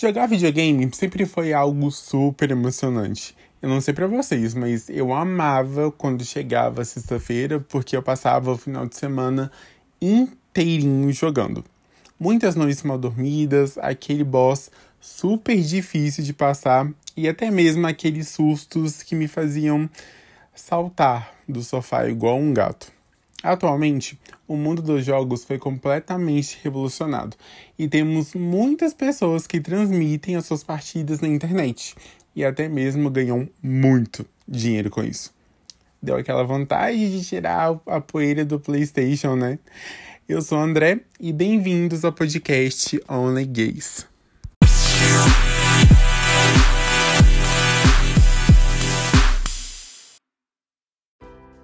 Jogar 0.00 0.28
videogame 0.28 0.88
sempre 0.94 1.26
foi 1.26 1.52
algo 1.52 1.90
super 1.90 2.52
emocionante. 2.52 3.34
Eu 3.60 3.68
não 3.68 3.80
sei 3.80 3.92
para 3.92 4.06
vocês, 4.06 4.54
mas 4.54 4.88
eu 4.88 5.12
amava 5.12 5.90
quando 5.90 6.24
chegava 6.24 6.84
sexta-feira, 6.84 7.58
porque 7.58 7.96
eu 7.96 8.02
passava 8.02 8.52
o 8.52 8.56
final 8.56 8.86
de 8.86 8.94
semana 8.94 9.50
inteirinho 10.00 11.12
jogando. 11.12 11.64
Muitas 12.16 12.54
noites 12.54 12.84
mal 12.84 12.96
dormidas, 12.96 13.76
aquele 13.76 14.22
boss 14.22 14.70
super 15.00 15.60
difícil 15.60 16.22
de 16.22 16.32
passar 16.32 16.88
e 17.16 17.28
até 17.28 17.50
mesmo 17.50 17.84
aqueles 17.84 18.28
sustos 18.28 19.02
que 19.02 19.16
me 19.16 19.26
faziam 19.26 19.90
saltar 20.54 21.34
do 21.48 21.60
sofá 21.60 22.08
igual 22.08 22.38
um 22.38 22.54
gato. 22.54 22.97
Atualmente, 23.42 24.18
o 24.48 24.56
mundo 24.56 24.82
dos 24.82 25.04
jogos 25.04 25.44
foi 25.44 25.58
completamente 25.58 26.58
revolucionado 26.62 27.36
e 27.78 27.86
temos 27.86 28.34
muitas 28.34 28.92
pessoas 28.92 29.46
que 29.46 29.60
transmitem 29.60 30.34
as 30.34 30.44
suas 30.44 30.64
partidas 30.64 31.20
na 31.20 31.28
internet 31.28 31.94
e 32.34 32.44
até 32.44 32.68
mesmo 32.68 33.08
ganham 33.08 33.48
muito 33.62 34.26
dinheiro 34.46 34.90
com 34.90 35.04
isso. 35.04 35.32
Deu 36.02 36.16
aquela 36.16 36.42
vontade 36.42 37.10
de 37.10 37.24
tirar 37.24 37.80
a 37.86 38.00
poeira 38.00 38.44
do 38.44 38.58
PlayStation, 38.58 39.36
né? 39.36 39.58
Eu 40.28 40.42
sou 40.42 40.58
o 40.58 40.60
André 40.60 41.00
e 41.20 41.32
bem-vindos 41.32 42.04
ao 42.04 42.12
podcast 42.12 43.00
Only 43.08 43.46
Gays. 43.46 44.06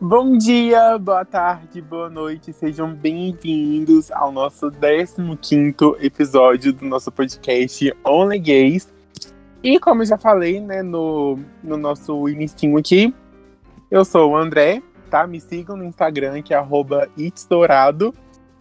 Bom 0.06 0.36
dia, 0.36 0.98
boa 0.98 1.24
tarde, 1.24 1.80
boa 1.80 2.10
noite, 2.10 2.52
sejam 2.52 2.94
bem-vindos 2.94 4.12
ao 4.12 4.30
nosso 4.30 4.70
15 4.70 5.96
episódio 5.98 6.74
do 6.74 6.84
nosso 6.84 7.10
podcast 7.10 7.90
Only 8.04 8.38
Gays. 8.38 8.92
E 9.62 9.80
como 9.80 10.02
eu 10.02 10.06
já 10.06 10.18
falei, 10.18 10.60
né, 10.60 10.82
no, 10.82 11.38
no 11.62 11.78
nosso 11.78 12.28
início 12.28 12.76
aqui, 12.76 13.14
eu 13.90 14.04
sou 14.04 14.32
o 14.32 14.36
André, 14.36 14.82
tá? 15.08 15.26
Me 15.26 15.40
sigam 15.40 15.74
no 15.74 15.84
Instagram, 15.86 16.42
que 16.42 16.52
é 16.52 16.58
arroba 16.58 17.08
itsdourado. 17.16 18.12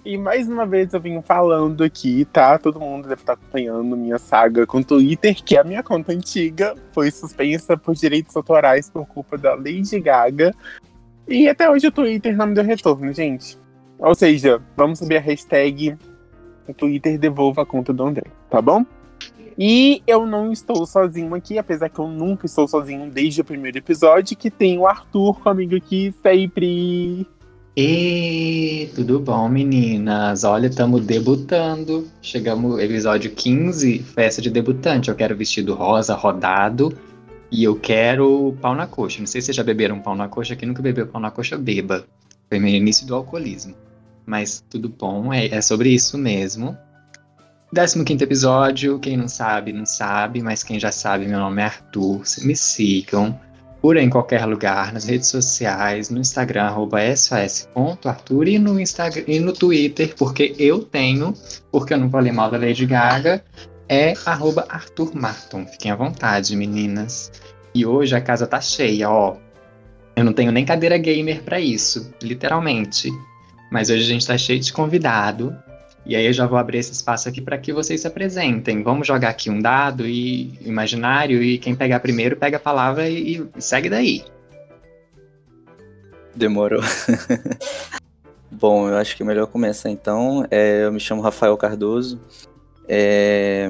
E 0.06 0.18
mais 0.18 0.48
uma 0.48 0.66
vez 0.66 0.94
eu 0.94 1.02
venho 1.02 1.22
falando 1.22 1.84
aqui, 1.84 2.23
tá? 2.23 2.58
Todo 2.58 2.80
mundo 2.80 3.09
deve 3.09 3.22
estar 3.22 3.34
acompanhando 3.34 3.98
minha 3.98 4.18
saga 4.18 4.66
com 4.66 4.78
o 4.78 4.84
Twitter, 4.84 5.36
que 5.44 5.58
é 5.58 5.59
a 5.59 5.66
minha 5.66 5.84
conta 5.84 6.14
antiga 6.14 6.73
foi 6.94 7.12
suspensa 7.12 7.75
por 7.75 7.96
direitos 7.96 8.34
autorais 8.34 8.90
por 8.90 9.06
culpa 9.06 9.38
da 9.38 9.56
Lady 9.56 10.00
Gaga. 10.00 10.56
E 11.28 11.48
até 11.48 11.70
hoje 11.70 11.88
o 11.88 11.92
Twitter 11.92 12.36
não 12.36 12.48
me 12.48 12.54
deu 12.54 12.64
retorno, 12.64 13.12
gente. 13.14 13.58
Ou 14.00 14.14
seja, 14.14 14.62
vamos 14.76 15.00
subir 15.00 15.18
a 15.18 15.22
hashtag 15.22 15.98
o 16.68 16.74
Twitter 16.74 17.18
devolva 17.18 17.64
a 17.64 17.66
conta 17.66 17.92
do 17.92 18.04
André, 18.06 18.24
tá 18.50 18.62
bom? 18.62 18.86
E 19.58 20.02
eu 20.08 20.26
não 20.26 20.52
estou 20.52 20.86
sozinho 20.86 21.36
aqui, 21.36 21.58
apesar 21.58 21.90
que 21.90 22.00
eu 22.00 22.08
nunca 22.08 22.46
estou 22.46 22.68
sozinho 22.68 23.10
desde 23.10 23.42
o 23.42 23.46
primeiro 23.46 23.78
episódio, 23.78 24.36
que 24.36 24.50
tem 24.50 24.80
o 24.80 24.88
Arthur 24.88 25.40
comigo 25.42 25.76
aqui 25.76 26.14
sempre. 26.24 27.28
E 27.76 28.90
tudo 28.96 29.20
bom, 29.20 29.48
meninas? 29.50 30.44
Olha, 30.44 30.68
estamos 30.68 31.06
debutando. 31.06 32.08
Chegamos 32.22 32.80
episódio 32.80 33.32
15, 33.32 34.00
festa 34.00 34.42
de 34.42 34.50
debutante. 34.50 35.10
Eu 35.10 35.16
quero 35.16 35.36
vestido 35.36 35.74
rosa 35.74 36.16
rodado 36.16 36.96
e 37.54 37.64
eu 37.64 37.80
quero 37.80 38.58
pau 38.59 38.73
na 38.73 38.88
coxa. 38.88 39.20
Não 39.20 39.28
sei 39.28 39.40
se 39.40 39.46
vocês 39.46 39.58
já 39.58 39.64
beberam 39.64 40.02
pau 40.02 40.16
na 40.16 40.28
coxa. 40.28 40.56
Quem 40.56 40.68
nunca 40.68 40.82
bebeu 40.82 41.06
pau 41.06 41.22
na 41.22 41.30
coxa, 41.30 41.56
beba. 41.56 42.04
Foi 42.50 42.58
meu 42.59 42.73
início 42.73 43.06
do 43.06 43.14
alcoolismo. 43.14 43.76
Mas 44.26 44.66
tudo 44.68 44.90
bom, 44.90 45.32
é, 45.32 45.46
é 45.48 45.62
sobre 45.62 45.90
isso 45.90 46.18
mesmo. 46.18 46.76
15 47.72 48.24
episódio, 48.24 49.00
quem 49.00 49.18
não 49.18 49.28
sabe, 49.28 49.72
não 49.72 49.86
sabe, 49.86 50.42
mas 50.42 50.64
quem 50.64 50.80
já 50.80 50.92
sabe, 50.92 51.28
meu 51.28 51.40
nome 51.40 51.62
é 51.62 51.66
Arthur. 51.66 52.24
Me 52.42 52.56
sigam 52.56 53.40
por 53.81 53.98
em 53.98 54.09
qualquer 54.09 54.46
lugar, 54.46 54.94
nas 54.94 55.06
redes 55.06 55.28
sociais, 55.28 56.09
no 56.09 56.20
Instagram, 56.20 56.64
arroba 56.64 57.00
sos.arthur 57.16 58.47
e 58.47 58.58
no, 58.58 58.80
Instagram, 58.80 59.25
e 59.28 59.40
no 59.40 59.53
Twitter, 59.53 60.16
porque 60.16 60.56
eu 60.58 60.84
tenho, 60.84 61.34
porque 61.72 61.94
eu 61.94 61.97
não 62.00 62.09
falei 62.09 62.31
mal 62.31 62.50
da 62.50 62.58
Lady 62.58 62.85
Gaga, 62.85 63.44
é 63.88 64.14
arroba 64.26 64.66
Arthur 64.70 65.16
Marton. 65.16 65.66
Fiquem 65.66 65.92
à 65.92 65.96
vontade, 65.96 66.56
meninas. 66.56 67.32
E 67.74 67.86
hoje 67.86 68.16
a 68.16 68.22
casa 68.22 68.48
tá 68.48 68.62
cheia, 68.62 69.10
ó. 69.10 69.36
Eu 70.16 70.24
não 70.24 70.34
tenho 70.34 70.52
nem 70.52 70.64
cadeira 70.64 70.98
gamer 70.98 71.42
para 71.42 71.60
isso, 71.60 72.14
literalmente. 72.22 73.10
Mas 73.72 73.90
hoje 73.90 74.04
a 74.04 74.08
gente 74.08 74.28
tá 74.28 74.38
cheio 74.38 74.60
de 74.60 74.72
convidado. 74.72 75.56
E 76.06 76.16
aí 76.16 76.26
eu 76.26 76.34
já 76.34 76.46
vou 76.46 76.58
abrir 76.58 76.80
esse 76.80 76.92
espaço 76.92 77.30
aqui 77.30 77.42
para 77.42 77.58
que 77.58 77.72
vocês 77.72 78.02
se 78.02 78.08
apresentem. 78.08 78.84
Vamos 78.84 79.08
jogar 79.08 79.30
aqui 79.30 79.50
um 79.50 79.60
dado 79.60 80.06
e 80.06 80.60
imaginário 80.62 81.42
e 81.42 81.58
quem 81.58 81.76
pegar 81.76 82.00
primeiro 82.02 82.36
pega 82.36 82.58
a 82.58 82.60
palavra 82.60 83.10
e, 83.10 83.38
e 83.56 83.62
segue 83.62 83.90
daí. 83.90 84.24
Demorou. 86.36 86.82
Bom, 88.52 88.90
eu 88.90 88.98
acho 88.98 89.16
que 89.16 89.24
melhor 89.24 89.48
começar 89.48 89.90
então. 89.90 90.46
É, 90.52 90.84
eu 90.84 90.92
me 90.92 91.00
chamo 91.00 91.22
Rafael 91.22 91.56
Cardoso. 91.58 92.20
É, 92.88 93.70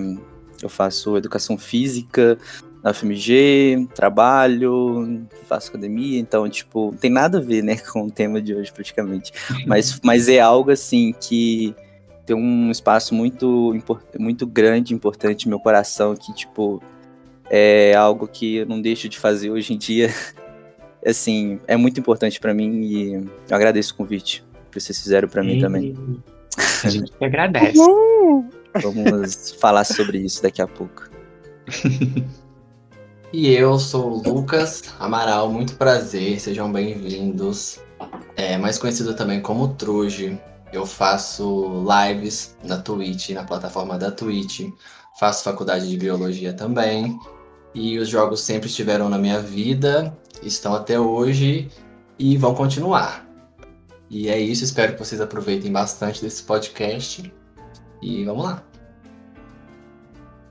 eu 0.62 0.70
faço 0.70 1.18
educação 1.18 1.58
física 1.58 2.38
na 2.84 2.94
FMG, 2.94 3.88
trabalho, 3.96 5.26
faço 5.48 5.70
academia, 5.70 6.20
então, 6.20 6.50
tipo, 6.50 6.92
não 6.92 6.98
tem 6.98 7.10
nada 7.10 7.38
a 7.38 7.42
ver, 7.42 7.64
né, 7.64 7.78
com 7.92 8.04
o 8.04 8.12
tema 8.12 8.42
de 8.42 8.54
hoje, 8.54 8.72
praticamente. 8.74 9.32
Mas, 9.66 10.00
mas 10.04 10.28
é 10.28 10.40
algo, 10.40 10.70
assim, 10.70 11.14
que 11.20 11.74
tem 12.26 12.36
um 12.36 12.70
espaço 12.70 13.16
muito, 13.16 13.74
muito 14.20 14.46
grande, 14.46 14.94
importante 14.94 15.46
no 15.46 15.52
meu 15.52 15.60
coração, 15.60 16.14
que, 16.16 16.34
tipo, 16.34 16.84
é 17.50 17.94
algo 17.96 18.28
que 18.28 18.58
eu 18.58 18.66
não 18.66 18.82
deixo 18.82 19.08
de 19.08 19.18
fazer 19.18 19.50
hoje 19.50 19.74
em 19.74 19.78
dia. 19.78 20.10
Assim, 21.06 21.60
é 21.68 21.76
muito 21.76 22.00
importante 22.00 22.40
para 22.40 22.54
mim 22.54 22.80
e 22.82 23.14
eu 23.14 23.28
agradeço 23.52 23.94
o 23.94 23.98
convite 23.98 24.42
que 24.72 24.80
vocês 24.80 24.98
fizeram 24.98 25.28
para 25.28 25.44
mim 25.44 25.60
também. 25.60 25.94
A 26.82 26.90
gente 26.90 27.12
que 27.12 27.26
agradece. 27.26 27.78
Vamos 28.82 29.52
falar 29.60 29.84
sobre 29.84 30.20
isso 30.20 30.42
daqui 30.42 30.62
a 30.62 30.68
pouco. 30.68 31.10
e 33.32 33.50
eu 33.50 33.78
sou 33.78 34.14
o 34.14 34.24
Lucas 34.24 34.84
Amaral, 35.00 35.52
muito 35.52 35.76
prazer, 35.76 36.40
sejam 36.40 36.72
bem-vindos. 36.72 37.80
É, 38.36 38.58
mais 38.58 38.78
conhecido 38.78 39.16
também 39.16 39.42
como 39.42 39.74
Truge. 39.76 40.40
Eu 40.72 40.86
faço 40.86 41.86
lives 41.86 42.58
na 42.64 42.78
Twitch, 42.78 43.30
na 43.30 43.44
plataforma 43.44 43.98
da 43.98 44.10
Twitch. 44.10 44.62
Faço 45.20 45.44
faculdade 45.44 45.88
de 45.88 45.98
biologia 45.98 46.54
também. 46.54 47.20
E 47.76 47.98
os 48.00 48.10
jogos 48.10 48.42
sempre 48.42 48.68
estiveram 48.68 49.10
na 49.10 49.18
minha 49.18 49.40
vida, 49.40 50.16
estão 50.42 50.74
até 50.74 51.00
hoje 51.00 51.70
e 52.18 52.38
vão 52.38 52.54
continuar. 52.54 53.28
E 54.10 54.30
é 54.30 54.40
isso, 54.40 54.64
espero 54.64 54.94
que 54.94 55.00
vocês 55.00 55.20
aproveitem 55.20 55.72
bastante 55.72 56.22
desse 56.22 56.44
podcast. 56.44 57.34
E 58.04 58.26
vamos 58.26 58.44
lá. 58.44 58.64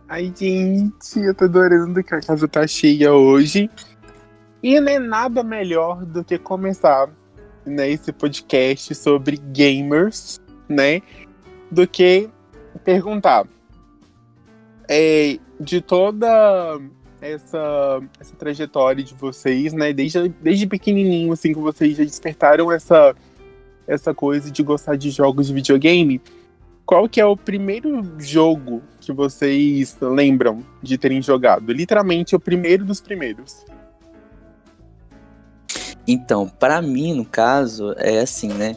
Ai, 0.08 0.32
gente, 0.34 1.20
eu 1.20 1.34
tô 1.34 1.44
adorando 1.44 2.02
que 2.02 2.14
a 2.14 2.20
casa 2.20 2.48
tá 2.48 2.66
cheia 2.66 3.12
hoje. 3.12 3.70
E 4.62 4.80
não 4.80 4.90
é 4.90 4.98
nada 4.98 5.44
melhor 5.44 6.04
do 6.06 6.24
que 6.24 6.38
começar 6.38 7.10
né, 7.66 7.90
esse 7.90 8.10
podcast 8.10 8.94
sobre 8.94 9.36
gamers, 9.36 10.40
né? 10.66 11.02
Do 11.70 11.86
que 11.86 12.30
perguntar 12.84 13.46
é, 14.88 15.38
de 15.60 15.80
toda 15.82 16.80
essa, 17.20 18.02
essa 18.18 18.34
trajetória 18.36 19.04
de 19.04 19.14
vocês, 19.14 19.74
né? 19.74 19.92
Desde, 19.92 20.28
desde 20.40 20.66
pequenininho, 20.66 21.32
assim, 21.32 21.52
que 21.52 21.60
vocês 21.60 21.98
já 21.98 22.04
despertaram 22.04 22.72
essa, 22.72 23.14
essa 23.86 24.14
coisa 24.14 24.50
de 24.50 24.62
gostar 24.62 24.96
de 24.96 25.10
jogos 25.10 25.48
de 25.48 25.54
videogame. 25.54 26.20
Qual 26.84 27.08
que 27.08 27.20
é 27.20 27.26
o 27.26 27.36
primeiro 27.36 28.02
jogo 28.18 28.82
que 29.00 29.12
vocês 29.12 29.96
lembram 30.00 30.64
de 30.82 30.98
terem 30.98 31.22
jogado? 31.22 31.72
Literalmente, 31.72 32.34
o 32.34 32.40
primeiro 32.40 32.84
dos 32.84 33.00
primeiros. 33.00 33.64
Então, 36.06 36.48
para 36.48 36.82
mim, 36.82 37.14
no 37.14 37.24
caso, 37.24 37.94
é 37.96 38.18
assim, 38.18 38.48
né? 38.48 38.76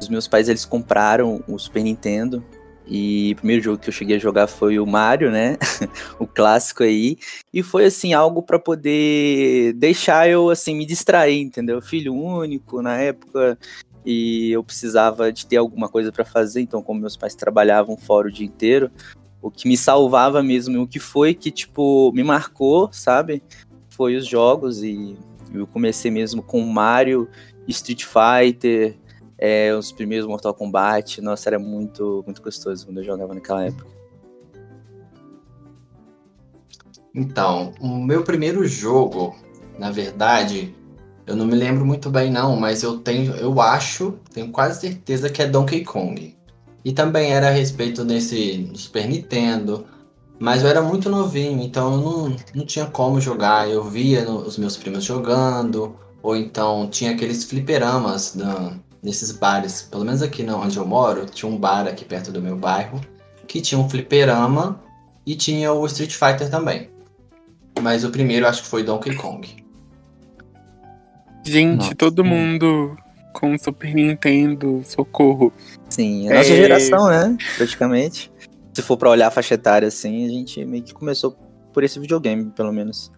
Os 0.00 0.08
meus 0.08 0.26
pais, 0.26 0.48
eles 0.48 0.64
compraram 0.64 1.42
o 1.46 1.58
Super 1.58 1.82
Nintendo 1.82 2.44
e 2.86 3.32
o 3.32 3.36
primeiro 3.36 3.62
jogo 3.62 3.78
que 3.78 3.88
eu 3.88 3.92
cheguei 3.92 4.16
a 4.16 4.20
jogar 4.20 4.46
foi 4.46 4.78
o 4.78 4.86
Mario, 4.86 5.30
né? 5.30 5.56
o 6.18 6.26
clássico 6.26 6.82
aí. 6.82 7.16
E 7.52 7.62
foi 7.62 7.86
assim 7.86 8.12
algo 8.12 8.42
para 8.42 8.58
poder 8.58 9.72
deixar 9.74 10.28
eu 10.28 10.50
assim 10.50 10.74
me 10.74 10.84
distrair, 10.84 11.40
entendeu? 11.40 11.80
Filho 11.80 12.14
único 12.14 12.82
na 12.82 12.98
época 12.98 13.58
e 14.04 14.50
eu 14.50 14.62
precisava 14.62 15.32
de 15.32 15.46
ter 15.46 15.56
alguma 15.56 15.88
coisa 15.88 16.12
para 16.12 16.24
fazer, 16.24 16.60
então 16.60 16.82
como 16.82 17.00
meus 17.00 17.16
pais 17.16 17.34
trabalhavam 17.34 17.96
fora 17.96 18.28
o 18.28 18.32
dia 18.32 18.46
inteiro, 18.46 18.90
o 19.40 19.50
que 19.50 19.68
me 19.68 19.76
salvava 19.76 20.42
mesmo, 20.42 20.82
o 20.82 20.88
que 20.88 20.98
foi 20.98 21.34
que 21.34 21.50
tipo 21.50 22.12
me 22.12 22.22
marcou, 22.22 22.90
sabe? 22.92 23.42
Foi 23.90 24.16
os 24.16 24.26
jogos 24.26 24.82
e 24.82 25.16
eu 25.52 25.66
comecei 25.66 26.10
mesmo 26.10 26.42
com 26.42 26.60
Mario, 26.60 27.28
Street 27.68 28.04
Fighter, 28.04 28.98
é, 29.38 29.74
os 29.74 29.92
primeiros 29.92 30.26
Mortal 30.26 30.54
Kombat. 30.54 31.20
Nossa, 31.20 31.48
era 31.48 31.58
muito, 31.58 32.22
muito 32.24 32.42
gostoso 32.42 32.86
quando 32.86 32.98
eu 32.98 33.04
jogava 33.04 33.34
naquela 33.34 33.66
época. 33.66 33.86
Então, 37.14 37.72
o 37.80 37.88
meu 37.88 38.24
primeiro 38.24 38.66
jogo, 38.66 39.36
na 39.78 39.90
verdade, 39.90 40.74
eu 41.26 41.36
não 41.36 41.46
me 41.46 41.54
lembro 41.54 41.84
muito 41.84 42.10
bem 42.10 42.30
não, 42.30 42.56
mas 42.56 42.82
eu 42.82 42.98
tenho, 42.98 43.34
eu 43.36 43.60
acho, 43.60 44.14
tenho 44.32 44.50
quase 44.50 44.80
certeza 44.80 45.30
que 45.30 45.42
é 45.42 45.46
Donkey 45.46 45.84
Kong. 45.84 46.36
E 46.84 46.92
também 46.92 47.32
era 47.32 47.48
a 47.48 47.50
respeito 47.50 48.04
desse 48.04 48.70
Super 48.74 49.08
Nintendo, 49.08 49.86
mas 50.38 50.62
eu 50.62 50.68
era 50.68 50.82
muito 50.82 51.08
novinho, 51.08 51.62
então 51.62 51.92
eu 51.92 52.00
não, 52.00 52.36
não 52.54 52.66
tinha 52.66 52.86
como 52.86 53.20
jogar. 53.20 53.68
Eu 53.70 53.84
via 53.84 54.24
no, 54.24 54.38
os 54.38 54.58
meus 54.58 54.76
primos 54.76 55.04
jogando, 55.04 55.96
ou 56.22 56.36
então 56.36 56.88
tinha 56.90 57.12
aqueles 57.12 57.44
fliperamas 57.44 58.34
da, 58.34 58.72
nesses 59.02 59.32
bares. 59.32 59.82
Pelo 59.82 60.04
menos 60.04 60.20
aqui 60.20 60.44
onde 60.50 60.76
eu 60.76 60.86
moro, 60.86 61.26
tinha 61.26 61.50
um 61.50 61.56
bar 61.56 61.86
aqui 61.86 62.04
perto 62.04 62.30
do 62.30 62.42
meu 62.42 62.56
bairro 62.56 63.00
que 63.46 63.60
tinha 63.60 63.78
um 63.78 63.88
fliperama 63.88 64.80
e 65.26 65.36
tinha 65.36 65.72
o 65.72 65.86
Street 65.86 66.12
Fighter 66.12 66.50
também. 66.50 66.90
Mas 67.80 68.04
o 68.04 68.10
primeiro 68.10 68.46
acho 68.46 68.62
que 68.62 68.68
foi 68.68 68.82
Donkey 68.82 69.14
Kong. 69.16 69.63
Gente, 71.44 71.76
Nossa, 71.78 71.94
todo 71.94 72.24
mundo 72.24 72.96
com 73.34 73.56
Super 73.58 73.94
Nintendo, 73.94 74.82
socorro. 74.84 75.52
Sim, 75.90 76.28
a 76.30 76.34
nossa 76.36 76.52
É. 76.52 76.56
geração, 76.56 77.08
né? 77.08 77.36
Praticamente. 77.56 78.32
Se 78.72 78.82
for 78.82 78.96
pra 78.96 79.10
olhar 79.10 79.28
a 79.28 79.30
faixa 79.30 79.54
etária 79.54 79.86
assim, 79.88 80.24
a 80.24 80.28
gente 80.28 80.64
meio 80.64 80.82
que 80.82 80.94
começou 80.94 81.36
por 81.72 81.84
esse 81.84 81.98
videogame, 81.98 82.50
pelo 82.50 82.72
menos. 82.72 83.10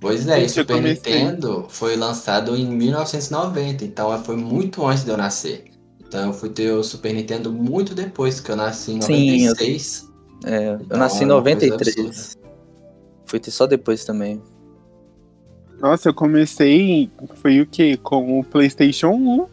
Pois 0.00 0.26
é, 0.28 0.40
e 0.40 0.42
eu 0.44 0.48
Super 0.48 0.76
comecei- 0.76 1.14
Nintendo 1.24 1.66
foi 1.68 1.96
lançado 1.96 2.56
em 2.56 2.66
1990, 2.66 3.84
então 3.84 4.22
foi 4.24 4.36
muito 4.36 4.86
antes 4.86 5.04
de 5.04 5.10
eu 5.10 5.16
nascer. 5.16 5.64
Então 6.06 6.28
eu 6.28 6.32
fui 6.32 6.48
ter 6.48 6.72
o 6.72 6.82
Super 6.82 7.12
Nintendo 7.14 7.52
muito 7.52 7.94
depois, 7.94 8.40
que 8.40 8.50
eu 8.50 8.56
nasci 8.56 8.92
em 8.92 9.00
Sim, 9.02 9.42
eu- 9.44 9.48
96. 9.50 10.08
É, 10.44 10.68
eu 10.70 10.74
Então, 10.80 10.98
nasci 10.98 11.22
em 11.24 11.28
é 11.28 11.32
uma 11.32 11.42
coisa 11.42 11.56
93. 11.66 12.36
Fui 13.26 13.38
ter 13.38 13.50
só 13.50 13.66
depois 13.66 14.04
também. 14.04 14.40
Nossa, 15.80 16.10
eu 16.10 16.14
comecei, 16.14 17.10
foi 17.36 17.60
o 17.60 17.66
quê? 17.66 17.96
Com 17.96 18.38
o 18.38 18.44
PlayStation 18.44 19.08
1. 19.08 19.46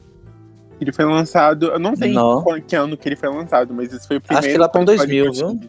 Ele 0.79 0.91
foi 0.91 1.05
lançado, 1.05 1.65
eu 1.67 1.79
não 1.79 1.95
sei 1.95 2.13
Não. 2.13 2.43
qual 2.43 2.61
que 2.61 2.75
ano 2.75 2.95
que 2.97 3.09
ele 3.09 3.15
foi 3.15 3.29
lançado, 3.29 3.73
mas 3.73 3.91
esse 3.91 4.07
foi 4.07 4.17
o 4.17 4.21
primeiro 4.21 4.45
Acho 4.45 4.53
que 4.53 4.59
lá 4.59 4.69
pra 4.69 4.81
console 4.81 4.97
2000, 4.97 5.31
que 5.31 5.41
eu 5.41 5.49
viu? 5.49 5.59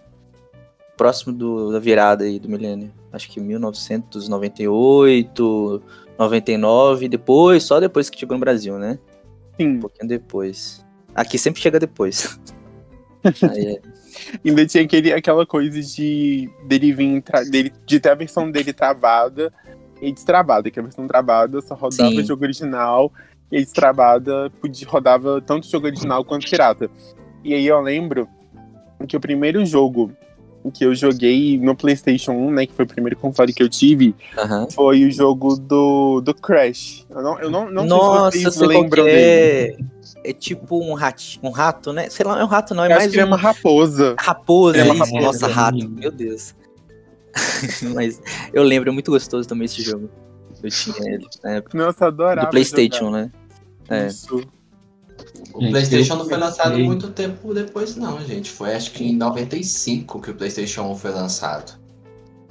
Próximo 0.96 1.32
do, 1.32 1.72
da 1.72 1.78
virada 1.78 2.24
aí 2.24 2.38
do 2.38 2.46
milênio. 2.48 2.92
Acho 3.10 3.30
que 3.30 3.40
1998, 3.40 5.82
99, 6.18 7.08
depois, 7.08 7.62
só 7.62 7.80
depois 7.80 8.10
que 8.10 8.18
chegou 8.18 8.36
no 8.36 8.40
Brasil, 8.40 8.78
né? 8.78 8.98
Um 9.54 9.56
Sim, 9.56 9.80
pouquinho 9.80 10.08
depois. 10.08 10.84
Aqui 11.14 11.38
sempre 11.38 11.62
chega 11.62 11.80
depois. 11.80 12.38
Aí 13.50 13.76
é- 13.76 13.80
ainda 14.44 14.66
tinha 14.66 14.84
aquele, 14.84 15.12
aquela 15.12 15.46
coisa 15.46 15.80
de 15.80 16.50
dele 16.66 16.92
vir, 16.92 17.24
dele, 17.50 17.72
de 17.86 17.98
ter 17.98 18.10
a 18.10 18.14
versão 18.14 18.50
dele 18.50 18.72
travada 18.72 19.52
e 20.00 20.12
destravada, 20.12 20.70
que 20.70 20.78
a 20.78 20.82
versão 20.82 21.06
travada 21.06 21.60
só 21.60 21.74
rodava 21.74 22.10
Sim. 22.10 22.24
jogo 22.24 22.44
original 22.44 23.12
e 23.50 23.60
destravada 23.60 24.50
podia, 24.60 24.86
rodava 24.88 25.40
tanto 25.40 25.66
jogo 25.68 25.86
original 25.86 26.24
quanto 26.24 26.48
pirata. 26.48 26.90
E 27.44 27.54
aí 27.54 27.66
eu 27.66 27.80
lembro 27.80 28.28
que 29.06 29.16
o 29.16 29.20
primeiro 29.20 29.64
jogo 29.64 30.12
que 30.74 30.84
eu 30.84 30.94
joguei 30.94 31.56
no 31.58 31.74
PlayStation 31.74 32.32
1, 32.32 32.50
né, 32.50 32.66
que 32.66 32.74
foi 32.74 32.84
o 32.84 32.88
primeiro 32.88 33.16
console 33.16 33.54
que 33.54 33.62
eu 33.62 33.68
tive, 33.68 34.14
Aham. 34.36 34.66
foi 34.70 35.04
o 35.04 35.10
jogo 35.10 35.56
do, 35.56 36.20
do 36.20 36.34
Crash. 36.34 37.06
Eu 37.08 37.22
não, 37.22 37.38
eu 37.40 37.50
não, 37.50 37.70
não 37.70 37.86
Nossa, 37.86 38.32
sei 38.32 38.40
se 38.40 38.56
vocês 38.58 38.68
lembram 38.68 39.04
que 39.04 39.10
dele. 39.10 39.76
é. 39.94 39.98
É 40.24 40.32
tipo 40.32 40.82
um 40.82 40.94
rato, 40.94 41.22
um 41.42 41.50
rato, 41.50 41.92
né? 41.92 42.10
Sei 42.10 42.26
lá, 42.26 42.34
não 42.34 42.42
é 42.42 42.44
um 42.44 42.48
rato, 42.48 42.74
não. 42.74 42.84
É 42.84 42.88
Eu 42.92 42.96
mais 42.96 43.14
é 43.14 43.24
um 43.24 43.28
uma 43.28 43.36
raposa. 43.36 44.14
raposa. 44.18 44.78
é 44.78 44.82
isso. 44.84 44.92
raposa. 44.94 45.20
Nossa, 45.20 45.46
rato. 45.46 45.88
Meu 45.88 46.10
Deus. 46.10 46.54
Mas 47.94 48.20
eu 48.52 48.62
lembro, 48.62 48.90
é 48.90 48.92
muito 48.92 49.10
gostoso 49.10 49.48
também 49.48 49.66
esse 49.66 49.82
jogo. 49.82 50.08
Eu 50.62 50.70
tinha 50.70 51.14
ele 51.14 51.26
na 51.42 51.50
época. 51.52 51.78
Nossa, 51.78 52.06
adorava. 52.06 52.46
Do 52.46 52.50
PlayStation, 52.50 53.06
jogar. 53.06 53.22
né? 53.22 53.32
É. 53.88 54.06
Isso. 54.08 54.42
O 55.54 55.60
Gente, 55.60 55.70
PlayStation 55.70 56.16
não 56.16 56.24
foi 56.26 56.36
lançado 56.36 56.78
muito 56.78 57.10
tempo 57.10 57.52
depois, 57.52 57.96
não, 57.96 58.20
gente. 58.20 58.50
Foi 58.50 58.74
acho 58.74 58.92
que 58.92 59.04
em 59.04 59.16
95 59.16 60.20
que 60.20 60.30
o 60.30 60.34
PlayStation 60.34 60.82
1 60.92 60.96
foi 60.96 61.10
lançado. 61.10 61.78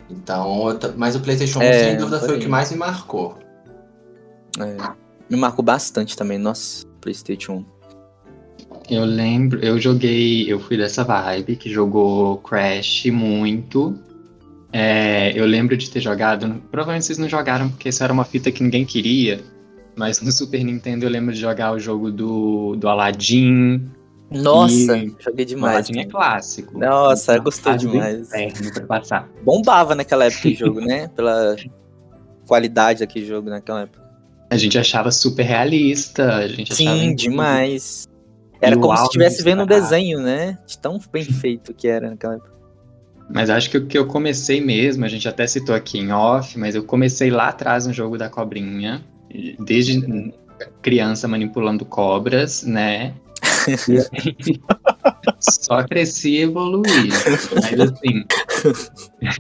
Então, 0.10 0.78
mas 0.96 1.16
o 1.16 1.20
PlayStation 1.20 1.60
1 1.60 1.62
É, 1.62 1.84
sem 1.84 1.98
dúvida 1.98 2.20
por 2.20 2.28
foi 2.28 2.38
o 2.38 2.40
que 2.40 2.48
mais 2.48 2.72
me 2.72 2.78
marcou. 2.78 3.38
É. 4.60 4.76
Me 5.30 5.38
marcou 5.38 5.64
bastante 5.64 6.16
também. 6.18 6.38
Nossa, 6.38 6.86
PlayStation 7.02 7.54
1. 7.54 7.66
Eu 8.90 9.04
lembro, 9.04 9.60
eu 9.64 9.80
joguei, 9.80 10.52
eu 10.52 10.60
fui 10.60 10.78
dessa 10.78 11.04
vibe 11.04 11.58
que 11.58 11.70
jogou 11.70 12.38
Crash 12.38 13.06
muito. 13.08 14.00
É, 14.72 15.32
eu 15.40 15.46
lembro 15.46 15.78
de 15.78 15.90
ter 15.90 16.00
jogado, 16.02 16.62
provavelmente 16.70 17.06
vocês 17.06 17.18
não 17.18 17.30
jogaram 17.30 17.70
porque 17.70 17.90
isso 17.90 18.04
era 18.04 18.12
uma 18.12 18.26
fita 18.26 18.52
que 18.52 18.62
ninguém 18.62 18.86
queria, 18.86 19.40
mas 19.96 20.22
no 20.22 20.32
Super 20.32 20.64
Nintendo 20.64 21.06
eu 21.06 21.10
lembro 21.10 21.34
de 21.34 21.40
jogar 21.40 21.72
o 21.72 21.80
jogo 21.80 22.12
do, 22.12 22.76
do 22.76 22.88
Aladdin. 22.90 23.90
Nossa, 24.30 24.98
E- 24.98 25.16
joguei 25.20 25.46
O 25.46 25.48
demais. 25.48 25.74
Aladdin 25.76 26.00
é 26.00 26.06
clássico. 26.06 26.78
Nossa, 26.78 27.32
Então, 27.34 27.44
gostou 27.46 27.72
fase 27.72 27.86
do 27.86 27.92
demais. 27.94 28.28
inferno 28.28 28.74
pra 28.74 28.86
passar. 28.86 29.30
Bombava 29.44 29.96
naquela 29.96 30.26
época 30.26 30.50
o 30.50 30.54
jogo, 30.54 30.82
né? 30.82 31.08
Pela 31.16 31.56
qualidade 32.46 33.00
daquele 33.00 33.26
jogo 33.26 33.50
naquela 33.50 33.82
época. 33.84 34.06
A 34.50 34.58
gente 34.58 34.78
achava 34.78 35.12
super 35.12 35.44
realista, 35.44 36.36
a 36.36 36.48
gente 36.48 36.74
achava 36.74 36.76
Sim, 36.76 37.06
incrível. 37.06 37.16
demais. 37.32 38.06
Era 38.62 38.76
o 38.76 38.80
como 38.82 38.98
se 38.98 39.04
estivesse 39.04 39.44
vendo 39.44 39.64
um 39.64 39.66
desenho, 39.66 40.20
né? 40.20 40.58
De 40.68 40.78
tão 40.78 41.00
bem 41.12 41.24
feito 41.24 41.74
que 41.74 41.88
era 41.88 42.10
naquela 42.10 42.36
época. 42.36 42.57
Mas 43.30 43.50
acho 43.50 43.70
que 43.70 43.78
o 43.78 43.86
que 43.86 43.98
eu 43.98 44.08
comecei 44.08 44.62
mesmo, 44.62 45.04
a 45.04 45.08
gente 45.08 45.28
até 45.28 45.46
citou 45.46 45.76
aqui 45.76 46.00
em 46.00 46.12
off, 46.12 46.58
mas 46.58 46.76
eu 46.76 46.84
comecei 46.84 47.30
lá 47.30 47.50
atrás 47.50 47.86
no 47.86 47.94
jogo 47.94 48.18
da 48.18 48.30
cobrinha, 48.30 49.04
desde 49.60 50.34
criança 50.82 51.28
manipulando 51.28 51.86
cobras, 51.86 52.64
né? 52.64 53.14
Só 55.40 55.84
cresci 55.84 56.32
e 56.32 56.42
evoluí. 56.44 57.10
Mas 57.10 57.80
assim, 57.80 58.26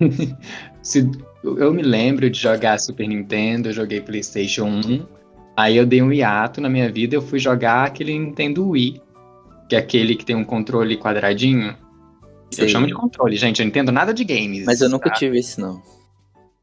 se, 0.83 1.09
eu 1.43 1.73
me 1.73 1.81
lembro 1.81 2.29
de 2.29 2.39
jogar 2.39 2.79
Super 2.79 3.07
Nintendo, 3.07 3.69
eu 3.69 3.73
joguei 3.73 4.01
PlayStation 4.01 4.65
1, 4.65 5.05
aí 5.55 5.77
eu 5.77 5.85
dei 5.85 6.01
um 6.01 6.11
hiato 6.11 6.59
na 6.59 6.69
minha 6.69 6.91
vida, 6.91 7.15
eu 7.15 7.21
fui 7.21 7.39
jogar 7.39 7.85
aquele 7.85 8.17
Nintendo 8.17 8.69
Wii, 8.69 9.01
que 9.69 9.75
é 9.75 9.79
aquele 9.79 10.15
que 10.15 10.25
tem 10.25 10.35
um 10.35 10.43
controle 10.43 10.97
quadradinho. 10.97 11.75
Eu 12.57 12.67
chamo 12.67 12.87
de 12.87 12.93
controle, 12.93 13.35
gente. 13.35 13.59
Eu 13.59 13.65
não 13.65 13.69
entendo 13.69 13.91
nada 13.91 14.13
de 14.13 14.23
games. 14.23 14.65
Mas 14.65 14.81
eu 14.81 14.89
nunca 14.89 15.09
tá? 15.09 15.15
tive 15.15 15.39
esse, 15.39 15.59
não. 15.59 15.81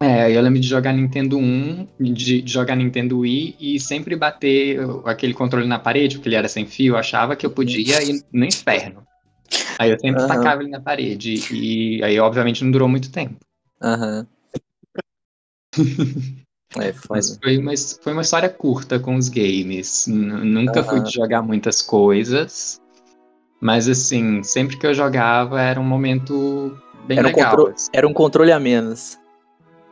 É, 0.00 0.30
eu 0.36 0.40
lembro 0.42 0.60
de 0.60 0.66
jogar 0.68 0.92
Nintendo 0.92 1.38
1, 1.38 1.86
de, 2.00 2.42
de 2.42 2.52
jogar 2.52 2.76
Nintendo 2.76 3.20
Wii 3.20 3.56
e 3.58 3.80
sempre 3.80 4.16
bater 4.16 4.78
aquele 5.06 5.32
controle 5.32 5.66
na 5.66 5.78
parede, 5.78 6.16
porque 6.16 6.28
ele 6.28 6.36
era 6.36 6.48
sem 6.48 6.66
fio. 6.66 6.94
Eu 6.94 6.98
achava 6.98 7.36
que 7.36 7.46
eu 7.46 7.50
podia 7.50 8.02
ir 8.02 8.22
no 8.32 8.44
inferno. 8.44 9.02
Aí 9.78 9.90
eu 9.90 9.98
sempre 9.98 10.20
Aham. 10.22 10.28
tacava 10.28 10.62
ele 10.62 10.70
na 10.70 10.80
parede. 10.80 11.34
E 11.52 12.02
aí, 12.02 12.18
obviamente, 12.18 12.62
não 12.64 12.70
durou 12.70 12.88
muito 12.88 13.10
tempo. 13.10 13.36
Aham. 13.82 14.26
É, 16.76 16.92
foda. 16.92 17.08
Mas 17.20 17.38
foi 17.40 17.56
uma, 17.58 17.72
foi 18.02 18.12
uma 18.12 18.22
história 18.22 18.48
curta 18.48 18.98
com 18.98 19.14
os 19.14 19.28
games. 19.28 20.08
N- 20.08 20.44
nunca 20.44 20.82
fui 20.82 20.98
Aham. 20.98 21.04
de 21.04 21.12
jogar 21.12 21.40
muitas 21.40 21.80
coisas. 21.80 22.80
Mas, 23.64 23.88
assim, 23.88 24.42
sempre 24.42 24.76
que 24.76 24.86
eu 24.86 24.92
jogava 24.92 25.58
era 25.58 25.80
um 25.80 25.84
momento 25.84 26.78
bem 27.06 27.16
Era 27.18 27.28
um, 27.28 27.30
legal. 27.30 27.50
contro- 27.56 27.72
assim. 27.74 27.88
era 27.94 28.06
um 28.06 28.12
controle 28.12 28.52
a 28.52 28.60
menos. 28.60 29.18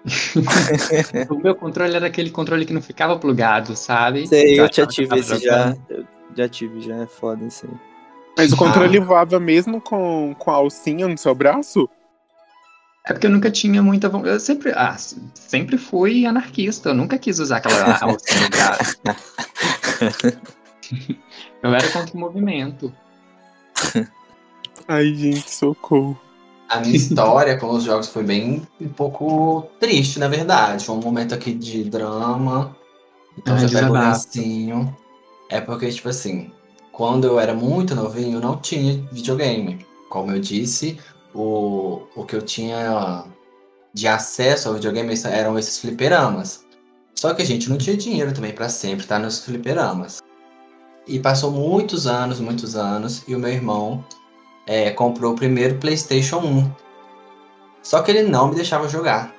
O 1.30 1.36
meu 1.38 1.54
controle 1.54 1.94
era 1.96 2.06
aquele 2.06 2.28
controle 2.30 2.66
que 2.66 2.72
não 2.74 2.82
ficava 2.82 3.18
plugado, 3.18 3.74
sabe? 3.74 4.26
Sei, 4.26 4.60
eu 4.60 4.64
já 4.64 4.68
que 4.68 4.86
tive 4.88 5.18
esse 5.18 5.36
jogando. 5.38 5.76
já. 5.88 5.94
Eu 5.94 6.04
já 6.36 6.48
tive, 6.50 6.80
já 6.82 6.96
é 6.96 7.06
foda 7.06 7.44
isso 7.46 7.64
aí. 7.66 7.72
Mas 8.36 8.52
o 8.52 8.56
controle 8.58 8.98
Ah. 8.98 9.04
voava 9.04 9.40
mesmo 9.40 9.80
com, 9.80 10.34
com 10.38 10.50
a 10.50 10.54
alcinha 10.54 11.08
no 11.08 11.16
seu 11.16 11.34
braço? 11.34 11.88
É 13.06 13.14
porque 13.14 13.26
eu 13.26 13.30
nunca 13.30 13.50
tinha 13.50 13.82
muita 13.82 14.08
vontade. 14.10 14.34
Eu 14.34 14.40
sempre, 14.40 14.72
ah, 14.76 14.96
sempre 15.34 15.78
fui 15.78 16.26
anarquista. 16.26 16.90
Eu 16.90 16.94
nunca 16.94 17.16
quis 17.18 17.38
usar 17.38 17.56
aquela 17.56 17.98
alça 18.02 18.34
no 18.38 18.50
braço. 18.50 18.96
Eu 21.62 21.74
era 21.74 21.88
contra 21.90 22.14
o 22.14 22.20
movimento. 22.20 22.92
Ai, 24.88 25.14
gente, 25.14 25.50
socorro. 25.50 26.18
A 26.68 26.80
minha 26.80 26.96
história 26.96 27.58
com 27.58 27.70
os 27.70 27.84
jogos 27.84 28.08
foi 28.08 28.22
bem 28.22 28.66
um 28.80 28.88
pouco 28.88 29.68
triste, 29.78 30.18
na 30.18 30.28
verdade. 30.28 30.84
Foi 30.86 30.94
um 30.94 31.00
momento 31.00 31.34
aqui 31.34 31.52
de 31.52 31.84
drama. 31.84 32.74
Então 33.36 33.54
Ai, 33.54 33.60
já 33.60 33.68
pega 33.68 33.90
o 33.90 33.92
desabafo. 33.92 34.26
lencinho. 34.38 34.96
É 35.50 35.60
porque, 35.60 35.90
tipo 35.90 36.08
assim, 36.08 36.50
quando 36.90 37.26
eu 37.26 37.38
era 37.38 37.54
muito 37.54 37.94
novinho, 37.94 38.38
eu 38.38 38.40
não 38.40 38.56
tinha 38.56 39.06
videogame. 39.12 39.84
Como 40.08 40.30
eu 40.30 40.40
disse, 40.40 40.98
o, 41.34 42.02
o 42.16 42.24
que 42.24 42.36
eu 42.36 42.42
tinha 42.42 43.24
de 43.92 44.08
acesso 44.08 44.68
ao 44.68 44.74
videogame 44.74 45.12
eram 45.24 45.58
esses 45.58 45.78
fliperamas. 45.78 46.64
Só 47.14 47.34
que 47.34 47.42
a 47.42 47.46
gente 47.46 47.68
não 47.68 47.76
tinha 47.76 47.96
dinheiro 47.96 48.32
também 48.32 48.52
pra 48.52 48.68
sempre 48.68 49.04
estar 49.04 49.18
nos 49.18 49.44
fliperamas. 49.44 50.21
E 51.06 51.18
passou 51.18 51.50
muitos 51.50 52.06
anos, 52.06 52.38
muitos 52.40 52.76
anos, 52.76 53.22
e 53.26 53.34
o 53.34 53.38
meu 53.38 53.50
irmão 53.50 54.04
é, 54.66 54.90
comprou 54.90 55.32
o 55.32 55.36
primeiro 55.36 55.78
PlayStation 55.78 56.38
1. 56.38 56.70
Só 57.82 58.00
que 58.02 58.10
ele 58.10 58.22
não 58.22 58.48
me 58.48 58.54
deixava 58.54 58.88
jogar. 58.88 59.34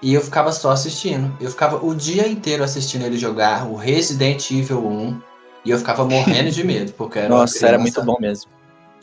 E 0.00 0.14
eu 0.14 0.20
ficava 0.20 0.52
só 0.52 0.70
assistindo. 0.70 1.34
Eu 1.40 1.50
ficava 1.50 1.84
o 1.84 1.94
dia 1.94 2.26
inteiro 2.26 2.64
assistindo 2.64 3.04
ele 3.04 3.16
jogar 3.16 3.66
o 3.66 3.74
Resident 3.74 4.50
Evil 4.50 4.86
1. 4.86 5.20
E 5.64 5.70
eu 5.70 5.78
ficava 5.78 6.04
morrendo 6.04 6.50
de 6.50 6.64
medo, 6.64 6.92
porque 6.92 7.18
era 7.18 7.28
Nossa, 7.28 7.66
era 7.66 7.78
muito 7.78 8.02
bom 8.02 8.16
mesmo. 8.20 8.50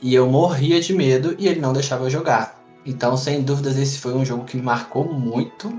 E 0.02 0.14
eu 0.14 0.28
morria 0.28 0.80
de 0.80 0.94
medo 0.94 1.36
e 1.38 1.48
ele 1.48 1.60
não 1.60 1.74
deixava 1.74 2.06
eu 2.06 2.10
jogar. 2.10 2.60
Então, 2.86 3.16
sem 3.16 3.42
dúvidas, 3.42 3.78
esse 3.78 4.00
foi 4.00 4.14
um 4.14 4.26
jogo 4.26 4.46
que 4.46 4.58
me 4.58 4.64
marcou 4.64 5.06
muito, 5.06 5.72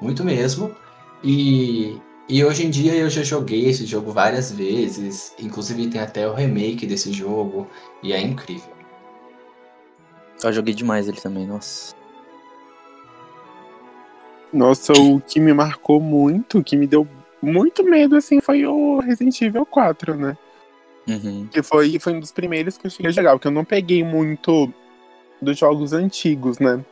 muito 0.00 0.22
mesmo. 0.22 0.74
E, 1.24 1.98
e 2.32 2.42
hoje 2.42 2.64
em 2.66 2.70
dia 2.70 2.94
eu 2.94 3.10
já 3.10 3.22
joguei 3.22 3.66
esse 3.66 3.84
jogo 3.84 4.10
várias 4.10 4.50
vezes. 4.50 5.34
Inclusive 5.38 5.86
tem 5.88 6.00
até 6.00 6.26
o 6.26 6.32
remake 6.32 6.86
desse 6.86 7.12
jogo. 7.12 7.68
E 8.02 8.14
é 8.14 8.18
incrível. 8.18 8.72
Eu 10.42 10.50
joguei 10.50 10.72
demais 10.72 11.06
ele 11.06 11.20
também, 11.20 11.46
nossa. 11.46 11.94
Nossa, 14.50 14.94
o 14.94 15.20
que 15.20 15.38
me 15.38 15.52
marcou 15.52 16.00
muito, 16.00 16.58
o 16.58 16.64
que 16.64 16.74
me 16.74 16.86
deu 16.86 17.06
muito 17.42 17.84
medo, 17.84 18.16
assim, 18.16 18.40
foi 18.40 18.66
o 18.66 19.00
Resident 19.00 19.38
Evil 19.42 19.66
4, 19.66 20.14
né? 20.16 20.38
Uhum. 21.06 21.46
Que 21.48 21.62
foi, 21.62 21.98
foi 21.98 22.14
um 22.14 22.20
dos 22.20 22.32
primeiros 22.32 22.78
que 22.78 22.86
eu 22.86 22.90
cheguei 22.90 23.10
a 23.10 23.12
jogar, 23.12 23.32
porque 23.32 23.48
eu 23.48 23.52
não 23.52 23.64
peguei 23.64 24.02
muito 24.02 24.72
dos 25.38 25.58
jogos 25.58 25.92
antigos, 25.92 26.58
né? 26.58 26.82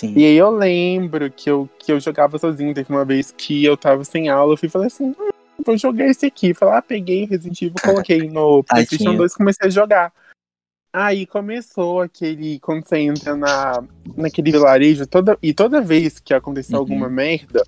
Sim. 0.00 0.14
E 0.16 0.24
aí 0.24 0.34
eu 0.36 0.50
lembro 0.50 1.30
que 1.30 1.50
eu, 1.50 1.68
que 1.78 1.92
eu 1.92 2.00
jogava 2.00 2.38
sozinho. 2.38 2.72
Teve 2.72 2.90
uma 2.90 3.04
vez 3.04 3.30
que 3.36 3.62
eu 3.62 3.76
tava 3.76 4.02
sem 4.02 4.30
aula, 4.30 4.54
eu 4.54 4.56
fui 4.56 4.68
falei 4.68 4.86
assim, 4.86 5.08
hum, 5.18 5.28
vou 5.64 5.76
jogar 5.76 6.06
esse 6.06 6.24
aqui. 6.24 6.54
Falei, 6.54 6.76
ah, 6.76 6.82
peguei 6.82 7.26
Resident 7.26 7.60
Evil, 7.60 7.74
coloquei 7.84 8.28
no 8.30 8.64
PlayStation 8.64 9.04
Tadinho. 9.04 9.18
2 9.18 9.32
e 9.32 9.36
comecei 9.36 9.66
a 9.66 9.70
jogar. 9.70 10.12
Aí 10.90 11.26
começou 11.26 12.00
aquele. 12.00 12.58
Quando 12.60 12.82
você 12.84 12.96
entra 12.98 13.36
na, 13.36 13.84
naquele 14.16 14.50
vilarejo, 14.50 15.06
toda, 15.06 15.36
e 15.42 15.52
toda 15.52 15.82
vez 15.82 16.18
que 16.18 16.32
acontecia 16.32 16.76
Uhum. 16.76 16.80
alguma 16.80 17.08
merda, 17.10 17.62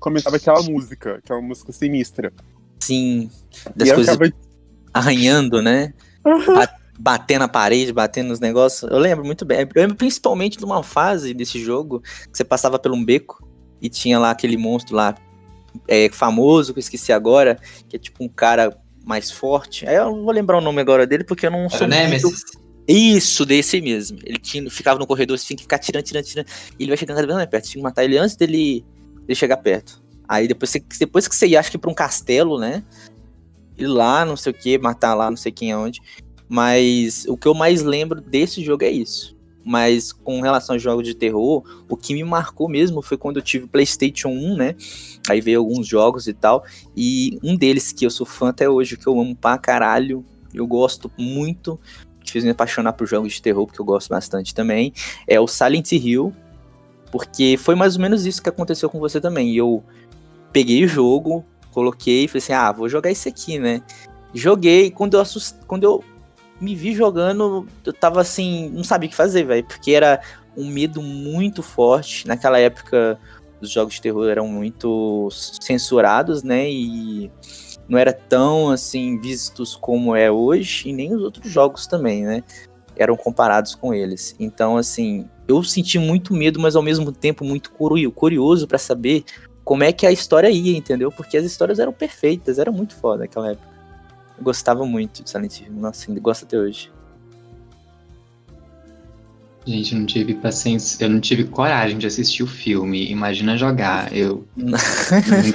começava 0.00 0.36
aquela 0.36 0.60
música, 0.62 1.14
aquela 1.22 1.40
música 1.40 1.70
sinistra. 1.72 2.32
Sim. 2.80 3.30
Das 3.76 3.88
e 3.88 3.94
coisas 3.94 4.14
ficava. 4.14 4.32
arranhando, 4.92 5.62
né? 5.62 5.94
Ba- 6.24 6.74
Bater 6.98 7.38
na 7.38 7.48
parede, 7.48 7.92
batendo 7.92 8.28
nos 8.28 8.40
negócios. 8.40 8.90
Eu 8.90 8.98
lembro 8.98 9.24
muito 9.24 9.44
bem. 9.44 9.60
Eu 9.60 9.68
lembro 9.74 9.96
principalmente 9.96 10.56
de 10.56 10.64
uma 10.64 10.82
fase 10.82 11.34
desse 11.34 11.62
jogo 11.62 12.00
que 12.00 12.36
você 12.36 12.44
passava 12.44 12.78
por 12.78 12.92
um 12.92 13.04
beco 13.04 13.46
e 13.80 13.88
tinha 13.88 14.18
lá 14.18 14.30
aquele 14.30 14.56
monstro 14.56 14.96
lá 14.96 15.14
é, 15.86 16.08
famoso, 16.10 16.72
que 16.72 16.78
eu 16.78 16.80
esqueci 16.80 17.12
agora, 17.12 17.58
que 17.88 17.96
é 17.96 17.98
tipo 17.98 18.24
um 18.24 18.28
cara 18.28 18.76
mais 19.04 19.30
forte. 19.30 19.86
Aí 19.86 19.96
eu 19.96 20.06
não 20.06 20.24
vou 20.24 20.32
lembrar 20.32 20.58
o 20.58 20.60
nome 20.60 20.80
agora 20.80 21.06
dele 21.06 21.24
porque 21.24 21.46
eu 21.46 21.50
não 21.50 21.60
Era 21.60 21.70
sou 21.70 21.80
muito... 21.80 21.90
Nemesis. 21.90 22.42
Isso, 22.88 23.44
desse 23.44 23.80
mesmo. 23.80 24.18
Ele 24.24 24.38
tinha, 24.38 24.70
ficava 24.70 24.98
no 24.98 25.06
corredor, 25.06 25.36
você 25.36 25.46
tinha 25.46 25.56
que 25.56 25.64
ficar 25.64 25.78
tirando, 25.78 26.04
tirando, 26.04 26.24
tirando. 26.24 26.46
E 26.78 26.82
ele 26.84 26.90
vai 26.90 26.96
chegando 26.96 27.16
cada 27.16 27.26
vez 27.26 27.36
mais 27.36 27.48
perto. 27.48 27.64
Você 27.64 27.72
tinha 27.72 27.80
que 27.80 27.84
matar 27.84 28.04
ele 28.04 28.16
antes 28.16 28.36
dele, 28.36 28.84
dele 29.22 29.34
chegar 29.34 29.56
perto. 29.56 30.02
Aí 30.28 30.46
depois, 30.46 30.70
você, 30.70 30.82
depois 30.98 31.26
que 31.26 31.34
você 31.34 31.46
ia, 31.48 31.58
acho 31.58 31.70
que 31.70 31.78
pra 31.78 31.90
um 31.90 31.94
castelo, 31.94 32.58
né? 32.58 32.84
Ir 33.76 33.86
lá, 33.86 34.24
não 34.24 34.36
sei 34.36 34.52
o 34.52 34.54
que, 34.54 34.78
matar 34.78 35.14
lá, 35.14 35.28
não 35.30 35.36
sei 35.36 35.52
quem 35.52 35.72
aonde. 35.72 36.00
Mas 36.48 37.24
o 37.28 37.36
que 37.36 37.48
eu 37.48 37.54
mais 37.54 37.82
lembro 37.82 38.20
desse 38.20 38.62
jogo 38.62 38.84
é 38.84 38.90
isso. 38.90 39.36
Mas 39.64 40.12
com 40.12 40.40
relação 40.40 40.76
aos 40.76 40.82
jogos 40.82 41.04
de 41.04 41.12
terror, 41.12 41.64
o 41.88 41.96
que 41.96 42.14
me 42.14 42.22
marcou 42.22 42.68
mesmo 42.68 43.02
foi 43.02 43.16
quando 43.16 43.38
eu 43.38 43.42
tive 43.42 43.66
PlayStation 43.66 44.28
1, 44.28 44.56
né? 44.56 44.76
Aí 45.28 45.40
veio 45.40 45.58
alguns 45.58 45.88
jogos 45.88 46.28
e 46.28 46.32
tal. 46.32 46.64
E 46.96 47.38
um 47.42 47.56
deles 47.56 47.90
que 47.90 48.06
eu 48.06 48.10
sou 48.10 48.24
fã 48.24 48.50
até 48.50 48.68
hoje, 48.70 48.96
que 48.96 49.06
eu 49.06 49.20
amo 49.20 49.34
pra 49.34 49.58
caralho, 49.58 50.24
eu 50.54 50.66
gosto 50.66 51.10
muito, 51.18 51.80
que 52.22 52.30
fez 52.30 52.44
me 52.44 52.50
apaixonar 52.50 52.92
por 52.92 53.08
jogos 53.08 53.32
de 53.32 53.42
terror, 53.42 53.66
porque 53.66 53.80
eu 53.80 53.84
gosto 53.84 54.08
bastante 54.08 54.54
também, 54.54 54.92
é 55.26 55.40
o 55.40 55.48
Silent 55.48 55.90
Hill. 55.92 56.32
Porque 57.10 57.56
foi 57.56 57.74
mais 57.74 57.96
ou 57.96 58.02
menos 58.02 58.24
isso 58.24 58.42
que 58.42 58.48
aconteceu 58.48 58.88
com 58.88 59.00
você 59.00 59.20
também. 59.20 59.54
Eu 59.54 59.82
peguei 60.52 60.84
o 60.84 60.88
jogo, 60.88 61.44
coloquei 61.72 62.24
e 62.24 62.28
falei 62.28 62.38
assim: 62.38 62.52
ah, 62.52 62.70
vou 62.70 62.88
jogar 62.88 63.10
esse 63.10 63.28
aqui, 63.28 63.58
né? 63.58 63.82
Joguei, 64.34 64.90
quando 64.90 65.14
eu 65.14 65.20
assust... 65.20 65.56
quando 65.66 65.84
eu 65.84 66.04
me 66.60 66.74
vi 66.74 66.94
jogando, 66.94 67.66
eu 67.84 67.92
tava 67.92 68.20
assim, 68.20 68.70
não 68.70 68.84
sabia 68.84 69.06
o 69.08 69.10
que 69.10 69.16
fazer, 69.16 69.44
velho, 69.44 69.64
porque 69.64 69.92
era 69.92 70.20
um 70.56 70.66
medo 70.66 71.02
muito 71.02 71.62
forte. 71.62 72.26
Naquela 72.26 72.58
época, 72.58 73.18
os 73.60 73.70
jogos 73.70 73.94
de 73.94 74.02
terror 74.02 74.28
eram 74.28 74.48
muito 74.48 75.28
censurados, 75.30 76.42
né? 76.42 76.70
E 76.70 77.30
não 77.88 77.98
era 77.98 78.12
tão 78.12 78.70
assim 78.70 79.20
vistos 79.20 79.76
como 79.76 80.16
é 80.16 80.30
hoje, 80.30 80.88
e 80.88 80.92
nem 80.92 81.14
os 81.14 81.22
outros 81.22 81.50
jogos 81.50 81.86
também, 81.86 82.24
né? 82.24 82.42
Eram 82.96 83.16
comparados 83.16 83.74
com 83.74 83.92
eles. 83.92 84.34
Então, 84.40 84.76
assim, 84.76 85.28
eu 85.46 85.62
senti 85.62 85.98
muito 85.98 86.32
medo, 86.32 86.58
mas 86.58 86.74
ao 86.74 86.82
mesmo 86.82 87.12
tempo 87.12 87.44
muito 87.44 87.70
curio- 87.70 88.10
curioso 88.10 88.66
pra 88.66 88.78
saber 88.78 89.24
como 89.62 89.84
é 89.84 89.92
que 89.92 90.06
a 90.06 90.12
história 90.12 90.48
ia, 90.48 90.76
entendeu? 90.76 91.12
Porque 91.12 91.36
as 91.36 91.44
histórias 91.44 91.78
eram 91.78 91.92
perfeitas, 91.92 92.58
era 92.58 92.72
muito 92.72 92.94
foda 92.94 93.18
naquela 93.24 93.50
época. 93.50 93.75
Eu 94.38 94.44
gostava 94.44 94.84
muito 94.84 95.22
de 95.22 95.30
Silent 95.30 95.60
Hill, 95.60 95.72
nossa, 95.72 96.08
ainda 96.08 96.20
gosto 96.20 96.44
até 96.44 96.58
hoje. 96.58 96.90
Gente, 99.66 99.94
eu 99.94 99.98
não 99.98 100.06
tive 100.06 100.34
paciência, 100.34 101.04
eu 101.04 101.10
não 101.10 101.18
tive 101.20 101.42
coragem 101.44 101.98
de 101.98 102.06
assistir 102.06 102.44
o 102.44 102.46
filme. 102.46 103.10
Imagina 103.10 103.56
jogar. 103.56 104.16
Eu 104.16 104.46
não 104.56 104.78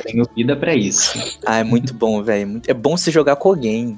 tenho 0.04 0.26
vida 0.36 0.54
pra 0.56 0.76
isso. 0.76 1.18
Ah, 1.46 1.60
é 1.60 1.64
muito 1.64 1.94
bom, 1.94 2.22
velho. 2.22 2.46
Muito- 2.48 2.70
É 2.70 2.74
bom 2.74 2.98
você 2.98 3.10
jogar 3.10 3.38
com 3.38 3.48
alguém. 3.48 3.98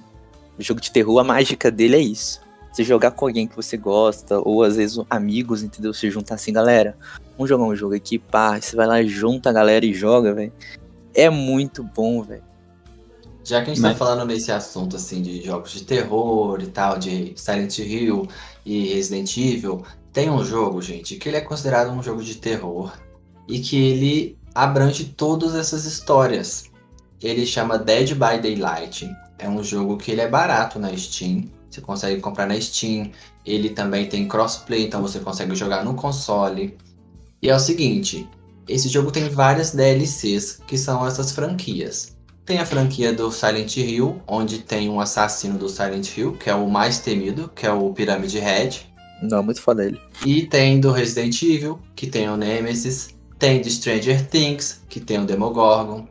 O 0.59 0.61
jogo 0.61 0.79
de 0.79 0.91
terror, 0.91 1.17
a 1.17 1.23
mágica 1.23 1.71
dele 1.71 1.95
é 1.95 1.99
isso. 1.99 2.39
Você 2.71 2.83
jogar 2.83 3.09
com 3.11 3.25
alguém 3.25 3.47
que 3.47 3.55
você 3.55 3.75
gosta, 3.75 4.37
ou 4.39 4.61
às 4.61 4.75
vezes 4.75 4.99
amigos, 5.09 5.63
entendeu? 5.63 5.91
Você 5.93 6.11
juntar 6.11 6.35
assim, 6.35 6.53
galera, 6.53 6.95
vamos 7.35 7.49
jogar 7.49 7.63
um 7.63 7.75
jogo 7.75 7.95
aqui, 7.95 8.19
pá. 8.19 8.59
Você 8.61 8.75
vai 8.75 8.85
lá, 8.85 9.01
junta 9.03 9.49
a 9.49 9.53
galera 9.53 9.83
e 9.83 9.93
joga, 9.95 10.31
velho. 10.31 10.53
É 11.15 11.27
muito 11.27 11.83
bom, 11.83 12.21
velho. 12.21 12.43
Já 13.43 13.61
que 13.61 13.71
a 13.71 13.73
gente 13.73 13.81
Mas- 13.81 13.93
tá 13.93 14.05
falando 14.05 14.25
nesse 14.25 14.51
assunto 14.51 14.95
assim 14.95 15.21
de 15.21 15.41
jogos 15.43 15.71
de 15.71 15.83
terror 15.83 16.61
e 16.61 16.67
tal, 16.67 16.97
de 16.97 17.33
Silent 17.35 17.77
Hill 17.79 18.27
e 18.65 18.93
Resident 18.93 19.35
Evil, 19.37 19.83
tem 20.13 20.29
um 20.29 20.43
jogo, 20.45 20.81
gente, 20.81 21.17
que 21.17 21.27
ele 21.27 21.37
é 21.37 21.41
considerado 21.41 21.91
um 21.91 22.01
jogo 22.01 22.23
de 22.23 22.35
terror 22.35 22.93
e 23.47 23.59
que 23.59 23.75
ele 23.75 24.37
abrange 24.55 25.05
todas 25.05 25.55
essas 25.55 25.85
histórias. 25.85 26.65
Ele 27.21 27.45
chama 27.45 27.77
Dead 27.77 28.11
by 28.13 28.41
Daylight. 28.41 29.09
É 29.39 29.49
um 29.49 29.63
jogo 29.63 29.97
que 29.97 30.11
ele 30.11 30.21
é 30.21 30.27
barato 30.27 30.79
na 30.79 30.95
Steam. 30.95 31.49
Você 31.69 31.81
consegue 31.81 32.21
comprar 32.21 32.45
na 32.45 32.59
Steam. 32.59 33.11
Ele 33.45 33.69
também 33.69 34.07
tem 34.07 34.27
crossplay, 34.27 34.85
então 34.85 35.01
você 35.01 35.19
consegue 35.19 35.55
jogar 35.55 35.83
no 35.83 35.95
console. 35.95 36.77
E 37.41 37.49
é 37.49 37.55
o 37.55 37.59
seguinte, 37.59 38.29
esse 38.67 38.87
jogo 38.87 39.11
tem 39.11 39.27
várias 39.29 39.71
DLCs, 39.71 40.61
que 40.67 40.77
são 40.77 41.05
essas 41.05 41.31
franquias. 41.31 42.12
Tem 42.45 42.59
a 42.59 42.65
franquia 42.65 43.13
do 43.13 43.31
Silent 43.31 43.77
Hill, 43.77 44.21
onde 44.27 44.59
tem 44.59 44.89
um 44.89 44.99
assassino 44.99 45.57
do 45.57 45.69
Silent 45.69 46.17
Hill, 46.17 46.33
que 46.33 46.49
é 46.49 46.55
o 46.55 46.69
mais 46.69 46.99
temido, 46.99 47.49
que 47.55 47.65
é 47.65 47.71
o 47.71 47.93
Pyramid 47.93 48.37
Head. 48.37 48.93
Não, 49.21 49.41
muito 49.41 49.61
foda 49.61 49.85
ele. 49.85 49.99
E 50.25 50.45
tem 50.45 50.81
do 50.81 50.91
Resident 50.91 51.41
Evil, 51.41 51.79
que 51.95 52.05
tem 52.05 52.29
o 52.29 52.35
Nemesis. 52.35 53.15
Tem 53.39 53.61
do 53.61 53.69
Stranger 53.69 54.27
Things, 54.27 54.81
que 54.89 54.99
tem 54.99 55.19
o 55.19 55.25
Demogorgon. 55.25 56.05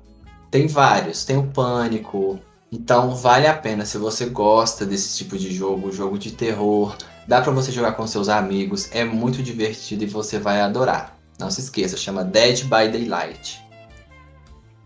Tem 0.51 0.67
vários, 0.67 1.25
tem 1.25 1.37
o 1.37 1.49
Pânico. 1.49 2.41
Então 2.71 3.15
vale 3.15 3.47
a 3.47 3.55
pena 3.55 3.85
se 3.85 3.99
você 3.99 4.27
gosta 4.27 4.87
desse 4.87 5.19
tipo 5.19 5.37
de 5.37 5.53
jogo, 5.53 5.93
jogo 5.93 6.19
de 6.19 6.33
terror. 6.33 6.97
Dá 7.29 7.43
pra 7.43 7.53
você 7.53 7.71
jogar 7.71 7.93
com 7.93 8.07
seus 8.07 8.31
amigos, 8.31 8.89
é 8.93 9.05
muito 9.05 9.43
divertido 9.43 10.05
e 10.05 10.07
você 10.07 10.39
vai 10.39 10.63
adorar. 10.63 11.19
Não 11.39 11.51
se 11.51 11.61
esqueça, 11.61 11.97
chama 11.99 12.25
Dead 12.25 12.63
by 12.63 12.91
Daylight. 12.91 13.63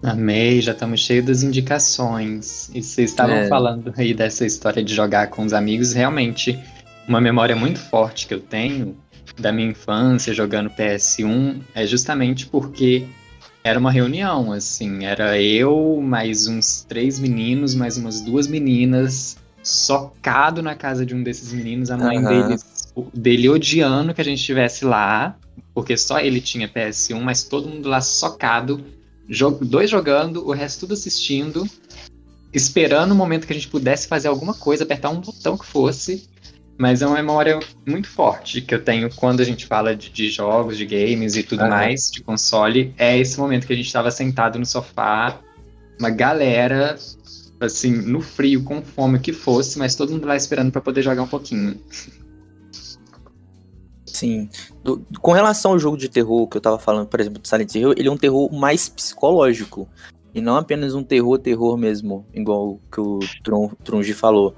Amei, 0.06 0.60
já 0.60 0.70
estamos 0.72 1.00
cheios 1.00 1.26
das 1.26 1.42
indicações. 1.42 2.70
E 2.72 2.80
vocês 2.82 3.10
estavam 3.10 3.36
É. 3.38 3.48
falando 3.48 3.92
aí 3.96 4.14
dessa 4.14 4.46
história 4.46 4.82
de 4.82 4.94
jogar 4.94 5.28
com 5.28 5.44
os 5.44 5.52
amigos, 5.52 5.92
realmente 5.92 6.58
uma 7.08 7.20
memória 7.20 7.56
muito 7.56 7.78
forte 7.78 8.26
que 8.26 8.34
eu 8.34 8.40
tenho 8.40 8.96
da 9.38 9.50
minha 9.52 9.70
infância 9.70 10.32
jogando 10.32 10.70
PS1 10.70 11.60
é 11.74 11.86
justamente 11.86 12.46
porque 12.46 13.04
era 13.64 13.78
uma 13.78 13.90
reunião, 13.90 14.52
assim, 14.52 15.04
era 15.04 15.40
eu, 15.40 16.00
mais 16.00 16.46
uns 16.46 16.84
três 16.88 17.18
meninos, 17.18 17.74
mais 17.74 17.96
umas 17.96 18.20
duas 18.20 18.46
meninas, 18.46 19.36
socado 19.62 20.62
na 20.62 20.76
casa 20.76 21.04
de 21.04 21.16
um 21.16 21.22
desses 21.22 21.52
meninos, 21.52 21.90
a 21.90 21.96
mãe 21.96 22.18
Aham. 22.18 22.28
deles, 22.28 22.64
dele 23.12 23.48
odiando 23.48 24.14
que 24.14 24.20
a 24.20 24.24
gente 24.24 24.38
estivesse 24.38 24.84
lá, 24.84 25.36
porque 25.74 25.96
só 25.96 26.20
ele 26.20 26.40
tinha 26.40 26.68
PS1, 26.68 27.20
mas 27.20 27.42
todo 27.42 27.68
mundo 27.68 27.88
lá 27.88 28.00
socado, 28.00 28.80
jo- 29.28 29.58
dois 29.62 29.90
jogando, 29.90 30.46
o 30.46 30.52
resto 30.52 30.80
tudo 30.80 30.94
assistindo, 30.94 31.68
esperando 32.52 33.12
o 33.12 33.14
momento 33.14 33.46
que 33.46 33.52
a 33.52 33.56
gente 33.56 33.68
pudesse 33.68 34.08
fazer 34.08 34.28
alguma 34.28 34.54
coisa, 34.54 34.84
apertar 34.84 35.10
um 35.10 35.20
botão 35.20 35.56
que 35.56 35.66
fosse. 35.66 36.28
Mas 36.78 37.00
é 37.00 37.06
uma 37.06 37.16
memória 37.16 37.58
muito 37.86 38.06
forte 38.06 38.60
que 38.60 38.74
eu 38.74 38.84
tenho 38.84 39.08
quando 39.14 39.40
a 39.40 39.44
gente 39.44 39.64
fala 39.64 39.96
de, 39.96 40.10
de 40.10 40.28
jogos, 40.28 40.76
de 40.76 40.84
games 40.84 41.34
e 41.34 41.42
tudo 41.42 41.60
Aham. 41.60 41.70
mais, 41.70 42.10
de 42.12 42.22
console. 42.22 42.94
É 42.98 43.16
esse 43.18 43.38
momento 43.38 43.66
que 43.66 43.72
a 43.72 43.76
gente 43.76 43.86
estava 43.86 44.10
sentado 44.10 44.58
no 44.58 44.66
sofá, 44.66 45.40
uma 45.98 46.10
galera, 46.10 46.98
assim, 47.58 47.90
no 47.90 48.20
frio, 48.20 48.62
com 48.62 48.82
fome, 48.82 49.16
o 49.16 49.20
que 49.20 49.32
fosse, 49.32 49.78
mas 49.78 49.94
todo 49.94 50.12
mundo 50.12 50.26
lá 50.26 50.36
esperando 50.36 50.70
para 50.70 50.82
poder 50.82 51.00
jogar 51.00 51.22
um 51.22 51.26
pouquinho. 51.28 51.80
Sim. 54.16 54.48
Do- 54.82 55.04
com 55.20 55.32
relação 55.32 55.72
ao 55.72 55.78
jogo 55.78 55.96
de 55.98 56.08
terror 56.08 56.46
que 56.48 56.56
eu 56.56 56.60
tava 56.60 56.78
falando, 56.78 57.06
por 57.06 57.20
exemplo, 57.20 57.38
do 57.38 57.46
Silent 57.46 57.74
Hill, 57.74 57.92
ele 57.92 58.08
é 58.08 58.10
um 58.10 58.16
terror 58.16 58.50
mais 58.50 58.88
psicológico. 58.88 59.86
E 60.34 60.40
não 60.40 60.56
apenas 60.56 60.94
um 60.94 61.02
terror, 61.02 61.38
terror 61.38 61.76
mesmo, 61.76 62.24
igual 62.32 62.68
o 62.68 62.80
que 62.90 63.00
o 63.00 63.18
Tron, 63.44 63.70
Trunji 63.84 64.14
falou. 64.14 64.54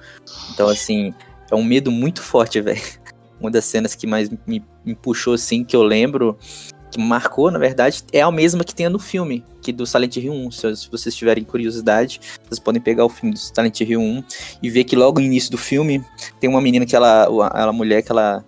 Então, 0.53 0.69
assim, 0.69 1.12
é 1.50 1.55
um 1.57 1.65
medo 1.65 1.91
muito 1.91 2.23
forte, 2.23 2.61
velho. 2.62 2.81
Uma 3.41 3.50
das 3.50 3.65
cenas 3.65 3.95
que 3.97 4.07
mais 4.07 4.31
me, 4.47 4.65
me 4.85 4.95
puxou, 4.95 5.35
assim, 5.35 5.65
que 5.65 5.75
eu 5.75 5.83
lembro, 5.83 6.37
que 6.91 7.00
marcou, 7.00 7.50
na 7.50 7.59
verdade, 7.59 8.03
é 8.12 8.21
a 8.23 8.31
mesma 8.31 8.65
que 8.65 8.75
tem 8.75 8.88
no 8.88 8.99
filme, 8.99 9.45
que 9.62 9.73
do 9.73 9.87
Silent 9.87 10.17
Hill 10.17 10.33
1. 10.33 10.50
Se, 10.50 10.77
se 10.77 10.91
vocês 10.91 11.15
tiverem 11.15 11.45
curiosidade, 11.45 12.21
vocês 12.49 12.59
podem 12.59 12.81
pegar 12.83 13.05
o 13.05 13.09
filme 13.09 13.35
do 13.35 13.38
Silent 13.38 13.81
Hill 13.81 14.00
1 14.00 14.25
e 14.62 14.71
ver 14.71 14.85
que 14.85 14.97
logo 14.97 15.21
no 15.21 15.27
início 15.27 15.50
do 15.50 15.59
filme 15.59 16.05
tem 16.41 16.49
uma 16.50 16.61
menina 16.61 16.87
que 16.87 16.97
ela, 16.97 17.29
ela 17.55 17.73
mulher 17.73 18.03
que 18.03 18.11
ela 18.11 18.45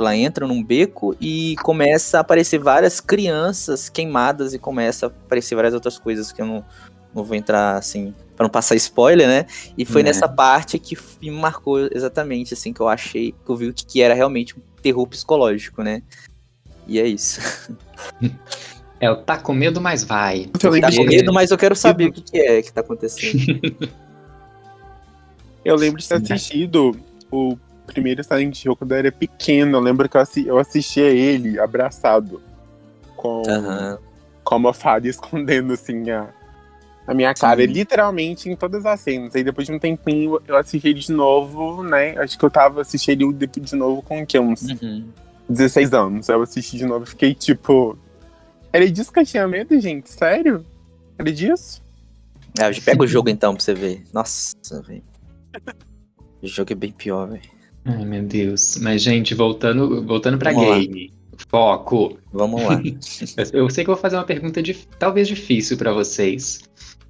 ela 0.00 0.16
entra 0.16 0.46
num 0.46 0.62
beco 0.62 1.16
e 1.20 1.56
começa 1.62 2.18
a 2.18 2.20
aparecer 2.20 2.58
várias 2.58 3.00
crianças 3.00 3.88
queimadas 3.88 4.54
e 4.54 4.58
começa 4.58 5.06
a 5.06 5.08
aparecer 5.08 5.54
várias 5.54 5.74
outras 5.74 5.98
coisas 5.98 6.32
que 6.32 6.40
eu 6.40 6.46
não, 6.46 6.64
não 7.14 7.24
vou 7.24 7.36
entrar 7.36 7.76
assim 7.76 8.14
para 8.36 8.44
não 8.44 8.50
passar 8.50 8.74
spoiler, 8.76 9.28
né? 9.28 9.46
E 9.76 9.84
foi 9.84 10.02
Né. 10.02 10.08
nessa 10.08 10.26
parte 10.26 10.78
que 10.78 10.96
me 11.20 11.30
marcou 11.30 11.78
exatamente 11.92 12.54
assim 12.54 12.72
que 12.72 12.80
eu 12.80 12.88
achei 12.88 13.32
que 13.32 13.50
eu 13.50 13.56
vi 13.56 13.72
que, 13.72 13.84
que 13.84 14.00
era 14.00 14.14
realmente 14.14 14.58
um 14.58 14.62
terror 14.82 15.06
psicológico, 15.06 15.82
né? 15.82 16.02
E 16.86 16.98
é 16.98 17.06
isso. 17.06 17.40
É 18.98 19.10
o 19.10 19.16
tá 19.16 19.38
com 19.38 19.54
medo, 19.54 19.80
mas 19.80 20.04
vai. 20.04 20.50
Eu 20.62 20.80
Tá 20.80 20.90
com 20.90 21.04
medo, 21.04 21.32
mas 21.32 21.50
eu 21.50 21.56
quero 21.56 21.74
saber 21.74 22.06
o 22.06 22.12
que, 22.12 22.20
que 22.20 22.38
é 22.38 22.62
que 22.62 22.72
tá 22.72 22.82
acontecendo. 22.82 23.60
eu 25.64 25.76
lembro 25.76 26.00
de 26.00 26.08
ter 26.08 26.16
assistido 26.16 26.96
o 27.30 27.56
primeiro 27.92 28.22
Silent 28.24 28.64
Hill 28.64 28.76
quando 28.76 28.92
eu 28.92 28.98
era 28.98 29.12
pequeno. 29.12 29.76
Eu 29.76 29.80
lembro 29.80 30.08
que 30.08 30.16
eu, 30.16 30.20
assi- 30.20 30.46
eu 30.46 30.58
assistia 30.58 31.08
ele 31.10 31.58
abraçado. 31.58 32.40
Com, 33.16 33.42
com 34.42 34.54
a 34.54 34.56
almofada 34.56 35.06
escondendo 35.08 35.74
assim 35.74 36.08
a, 36.10 36.28
a 37.06 37.12
minha 37.12 37.34
cara. 37.34 37.60
Sim. 37.60 37.66
Literalmente 37.66 38.48
em 38.48 38.56
todas 38.56 38.86
as 38.86 38.98
cenas. 39.00 39.34
Aí 39.36 39.44
depois 39.44 39.66
de 39.66 39.72
um 39.74 39.78
tempinho 39.78 40.40
eu 40.48 40.56
assisti 40.56 40.88
ele 40.88 41.00
de 41.00 41.12
novo, 41.12 41.82
né? 41.82 42.16
Acho 42.18 42.38
que 42.38 42.44
eu 42.44 42.50
tava 42.50 42.80
assistindo 42.80 43.22
ele 43.30 43.46
de- 43.46 43.76
novo 43.76 44.00
com 44.02 44.22
o 44.22 44.26
quê? 44.26 44.38
Uns 44.38 44.62
Uhum. 44.62 45.06
16 45.48 45.92
anos. 45.92 46.28
Eu 46.28 46.40
assisti 46.42 46.78
de 46.78 46.86
novo 46.86 47.04
e 47.04 47.08
fiquei 47.08 47.34
tipo. 47.34 47.98
Era 48.72 48.88
disso 48.90 49.12
que 49.12 49.18
eu 49.20 49.26
tinha 49.26 49.46
medo, 49.48 49.78
gente? 49.80 50.08
Sério? 50.10 50.64
Era 51.18 51.30
disso? 51.32 51.82
Ah, 52.58 52.70
pega 52.84 53.02
o 53.02 53.06
jogo 53.06 53.28
então 53.28 53.54
pra 53.54 53.62
você 53.62 53.74
ver. 53.74 54.02
Nossa, 54.14 54.54
velho. 54.86 55.02
O 56.42 56.46
jogo 56.46 56.72
é 56.72 56.74
bem 56.74 56.90
pior, 56.90 57.28
velho. 57.28 57.42
Ai, 57.84 58.04
meu 58.04 58.22
Deus. 58.22 58.78
Mas, 58.80 59.02
gente, 59.02 59.34
voltando, 59.34 60.04
voltando 60.06 60.38
pra 60.38 60.52
Vamos 60.52 60.68
lá. 60.68 60.78
game. 60.78 61.12
Foco. 61.48 62.18
Vamos 62.32 62.62
lá. 62.62 62.80
Eu, 63.52 63.68
sei 63.70 63.82
que 63.84 63.90
eu 63.90 63.94
vou 63.94 64.00
fazer 64.02 64.16
uma 64.16 64.24
pergunta 64.24 64.62
dif- 64.62 64.86
talvez 64.98 65.26
difícil 65.26 65.76
pra 65.76 65.92
vocês, 65.92 66.60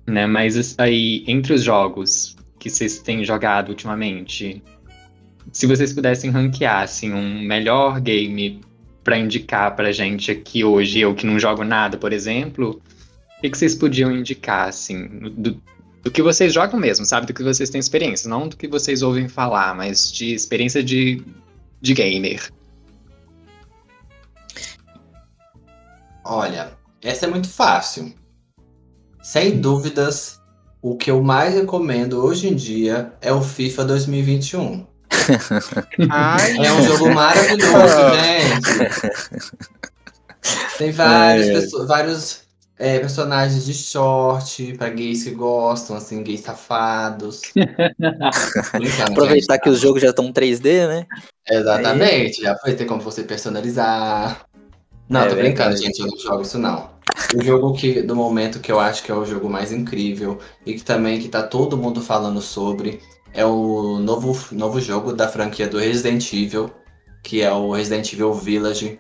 né? 0.07 0.27
Mas 0.27 0.77
aí, 0.79 1.25
entre 1.27 1.53
os 1.53 1.63
jogos 1.63 2.37
que 2.59 2.71
vocês 2.71 2.99
têm 3.01 3.25
jogado 3.25 3.71
ultimamente, 3.71 4.63
se 5.53 5.67
vocês 5.67 5.93
pudessem 5.93 6.31
ranquear 6.31 6.83
assim, 6.83 7.13
um 7.13 7.41
melhor 7.43 8.01
game 8.01 8.61
pra 9.03 9.19
indicar 9.19 9.75
pra 9.75 9.91
gente 9.91 10.31
aqui 10.31 10.63
hoje, 10.63 11.01
eu 11.01 11.15
que 11.15 11.27
não 11.27 11.39
jogo 11.39 11.65
nada, 11.65 11.97
por 11.97 12.13
exemplo, 12.13 12.81
o 13.39 13.41
que, 13.41 13.51
que 13.51 13.59
vocês 13.59 13.75
podiam 13.75 14.13
indicar, 14.15 14.69
assim, 14.69 15.09
do, 15.37 15.61
do 16.03 16.11
que 16.11 16.23
vocês 16.23 16.53
jogam 16.53 16.79
mesmo, 16.81 17.05
sabe? 17.05 17.27
Do 17.27 17.35
que 17.35 17.43
vocês 17.43 17.69
têm 17.71 17.79
experiência, 17.79 18.29
não 18.29 18.49
do 18.49 18.57
que 18.57 18.67
vocês 18.69 19.03
ouvem 19.03 19.29
falar, 19.29 19.75
mas 19.75 20.11
de 20.11 20.33
experiência 20.35 20.83
de, 20.83 21.23
de 21.81 21.93
gamer. 21.95 22.51
Olha, 26.25 26.73
essa 27.03 27.27
é 27.27 27.29
muito 27.29 27.49
fácil. 27.49 28.15
Sem 29.23 29.61
dúvidas, 29.61 30.39
o 30.81 30.97
que 30.97 31.11
eu 31.11 31.23
mais 31.23 31.55
recomendo 31.55 32.25
hoje 32.25 32.49
em 32.49 32.55
dia 32.55 33.13
é 33.21 33.33
o 33.33 33.43
FIFA 33.43 33.85
2021. 33.85 34.87
Ai, 36.11 36.57
É 36.67 36.73
um 36.73 36.83
jogo 36.83 37.11
maravilhoso, 37.13 37.97
gente. 38.17 39.11
Tem 40.79 40.91
vários, 40.93 41.47
Ai, 41.47 41.55
ai. 41.55 41.61
perso- 41.61 41.87
vários 41.87 42.40
é, 42.81 42.99
personagens 42.99 43.67
de 43.67 43.75
short 43.75 44.75
pra 44.79 44.89
gays 44.89 45.23
que 45.23 45.33
gostam, 45.33 45.95
assim, 45.95 46.23
gays 46.23 46.41
safados. 46.41 47.43
Aproveitar 49.07 49.59
que 49.59 49.69
os 49.69 49.79
jogos 49.79 50.01
já 50.01 50.09
estão 50.09 50.33
3D, 50.33 50.89
né? 50.89 51.07
Exatamente, 51.49 52.41
já 52.41 52.57
foi 52.57 52.75
ter 52.75 52.87
como 52.87 53.03
você 53.03 53.23
personalizar. 53.23 54.47
Não, 55.11 55.21
É 55.21 55.29
tô 55.29 55.35
brincando, 55.35 55.77
verdade. 55.77 55.83
gente, 55.83 56.01
eu 56.01 56.07
não 56.07 56.19
jogo 56.19 56.41
isso 56.41 56.59
não. 56.59 56.89
O 57.35 57.43
jogo 57.43 57.75
que, 57.75 58.01
do 58.01 58.17
momento 58.17 58.61
que 58.61 58.73
eu 58.73 58.81
acho 58.81 59.03
que 59.03 59.13
é 59.13 59.15
o 59.15 59.27
jogo 59.27 59.51
mais 59.51 59.73
incrível 59.73 60.39
e 60.65 60.73
que 60.73 60.83
também 60.83 61.21
que 61.21 61.29
tá 61.29 61.43
todo 61.43 61.77
mundo 61.77 62.01
falando 62.01 62.41
sobre 62.41 63.01
é 63.35 63.45
o 63.45 63.99
novo, 63.99 64.35
novo 64.53 64.81
jogo 64.81 65.13
da 65.13 65.29
franquia 65.29 65.69
do 65.69 65.77
Resident 65.79 66.33
Evil, 66.33 66.71
que 67.23 67.43
é 67.43 67.53
o 67.53 67.73
Resident 67.73 68.11
Evil 68.15 68.33
Village. 68.33 68.99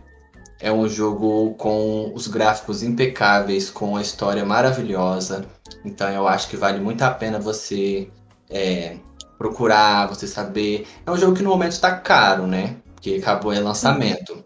É 0.60 0.70
um 0.70 0.86
jogo 0.88 1.54
com 1.54 2.12
os 2.14 2.26
gráficos 2.28 2.82
impecáveis, 2.82 3.70
com 3.70 3.96
a 3.96 4.02
história 4.02 4.44
maravilhosa. 4.44 5.44
Então 5.84 6.08
eu 6.10 6.28
acho 6.28 6.48
que 6.48 6.56
vale 6.56 6.78
muito 6.80 7.02
a 7.02 7.10
pena 7.10 7.38
você 7.38 8.10
é, 8.50 8.96
procurar, 9.38 10.06
você 10.06 10.26
saber. 10.26 10.86
É 11.06 11.10
um 11.10 11.16
jogo 11.16 11.34
que 11.34 11.42
no 11.42 11.50
momento 11.50 11.80
tá 11.80 11.96
caro, 11.96 12.46
né? 12.46 12.76
Porque 12.94 13.14
acabou 13.14 13.54
em 13.54 13.60
lançamento. 13.60 14.44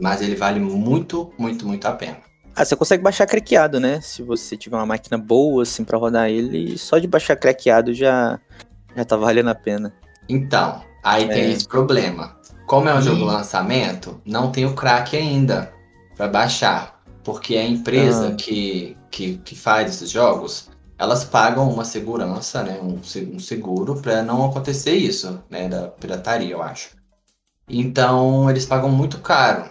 Mas 0.00 0.22
ele 0.22 0.36
vale 0.36 0.60
muito, 0.60 1.32
muito, 1.36 1.66
muito 1.66 1.86
a 1.86 1.92
pena. 1.92 2.18
Ah, 2.54 2.64
você 2.64 2.76
consegue 2.76 3.02
baixar 3.02 3.26
craqueado, 3.26 3.80
né? 3.80 4.00
Se 4.00 4.22
você 4.22 4.56
tiver 4.56 4.76
uma 4.76 4.86
máquina 4.86 5.16
boa, 5.18 5.62
assim, 5.62 5.84
pra 5.84 5.98
rodar 5.98 6.28
ele, 6.28 6.76
só 6.78 6.98
de 6.98 7.08
baixar 7.08 7.34
craqueado 7.34 7.92
já, 7.94 8.38
já 8.94 9.04
tá 9.04 9.16
valendo 9.16 9.48
a 9.48 9.54
pena. 9.54 9.92
Então, 10.28 10.82
aí 11.02 11.26
tem 11.28 11.44
É. 11.44 11.50
esse 11.50 11.66
problema. 11.66 12.36
Como 12.66 12.88
é 12.88 12.94
um 12.94 12.98
Ih. 12.98 13.02
jogo 13.02 13.24
lançamento, 13.24 14.20
não 14.24 14.50
tem 14.50 14.64
o 14.64 14.74
crack 14.74 15.16
ainda 15.16 15.72
para 16.16 16.28
baixar. 16.28 17.02
Porque 17.24 17.56
a 17.56 17.64
empresa 17.64 18.28
Ah. 18.28 18.34
que, 18.34 18.96
que, 19.10 19.36
que 19.38 19.54
faz 19.54 19.94
esses 19.94 20.10
jogos, 20.10 20.68
elas 20.98 21.24
pagam 21.24 21.70
uma 21.70 21.84
segurança, 21.84 22.62
né? 22.62 22.80
Um, 22.82 23.00
um 23.34 23.38
seguro 23.38 24.00
para 24.00 24.22
não 24.22 24.44
acontecer 24.44 24.94
isso, 24.94 25.40
né? 25.48 25.68
Da 25.68 25.88
pirataria, 25.88 26.50
eu 26.50 26.62
acho. 26.62 26.90
Então, 27.68 28.50
eles 28.50 28.66
pagam 28.66 28.88
muito 28.88 29.18
caro. 29.18 29.64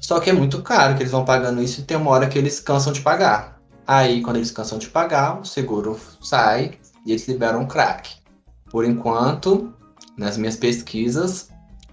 Só 0.00 0.18
que 0.18 0.30
é 0.30 0.32
muito 0.32 0.62
caro 0.62 0.94
que 0.96 1.02
eles 1.02 1.12
vão 1.12 1.24
pagando 1.24 1.62
isso 1.62 1.80
e 1.80 1.84
tem 1.84 1.96
uma 1.96 2.10
hora 2.10 2.26
que 2.28 2.38
eles 2.38 2.58
cansam 2.60 2.92
de 2.92 3.00
pagar. 3.02 3.60
Aí, 3.86 4.22
quando 4.22 4.36
eles 4.36 4.50
cansam 4.50 4.78
de 4.78 4.88
pagar, 4.88 5.38
o 5.40 5.44
seguro 5.44 5.98
sai 6.22 6.78
e 7.04 7.12
eles 7.12 7.28
liberam 7.28 7.62
o 7.62 7.66
crack. 7.66 8.10
Por 8.70 8.84
enquanto, 8.84 9.74
nas 10.16 10.36
minhas 10.38 10.56
pesquisas, 10.56 11.48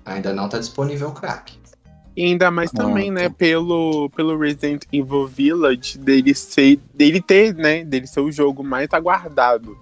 ainda 0.08 0.34
não 0.34 0.46
está 0.46 0.58
disponível 0.58 1.10
o 1.10 1.14
crack. 1.14 1.58
E 2.16 2.24
ainda 2.26 2.50
mais 2.50 2.72
Ah, 2.74 2.78
também, 2.78 3.12
né, 3.12 3.30
tá. 3.30 3.36
pelo, 3.36 4.10
pelo 4.10 4.38
Resident 4.40 4.84
Evil 4.92 5.28
Village, 5.28 6.00
dele 6.00 6.34
ser. 6.34 6.80
dele 6.94 7.22
ter, 7.22 7.54
né? 7.54 7.84
Dele 7.84 8.08
ser 8.08 8.22
o 8.22 8.32
jogo 8.32 8.64
mais 8.64 8.92
aguardado, 8.92 9.78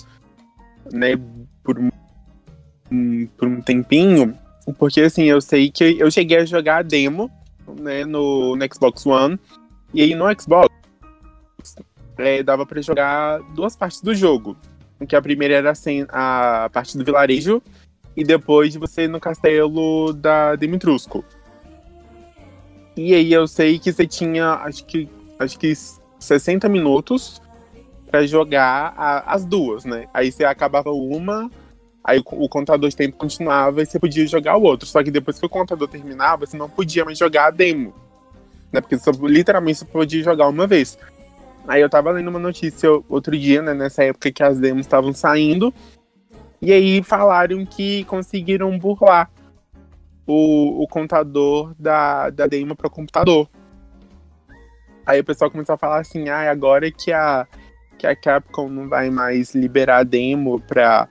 né? 0.91 1.17
Por 1.63 1.79
um, 1.79 3.27
por 3.38 3.47
um 3.47 3.61
tempinho. 3.61 4.38
Porque 4.77 4.99
assim, 5.01 5.23
eu 5.23 5.39
sei 5.39 5.71
que 5.71 5.97
eu 5.97 6.11
cheguei 6.11 6.39
a 6.39 6.45
jogar 6.45 6.77
a 6.77 6.81
demo, 6.81 7.31
né, 7.79 8.03
no, 8.03 8.55
no 8.55 8.65
Xbox 8.73 9.05
One. 9.05 9.39
E 9.93 10.01
aí 10.01 10.13
no 10.13 10.25
Xbox 10.38 10.67
é, 12.17 12.43
dava 12.43 12.65
pra 12.65 12.81
jogar 12.81 13.39
duas 13.53 13.75
partes 13.75 14.01
do 14.01 14.13
jogo. 14.13 14.57
Que 15.07 15.15
a 15.15 15.21
primeira 15.21 15.53
era 15.55 15.71
assim, 15.71 16.05
a 16.09 16.69
parte 16.73 16.97
do 16.97 17.03
vilarejo, 17.05 17.61
e 18.15 18.23
depois 18.23 18.75
você 18.75 19.08
no 19.08 19.19
castelo 19.19 20.13
da 20.13 20.56
Dimitrusco. 20.56 21.23
E 22.95 23.13
aí 23.13 23.34
eu 23.34 23.47
sei 23.47 23.78
que 23.78 23.91
você 23.91 24.08
tinha, 24.08 24.54
acho 24.56 24.86
que, 24.86 25.10
acho 25.38 25.60
que 25.60 25.73
60 26.19 26.69
minutos 26.69 27.41
pra 28.10 28.25
jogar 28.25 28.93
a- 28.95 29.34
as 29.34 29.43
duas, 29.43 29.84
né? 29.84 30.08
Aí 30.13 30.32
você 30.32 30.45
acabava 30.45 30.91
uma, 30.91 31.51
aí 32.04 32.19
o, 32.19 32.23
o 32.45 32.47
contador 32.47 32.89
de 32.89 32.95
tempo 32.95 33.17
continuava 33.17 33.82
e 33.82 33.86
você 33.86 33.99
podia 33.99 34.25
jogar 34.25 34.56
o 34.56 34.63
outro. 34.63 34.88
Só 34.88 35.04
que 35.04 35.12
depois 35.12 35.38
que 35.38 35.45
o 35.45 35.49
contador 35.49 35.88
terminava, 35.89 36.45
você 36.45 36.56
não 36.56 36.69
podia 36.69 37.04
mais 37.04 37.17
jogar 37.17 37.47
a 37.47 37.51
demo. 37.51 37.93
Né? 38.71 38.80
Porque 38.80 38.97
você 38.97 39.12
literalmente 39.23 39.80
você 39.80 39.86
podia 39.86 40.23
jogar 40.23 40.47
uma 40.47 40.65
vez. 40.65 40.97
Aí 41.67 41.82
eu 41.82 41.89
tava 41.89 42.12
lendo 42.12 42.30
uma 42.30 42.39
notícia 42.39 42.89
outro 43.10 43.38
dia, 43.38 43.62
né? 43.62 43.73
Nessa 43.73 44.04
época 44.04 44.32
que 44.32 44.43
as 44.43 44.58
demos 44.58 44.82
estavam 44.86 45.12
saindo. 45.12 45.73
E 46.65 46.73
aí 46.73 47.04
falaram 47.04 47.63
que 47.63 48.04
conseguiram 48.06 48.75
burlar 48.80 49.30
o, 50.25 50.82
o 50.82 50.88
contador 50.88 51.75
da, 51.78 52.32
da 52.32 52.47
demo 52.47 52.75
para 52.75 52.89
computador. 52.89 53.47
Aí 55.06 55.19
o 55.19 55.23
pessoal 55.23 55.51
começou 55.51 55.75
a 55.75 55.78
falar 55.78 55.99
assim, 55.99 56.28
ah, 56.28 56.49
agora 56.49 56.89
que 56.89 57.12
a, 57.12 57.45
que 57.99 58.08
a 58.08 58.15
Capcom 58.15 58.67
não 58.67 58.89
vai 58.89 59.12
mais 59.12 59.54
liberar 59.54 60.04
demo 60.04 60.60
para 60.60 61.08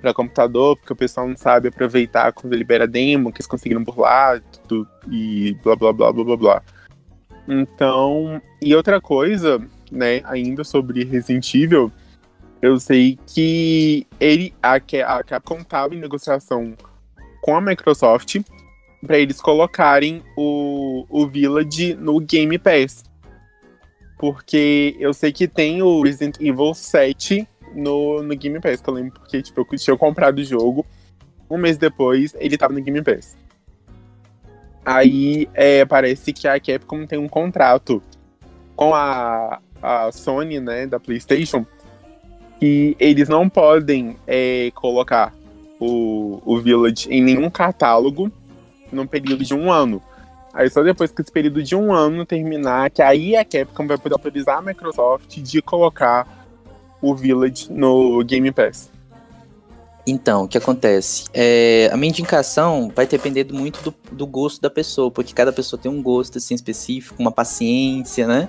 para 0.00 0.14
computador, 0.14 0.76
porque 0.76 0.92
o 0.92 0.96
pessoal 0.96 1.28
não 1.28 1.36
sabe 1.36 1.68
aproveitar 1.68 2.32
quando 2.32 2.54
libera 2.54 2.86
demo, 2.86 3.32
que 3.32 3.38
eles 3.38 3.46
conseguiram 3.46 3.82
burlar 3.82 4.40
tudo, 4.68 4.88
e 5.10 5.56
blá 5.64 5.74
blá 5.74 5.92
blá 5.92 6.12
blá 6.12 6.24
blá 6.24 6.36
blá. 6.36 6.62
Então, 7.48 8.40
e 8.60 8.72
outra 8.74 9.00
coisa, 9.00 9.60
né, 9.90 10.20
ainda 10.24 10.62
sobre 10.62 11.04
Resident 11.04 11.52
Evil, 11.54 11.90
eu 12.62 12.78
sei 12.78 13.18
que 13.26 14.06
ele, 14.20 14.54
a, 14.62 14.74
a 14.74 15.24
Capcom 15.24 15.58
estava 15.58 15.94
em 15.94 16.00
negociação 16.00 16.74
com 17.42 17.56
a 17.56 17.60
Microsoft 17.60 18.36
para 19.04 19.18
eles 19.18 19.40
colocarem 19.40 20.22
o, 20.36 21.04
o 21.10 21.26
Village 21.26 21.94
no 21.94 22.20
Game 22.20 22.56
Pass. 22.56 23.04
Porque 24.16 24.96
eu 25.00 25.12
sei 25.12 25.32
que 25.32 25.48
tem 25.48 25.82
o 25.82 26.00
Resident 26.02 26.36
Evil 26.40 26.72
7 26.72 27.48
no, 27.74 28.22
no 28.22 28.36
Game 28.36 28.60
Pass, 28.60 28.80
que 28.80 28.88
eu 28.88 28.94
lembro 28.94 29.18
porque 29.18 29.42
tipo, 29.42 29.66
eu 29.68 29.78
tinha 29.78 29.96
comprado 29.96 30.38
o 30.38 30.44
jogo. 30.44 30.86
Um 31.50 31.58
mês 31.58 31.76
depois, 31.76 32.32
ele 32.38 32.56
tava 32.56 32.72
no 32.72 32.80
Game 32.80 33.02
Pass. 33.02 33.36
Aí 34.84 35.48
é, 35.52 35.84
parece 35.84 36.32
que 36.32 36.46
a 36.46 36.60
Capcom 36.60 37.06
tem 37.06 37.18
um 37.18 37.28
contrato 37.28 38.00
com 38.76 38.94
a, 38.94 39.60
a 39.82 40.12
Sony, 40.12 40.60
né, 40.60 40.86
da 40.86 41.00
PlayStation, 41.00 41.66
que 42.62 42.96
eles 43.00 43.28
não 43.28 43.48
podem 43.48 44.16
é, 44.24 44.70
colocar 44.76 45.34
o, 45.80 46.40
o 46.46 46.60
Village 46.60 47.08
em 47.10 47.20
nenhum 47.20 47.50
catálogo 47.50 48.30
num 48.92 49.04
período 49.04 49.44
de 49.44 49.52
um 49.52 49.72
ano. 49.72 50.00
Aí 50.54 50.70
só 50.70 50.80
depois 50.80 51.10
que 51.10 51.20
esse 51.20 51.32
período 51.32 51.60
de 51.60 51.74
um 51.74 51.92
ano 51.92 52.24
terminar, 52.24 52.88
que 52.88 53.02
aí 53.02 53.34
a 53.34 53.44
Capcom 53.44 53.84
vai 53.84 53.98
poder 53.98 54.14
autorizar 54.14 54.58
a 54.58 54.62
Microsoft 54.62 55.38
de 55.38 55.60
colocar 55.60 56.46
o 57.00 57.16
Village 57.16 57.66
no 57.68 58.22
Game 58.22 58.52
Pass. 58.52 58.88
Então, 60.06 60.44
o 60.44 60.48
que 60.48 60.56
acontece? 60.56 61.24
É, 61.34 61.90
a 61.92 61.96
minha 61.96 62.10
indicação 62.10 62.92
vai 62.94 63.08
depender 63.08 63.52
muito 63.52 63.82
do, 63.82 63.94
do, 64.12 64.24
gosto 64.24 64.60
da 64.60 64.70
pessoa, 64.70 65.10
porque 65.10 65.34
cada 65.34 65.52
pessoa 65.52 65.82
tem 65.82 65.90
um 65.90 66.00
gosto 66.00 66.38
assim, 66.38 66.54
específico, 66.54 67.20
uma 67.20 67.32
paciência, 67.32 68.24
né? 68.24 68.48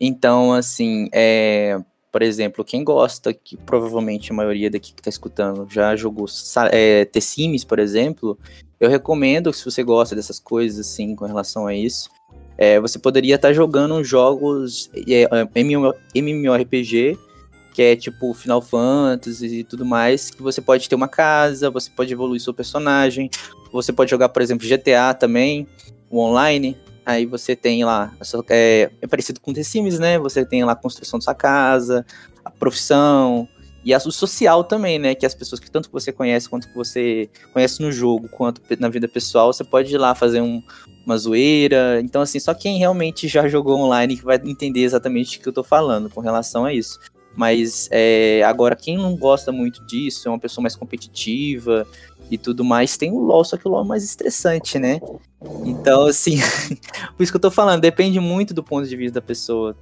Então, 0.00 0.52
assim, 0.52 1.08
é, 1.12 1.76
por 2.10 2.22
exemplo, 2.22 2.64
quem 2.64 2.82
gosta, 2.82 3.32
que 3.32 3.56
provavelmente 3.56 4.32
a 4.32 4.34
maioria 4.34 4.70
daqui 4.70 4.92
que 4.92 5.00
está 5.00 5.10
escutando 5.10 5.66
já 5.70 5.94
jogou 5.94 6.26
é, 6.72 7.04
The 7.04 7.20
Sims, 7.20 7.64
por 7.64 7.78
exemplo, 7.78 8.38
eu 8.78 8.90
recomendo 8.90 9.52
se 9.52 9.64
você 9.64 9.82
gosta 9.82 10.16
dessas 10.16 10.40
coisas, 10.40 10.86
assim, 10.86 11.14
com 11.14 11.26
relação 11.26 11.66
a 11.66 11.74
isso, 11.74 12.10
é, 12.58 12.80
você 12.80 12.98
poderia 12.98 13.36
estar 13.36 13.48
tá 13.48 13.54
jogando 13.54 14.02
jogos 14.02 14.90
é, 15.08 15.26
MMORPG, 16.14 17.18
que 17.72 17.82
é 17.82 17.96
tipo 17.96 18.34
Final 18.34 18.60
Fantasy 18.60 19.60
e 19.60 19.64
tudo 19.64 19.86
mais, 19.86 20.30
que 20.30 20.42
você 20.42 20.60
pode 20.60 20.88
ter 20.88 20.94
uma 20.94 21.08
casa, 21.08 21.70
você 21.70 21.90
pode 21.90 22.12
evoluir 22.12 22.40
seu 22.40 22.52
personagem, 22.52 23.30
você 23.72 23.92
pode 23.92 24.10
jogar, 24.10 24.28
por 24.28 24.42
exemplo, 24.42 24.68
GTA 24.68 25.14
também, 25.14 25.66
o 26.10 26.18
online, 26.18 26.76
Aí 27.04 27.26
você 27.26 27.56
tem 27.56 27.84
lá, 27.84 28.12
é, 28.48 28.90
é 29.00 29.06
parecido 29.06 29.40
com 29.40 29.52
The 29.52 29.62
Sims, 29.62 29.98
né? 29.98 30.18
Você 30.18 30.44
tem 30.44 30.64
lá 30.64 30.72
a 30.72 30.76
construção 30.76 31.18
da 31.18 31.24
sua 31.24 31.34
casa, 31.34 32.04
a 32.44 32.50
profissão 32.50 33.48
e 33.84 33.94
o 33.94 34.00
social 34.10 34.62
também, 34.62 34.98
né? 34.98 35.14
Que 35.14 35.24
as 35.24 35.34
pessoas 35.34 35.58
que 35.58 35.70
tanto 35.70 35.88
você 35.90 36.12
conhece 36.12 36.48
quanto 36.48 36.68
que 36.68 36.74
você 36.74 37.30
conhece 37.52 37.80
no 37.80 37.90
jogo, 37.90 38.28
quanto 38.28 38.60
na 38.78 38.88
vida 38.88 39.08
pessoal, 39.08 39.52
você 39.52 39.64
pode 39.64 39.92
ir 39.94 39.98
lá 39.98 40.14
fazer 40.14 40.40
um, 40.42 40.62
uma 41.04 41.16
zoeira. 41.16 42.00
Então, 42.02 42.20
assim, 42.20 42.38
só 42.38 42.52
quem 42.52 42.78
realmente 42.78 43.26
já 43.26 43.48
jogou 43.48 43.78
online 43.78 44.16
que 44.16 44.24
vai 44.24 44.36
entender 44.44 44.80
exatamente 44.80 45.38
o 45.38 45.40
que 45.40 45.48
eu 45.48 45.52
tô 45.52 45.64
falando 45.64 46.10
com 46.10 46.20
relação 46.20 46.64
a 46.66 46.74
isso. 46.74 46.98
Mas 47.34 47.88
é, 47.90 48.42
agora, 48.44 48.76
quem 48.76 48.98
não 48.98 49.16
gosta 49.16 49.50
muito 49.50 49.84
disso, 49.86 50.28
é 50.28 50.30
uma 50.30 50.38
pessoa 50.38 50.62
mais 50.62 50.76
competitiva 50.76 51.86
e 52.30 52.38
tudo 52.38 52.64
mais, 52.64 52.96
tem 52.96 53.10
o 53.10 53.18
LoL, 53.18 53.44
só 53.44 53.56
que 53.56 53.66
o 53.66 53.70
LoL 53.70 53.84
é 53.84 53.88
mais 53.88 54.04
estressante, 54.04 54.78
né? 54.78 55.00
Então, 55.64 56.06
assim, 56.06 56.38
por 57.16 57.22
isso 57.22 57.32
que 57.32 57.36
eu 57.36 57.40
tô 57.40 57.50
falando, 57.50 57.80
depende 57.80 58.20
muito 58.20 58.54
do 58.54 58.62
ponto 58.62 58.88
de 58.88 58.96
vista 58.96 59.20
da 59.20 59.26
pessoa, 59.26 59.76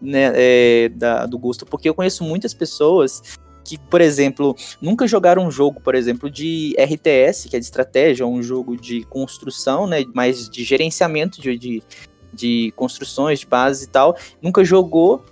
né? 0.00 0.32
É, 0.34 0.88
da, 0.90 1.24
do 1.24 1.38
gosto, 1.38 1.64
porque 1.64 1.88
eu 1.88 1.94
conheço 1.94 2.22
muitas 2.22 2.52
pessoas 2.52 3.22
que, 3.64 3.78
por 3.78 4.02
exemplo, 4.02 4.54
nunca 4.82 5.06
jogaram 5.06 5.46
um 5.46 5.50
jogo, 5.50 5.80
por 5.80 5.94
exemplo, 5.94 6.30
de 6.30 6.76
RTS, 6.78 7.48
que 7.48 7.56
é 7.56 7.58
de 7.58 7.64
estratégia, 7.64 8.26
um 8.26 8.42
jogo 8.42 8.76
de 8.76 9.04
construção, 9.04 9.86
né? 9.86 10.04
Mais 10.14 10.50
de 10.50 10.62
gerenciamento 10.62 11.40
de, 11.40 11.56
de, 11.56 11.82
de 12.32 12.72
construções, 12.76 13.40
de 13.40 13.46
bases 13.46 13.84
e 13.84 13.88
tal. 13.88 14.14
Nunca 14.42 14.62
jogou 14.62 15.24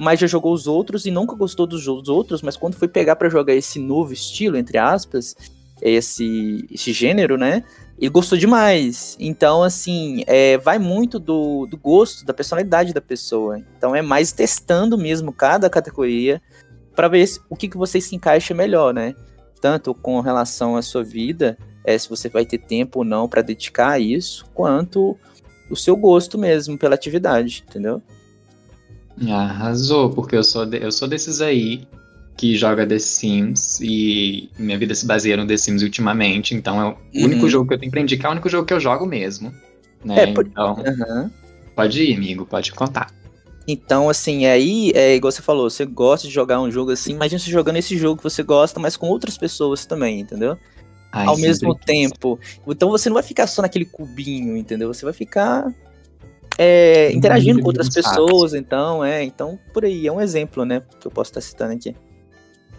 mas 0.00 0.20
já 0.20 0.28
jogou 0.28 0.52
os 0.52 0.68
outros 0.68 1.06
e 1.06 1.10
nunca 1.10 1.34
gostou 1.34 1.66
dos 1.66 1.88
outros, 1.88 2.40
mas 2.40 2.56
quando 2.56 2.76
foi 2.76 2.86
pegar 2.86 3.16
para 3.16 3.28
jogar 3.28 3.52
esse 3.52 3.80
novo 3.80 4.12
estilo, 4.12 4.56
entre 4.56 4.78
aspas, 4.78 5.34
esse, 5.80 6.66
esse 6.70 6.92
gênero, 6.92 7.36
né? 7.36 7.62
Ele 7.98 8.10
gostou 8.10 8.38
demais. 8.38 9.16
Então, 9.18 9.62
assim, 9.62 10.22
é, 10.26 10.56
vai 10.58 10.78
muito 10.78 11.18
do, 11.18 11.66
do 11.66 11.76
gosto, 11.76 12.24
da 12.24 12.32
personalidade 12.32 12.92
da 12.92 13.00
pessoa. 13.00 13.58
Então, 13.76 13.94
é 13.94 14.02
mais 14.02 14.32
testando 14.32 14.96
mesmo 14.96 15.32
cada 15.32 15.68
categoria 15.68 16.40
para 16.94 17.08
ver 17.08 17.28
o 17.48 17.56
que, 17.56 17.68
que 17.68 17.76
você 17.76 18.00
se 18.00 18.14
encaixa 18.14 18.54
melhor, 18.54 18.94
né? 18.94 19.14
Tanto 19.60 19.92
com 19.94 20.20
relação 20.20 20.76
à 20.76 20.82
sua 20.82 21.02
vida, 21.02 21.58
é, 21.84 21.96
se 21.98 22.08
você 22.08 22.28
vai 22.28 22.44
ter 22.44 22.58
tempo 22.58 23.00
ou 23.00 23.04
não 23.04 23.28
para 23.28 23.42
dedicar 23.42 23.90
a 23.90 23.98
isso, 23.98 24.46
quanto 24.54 25.16
o 25.70 25.76
seu 25.76 25.96
gosto 25.96 26.38
mesmo 26.38 26.78
pela 26.78 26.94
atividade, 26.94 27.64
entendeu? 27.68 28.00
Arrasou, 29.28 30.10
porque 30.10 30.36
eu 30.36 30.44
sou, 30.44 30.64
de, 30.64 30.82
eu 30.82 30.92
sou 30.92 31.08
desses 31.08 31.40
aí 31.40 31.86
que 32.38 32.54
joga 32.56 32.86
The 32.86 33.00
Sims 33.00 33.80
e 33.82 34.48
minha 34.56 34.78
vida 34.78 34.94
se 34.94 35.04
baseia 35.04 35.36
no 35.36 35.44
The 35.44 35.56
Sims 35.56 35.82
ultimamente, 35.82 36.54
então 36.54 36.80
é 36.80 36.84
o 36.84 36.88
uhum. 36.88 37.24
único 37.24 37.48
jogo 37.48 37.66
que 37.66 37.74
eu 37.74 37.78
tenho 37.78 37.90
pra 37.90 38.00
indicar, 38.00 38.26
é 38.26 38.28
o 38.28 38.32
único 38.34 38.48
jogo 38.48 38.64
que 38.64 38.72
eu 38.72 38.78
jogo 38.78 39.04
mesmo. 39.04 39.52
Né? 40.04 40.22
É, 40.22 40.26
por... 40.32 40.46
Então, 40.46 40.76
uhum. 40.76 41.28
pode 41.74 42.00
ir, 42.00 42.14
amigo, 42.14 42.46
pode 42.46 42.72
contar. 42.72 43.12
Então, 43.66 44.08
assim, 44.08 44.46
aí, 44.46 44.92
é 44.94 45.16
igual 45.16 45.32
você 45.32 45.42
falou, 45.42 45.68
você 45.68 45.84
gosta 45.84 46.28
de 46.28 46.32
jogar 46.32 46.60
um 46.60 46.70
jogo 46.70 46.92
assim, 46.92 47.12
imagina 47.12 47.40
você 47.40 47.50
jogando 47.50 47.76
esse 47.76 47.98
jogo 47.98 48.18
que 48.18 48.22
você 48.22 48.44
gosta, 48.44 48.78
mas 48.78 48.96
com 48.96 49.08
outras 49.08 49.36
pessoas 49.36 49.84
também, 49.84 50.20
entendeu? 50.20 50.56
Ai, 51.10 51.26
Ao 51.26 51.36
mesmo 51.36 51.74
tempo. 51.74 52.38
Então 52.68 52.88
você 52.88 53.08
não 53.08 53.14
vai 53.14 53.22
ficar 53.24 53.48
só 53.48 53.62
naquele 53.62 53.84
cubinho, 53.84 54.56
entendeu? 54.56 54.94
Você 54.94 55.04
vai 55.04 55.12
ficar 55.12 55.74
é, 56.56 57.10
interagindo 57.12 57.60
com 57.60 57.66
outras 57.66 57.88
pessoas, 57.88 58.54
então, 58.54 59.04
é. 59.04 59.24
Então, 59.24 59.58
por 59.74 59.84
aí, 59.84 60.06
é 60.06 60.12
um 60.12 60.20
exemplo, 60.20 60.64
né? 60.64 60.82
Que 61.00 61.08
eu 61.08 61.10
posso 61.10 61.30
estar 61.30 61.40
citando 61.40 61.72
aqui. 61.72 61.96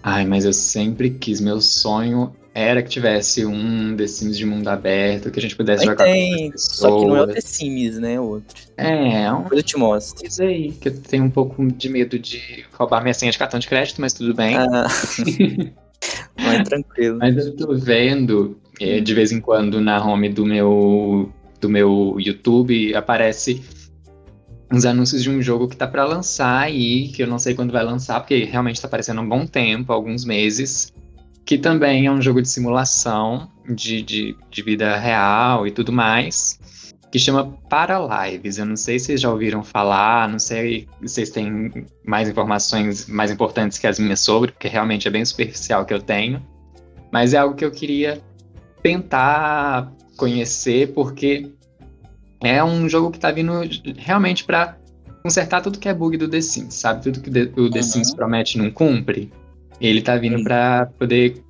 Ai, 0.02 0.26
mas 0.26 0.46
eu 0.46 0.54
sempre 0.54 1.10
quis, 1.10 1.42
meu 1.42 1.60
sonho 1.60 2.34
era 2.54 2.82
que 2.82 2.90
tivesse 2.90 3.46
um 3.46 3.96
The 3.96 4.08
Sims 4.08 4.38
de 4.38 4.46
mundo 4.46 4.68
aberto, 4.68 5.32
que 5.32 5.40
a 5.40 5.42
gente 5.42 5.56
pudesse 5.56 5.86
jogar 5.86 6.04
tem, 6.06 6.48
com 6.48 6.52
pessoas. 6.52 6.78
Só 6.78 7.00
que 7.00 7.06
não 7.06 7.16
é 7.16 7.22
o 7.22 7.28
The 7.28 7.42
Sims, 7.42 8.00
né? 8.00 8.20
Outro. 8.20 8.64
É, 8.76 9.24
é 9.24 9.34
um. 9.34 9.46
eu 9.52 9.64
te 9.64 9.78
mostro. 9.78 10.28
Diz 10.28 10.40
aí, 10.40 10.72
que 10.72 10.90
eu 10.90 11.00
tenho 11.00 11.24
um 11.24 11.30
pouco 11.30 11.66
de 11.72 11.90
medo 11.90 12.18
de 12.18 12.66
roubar 12.74 13.02
minha 13.02 13.14
senha 13.14 13.32
de 13.32 13.38
cartão 13.38 13.60
de 13.60 13.68
crédito, 13.68 14.02
mas 14.02 14.14
tudo 14.14 14.34
bem. 14.34 14.58
Ah. 14.58 14.88
mas 16.38 16.68
tranquilo. 16.68 17.18
Mas 17.20 17.38
eu 17.38 17.56
tô 17.56 17.74
vendo, 17.76 18.60
é, 18.80 19.00
de 19.00 19.14
vez 19.14 19.32
em 19.32 19.40
quando, 19.40 19.80
na 19.80 20.04
home 20.04 20.30
do 20.30 20.46
meu 20.46 21.32
do 21.62 21.70
meu 21.70 22.16
YouTube 22.18 22.96
aparece 22.96 23.62
uns 24.72 24.86
anúncios 24.86 25.24
de 25.24 25.30
um 25.30 25.42
jogo 25.42 25.68
que 25.68 25.76
tá 25.76 25.88
para 25.88 26.06
lançar 26.06 26.60
aí, 26.60 27.08
que 27.10 27.24
eu 27.24 27.28
não 27.28 27.40
sei 27.40 27.56
quando 27.56 27.72
vai 27.72 27.84
lançar, 27.84 28.20
porque 28.20 28.44
realmente 28.44 28.80
tá 28.80 28.88
aparecendo 28.88 29.20
há 29.20 29.22
um 29.22 29.30
bom 29.30 29.46
tempo, 29.46 29.92
alguns 29.92 30.24
meses, 30.24 30.94
que 31.46 31.58
também 31.58 32.06
é 32.06 32.12
um 32.12 32.22
jogo 32.22 32.42
de 32.42 32.50
simulação 32.50 33.50
de, 33.68 34.02
de, 34.02 34.36
de 34.50 34.62
vida 34.62 34.96
real 34.98 35.66
e 35.66 35.72
tudo 35.72 35.92
mais, 35.92 36.60
que 37.12 37.18
chama 37.18 37.58
Paralives. 37.68 38.60
Eu 38.60 38.68
não 38.68 38.76
sei 38.76 39.00
se 39.00 39.08
vocês 39.08 39.22
já 39.22 39.32
ouviram 39.32 39.64
falar, 39.64 40.30
não 40.30 40.38
sei 40.38 40.88
se 41.02 41.08
vocês 41.08 41.30
têm 41.32 41.72
mais 42.06 42.30
informações 42.30 43.08
mais 43.08 43.32
importantes 43.32 43.80
que 43.80 43.88
as 43.88 43.98
minhas 43.98 44.20
sobre, 44.20 44.52
porque 44.52 44.68
realmente 44.68 45.08
é 45.08 45.12
bem 45.12 45.26
superficial 45.26 45.86
que 45.86 45.94
eu 45.94 46.02
tenho, 46.02 46.46
mas 47.12 47.34
é 47.34 47.38
algo 47.38 47.56
que 47.56 47.66
eu 47.66 47.72
queria 47.72 48.22
tentar 48.84 49.92
conhecer, 50.16 50.94
porque 50.94 51.52
é 52.42 52.64
um 52.64 52.88
jogo 52.88 53.12
que 53.12 53.20
tá 53.20 53.32
vindo 53.32 53.54
realmente 53.98 54.44
para 54.44 54.78
consertar 55.24 55.62
tudo 55.62 55.80
que 55.80 55.90
é 55.90 55.94
bug 55.94 56.18
do 56.18 56.28
The 56.28 56.42
Sims, 56.42 56.74
sabe? 56.74 57.04
Tudo 57.04 57.22
que 57.22 57.30
o 57.30 57.70
The 57.70 57.80
uhum. 57.80 57.84
Sims 57.84 58.14
promete 58.14 58.58
não 58.58 58.72
cumpre. 58.72 59.32
Ele 59.80 60.02
tá 60.02 60.18
vindo 60.18 60.44
para 60.44 60.88
poder 60.98 61.44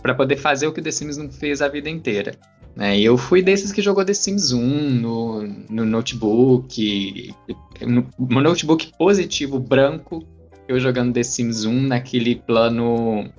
para 0.00 0.14
poder 0.14 0.36
fazer 0.36 0.66
o 0.66 0.72
que 0.72 0.80
o 0.80 0.82
The 0.82 0.90
Sims 0.90 1.16
não 1.16 1.30
fez 1.30 1.60
a 1.60 1.68
vida 1.68 1.90
inteira. 1.90 2.34
Né? 2.74 2.98
E 2.98 3.04
eu 3.04 3.18
fui 3.18 3.42
desses 3.42 3.72
que 3.72 3.82
jogou 3.82 4.04
The 4.04 4.14
Sims 4.14 4.52
1 4.52 4.60
no, 4.60 5.42
no 5.68 5.84
notebook, 5.84 7.34
no, 7.80 8.06
no 8.18 8.40
notebook 8.40 8.92
positivo 8.96 9.58
branco, 9.58 10.26
eu 10.66 10.78
jogando 10.80 11.12
The 11.12 11.22
Sims 11.22 11.64
1 11.64 11.82
naquele 11.82 12.36
plano 12.36 13.30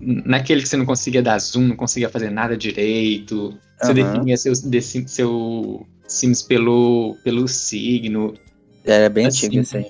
naquele 0.00 0.62
que 0.62 0.68
você 0.68 0.76
não 0.76 0.86
conseguia 0.86 1.22
dar 1.22 1.38
zoom, 1.38 1.68
não 1.68 1.76
conseguia 1.76 2.08
fazer 2.08 2.30
nada 2.30 2.56
direito. 2.56 3.54
Você 3.80 3.88
uhum. 3.88 3.94
definia 3.94 4.36
seu, 4.36 4.54
seu 4.54 5.86
Sims 6.06 6.42
pelo, 6.42 7.16
pelo 7.22 7.46
signo. 7.46 8.34
Era 8.84 9.08
bem 9.08 9.26
assim, 9.26 9.46
antigo 9.46 9.62
isso 9.62 9.76
aí. 9.76 9.86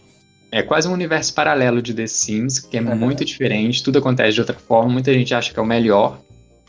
É 0.53 0.63
quase 0.63 0.89
um 0.89 0.93
universo 0.93 1.33
paralelo 1.33 1.81
de 1.81 1.95
The 1.95 2.07
Sims, 2.07 2.59
que 2.59 2.77
é 2.77 2.81
Aham. 2.81 2.97
muito 2.97 3.25
diferente, 3.25 3.83
tudo 3.83 3.99
acontece 3.99 4.35
de 4.35 4.41
outra 4.41 4.57
forma, 4.57 4.93
muita 4.93 5.13
gente 5.15 5.33
acha 5.33 5.53
que 5.53 5.59
é 5.59 5.63
o 5.63 5.67
melhor. 5.67 6.21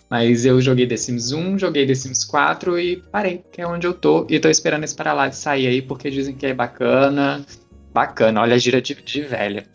Mas 0.10 0.46
eu 0.46 0.62
joguei 0.62 0.86
The 0.86 0.98
Sims 0.98 1.32
1, 1.32 1.58
joguei 1.58 1.88
The 1.88 1.96
Sims 1.96 2.24
4 2.26 2.80
e 2.80 2.98
parei, 3.12 3.44
que 3.52 3.62
é 3.62 3.68
onde 3.68 3.88
eu 3.88 3.94
tô. 3.94 4.28
E 4.30 4.40
tô 4.40 4.50
esperando 4.50 4.84
esse 4.84 4.94
para 4.94 5.14
lá 5.14 5.28
de 5.28 5.36
sair 5.36 5.68
aí, 5.68 5.82
porque 5.82 6.12
dizem 6.12 6.36
que 6.36 6.46
é 6.46 6.54
bacana. 6.54 7.46
Bacana, 7.94 8.42
olha 8.42 8.56
a 8.56 8.58
gira 8.58 8.82
de, 8.82 8.94
de 8.94 9.22
velha. 9.22 9.66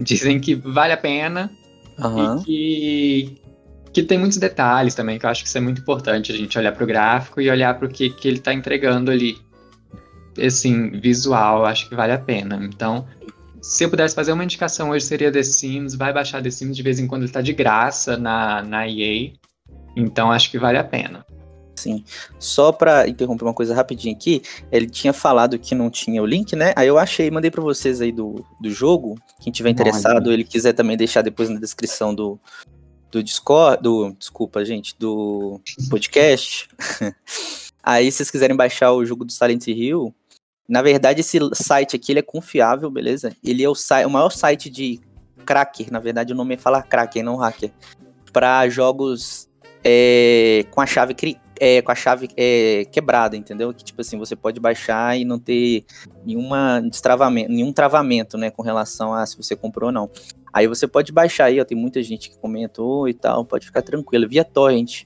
Dizem 0.00 0.38
que 0.38 0.54
vale 0.54 0.92
a 0.92 0.96
pena 0.96 1.50
Aham. 1.98 2.42
e 2.46 3.24
que, 3.24 3.42
que 3.92 4.02
tem 4.02 4.18
muitos 4.18 4.38
detalhes 4.38 4.94
também, 4.94 5.18
que 5.18 5.26
eu 5.26 5.30
acho 5.30 5.42
que 5.42 5.48
isso 5.48 5.58
é 5.58 5.60
muito 5.60 5.80
importante, 5.80 6.32
a 6.32 6.36
gente 6.36 6.58
olhar 6.58 6.72
pro 6.72 6.86
gráfico 6.86 7.40
e 7.40 7.50
olhar 7.50 7.78
pro 7.78 7.88
que, 7.88 8.10
que 8.10 8.28
ele 8.28 8.38
tá 8.38 8.52
entregando 8.52 9.10
ali. 9.10 9.36
Assim, 10.40 10.90
visual, 10.90 11.66
acho 11.66 11.88
que 11.88 11.96
vale 11.96 12.12
a 12.12 12.18
pena. 12.18 12.60
Então, 12.62 13.04
se 13.60 13.84
eu 13.84 13.90
pudesse 13.90 14.14
fazer 14.14 14.32
uma 14.32 14.44
indicação 14.44 14.90
hoje 14.90 15.04
seria 15.04 15.32
The 15.32 15.42
Sims, 15.42 15.94
vai 15.94 16.12
baixar 16.12 16.42
The 16.42 16.50
Sims 16.50 16.76
de 16.76 16.82
vez 16.82 17.00
em 17.00 17.08
quando 17.08 17.24
ele 17.24 17.32
tá 17.32 17.40
de 17.40 17.52
graça 17.52 18.16
na, 18.16 18.62
na 18.62 18.88
EA. 18.88 19.32
Então 19.96 20.30
acho 20.30 20.50
que 20.50 20.58
vale 20.58 20.78
a 20.78 20.84
pena. 20.84 21.26
Sim. 21.78 22.04
Só 22.38 22.72
pra 22.72 23.08
interromper 23.08 23.44
uma 23.44 23.54
coisa 23.54 23.74
rapidinho 23.74 24.14
aqui, 24.14 24.42
ele 24.72 24.88
tinha 24.88 25.12
falado 25.12 25.58
que 25.58 25.74
não 25.74 25.88
tinha 25.88 26.22
o 26.22 26.26
link, 26.26 26.56
né? 26.56 26.72
Aí 26.76 26.88
eu 26.88 26.98
achei, 26.98 27.30
mandei 27.30 27.50
pra 27.50 27.62
vocês 27.62 28.00
aí 28.00 28.10
do, 28.10 28.44
do 28.60 28.70
jogo. 28.70 29.16
Quem 29.40 29.52
tiver 29.52 29.70
interessado, 29.70 30.32
ele 30.32 30.44
quiser 30.44 30.72
também 30.72 30.96
deixar 30.96 31.22
depois 31.22 31.48
na 31.48 31.60
descrição 31.60 32.14
do, 32.14 32.38
do 33.10 33.22
Discord, 33.22 33.82
do, 33.82 34.12
desculpa, 34.18 34.64
gente, 34.64 34.96
do 34.98 35.60
podcast. 35.88 36.68
aí 37.82 38.10
se 38.10 38.18
vocês 38.18 38.30
quiserem 38.30 38.56
baixar 38.56 38.92
o 38.92 39.04
jogo 39.04 39.24
do 39.24 39.32
Silent 39.32 39.68
Hill, 39.68 40.14
na 40.68 40.82
verdade 40.82 41.20
esse 41.20 41.38
site 41.54 41.96
aqui 41.96 42.12
ele 42.12 42.18
é 42.18 42.22
confiável, 42.22 42.90
beleza? 42.90 43.34
Ele 43.42 43.62
é 43.62 43.68
o, 43.68 43.72
o 43.72 44.10
maior 44.10 44.30
site 44.30 44.68
de 44.68 45.00
cracker, 45.46 45.90
na 45.90 46.00
verdade 46.00 46.32
o 46.32 46.36
nome 46.36 46.54
é 46.54 46.58
falar 46.58 46.82
cracker, 46.82 47.24
não 47.24 47.36
hacker, 47.36 47.70
para 48.32 48.68
jogos 48.68 49.48
é, 49.82 50.66
com 50.70 50.80
a 50.80 50.86
chave 50.86 51.14
cri- 51.14 51.40
é, 51.60 51.82
com 51.82 51.90
a 51.92 51.94
chave 51.94 52.28
é, 52.36 52.84
quebrada, 52.90 53.36
entendeu? 53.36 53.72
Que 53.72 53.84
tipo 53.84 54.00
assim, 54.00 54.18
você 54.18 54.34
pode 54.36 54.60
baixar 54.60 55.18
e 55.18 55.24
não 55.24 55.38
ter 55.38 55.84
nenhuma 56.24 56.80
destravamento, 56.80 57.50
nenhum 57.50 57.72
travamento, 57.72 58.36
né, 58.38 58.50
com 58.50 58.62
relação 58.62 59.12
a 59.14 59.26
se 59.26 59.36
você 59.36 59.54
comprou 59.56 59.88
ou 59.88 59.92
não. 59.92 60.10
Aí 60.52 60.66
você 60.66 60.86
pode 60.86 61.12
baixar 61.12 61.46
aí, 61.46 61.60
ó, 61.60 61.64
tem 61.64 61.76
muita 61.76 62.02
gente 62.02 62.30
que 62.30 62.38
comentou 62.38 63.08
e 63.08 63.14
tal, 63.14 63.44
pode 63.44 63.66
ficar 63.66 63.82
tranquilo, 63.82 64.28
via 64.28 64.44
torrent. 64.44 65.04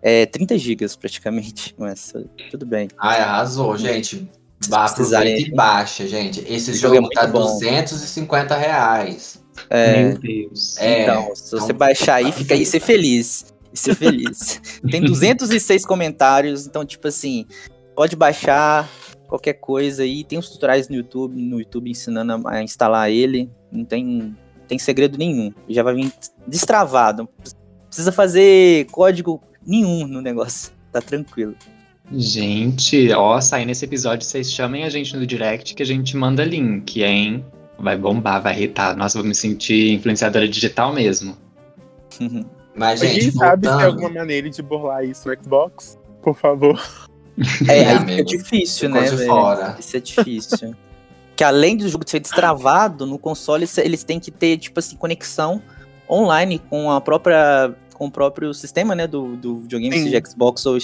É 0.00 0.26
30 0.26 0.56
gigas 0.56 0.94
praticamente, 0.96 1.74
mas 1.78 2.12
tudo 2.50 2.64
bem. 2.64 2.88
Ai, 2.98 3.20
arrasou, 3.20 3.76
gente. 3.76 4.30
Aproveita 4.70 5.48
e 5.48 5.54
baixa, 5.54 6.06
gente. 6.06 6.40
Esse 6.40 6.70
Esse 6.70 6.74
jogo 6.74 6.94
é 6.94 6.98
jogo 6.98 7.10
tá 7.10 7.22
muito 7.22 7.32
bom. 7.32 7.58
250 7.58 8.56
reais. 8.56 9.42
É, 9.70 10.02
Meu 10.04 10.18
Deus. 10.18 10.76
É, 10.78 11.02
então, 11.02 11.34
se 11.34 11.50
você 11.50 11.64
então- 11.64 11.76
baixar 11.76 12.16
aí, 12.16 12.32
fica 12.32 12.54
aí 12.54 12.64
ser 12.66 12.80
feliz. 12.80 13.46
E 13.72 13.78
ser 13.78 13.94
feliz. 13.94 14.60
Tem 14.90 15.02
206 15.02 15.84
comentários, 15.84 16.66
então, 16.66 16.84
tipo 16.84 17.08
assim, 17.08 17.46
pode 17.94 18.16
baixar 18.16 18.88
qualquer 19.28 19.54
coisa 19.54 20.02
aí. 20.02 20.24
Tem 20.24 20.38
os 20.38 20.48
tutoriais 20.48 20.88
no 20.88 20.96
YouTube, 20.96 21.40
no 21.40 21.60
YouTube 21.60 21.90
ensinando 21.90 22.48
a, 22.48 22.52
a 22.52 22.62
instalar 22.62 23.10
ele. 23.10 23.50
Não 23.70 23.84
tem, 23.84 24.36
tem 24.66 24.78
segredo 24.78 25.18
nenhum. 25.18 25.52
Já 25.68 25.82
vai 25.82 25.94
vir 25.94 26.12
destravado. 26.46 27.22
Não 27.22 27.48
precisa 27.86 28.10
fazer 28.10 28.86
código 28.86 29.40
nenhum 29.64 30.06
no 30.06 30.20
negócio. 30.20 30.72
Tá 30.90 31.00
tranquilo. 31.00 31.54
Gente, 32.10 33.12
ó, 33.12 33.38
saindo 33.38 33.70
esse 33.70 33.84
episódio, 33.84 34.26
vocês 34.26 34.50
chamem 34.50 34.84
a 34.84 34.88
gente 34.88 35.14
no 35.14 35.26
direct 35.26 35.74
que 35.74 35.82
a 35.82 35.86
gente 35.86 36.16
manda 36.16 36.42
link, 36.42 37.02
hein? 37.02 37.44
Vai 37.78 37.98
bombar, 37.98 38.42
vai 38.42 38.56
irritar. 38.56 38.96
Nossa, 38.96 39.18
vou 39.18 39.28
me 39.28 39.34
sentir 39.34 39.92
influenciadora 39.92 40.48
digital 40.48 40.92
mesmo. 40.92 41.36
Mas, 42.78 43.02
Alguém 43.02 43.20
gente, 43.20 43.36
sabe 43.36 43.66
se 43.66 43.72
tem 43.72 43.80
voltando, 43.82 44.04
alguma 44.04 44.20
maneira 44.20 44.48
de 44.50 44.62
burlar 44.62 45.04
isso 45.04 45.28
no 45.28 45.42
Xbox? 45.42 45.98
Por 46.22 46.34
favor. 46.36 46.80
É, 47.68 47.78
É, 47.78 47.88
aí 47.90 47.96
amigo. 47.96 48.08
fica 48.10 48.24
difícil, 48.24 48.88
né, 48.88 49.06
fora. 49.26 49.76
Isso 49.78 49.96
é 49.96 50.00
difícil. 50.00 50.74
que 51.36 51.44
além 51.44 51.76
do 51.76 51.88
jogo 51.88 52.02
ser 52.08 52.18
destravado, 52.18 53.06
no 53.06 53.16
console 53.18 53.64
eles- 53.78 54.02
têm 54.02 54.18
que 54.18 54.30
ter, 54.30 54.58
tipo 54.58 54.78
assim, 54.80 54.96
conexão 54.96 55.62
online 56.10 56.58
com 56.58 56.90
a 56.90 57.00
própria. 57.00 57.74
com 57.94 58.06
o 58.06 58.10
próprio 58.10 58.52
sistema, 58.54 58.94
né? 58.94 59.06
Do, 59.08 59.36
do 59.36 59.56
videogame, 59.58 59.96
Sim. 59.98 60.04
seja 60.04 60.22
Xbox 60.24 60.64
ou, 60.66 60.78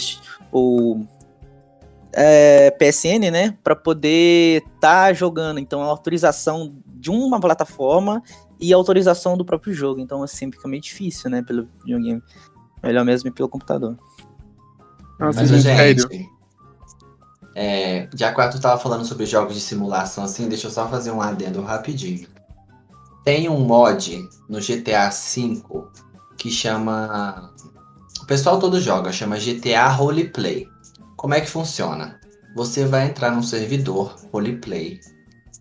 ou 0.53 1.07
é, 2.13 2.71
PSN, 2.73 3.31
né? 3.31 3.57
Pra 3.63 3.75
poder 3.77 4.63
estar 4.77 5.13
jogando. 5.15 5.59
Então, 5.59 5.83
a 5.83 5.87
autorização 5.87 6.75
de 7.05 7.11
uma 7.11 7.39
plataforma 7.39 8.23
e 8.59 8.73
autorização 8.73 9.37
do 9.37 9.45
próprio 9.45 9.75
jogo. 9.75 10.01
Então, 10.01 10.23
assim, 10.23 10.51
fica 10.51 10.67
meio 10.67 10.81
difícil, 10.81 11.29
né? 11.29 11.43
Pelo 11.43 11.69
videogame. 11.85 12.23
Melhor 12.83 13.05
mesmo 13.05 13.31
pelo 13.31 13.49
computador. 13.49 13.95
Nossa, 15.21 15.41
Mas, 15.41 15.51
gente, 15.63 16.31
é, 17.55 18.09
já 18.15 18.35
que 18.35 18.41
Arthur 18.41 18.61
tava 18.61 18.81
falando 18.81 19.05
sobre 19.05 19.27
jogos 19.27 19.55
de 19.55 19.61
simulação 19.61 20.25
assim, 20.25 20.49
deixa 20.49 20.67
eu 20.67 20.71
só 20.71 20.89
fazer 20.89 21.11
um 21.11 21.21
adendo 21.21 21.61
rapidinho. 21.61 22.27
Tem 23.23 23.49
um 23.49 23.61
mod 23.61 24.27
no 24.49 24.59
GTA 24.61 25.11
V 25.11 25.63
que 26.39 26.51
chama. 26.51 27.53
O 28.23 28.27
pessoal 28.27 28.59
todo 28.59 28.81
joga, 28.81 29.13
chama 29.13 29.39
GTA 29.39 29.89
Roleplay. 29.89 30.67
Como 31.17 31.35
é 31.35 31.41
que 31.41 31.49
funciona? 31.49 32.19
Você 32.57 32.87
vai 32.87 33.07
entrar 33.07 33.31
num 33.31 33.43
servidor 33.43 34.17
roleplay, 34.33 35.01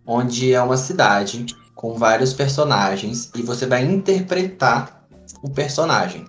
onde 0.06 0.54
é 0.54 0.62
uma 0.62 0.78
cidade 0.78 1.46
com 1.76 1.96
vários 1.96 2.34
personagens 2.34 3.32
e 3.36 3.42
você 3.42 3.66
vai 3.66 3.84
interpretar 3.84 5.06
o 5.42 5.50
personagem. 5.50 6.26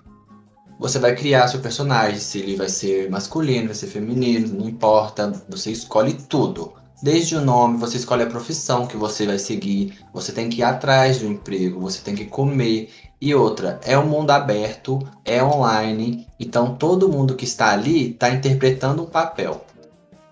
Você 0.79 0.99
vai 0.99 1.15
criar 1.15 1.47
seu 1.47 1.61
personagem, 1.61 2.19
se 2.19 2.39
ele 2.39 2.55
vai 2.55 2.67
ser 2.67 3.09
masculino, 3.09 3.67
vai 3.67 3.75
ser 3.75 3.87
feminino, 3.87 4.59
não 4.59 4.67
importa, 4.67 5.31
você 5.47 5.71
escolhe 5.71 6.13
tudo. 6.13 6.73
Desde 7.01 7.35
o 7.35 7.41
nome, 7.41 7.77
você 7.77 7.97
escolhe 7.97 8.23
a 8.23 8.27
profissão 8.27 8.87
que 8.87 8.97
você 8.97 9.25
vai 9.25 9.37
seguir, 9.37 9.97
você 10.13 10.31
tem 10.31 10.49
que 10.49 10.59
ir 10.59 10.63
atrás 10.63 11.19
do 11.19 11.27
emprego, 11.27 11.79
você 11.79 12.01
tem 12.01 12.15
que 12.15 12.25
comer. 12.25 12.89
E 13.21 13.33
outra, 13.33 13.79
é 13.83 13.97
um 13.97 14.07
mundo 14.07 14.31
aberto, 14.31 14.99
é 15.23 15.43
online, 15.43 16.27
então 16.39 16.75
todo 16.75 17.09
mundo 17.09 17.35
que 17.35 17.45
está 17.45 17.71
ali 17.71 18.11
está 18.11 18.29
interpretando 18.29 19.03
um 19.03 19.07
papel. 19.07 19.64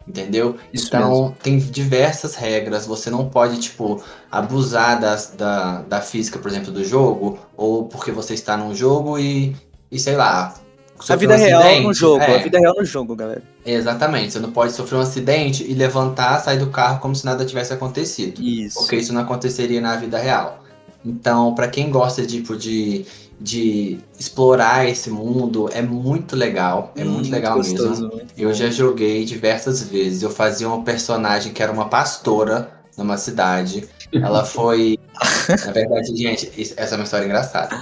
Entendeu? 0.08 0.58
Isso 0.74 0.88
então 0.88 1.34
tem 1.42 1.58
diversas 1.58 2.36
regras, 2.36 2.86
você 2.86 3.10
não 3.10 3.30
pode, 3.30 3.60
tipo, 3.60 4.04
abusar 4.30 5.00
das, 5.00 5.34
da, 5.38 5.82
da 5.84 6.02
física, 6.02 6.38
por 6.40 6.52
exemplo, 6.52 6.72
do 6.74 6.84
jogo, 6.84 7.40
ou 7.56 7.86
porque 7.86 8.12
você 8.12 8.34
está 8.34 8.58
num 8.58 8.76
jogo 8.76 9.18
e, 9.18 9.56
e 9.90 9.98
sei 9.98 10.16
lá. 10.18 10.54
A 11.08 11.16
vida 11.16 11.36
um 11.36 11.38
real 11.38 11.62
acidente. 11.62 11.88
no 11.88 11.94
jogo, 11.94 12.22
É. 12.22 12.36
a 12.36 12.44
vida 12.44 12.60
real 12.60 12.76
no 12.78 12.86
jogo, 12.86 13.16
galera. 13.16 13.42
Exatamente, 13.66 14.34
você 14.34 14.40
não 14.40 14.52
pode 14.52 14.74
sofrer 14.74 14.98
um 14.98 15.02
acidente 15.02 15.64
e 15.64 15.74
levantar, 15.74 16.40
sair 16.40 16.60
do 16.60 16.68
carro 16.68 17.00
como 17.00 17.16
se 17.16 17.26
nada 17.26 17.46
tivesse 17.46 17.74
acontecido. 17.74 18.42
Isso. 18.42 18.80
Porque 18.80 18.98
isso 18.98 19.14
não 19.14 19.22
aconteceria 19.22 19.80
na 19.80 19.96
vida 19.96 20.18
real. 20.18 20.64
Então, 21.06 21.54
pra 21.54 21.68
quem 21.68 21.90
gosta 21.90 22.26
tipo, 22.26 22.56
de, 22.56 23.06
de 23.40 24.00
explorar 24.20 24.88
esse 24.88 25.10
mundo, 25.10 25.70
é 25.74 25.82
muito 25.82 26.36
legal. 26.36 26.92
É 26.96 27.04
muito, 27.04 27.30
legal 27.30 27.58
mesmo. 27.58 28.08
Muito 28.10 28.34
Eu 28.38 28.54
já 28.54 28.70
joguei 28.70 29.26
diversas 29.26 29.84
vezes. 29.84 30.22
Eu 30.24 30.30
fazia 30.30 30.68
uma 30.68 30.84
personagem 30.84 31.52
que 31.54 31.62
era 31.62 31.72
uma 31.72 31.90
pastora 31.90 32.72
numa 32.98 33.18
cidade. 33.18 33.88
Ela 34.12 34.44
foi. 34.46 34.98
Na 35.66 35.72
verdade, 35.72 36.16
gente, 36.16 36.74
essa 36.78 36.96
é 36.96 36.98
uma 36.98 37.04
história 37.04 37.26
engraçada. 37.26 37.76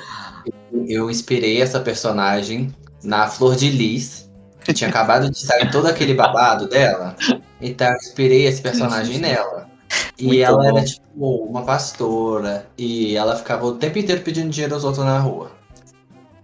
Eu- 0.73 0.85
Eu 0.87 1.11
inspirei 1.11 1.61
essa 1.61 1.79
personagem 1.79 2.73
na 3.03 3.27
Flor 3.27 3.55
de 3.55 3.69
Lis, 3.69 4.29
que 4.63 4.73
tinha 4.73 4.89
acabado 4.89 5.29
de 5.29 5.37
sair 5.37 5.69
todo 5.71 5.85
aquele 5.87 6.13
babado 6.13 6.67
dela. 6.67 7.15
Então 7.61 7.87
eu 7.89 7.97
inspirei 7.97 8.45
esse 8.47 8.61
personagem 8.61 9.17
nela. 9.21 9.69
E 10.17 10.25
Muito 10.27 10.43
ela 10.43 10.67
era 10.67 10.80
bom. 10.80 10.86
tipo 10.86 11.36
uma 11.45 11.63
pastora. 11.63 12.67
E 12.77 13.15
ela 13.15 13.36
ficava 13.36 13.65
o 13.65 13.75
tempo 13.75 13.97
inteiro 13.97 14.21
pedindo 14.21 14.49
dinheiro 14.49 14.73
aos 14.75 14.84
outros 14.84 15.06
na 15.06 15.19
rua. 15.19 15.51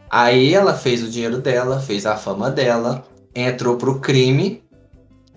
Aí 0.10 0.54
ela 0.54 0.74
fez 0.74 1.04
o 1.04 1.10
dinheiro 1.10 1.40
dela, 1.40 1.80
fez 1.80 2.06
a 2.06 2.16
fama 2.16 2.50
dela, 2.50 3.04
entrou 3.36 3.76
pro 3.78 4.00
crime 4.00 4.64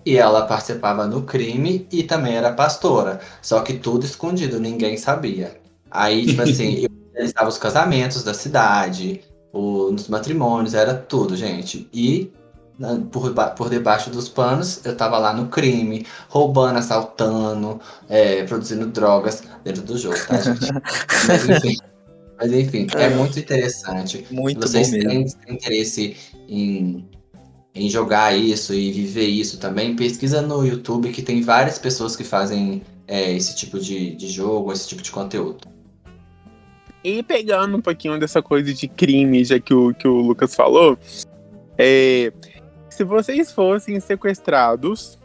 e 0.05 0.17
ela 0.17 0.45
participava 0.45 1.05
no 1.05 1.23
crime 1.23 1.87
e 1.91 2.03
também 2.03 2.35
era 2.35 2.53
pastora. 2.53 3.19
Só 3.41 3.61
que 3.61 3.73
tudo 3.73 4.05
escondido, 4.05 4.59
ninguém 4.59 4.97
sabia. 4.97 5.59
Aí, 5.89 6.25
tipo 6.25 6.41
assim, 6.41 6.85
eu 6.85 6.89
realizava 7.13 7.49
os 7.49 7.57
casamentos 7.57 8.23
da 8.23 8.33
cidade, 8.33 9.21
o, 9.53 9.91
nos 9.91 10.07
matrimônios, 10.07 10.73
era 10.73 10.93
tudo, 10.93 11.35
gente. 11.35 11.87
E 11.93 12.31
por, 13.11 13.33
por 13.55 13.69
debaixo 13.69 14.09
dos 14.09 14.29
panos, 14.29 14.83
eu 14.85 14.95
tava 14.95 15.17
lá 15.17 15.33
no 15.33 15.47
crime, 15.47 16.05
roubando, 16.29 16.77
assaltando, 16.77 17.79
é, 18.09 18.43
produzindo 18.43 18.87
drogas 18.87 19.43
dentro 19.63 19.81
do 19.83 19.97
jogo, 19.97 20.15
tá, 20.27 20.37
gente? 20.37 20.67
Mas 21.27 21.49
enfim, 21.49 21.77
mas, 22.37 22.53
enfim 22.53 22.87
é 22.95 23.09
muito 23.09 23.37
interessante. 23.37 24.25
Muito 24.31 24.67
Se 24.67 24.73
vocês 24.73 24.89
bom 24.89 24.97
mesmo. 24.97 25.09
têm, 25.09 25.25
têm 25.25 25.55
interesse 25.55 26.17
em, 26.49 27.07
em 27.75 27.87
jogar 27.87 28.35
isso 28.35 28.73
e 28.73 28.91
viver 28.91 29.27
isso 29.27 29.59
também, 29.59 29.95
pesquisa 29.95 30.41
no 30.41 30.65
YouTube 30.65 31.11
que 31.11 31.21
tem 31.21 31.41
várias 31.41 31.77
pessoas 31.77 32.15
que 32.15 32.23
fazem 32.23 32.81
é, 33.07 33.31
esse 33.31 33.55
tipo 33.55 33.79
de, 33.79 34.15
de 34.15 34.27
jogo, 34.27 34.73
esse 34.73 34.87
tipo 34.87 35.03
de 35.03 35.11
conteúdo. 35.11 35.67
E 37.03 37.21
pegando 37.23 37.77
um 37.77 37.81
pouquinho 37.81 38.19
dessa 38.19 38.41
coisa 38.41 38.73
de 38.73 38.87
crime, 38.87 39.43
já 39.43 39.59
que 39.59 39.73
o, 39.73 39.93
que 39.93 40.07
o 40.07 40.21
Lucas 40.21 40.55
falou, 40.55 40.97
é, 41.77 42.31
se 42.91 43.03
vocês 43.03 43.51
fossem 43.51 43.99
sequestrados, 43.99 45.17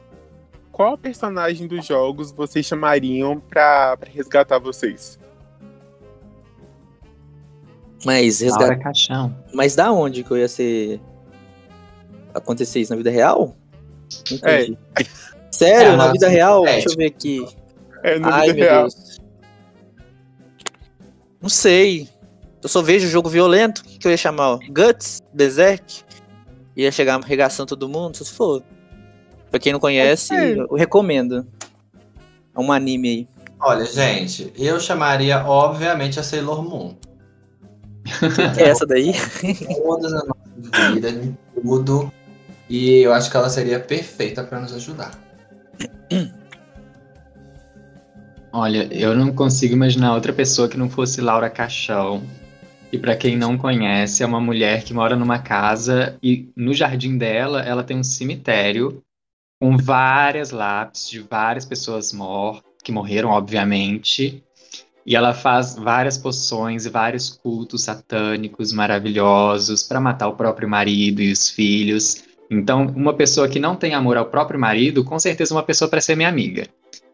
qual 0.73 0.97
personagem 0.97 1.67
dos 1.67 1.85
jogos 1.85 2.31
vocês 2.33 2.65
chamariam 2.67 3.39
pra, 3.41 3.97
pra 3.97 4.11
resgatar 4.11 4.59
vocês? 4.59 5.19
Mas 8.05 8.41
resgatar. 8.41 8.79
Caixão. 8.79 9.35
Mas 9.53 9.75
da 9.75 9.91
onde 9.91 10.23
que 10.23 10.31
eu 10.31 10.37
ia 10.39 10.49
ser. 10.49 11.01
acontecer 12.35 12.81
isso 12.81 12.91
na 12.93 12.97
vida 12.97 13.11
real? 13.11 13.57
Não 14.31 14.37
entendi. 14.37 14.79
Sério, 15.51 15.93
É, 15.93 15.97
na 15.97 16.05
mas- 16.05 16.13
vida 16.13 16.29
real? 16.29 16.67
é, 16.67 16.73
Deixa 16.75 16.91
eu 16.91 16.97
ver 16.97 17.07
aqui. 17.07 17.47
É, 18.03 18.19
no 18.19 18.29
Ai, 18.29 18.49
vida 18.49 18.55
meu 18.55 18.65
real. 18.65 18.83
Deus. 18.83 19.21
Não 21.41 21.49
sei. 21.49 22.09
Eu 22.63 22.69
só 22.69 22.83
vejo 22.83 23.09
jogo 23.09 23.29
violento. 23.29 23.79
O 23.81 23.85
que, 23.85 23.99
que 23.99 24.07
eu 24.07 24.11
ia 24.11 24.17
chamar? 24.17 24.51
ó? 24.55 24.59
Guts? 24.69 25.23
Berserk? 25.33 26.05
Ia 26.77 26.93
chegar 26.93 27.15
arregaçando 27.23 27.69
todo 27.69 27.89
mundo? 27.89 28.17
Se 28.17 28.31
for. 28.33 28.63
Pra 29.51 29.59
quem 29.59 29.73
não 29.73 29.81
conhece, 29.81 30.35
É. 30.35 30.53
eu 30.59 30.75
recomendo. 30.75 31.47
É 32.55 32.61
um 32.61 32.71
anime 32.71 33.09
aí. 33.09 33.29
Olha, 33.61 33.85
gente, 33.87 34.53
eu 34.57 34.79
chamaria, 34.79 35.43
obviamente, 35.47 36.21
a 36.21 36.23
Sailor 36.23 36.63
Moon. 36.63 36.95
Que 38.55 38.63
é 38.63 38.69
essa 38.69 38.87
daí? 38.87 39.13
Todas 39.83 40.13
as 40.13 40.23
nossas 40.29 40.95
vidas, 40.95 41.13
em 41.15 41.37
tudo. 41.63 42.13
E 42.69 42.99
eu 43.01 43.13
acho 43.13 43.31
que 43.31 43.37
ela 43.37 43.49
seria 43.49 43.81
perfeita 43.81 44.45
pra 44.45 44.61
nos 44.61 44.73
ajudar. 44.75 45.13
Olha, 48.53 48.89
eu 48.93 49.15
não 49.15 49.33
consigo 49.33 49.75
imaginar 49.75 50.15
outra 50.15 50.33
pessoa 50.33 50.69
que 50.69 50.77
não 50.79 50.89
fosse 50.89 51.21
Laura 51.21 51.51
Caixão. 51.51 52.23
E 52.93 52.99
pra 52.99 53.17
quem 53.17 53.37
não 53.37 53.59
conhece, 53.59 54.23
é 54.23 54.27
uma 54.27 54.41
mulher 54.41 54.85
que 54.85 54.95
mora 54.95 55.17
numa 55.17 55.39
casa 55.39 56.17
e 56.23 56.49
no 56.57 56.73
jardim 56.73 57.19
dela 57.19 57.63
ela 57.63 57.83
tem 57.83 57.99
um 57.99 58.05
cemitério 58.05 59.03
com 59.61 59.77
várias 59.77 60.51
lápis 60.51 61.09
de 61.09 61.21
várias 61.21 61.65
pessoas 61.65 62.13
mor 62.13 62.63
que 62.85 62.93
morreram, 62.93 63.31
obviamente. 63.31 64.43
E 65.05 65.15
ela 65.17 65.33
faz 65.33 65.77
várias 65.77 66.19
poções 66.19 66.85
e 66.85 66.91
vários 66.91 67.31
cultos 67.31 67.83
satânicos 67.83 68.73
maravilhosos 68.73 69.83
para 69.83 70.01
matar 70.01 70.29
o 70.29 70.37
próprio 70.37 70.69
marido 70.69 71.21
e 71.23 71.33
os 71.33 71.49
filhos. 71.49 72.25
Então, 72.51 72.87
uma 72.95 73.15
pessoa 73.15 73.49
que 73.49 73.59
não 73.59 73.75
tem 73.75 73.95
amor 73.95 74.17
ao 74.17 74.27
próprio 74.27 74.59
marido, 74.59 75.05
com 75.05 75.19
certeza 75.19 75.55
uma 75.55 75.63
pessoa 75.63 75.89
para 75.89 76.01
ser 76.01 76.17
minha 76.17 76.29
amiga. 76.29 76.67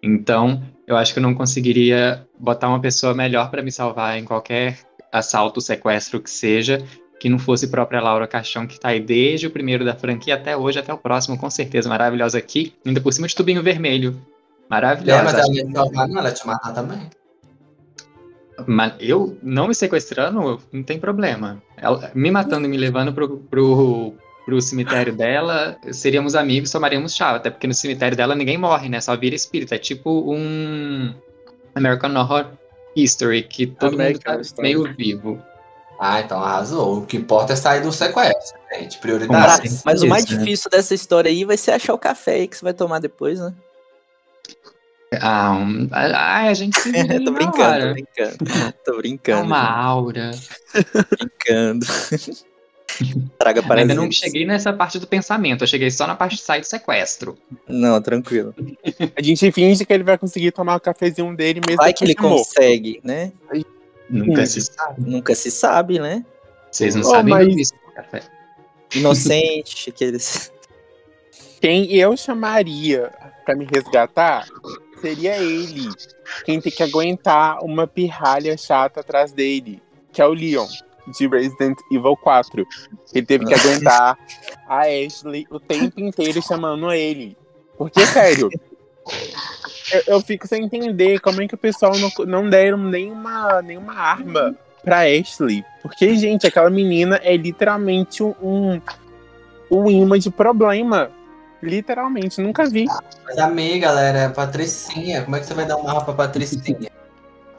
Então, 0.02 0.62
eu 0.86 0.96
acho 0.96 1.12
que 1.12 1.18
eu 1.18 1.22
não 1.22 1.34
conseguiria 1.34 2.26
botar 2.38 2.68
uma 2.68 2.80
pessoa 2.80 3.14
melhor 3.14 3.50
para 3.50 3.62
me 3.62 3.70
salvar 3.70 4.18
em 4.18 4.24
qualquer 4.24 4.78
assalto, 5.12 5.60
sequestro 5.60 6.20
que 6.20 6.30
seja, 6.30 6.82
que 7.20 7.28
não 7.28 7.38
fosse 7.38 7.68
própria 7.68 8.00
Laura 8.00 8.26
Caixão, 8.26 8.66
que 8.66 8.80
tá 8.80 8.88
aí 8.88 9.00
desde 9.00 9.46
o 9.46 9.50
primeiro 9.50 9.84
da 9.84 9.94
franquia 9.94 10.34
até 10.34 10.56
hoje, 10.56 10.78
até 10.78 10.92
o 10.92 10.98
próximo, 10.98 11.38
com 11.38 11.48
certeza, 11.48 11.88
maravilhosa 11.88 12.38
aqui, 12.38 12.74
ainda 12.84 13.00
por 13.00 13.12
cima 13.12 13.28
de 13.28 13.34
tubinho 13.36 13.62
vermelho. 13.62 14.20
Maravilhosa. 14.68 15.20
É, 15.20 15.24
mas 15.24 15.34
ela 15.34 15.54
ia 15.54 15.66
te 15.66 15.72
salvar, 15.72 16.08
não, 16.08 16.18
ela 16.18 16.32
te 16.32 16.46
matar 16.46 16.72
também. 16.72 17.10
Mas 18.66 18.94
eu 18.98 19.38
não 19.42 19.68
me 19.68 19.74
sequestrando, 19.74 20.60
não 20.72 20.82
tem 20.82 20.98
problema. 20.98 21.62
Ela, 21.76 22.10
me 22.14 22.30
matando 22.30 22.66
e 22.66 22.70
me 22.70 22.76
levando 22.76 23.12
pro, 23.12 23.38
pro, 23.38 24.14
pro 24.44 24.60
cemitério 24.60 25.12
dela, 25.12 25.76
seríamos 25.90 26.34
amigos, 26.34 26.70
tomaríamos 26.70 27.14
chá. 27.14 27.36
Até 27.36 27.50
porque 27.50 27.66
no 27.66 27.74
cemitério 27.74 28.16
dela 28.16 28.34
ninguém 28.34 28.58
morre, 28.58 28.88
né? 28.88 29.00
Só 29.00 29.16
vira 29.16 29.34
espírito. 29.34 29.74
É 29.74 29.78
tipo 29.78 30.32
um 30.32 31.14
American 31.74 32.14
Horror 32.16 32.46
History, 32.96 33.42
que 33.42 33.66
todo 33.66 33.94
American 33.94 34.32
mundo 34.34 34.40
tá 34.40 34.42
Story. 34.42 34.62
meio 34.68 34.94
vivo. 34.94 35.42
Ah, 35.98 36.20
então 36.20 36.42
arrasou. 36.42 36.98
O 36.98 37.06
que 37.06 37.16
importa 37.16 37.52
é 37.52 37.56
sair 37.56 37.80
do 37.82 37.92
sequestro, 37.92 38.58
gente. 38.74 38.98
Prioridade. 38.98 39.66
assim? 39.68 39.80
Mas 39.84 40.02
o 40.02 40.08
mais 40.08 40.24
Isso, 40.24 40.32
né? 40.34 40.38
difícil 40.40 40.70
dessa 40.70 40.94
história 40.94 41.30
aí 41.30 41.44
vai 41.44 41.56
ser 41.56 41.70
achar 41.72 41.94
o 41.94 41.98
café 41.98 42.32
aí 42.34 42.48
que 42.48 42.56
você 42.56 42.64
vai 42.64 42.74
tomar 42.74 42.98
depois, 42.98 43.38
né? 43.38 43.52
Ah, 45.20 45.52
um, 45.52 45.88
ai, 45.92 46.48
a 46.48 46.54
gente 46.54 46.74
se 46.80 46.90
vira 46.90 47.22
tô 47.22 47.30
brincando, 47.32 47.86
tô 47.86 47.92
brincando. 47.92 48.36
Tô 48.84 48.92
É 48.92 48.96
brincando. 48.96 49.44
uma 49.44 49.70
aura. 49.70 50.30
brincando. 51.18 51.86
Traga 53.38 53.62
para 53.62 53.80
Ainda 53.80 53.94
não 53.94 54.10
cheguei 54.10 54.44
nessa 54.46 54.72
parte 54.72 54.98
do 54.98 55.06
pensamento, 55.06 55.62
eu 55.64 55.66
cheguei 55.68 55.90
só 55.90 56.06
na 56.06 56.14
parte 56.14 56.36
de 56.36 56.42
sair 56.42 56.60
do 56.60 56.66
sequestro. 56.66 57.36
Não, 57.68 58.00
tranquilo. 58.00 58.54
A 59.16 59.22
gente 59.22 59.50
finge 59.52 59.84
que 59.84 59.92
ele 59.92 60.04
vai 60.04 60.16
conseguir 60.18 60.52
tomar 60.52 60.76
o 60.76 60.80
cafezinho 60.80 61.34
dele 61.36 61.60
mesmo 61.66 61.82
Vai 61.82 61.92
que 61.92 62.04
ele 62.04 62.14
morto. 62.20 62.38
consegue, 62.44 63.00
né? 63.04 63.32
Nunca 64.08 64.44
Sim. 64.46 64.60
se 64.60 64.72
sabe. 64.72 65.10
Nunca 65.10 65.34
se 65.34 65.50
sabe, 65.50 65.98
né? 65.98 66.24
Vocês 66.70 66.94
não 66.94 67.02
Oh, 67.02 67.10
sabem 67.10 67.30
mas- 67.34 67.56
isso, 67.56 67.72
café. 67.94 68.22
Inocente, 68.94 69.88
aqueles. 69.90 70.52
Quem 71.60 71.92
eu 71.94 72.16
chamaria 72.16 73.10
pra 73.44 73.54
me 73.54 73.66
resgatar 73.72 74.46
seria 75.00 75.36
ele. 75.38 75.88
Quem 76.44 76.60
tem 76.60 76.72
que 76.72 76.82
aguentar 76.82 77.62
uma 77.64 77.86
pirralha 77.86 78.56
chata 78.56 79.00
atrás 79.00 79.32
dele, 79.32 79.82
que 80.12 80.20
é 80.20 80.26
o 80.26 80.32
Leon, 80.32 80.66
de 81.06 81.26
Resident 81.26 81.78
Evil 81.90 82.16
4. 82.16 82.66
Ele 83.14 83.26
teve 83.26 83.44
que 83.44 83.54
aguentar 83.54 84.18
a 84.68 84.80
Ashley 84.82 85.46
o 85.50 85.58
tempo 85.58 86.00
inteiro 86.00 86.42
chamando 86.42 86.92
ele. 86.92 87.36
Porque, 87.76 88.06
sério, 88.06 88.48
eu, 89.92 90.02
eu 90.06 90.20
fico 90.20 90.46
sem 90.46 90.64
entender 90.64 91.20
como 91.20 91.42
é 91.42 91.48
que 91.48 91.54
o 91.54 91.58
pessoal 91.58 91.92
não, 91.98 92.10
não 92.26 92.48
deram 92.48 92.78
nenhuma, 92.78 93.60
nenhuma 93.62 93.94
arma 93.94 94.56
pra 94.82 95.00
Ashley. 95.00 95.64
Porque, 95.82 96.16
gente, 96.16 96.46
aquela 96.46 96.70
menina 96.70 97.20
é 97.22 97.36
literalmente 97.36 98.22
um, 98.22 98.80
um, 99.70 99.90
imã 99.90 100.18
de 100.18 100.30
problema. 100.30 101.10
Literalmente, 101.62 102.40
nunca 102.40 102.66
vi. 102.66 102.86
Mas 103.24 103.38
amiga, 103.38 103.88
ela 103.88 104.00
era 104.00 104.30
Patricinha. 104.30 105.22
Como 105.22 105.36
é 105.36 105.40
que 105.40 105.46
você 105.46 105.54
vai 105.54 105.64
dar 105.64 105.76
uma 105.76 105.90
arma 105.90 106.04
pra 106.04 106.14
Patricinha? 106.14 106.90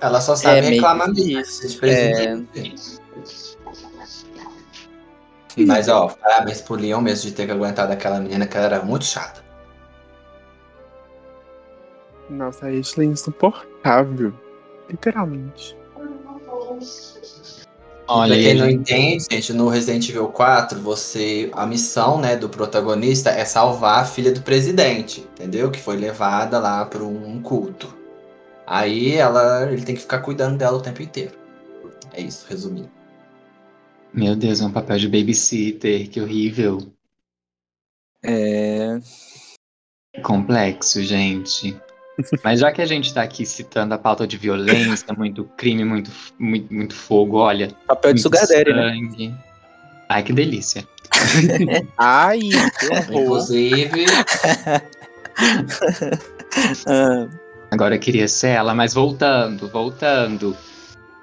Ela 0.02 0.20
só 0.20 0.36
sabe 0.36 0.58
É, 0.58 0.62
reclamar 0.62 1.10
mesmo. 1.14 1.80
presentes. 1.80 3.00
É. 3.00 3.03
Mas, 5.58 5.88
ó, 5.88 6.08
parabéns 6.08 6.62
pro 6.62 6.76
Leon 6.76 7.02
mesmo 7.02 7.30
de 7.30 7.36
ter 7.36 7.46
que 7.46 7.52
aguentado 7.52 7.94
aquela 7.94 8.20
menina 8.20 8.48
que 8.48 8.58
ela 8.58 8.66
era 8.66 8.84
muito 8.84 9.06
chata. 9.06 9.44
Nossa, 12.30 12.68
a 12.68 12.70
Ashley 12.70 13.08
é 13.08 13.12
insuportável. 13.12 14.34
Literalmente. 14.90 15.78
Olha, 18.08 18.34
pra 18.34 18.44
quem 18.44 18.52
a 18.52 18.56
não 18.56 18.70
entende, 18.70 19.26
gente, 19.32 19.54
no 19.54 19.70
Resident 19.70 20.10
Evil 20.10 20.28
4, 20.28 20.80
você. 20.80 21.50
A 21.54 21.66
missão, 21.66 22.20
né, 22.20 22.36
do 22.36 22.50
protagonista 22.50 23.30
é 23.30 23.46
salvar 23.46 24.02
a 24.02 24.06
filha 24.06 24.32
do 24.32 24.42
presidente, 24.42 25.22
entendeu? 25.22 25.72
Que 25.72 25.80
foi 25.80 25.96
levada 25.96 26.60
lá 26.60 26.86
para 26.86 27.04
um 27.04 27.42
culto. 27.42 27.96
Aí 28.68 29.16
ela. 29.16 29.72
ele 29.72 29.84
tem 29.84 29.96
que 29.96 30.02
ficar 30.02 30.20
cuidando 30.20 30.58
dela 30.58 30.78
o 30.78 30.82
tempo 30.82 31.02
inteiro. 31.02 31.34
É 32.14 32.22
isso, 32.22 32.46
resumindo. 32.50 33.03
Meu 34.14 34.36
Deus, 34.36 34.62
é 34.62 34.66
um 34.66 34.72
papel 34.72 34.98
de 34.98 35.08
babysitter, 35.08 36.10
que 36.10 36.22
horrível. 36.22 36.94
É. 38.24 39.00
Complexo, 40.22 41.02
gente. 41.02 41.76
Mas 42.44 42.60
já 42.60 42.72
que 42.72 42.82
a 42.82 42.86
gente 42.86 43.12
tá 43.12 43.24
aqui 43.24 43.46
citando 43.46 43.96
a 43.96 43.98
pauta 43.98 44.28
de 44.28 44.38
violência, 44.38 45.14
muito 45.18 45.46
crime, 45.58 45.84
muito, 45.84 46.12
muito, 46.38 46.72
muito 46.72 46.94
fogo, 46.94 47.38
olha. 47.38 47.70
Papel 47.88 48.14
de 48.14 48.22
sugar 48.22 48.46
daddy, 48.48 48.72
né? 48.72 49.36
Ai, 50.08 50.22
que 50.22 50.32
delícia. 50.32 50.88
Ai, 51.98 52.40
que. 52.40 53.16
Inclusive, 53.20 54.06
Ah, 56.86 57.28
Agora 57.72 57.96
eu 57.96 58.00
queria 58.00 58.28
ser 58.28 58.50
ela, 58.50 58.76
mas 58.76 58.94
voltando, 58.94 59.68
voltando. 59.68 60.56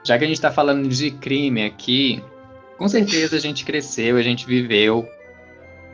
Já 0.05 0.19
que 0.19 0.25
a 0.25 0.27
gente 0.27 0.41
tá 0.41 0.51
falando 0.51 0.89
de 0.89 1.13
crime 1.13 1.65
aqui, 1.65 2.23
com 2.81 2.89
certeza 2.89 3.37
a 3.37 3.39
gente 3.39 3.63
cresceu, 3.63 4.17
a 4.17 4.23
gente 4.23 4.47
viveu 4.47 5.07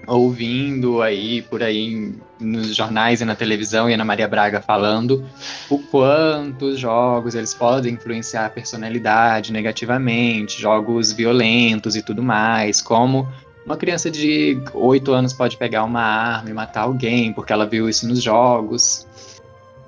ouvindo 0.07 1.03
aí, 1.03 1.43
por 1.43 1.61
aí, 1.61 2.14
nos 2.39 2.76
jornais 2.76 3.20
e 3.20 3.24
na 3.24 3.34
televisão, 3.34 3.91
e 3.91 3.93
Ana 3.93 4.05
Maria 4.05 4.28
Braga 4.28 4.61
falando 4.61 5.28
o 5.68 5.80
quanto 5.80 6.66
os 6.66 6.78
jogos 6.78 7.34
eles 7.34 7.53
podem 7.53 7.95
influenciar 7.95 8.47
a 8.47 8.51
personalidade 8.51 9.53
negativamente, 9.53 10.62
jogos 10.62 11.11
violentos 11.11 11.97
e 11.97 12.03
tudo 12.03 12.22
mais, 12.22 12.80
como 12.80 13.28
uma 13.64 13.76
criança 13.76 14.09
de 14.09 14.62
8 14.72 15.12
anos 15.12 15.32
pode 15.32 15.57
pegar 15.57 15.82
uma 15.82 16.03
arma 16.03 16.51
e 16.51 16.53
matar 16.53 16.82
alguém 16.82 17.32
porque 17.32 17.53
ela 17.53 17.66
viu 17.66 17.89
isso 17.89 18.07
nos 18.07 18.22
jogos. 18.22 19.09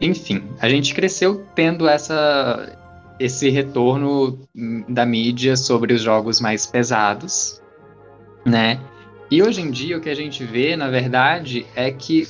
Enfim, 0.00 0.42
a 0.58 0.68
gente 0.68 0.92
cresceu 0.92 1.46
tendo 1.54 1.88
essa, 1.88 2.76
esse 3.18 3.48
retorno 3.50 4.38
da 4.88 5.04
mídia 5.04 5.56
sobre 5.56 5.92
os 5.94 6.02
jogos 6.02 6.40
mais 6.40 6.66
pesados, 6.66 7.60
né? 8.44 8.80
E 9.30 9.42
hoje 9.42 9.60
em 9.60 9.70
dia 9.70 9.98
o 9.98 10.00
que 10.00 10.08
a 10.08 10.14
gente 10.14 10.44
vê, 10.44 10.76
na 10.76 10.88
verdade, 10.88 11.66
é 11.74 11.90
que 11.90 12.26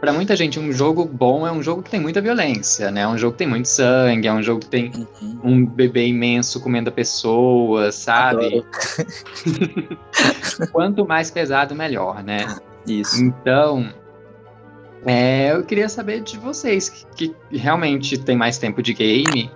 para 0.00 0.12
muita 0.14 0.34
gente 0.34 0.58
um 0.58 0.72
jogo 0.72 1.04
bom 1.04 1.46
é 1.46 1.52
um 1.52 1.62
jogo 1.62 1.82
que 1.82 1.90
tem 1.90 2.00
muita 2.00 2.22
violência, 2.22 2.90
né? 2.90 3.02
É 3.02 3.08
um 3.08 3.18
jogo 3.18 3.32
que 3.32 3.38
tem 3.38 3.46
muito 3.48 3.68
sangue, 3.68 4.26
é 4.26 4.32
um 4.32 4.42
jogo 4.42 4.60
que 4.60 4.68
tem 4.68 4.90
Uhum. 5.20 5.40
um 5.44 5.66
bebê 5.66 6.06
imenso 6.06 6.60
comendo 6.60 6.90
pessoas, 6.90 7.96
sabe? 7.96 8.64
Quanto 10.72 11.06
mais 11.06 11.30
pesado, 11.30 11.74
melhor, 11.74 12.22
né? 12.22 12.46
Isso. 12.86 13.22
Então, 13.22 13.92
é, 15.04 15.52
eu 15.52 15.62
queria 15.64 15.88
saber 15.88 16.22
de 16.22 16.38
vocês 16.38 16.88
que, 16.88 17.04
que 17.50 17.58
realmente 17.58 18.18
tem 18.18 18.36
mais 18.36 18.56
tempo 18.56 18.82
de 18.82 18.94
game, 18.94 19.50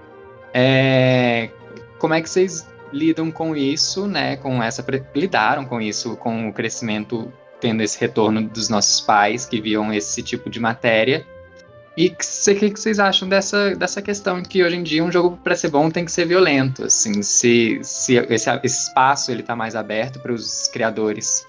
é, 0.54 1.50
como 1.98 2.14
é 2.14 2.22
que 2.22 2.30
vocês 2.30 2.64
lidam 2.92 3.28
com 3.30 3.56
isso, 3.56 4.06
né? 4.06 4.36
Com 4.36 4.62
essa 4.62 4.86
lidaram 5.14 5.64
com 5.64 5.80
isso, 5.80 6.16
com 6.16 6.48
o 6.48 6.52
crescimento, 6.52 7.32
tendo 7.60 7.82
esse 7.82 7.98
retorno 8.00 8.42
dos 8.42 8.68
nossos 8.68 9.00
pais 9.00 9.44
que 9.44 9.60
viam 9.60 9.92
esse 9.92 10.22
tipo 10.22 10.48
de 10.48 10.60
matéria. 10.60 11.26
E 11.96 12.08
o 12.08 12.14
que, 12.56 12.70
que 12.70 12.80
vocês 12.80 12.98
acham 12.98 13.28
dessa, 13.28 13.74
dessa 13.74 14.00
questão 14.00 14.42
que 14.42 14.62
hoje 14.64 14.76
em 14.76 14.82
dia 14.82 15.04
um 15.04 15.10
jogo 15.10 15.38
para 15.42 15.54
ser 15.56 15.68
bom 15.68 15.90
tem 15.90 16.04
que 16.04 16.10
ser 16.10 16.26
violento, 16.26 16.84
assim, 16.84 17.22
se, 17.22 17.78
se 17.82 18.16
esse, 18.16 18.50
esse 18.64 18.88
espaço 18.88 19.30
ele 19.30 19.44
tá 19.44 19.54
mais 19.54 19.76
aberto 19.76 20.18
para 20.18 20.32
os 20.32 20.66
criadores 20.68 21.46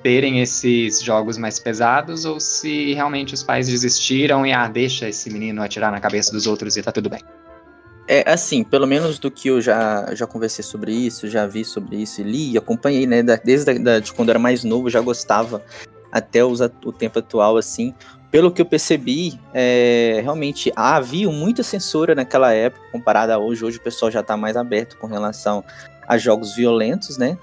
terem 0.00 0.40
esses 0.40 1.02
jogos 1.02 1.36
mais 1.36 1.58
pesados 1.58 2.24
ou 2.24 2.38
se 2.38 2.94
realmente 2.94 3.34
os 3.34 3.42
pais 3.42 3.66
desistiram 3.66 4.46
e 4.46 4.52
ah, 4.52 4.68
deixa 4.68 5.08
esse 5.08 5.28
menino 5.30 5.62
atirar 5.62 5.90
na 5.90 5.98
cabeça 5.98 6.30
dos 6.30 6.46
outros 6.46 6.76
e 6.76 6.82
tá 6.82 6.92
tudo 6.92 7.10
bem. 7.10 7.20
É 8.10 8.32
assim, 8.32 8.64
pelo 8.64 8.86
menos 8.86 9.18
do 9.18 9.30
que 9.30 9.48
eu 9.48 9.60
já, 9.60 10.14
já 10.14 10.26
conversei 10.26 10.64
sobre 10.64 10.92
isso, 10.92 11.28
já 11.28 11.46
vi 11.46 11.62
sobre 11.62 11.98
isso 11.98 12.22
li 12.22 12.52
e 12.52 12.56
acompanhei, 12.56 13.06
né? 13.06 13.22
desde 13.22 13.78
da, 13.78 13.98
de 13.98 14.14
quando 14.14 14.30
era 14.30 14.38
mais 14.38 14.64
novo, 14.64 14.88
já 14.88 14.98
gostava 14.98 15.62
até 16.10 16.42
os 16.42 16.60
o 16.60 16.90
tempo 16.90 17.18
atual, 17.18 17.58
assim. 17.58 17.94
Pelo 18.30 18.50
que 18.50 18.62
eu 18.62 18.66
percebi, 18.66 19.38
é, 19.52 20.20
realmente 20.22 20.72
havia 20.74 21.28
muita 21.30 21.62
censura 21.62 22.14
naquela 22.14 22.50
época, 22.52 22.82
comparada 22.90 23.34
a 23.34 23.38
hoje. 23.38 23.62
Hoje 23.62 23.76
o 23.76 23.82
pessoal 23.82 24.10
já 24.10 24.22
tá 24.22 24.38
mais 24.38 24.56
aberto 24.56 24.96
com 24.96 25.06
relação 25.06 25.62
a 26.06 26.16
jogos 26.16 26.56
violentos, 26.56 27.18
né? 27.18 27.36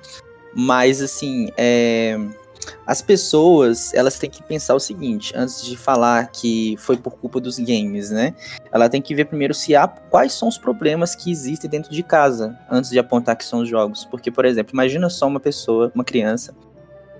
Mas, 0.51 0.99
assim, 0.99 1.51
é, 1.55 2.17
as 2.85 3.01
pessoas, 3.01 3.93
elas 3.93 4.17
têm 4.19 4.29
que 4.29 4.43
pensar 4.43 4.75
o 4.75 4.79
seguinte, 4.79 5.33
antes 5.35 5.63
de 5.63 5.75
falar 5.75 6.27
que 6.31 6.75
foi 6.77 6.97
por 6.97 7.15
culpa 7.17 7.39
dos 7.39 7.57
games, 7.57 8.11
né? 8.11 8.33
Ela 8.71 8.89
tem 8.89 9.01
que 9.01 9.15
ver 9.15 9.25
primeiro 9.25 9.53
se 9.53 9.75
há 9.75 9.87
quais 9.87 10.33
são 10.33 10.47
os 10.47 10.57
problemas 10.57 11.15
que 11.15 11.31
existem 11.31 11.69
dentro 11.69 11.91
de 11.91 12.03
casa, 12.03 12.57
antes 12.69 12.89
de 12.89 12.99
apontar 12.99 13.35
que 13.35 13.45
são 13.45 13.59
os 13.61 13.69
jogos. 13.69 14.05
Porque, 14.05 14.29
por 14.31 14.45
exemplo, 14.45 14.73
imagina 14.73 15.09
só 15.09 15.27
uma 15.27 15.39
pessoa, 15.39 15.91
uma 15.95 16.03
criança, 16.03 16.55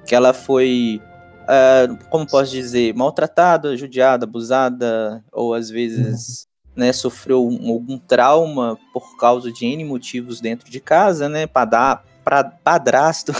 que 0.05 0.13
ela 0.13 0.33
foi, 0.33 1.01
ah, 1.47 1.87
como 2.09 2.27
posso 2.27 2.51
dizer, 2.51 2.93
maltratada, 2.93 3.75
judiada, 3.75 4.25
abusada, 4.25 5.23
ou 5.31 5.53
às 5.53 5.69
vezes 5.69 6.47
né, 6.75 6.91
sofreu 6.91 7.47
um- 7.47 7.69
algum 7.71 7.97
trauma 7.97 8.77
por 8.91 9.17
causa 9.17 9.49
de 9.51 9.65
N 9.65 9.85
motivos 9.85 10.41
dentro 10.41 10.69
de 10.69 10.79
casa, 10.81 11.29
né? 11.29 11.47
Padá, 11.47 12.03
pra, 12.23 12.43
padrasto. 12.43 13.31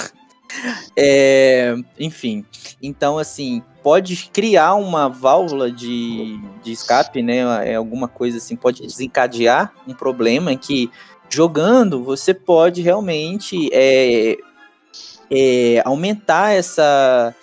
É, 0.98 1.76
enfim, 2.00 2.46
então 2.82 3.18
assim, 3.18 3.62
pode 3.84 4.30
criar 4.34 4.76
uma 4.76 5.08
válvula 5.08 5.72
de, 5.72 6.40
de 6.64 6.72
escape, 6.72 7.22
né? 7.22 7.70
É 7.70 7.76
alguma 7.76 8.08
coisa 8.08 8.38
assim, 8.38 8.56
pode 8.56 8.82
desencadear 8.82 9.74
um 9.88 9.94
problema 9.94 10.52
em 10.52 10.58
que 10.58 10.90
jogando 11.30 12.04
você 12.04 12.34
pode 12.34 12.82
realmente 12.82 13.70
é, 13.72 14.38
é, 15.30 15.82
aumentar 15.86 16.54
essa, 16.56 17.34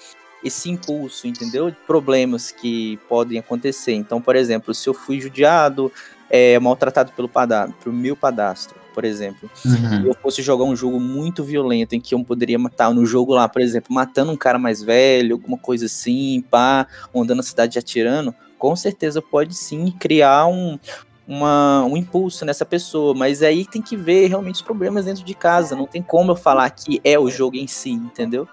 esse 0.43 0.71
impulso, 0.71 1.27
entendeu? 1.27 1.71
De 1.71 1.77
problemas 1.87 2.51
que 2.51 2.99
podem 3.09 3.39
acontecer. 3.39 3.93
Então, 3.93 4.21
por 4.21 4.37
exemplo, 4.37 4.75
se 4.75 4.89
eu 4.89 4.95
fui 4.95 5.21
judiado, 5.21 5.93
é, 6.31 6.59
maltratado 6.59 7.13
pelo, 7.13 7.29
pada 7.29 7.69
pelo 7.83 7.95
meu 7.95 8.17
padastro, 8.17 8.82
por 8.93 9.05
exemplo, 9.05 9.51
Uhum. 9.65 10.07
eu 10.07 10.15
fosse 10.15 10.43
jogar 10.43 10.65
um 10.65 10.77
jogo 10.77 11.01
muito 11.01 11.43
violento 11.43 11.95
em 11.95 12.01
que 12.01 12.15
eu 12.15 12.25
poderia 12.25 12.59
matar 12.59 12.93
no 12.93 13.05
jogo 13.07 13.35
lá, 13.35 13.49
por 13.49 13.63
exemplo, 13.63 13.95
matando 13.95 14.33
um 14.33 14.37
cara 14.37 14.59
mais 14.59 14.83
velho, 14.83 15.35
alguma 15.37 15.59
coisa 15.59 15.87
assim, 15.87 16.45
pá, 16.51 16.87
ou 17.13 17.23
andando 17.23 17.39
na 17.39 17.43
cidade 17.43 17.79
atirando, 17.79 18.35
com 18.59 18.77
certeza 18.77 19.21
pode 19.21 19.55
sim 19.55 19.91
criar 19.99 20.47
um, 20.47 20.79
uma, 21.27 21.85
um 21.85 21.97
impulso 21.97 22.45
nessa 22.45 22.65
pessoa, 22.65 23.15
mas 23.15 23.43
aí 23.43 23.65
tem 23.65 23.81
que 23.83 23.97
ver 23.97 24.29
realmente 24.29 24.57
os 24.57 24.63
problemas 24.63 25.05
dentro 25.05 25.25
de 25.25 25.35
casa, 25.35 25.75
não 25.75 25.87
tem 25.87 26.03
como 26.03 26.33
eu 26.33 26.37
falar 26.37 26.71
que 26.71 27.01
é 27.03 27.19
o 27.19 27.31
jogo 27.31 27.57
em 27.57 27.67
si, 27.67 27.91
entendeu? 27.91 28.47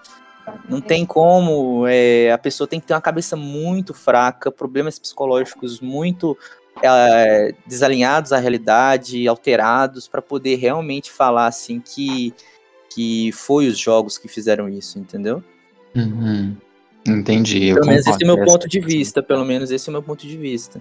Não 0.68 0.80
tem 0.80 1.06
como, 1.06 1.86
é, 1.86 2.32
a 2.32 2.38
pessoa 2.38 2.66
tem 2.66 2.80
que 2.80 2.86
ter 2.86 2.94
uma 2.94 3.00
cabeça 3.00 3.36
muito 3.36 3.94
fraca, 3.94 4.50
problemas 4.50 4.98
psicológicos 4.98 5.80
muito 5.80 6.36
é, 6.82 7.54
desalinhados 7.66 8.32
à 8.32 8.38
realidade, 8.38 9.26
alterados, 9.28 10.08
para 10.08 10.22
poder 10.22 10.56
realmente 10.56 11.10
falar 11.10 11.46
assim 11.46 11.80
que, 11.80 12.34
que 12.94 13.32
foi 13.32 13.66
os 13.66 13.78
jogos 13.78 14.18
que 14.18 14.28
fizeram 14.28 14.68
isso, 14.68 14.98
entendeu? 14.98 15.42
Uhum. 15.94 16.56
Entendi. 17.06 17.68
eu 17.68 17.76
Pelo 17.76 17.86
menos 17.86 18.06
esse 18.06 18.22
é 18.22 18.24
o 18.24 18.36
meu 18.36 18.44
ponto 18.44 18.68
de 18.68 18.80
vista, 18.80 19.22
pelo 19.22 19.44
menos 19.44 19.70
esse 19.70 19.88
é 19.88 19.90
o 19.90 19.92
meu 19.92 20.02
ponto 20.02 20.26
de 20.26 20.36
vista. 20.36 20.80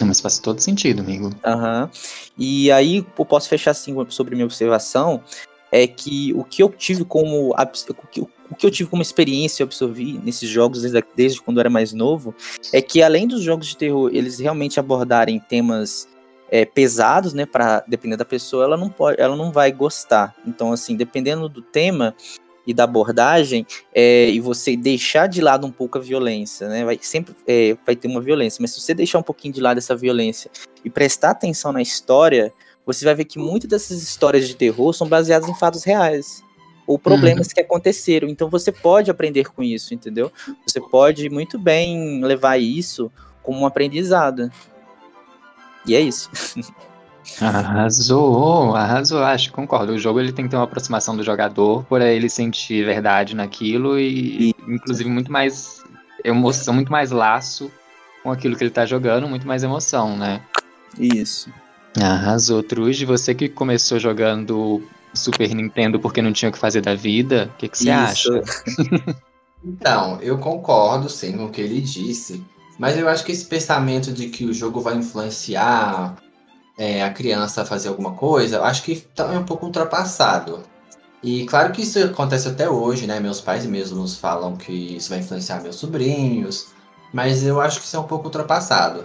Mas 0.00 0.20
faz 0.20 0.38
todo 0.38 0.60
sentido, 0.60 1.00
amigo. 1.00 1.30
Aham. 1.44 1.90
E 2.38 2.70
aí 2.70 3.04
eu 3.18 3.24
posso 3.24 3.48
fechar 3.48 3.72
assim 3.72 3.94
sobre 4.10 4.34
minha 4.34 4.46
observação 4.46 5.22
é 5.70 5.86
que 5.86 6.32
o 6.34 6.44
que 6.44 6.62
eu 6.62 6.68
tive 6.68 7.04
como 7.04 7.54
o 8.50 8.54
que 8.54 8.66
eu 8.66 8.70
tive 8.70 8.88
como 8.88 9.02
experiência 9.02 9.62
e 9.62 9.64
absorvi 9.64 10.18
nesses 10.24 10.48
jogos 10.48 10.82
desde, 10.82 11.04
desde 11.14 11.40
quando 11.40 11.58
eu 11.58 11.60
era 11.60 11.70
mais 11.70 11.92
novo 11.92 12.34
é 12.72 12.80
que 12.80 13.02
além 13.02 13.26
dos 13.26 13.42
jogos 13.42 13.66
de 13.66 13.76
terror 13.76 14.10
eles 14.12 14.38
realmente 14.38 14.80
abordarem 14.80 15.38
temas 15.38 16.08
é, 16.50 16.64
pesados, 16.64 17.34
né, 17.34 17.44
para 17.44 17.84
depender 17.86 18.16
da 18.16 18.24
pessoa, 18.24 18.64
ela 18.64 18.76
não 18.76 18.88
pode, 18.88 19.20
ela 19.20 19.36
não 19.36 19.52
vai 19.52 19.70
gostar. 19.70 20.34
Então 20.46 20.72
assim, 20.72 20.96
dependendo 20.96 21.48
do 21.48 21.60
tema 21.60 22.14
e 22.66 22.74
da 22.74 22.84
abordagem, 22.84 23.66
é, 23.94 24.28
e 24.28 24.40
você 24.40 24.76
deixar 24.76 25.26
de 25.26 25.40
lado 25.40 25.66
um 25.66 25.70
pouco 25.70 25.96
a 25.96 26.00
violência, 26.00 26.68
né? 26.68 26.84
Vai 26.84 26.98
sempre 27.00 27.34
é, 27.46 27.76
vai 27.84 27.96
ter 27.96 28.08
uma 28.08 28.20
violência, 28.20 28.60
mas 28.60 28.72
se 28.72 28.80
você 28.80 28.92
deixar 28.92 29.18
um 29.18 29.22
pouquinho 29.22 29.54
de 29.54 29.60
lado 29.60 29.78
essa 29.78 29.96
violência 29.96 30.50
e 30.84 30.90
prestar 30.90 31.30
atenção 31.30 31.72
na 31.72 31.80
história, 31.80 32.52
você 32.88 33.04
vai 33.04 33.14
ver 33.14 33.26
que 33.26 33.38
muitas 33.38 33.68
dessas 33.68 34.02
histórias 34.02 34.48
de 34.48 34.56
terror 34.56 34.94
são 34.94 35.06
baseadas 35.06 35.46
em 35.46 35.54
fatos 35.54 35.84
reais 35.84 36.42
ou 36.86 36.98
problemas 36.98 37.52
que 37.52 37.60
aconteceram. 37.60 38.28
Então 38.28 38.48
você 38.48 38.72
pode 38.72 39.10
aprender 39.10 39.50
com 39.52 39.62
isso, 39.62 39.92
entendeu? 39.92 40.32
Você 40.66 40.80
pode 40.80 41.28
muito 41.28 41.58
bem 41.58 42.24
levar 42.24 42.56
isso 42.56 43.12
como 43.42 43.60
um 43.60 43.66
aprendizado. 43.66 44.50
E 45.86 45.94
é 45.94 46.00
isso. 46.00 46.30
Arrasou, 47.42 48.74
arrasou, 48.74 49.22
acho, 49.22 49.52
concordo. 49.52 49.92
O 49.92 49.98
jogo 49.98 50.18
ele 50.18 50.32
tem 50.32 50.46
que 50.46 50.50
ter 50.50 50.56
uma 50.56 50.64
aproximação 50.64 51.14
do 51.14 51.22
jogador 51.22 51.84
para 51.84 52.10
ele 52.10 52.26
sentir 52.26 52.86
verdade 52.86 53.36
naquilo 53.36 54.00
e, 54.00 54.54
inclusive, 54.66 55.10
muito 55.10 55.30
mais 55.30 55.84
emoção, 56.24 56.72
muito 56.72 56.90
mais 56.90 57.10
laço 57.10 57.70
com 58.22 58.32
aquilo 58.32 58.56
que 58.56 58.64
ele 58.64 58.70
tá 58.70 58.86
jogando, 58.86 59.28
muito 59.28 59.46
mais 59.46 59.62
emoção, 59.62 60.16
né? 60.16 60.40
Isso. 60.98 61.52
Arrasou, 61.96 62.62
Trude. 62.62 63.04
Você 63.04 63.34
que 63.34 63.48
começou 63.48 63.98
jogando 63.98 64.82
Super 65.14 65.54
Nintendo 65.54 65.98
porque 65.98 66.22
não 66.22 66.32
tinha 66.32 66.48
o 66.48 66.52
que 66.52 66.58
fazer 66.58 66.80
da 66.80 66.94
vida, 66.94 67.50
o 67.54 67.58
que, 67.58 67.68
que 67.68 67.78
você 67.78 67.90
Isso. 67.90 68.38
acha? 68.38 69.18
Então, 69.64 70.20
eu 70.22 70.38
concordo 70.38 71.08
sim 71.08 71.36
com 71.36 71.46
o 71.46 71.50
que 71.50 71.60
ele 71.60 71.80
disse, 71.80 72.44
mas 72.78 72.96
eu 72.96 73.08
acho 73.08 73.24
que 73.24 73.32
esse 73.32 73.44
pensamento 73.44 74.12
de 74.12 74.28
que 74.28 74.44
o 74.44 74.54
jogo 74.54 74.80
vai 74.80 74.94
influenciar 74.94 76.16
é, 76.78 77.02
a 77.02 77.10
criança 77.10 77.62
a 77.62 77.66
fazer 77.66 77.88
alguma 77.88 78.12
coisa, 78.12 78.56
eu 78.56 78.64
acho 78.64 78.82
que 78.84 78.96
tá 78.96 79.26
um 79.26 79.44
pouco 79.44 79.66
ultrapassado. 79.66 80.62
E 81.22 81.44
claro 81.46 81.72
que 81.72 81.82
isso 81.82 81.98
acontece 81.98 82.46
até 82.46 82.70
hoje, 82.70 83.06
né? 83.06 83.18
Meus 83.18 83.40
pais 83.40 83.66
mesmos 83.66 84.16
falam 84.16 84.56
que 84.56 84.72
isso 84.72 85.10
vai 85.10 85.18
influenciar 85.18 85.60
meus 85.60 85.76
sobrinhos, 85.76 86.68
mas 87.12 87.42
eu 87.42 87.60
acho 87.60 87.80
que 87.80 87.86
isso 87.86 87.96
é 87.96 88.00
um 88.00 88.04
pouco 88.04 88.26
ultrapassado. 88.26 89.04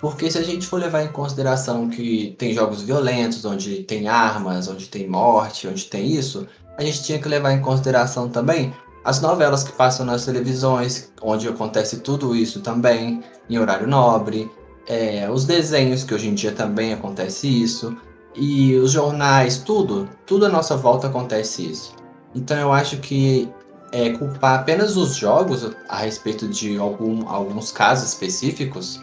Porque 0.00 0.30
se 0.30 0.38
a 0.38 0.42
gente 0.42 0.66
for 0.66 0.80
levar 0.80 1.02
em 1.02 1.08
consideração 1.08 1.88
que 1.88 2.34
tem 2.38 2.54
jogos 2.54 2.82
violentos, 2.82 3.44
onde 3.44 3.82
tem 3.82 4.08
armas, 4.08 4.66
onde 4.66 4.88
tem 4.88 5.06
morte, 5.06 5.68
onde 5.68 5.84
tem 5.84 6.10
isso, 6.10 6.46
a 6.78 6.82
gente 6.82 7.02
tinha 7.04 7.18
que 7.18 7.28
levar 7.28 7.52
em 7.52 7.60
consideração 7.60 8.28
também 8.28 8.72
as 9.04 9.20
novelas 9.20 9.62
que 9.62 9.72
passam 9.72 10.06
nas 10.06 10.24
televisões, 10.24 11.12
onde 11.20 11.48
acontece 11.48 12.00
tudo 12.00 12.34
isso 12.34 12.60
também, 12.60 13.22
em 13.48 13.58
horário 13.58 13.86
nobre, 13.86 14.50
é, 14.88 15.28
os 15.30 15.44
desenhos, 15.44 16.02
que 16.02 16.14
hoje 16.14 16.28
em 16.28 16.34
dia 16.34 16.52
também 16.52 16.92
acontece 16.92 17.46
isso, 17.46 17.96
e 18.34 18.74
os 18.76 18.92
jornais, 18.92 19.58
tudo, 19.58 20.08
tudo 20.26 20.46
à 20.46 20.48
nossa 20.48 20.76
volta 20.76 21.08
acontece 21.08 21.70
isso. 21.70 21.94
Então 22.34 22.56
eu 22.56 22.72
acho 22.72 22.98
que 22.98 23.50
é, 23.92 24.10
culpar 24.10 24.60
apenas 24.60 24.96
os 24.96 25.16
jogos 25.16 25.70
a 25.88 25.98
respeito 25.98 26.48
de 26.48 26.78
algum, 26.78 27.28
alguns 27.28 27.72
casos 27.72 28.10
específicos 28.10 29.00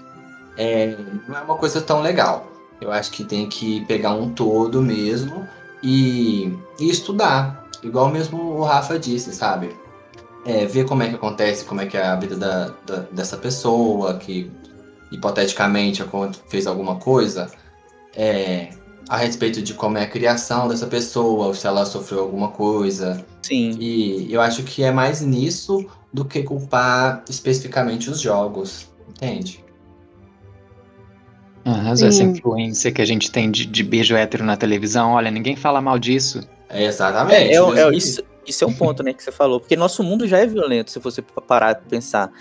é, 0.57 0.97
não 1.27 1.37
é 1.37 1.41
uma 1.41 1.55
coisa 1.55 1.81
tão 1.81 2.01
legal. 2.01 2.47
Eu 2.79 2.91
acho 2.91 3.11
que 3.11 3.23
tem 3.23 3.47
que 3.47 3.85
pegar 3.85 4.13
um 4.13 4.29
todo 4.29 4.81
mesmo 4.81 5.47
e, 5.81 6.53
e 6.79 6.89
estudar, 6.89 7.67
igual 7.83 8.09
mesmo 8.09 8.37
o 8.39 8.63
Rafa 8.63 8.99
disse, 8.99 9.33
sabe? 9.33 9.75
é, 10.47 10.65
ver 10.65 10.85
como 10.85 11.03
é 11.03 11.09
que 11.09 11.15
acontece, 11.15 11.65
como 11.65 11.81
é 11.81 11.85
que 11.85 11.97
é 11.97 12.05
a 12.05 12.15
vida 12.15 12.35
da, 12.37 12.73
da, 12.85 12.95
dessa 13.11 13.37
pessoa 13.37 14.17
que 14.17 14.49
hipoteticamente 15.11 16.03
fez 16.47 16.65
alguma 16.65 16.95
coisa, 16.95 17.51
é, 18.15 18.69
a 19.09 19.17
respeito 19.17 19.61
de 19.61 19.73
como 19.73 19.97
é 19.97 20.03
a 20.03 20.09
criação 20.09 20.69
dessa 20.69 20.87
pessoa, 20.87 21.53
se 21.53 21.67
ela 21.67 21.85
sofreu 21.85 22.21
alguma 22.21 22.49
coisa. 22.49 23.25
Sim. 23.41 23.77
E 23.79 24.31
eu 24.31 24.39
acho 24.39 24.63
que 24.63 24.83
é 24.83 24.91
mais 24.91 25.21
nisso 25.21 25.85
do 26.13 26.23
que 26.23 26.41
culpar 26.43 27.23
especificamente 27.29 28.09
os 28.09 28.21
jogos, 28.21 28.87
entende? 29.09 29.63
Ah, 31.69 31.91
essa 31.91 32.23
influência 32.23 32.93
que 32.93 33.01
a 33.01 33.05
gente 33.05 33.29
tem 33.29 33.51
de, 33.51 33.65
de, 33.65 33.83
beijo 33.83 34.15
hétero 34.15 34.45
na 34.45 34.55
televisão, 34.55 35.11
olha, 35.11 35.29
ninguém 35.29 35.53
fala 35.53 35.81
mal 35.81 35.99
disso. 35.99 36.47
É, 36.69 36.85
exatamente. 36.85 37.35
É, 37.35 37.55
é, 37.55 37.79
é, 37.81 37.93
isso, 37.93 38.23
isso 38.47 38.63
é 38.63 38.67
um 38.67 38.73
ponto, 38.73 39.03
né, 39.03 39.11
que 39.11 39.21
você 39.21 39.33
falou. 39.33 39.59
Porque 39.59 39.75
nosso 39.75 40.01
mundo 40.01 40.25
já 40.25 40.37
é 40.37 40.47
violento, 40.47 40.91
se 40.91 40.99
você 40.99 41.21
parar 41.21 41.75
pra 41.75 41.83
pensar. 41.89 42.31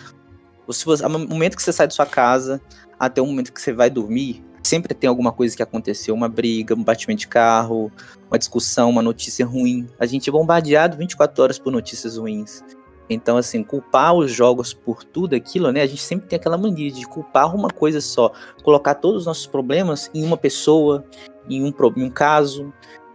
Se 0.71 0.85
você, 0.85 1.03
ao 1.03 1.11
momento 1.11 1.57
que 1.57 1.63
você 1.63 1.73
sai 1.73 1.89
da 1.89 1.93
sua 1.93 2.07
casa 2.07 2.61
até 3.01 3.21
o 3.21 3.27
momento 3.27 3.53
que 3.53 3.61
você 3.61 3.73
vai 3.73 3.91
dormir, 3.91 4.45
sempre 4.63 4.95
tem 4.95 5.09
alguma 5.09 5.33
coisa 5.33 5.57
que 5.57 5.63
aconteceu, 5.63 6.15
uma 6.15 6.29
briga, 6.29 6.77
um 6.77 6.85
batimento 6.85 7.21
de 7.21 7.29
carro, 7.29 7.91
uma 8.31 8.39
discussão, 8.39 8.91
uma 8.91 9.03
notícia 9.03 9.45
ruim. 9.45 9.89
A 9.99 10.07
gente 10.07 10.29
é 10.29 10.33
bombardeado 10.33 10.97
24 10.97 11.43
horas 11.43 11.59
por 11.59 11.73
notícias 11.73 12.17
ruins. 12.17 12.63
Então, 13.09 13.37
assim, 13.37 13.63
culpar 13.63 14.15
os 14.15 14.33
jogos 14.33 14.73
por 14.73 15.05
tudo 15.05 15.37
aquilo, 15.37 15.71
né? 15.71 15.83
A 15.83 15.87
gente 15.87 16.03
sempre 16.03 16.29
tem 16.29 16.37
aquela 16.37 16.59
mania 16.59 16.91
de 16.91 17.07
culpar 17.07 17.55
uma 17.55 17.69
coisa 17.69 18.01
só. 18.01 18.33
Colocar 18.63 18.95
todos 18.97 19.21
os 19.21 19.27
nossos 19.27 19.47
problemas 19.47 20.11
em 20.13 20.25
uma 20.25 20.37
pessoa, 20.37 21.05
em 21.49 21.63
um, 21.63 21.73
em 21.97 22.03
um 22.03 22.11
caso, 22.11 22.73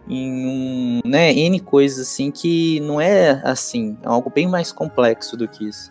em 0.08 0.46
um, 0.46 1.00
né, 1.04 1.32
N 1.32 1.60
coisas 1.60 2.08
assim 2.08 2.30
que 2.30 2.80
não 2.80 3.00
é 3.00 3.40
assim, 3.44 3.96
é 4.02 4.08
algo 4.08 4.30
bem 4.30 4.46
mais 4.48 4.72
complexo 4.72 5.36
do 5.36 5.46
que 5.46 5.68
isso. 5.68 5.90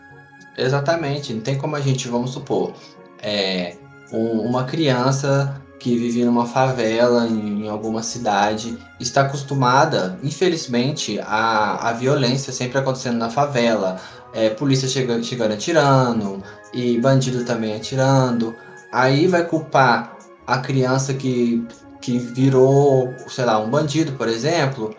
Exatamente, 0.58 1.34
não 1.34 1.42
tem 1.42 1.58
como 1.58 1.76
a 1.76 1.80
gente, 1.80 2.08
vamos 2.08 2.32
supor, 2.32 2.74
é, 3.22 3.78
uma 4.12 4.66
criança 4.66 5.62
que 5.82 5.98
vive 5.98 6.24
numa 6.24 6.46
favela 6.46 7.26
em, 7.26 7.68
alguma 7.68 8.04
cidade 8.04 8.78
está 9.00 9.22
acostumada, 9.22 10.20
infelizmente, 10.22 11.20
a, 11.22 11.90
a 11.90 11.94
violência 11.94 12.54
sempre 12.54 12.78
acontecendo 12.78 13.18
na 13.18 13.32
favela, 13.32 14.00
é, 14.32 14.52
polícia 14.52 14.88
chega, 14.88 15.22
chegando 15.24 15.54
atirando 15.54 16.44
e 16.72 17.00
bandido 17.00 17.44
também 17.44 17.76
atirando. 17.76 18.56
Aí 18.92 19.26
vai 19.26 19.44
culpar 19.44 20.16
a 20.46 20.60
criança 20.60 21.14
que 21.16 21.66
que 22.00 22.18
virou, 22.18 23.14
sei 23.28 23.46
lá, 23.46 23.60
um 23.60 23.70
bandido, 23.70 24.14
por 24.14 24.28
exemplo, 24.28 24.96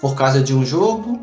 por 0.00 0.16
causa 0.16 0.42
de 0.42 0.52
um 0.52 0.66
jogo 0.66 1.20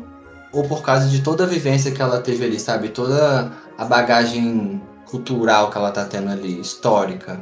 ou 0.52 0.64
por 0.64 0.80
causa 0.82 1.06
de 1.06 1.20
toda 1.20 1.44
a 1.44 1.46
vivência 1.46 1.92
que 1.92 2.00
ela 2.00 2.18
teve 2.20 2.46
ali, 2.46 2.58
sabe? 2.58 2.88
Toda 2.88 3.52
a 3.76 3.84
bagagem 3.84 4.80
cultural 5.04 5.70
que 5.70 5.76
ela 5.76 5.90
tá 5.90 6.06
tendo 6.06 6.30
ali, 6.30 6.58
histórica. 6.58 7.38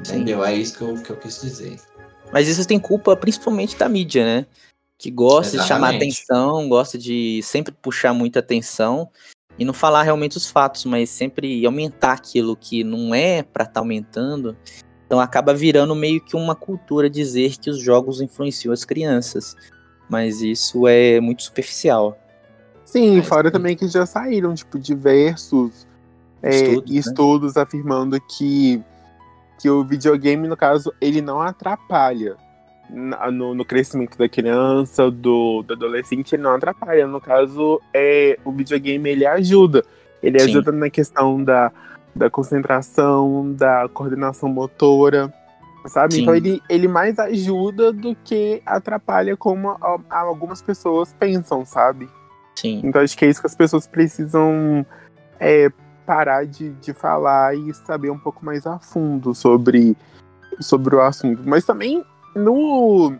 Entendeu? 0.00 0.44
É 0.44 0.54
isso 0.54 0.76
que 0.76 0.82
eu, 0.82 0.94
que 1.02 1.10
eu 1.10 1.16
quis 1.16 1.40
dizer. 1.40 1.80
Mas 2.32 2.48
isso 2.48 2.66
tem 2.66 2.78
culpa 2.78 3.16
principalmente 3.16 3.76
da 3.76 3.88
mídia, 3.88 4.24
né? 4.24 4.46
Que 4.96 5.10
gosta 5.10 5.56
Exatamente. 5.56 5.62
de 5.62 5.68
chamar 5.68 5.94
atenção, 5.94 6.68
gosta 6.68 6.98
de 6.98 7.40
sempre 7.42 7.72
puxar 7.72 8.12
muita 8.12 8.40
atenção 8.40 9.08
e 9.58 9.64
não 9.64 9.72
falar 9.72 10.02
realmente 10.02 10.36
os 10.36 10.48
fatos, 10.48 10.84
mas 10.84 11.10
sempre 11.10 11.64
aumentar 11.66 12.12
aquilo 12.12 12.56
que 12.56 12.84
não 12.84 13.14
é 13.14 13.42
para 13.42 13.64
estar 13.64 13.74
tá 13.74 13.80
aumentando 13.80 14.56
então 15.08 15.18
acaba 15.18 15.54
virando 15.54 15.94
meio 15.96 16.20
que 16.20 16.36
uma 16.36 16.54
cultura 16.54 17.08
dizer 17.08 17.56
que 17.56 17.70
os 17.70 17.78
jogos 17.78 18.20
influenciam 18.20 18.74
as 18.74 18.84
crianças. 18.84 19.56
Mas 20.06 20.42
isso 20.42 20.86
é 20.86 21.18
muito 21.18 21.42
superficial. 21.42 22.16
Sim, 22.84 23.16
Mas, 23.16 23.26
fora 23.26 23.50
também 23.50 23.74
que 23.74 23.88
já 23.88 24.04
saíram, 24.04 24.54
tipo, 24.54 24.78
diversos 24.78 25.86
é, 26.42 26.50
estudos, 26.50 26.90
né? 26.92 26.98
estudos 26.98 27.56
afirmando 27.56 28.20
que, 28.20 28.82
que 29.58 29.68
o 29.68 29.84
videogame, 29.84 30.46
no 30.46 30.56
caso, 30.56 30.92
ele 31.00 31.20
não 31.20 31.40
atrapalha 31.40 32.36
no, 32.88 33.54
no, 33.54 33.64
crescimento 33.64 34.16
da 34.16 34.28
criança, 34.28 35.10
do, 35.10 35.62
do, 35.62 35.74
adolescente, 35.74 36.34
ele 36.34 36.42
não 36.42 36.54
atrapalha. 36.54 37.06
No 37.06 37.20
caso, 37.20 37.80
é, 37.92 38.38
o 38.44 38.52
videogame 38.52 39.10
ele 39.10 39.26
ajuda. 39.26 39.84
Ele 40.22 40.38
Sim. 40.38 40.50
ajuda 40.50 40.72
na 40.72 40.88
questão 40.88 41.42
da, 41.42 41.70
da 42.14 42.30
concentração, 42.30 43.52
da 43.52 43.88
coordenação 43.88 44.48
motora, 44.48 45.32
sabe? 45.86 46.14
Sim. 46.14 46.22
Então 46.22 46.34
ele, 46.34 46.62
ele 46.68 46.88
mais 46.88 47.18
ajuda 47.18 47.92
do 47.92 48.14
que 48.24 48.62
atrapalha 48.64 49.36
como 49.36 49.70
a, 49.70 49.98
a 50.08 50.20
algumas 50.20 50.62
pessoas 50.62 51.12
pensam, 51.12 51.64
sabe? 51.64 52.08
Sim. 52.56 52.80
Então 52.84 53.02
acho 53.02 53.16
que 53.16 53.24
é 53.24 53.28
isso 53.28 53.40
que 53.40 53.46
as 53.46 53.54
pessoas 53.54 53.86
precisam 53.86 54.84
é, 55.38 55.70
parar 56.08 56.46
de, 56.46 56.70
de 56.70 56.94
falar 56.94 57.54
e 57.54 57.74
saber 57.74 58.08
um 58.08 58.18
pouco 58.18 58.42
mais 58.42 58.66
a 58.66 58.78
fundo 58.78 59.34
sobre, 59.34 59.94
sobre 60.58 60.96
o 60.96 61.02
assunto. 61.02 61.42
Mas 61.44 61.66
também 61.66 62.02
no, 62.34 63.12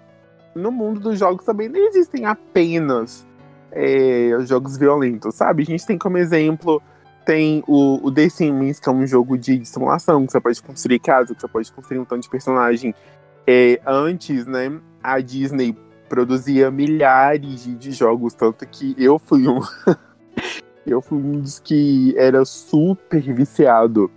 no 0.54 0.72
mundo 0.72 0.98
dos 0.98 1.18
jogos 1.18 1.44
também 1.44 1.68
não 1.68 1.78
existem 1.80 2.24
apenas 2.24 3.26
é, 3.70 4.30
jogos 4.46 4.78
violentos, 4.78 5.34
sabe? 5.34 5.64
A 5.64 5.66
gente 5.66 5.86
tem 5.86 5.98
como 5.98 6.16
exemplo 6.16 6.82
tem 7.26 7.62
o, 7.68 8.06
o 8.06 8.10
The 8.10 8.26
Sims, 8.30 8.80
que 8.80 8.88
é 8.88 8.92
um 8.92 9.06
jogo 9.06 9.36
de, 9.36 9.58
de 9.58 9.68
simulação, 9.68 10.24
que 10.24 10.32
você 10.32 10.40
pode 10.40 10.62
construir 10.62 10.98
casa, 10.98 11.34
que 11.34 11.40
você 11.42 11.46
pode 11.46 11.70
construir 11.70 11.98
um 11.98 12.04
tanto 12.06 12.22
de 12.22 12.30
personagem. 12.30 12.94
É, 13.46 13.78
antes, 13.86 14.46
né, 14.46 14.80
a 15.02 15.20
Disney 15.20 15.76
produzia 16.08 16.70
milhares 16.70 17.64
de, 17.64 17.74
de 17.74 17.92
jogos, 17.92 18.32
tanto 18.32 18.66
que 18.66 18.94
eu 18.96 19.18
fui 19.18 19.46
um. 19.46 19.60
eu 20.90 21.00
fui 21.00 21.18
um 21.18 21.40
dos 21.40 21.58
que 21.58 22.14
era 22.16 22.44
super 22.44 23.20
viciado 23.20 24.10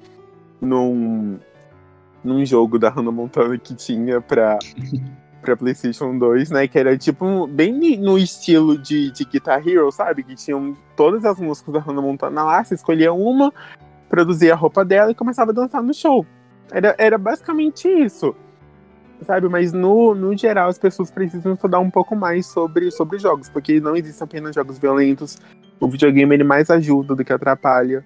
num, 0.59 1.39
num 2.24 2.45
jogo 2.45 2.78
da 2.78 2.89
Hannah 2.89 3.11
Montana 3.11 3.57
que 3.57 3.76
tinha 3.76 4.22
pra, 4.22 4.59
pra 5.41 5.57
PlayStation 5.57 6.17
2, 6.17 6.51
né? 6.51 6.67
Que 6.67 6.80
era 6.80 6.97
tipo 6.97 7.47
bem 7.47 7.97
no 7.97 8.17
estilo 8.17 8.78
de, 8.78 9.11
de 9.11 9.26
Guitar 9.26 9.67
Hero, 9.67 9.91
sabe? 9.91 10.24
Que 10.24 10.36
tinham 10.36 10.76
todas 10.95 11.26
as 11.26 11.39
músicas 11.39 11.74
da 11.74 11.80
Hannah 11.80 12.01
Montana 12.01 12.43
lá, 12.43 12.63
você 12.63 12.76
escolhia 12.76 13.11
uma, 13.11 13.51
produzia 14.09 14.53
a 14.53 14.57
roupa 14.57 14.86
dela 14.86 15.11
e 15.11 15.15
começava 15.15 15.51
a 15.51 15.53
dançar 15.53 15.82
no 15.82 15.93
show. 15.93 16.26
Era, 16.72 16.95
era 16.97 17.17
basicamente 17.17 17.88
isso. 17.88 18.36
Sabe, 19.24 19.47
mas 19.47 19.72
no, 19.72 20.15
no 20.15 20.36
geral 20.36 20.67
as 20.67 20.80
pessoas 20.80 21.11
precisam 21.11 21.53
estudar 21.53 21.80
um 21.80 21.91
pouco 21.91 22.15
mais 22.15 22.47
sobre, 22.47 22.89
sobre 22.89 23.19
jogos, 23.19 23.49
porque 23.49 23.80
não 23.80 23.95
existem 23.95 24.26
apenas 24.26 24.55
jogos 24.55 24.80
violentos. 24.80 25.38
O 25.82 25.89
videogame 25.89 26.36
ele 26.36 26.43
mais 26.43 26.69
ajuda 26.69 27.15
do 27.15 27.25
que 27.25 27.34
atrapalha. 27.34 28.03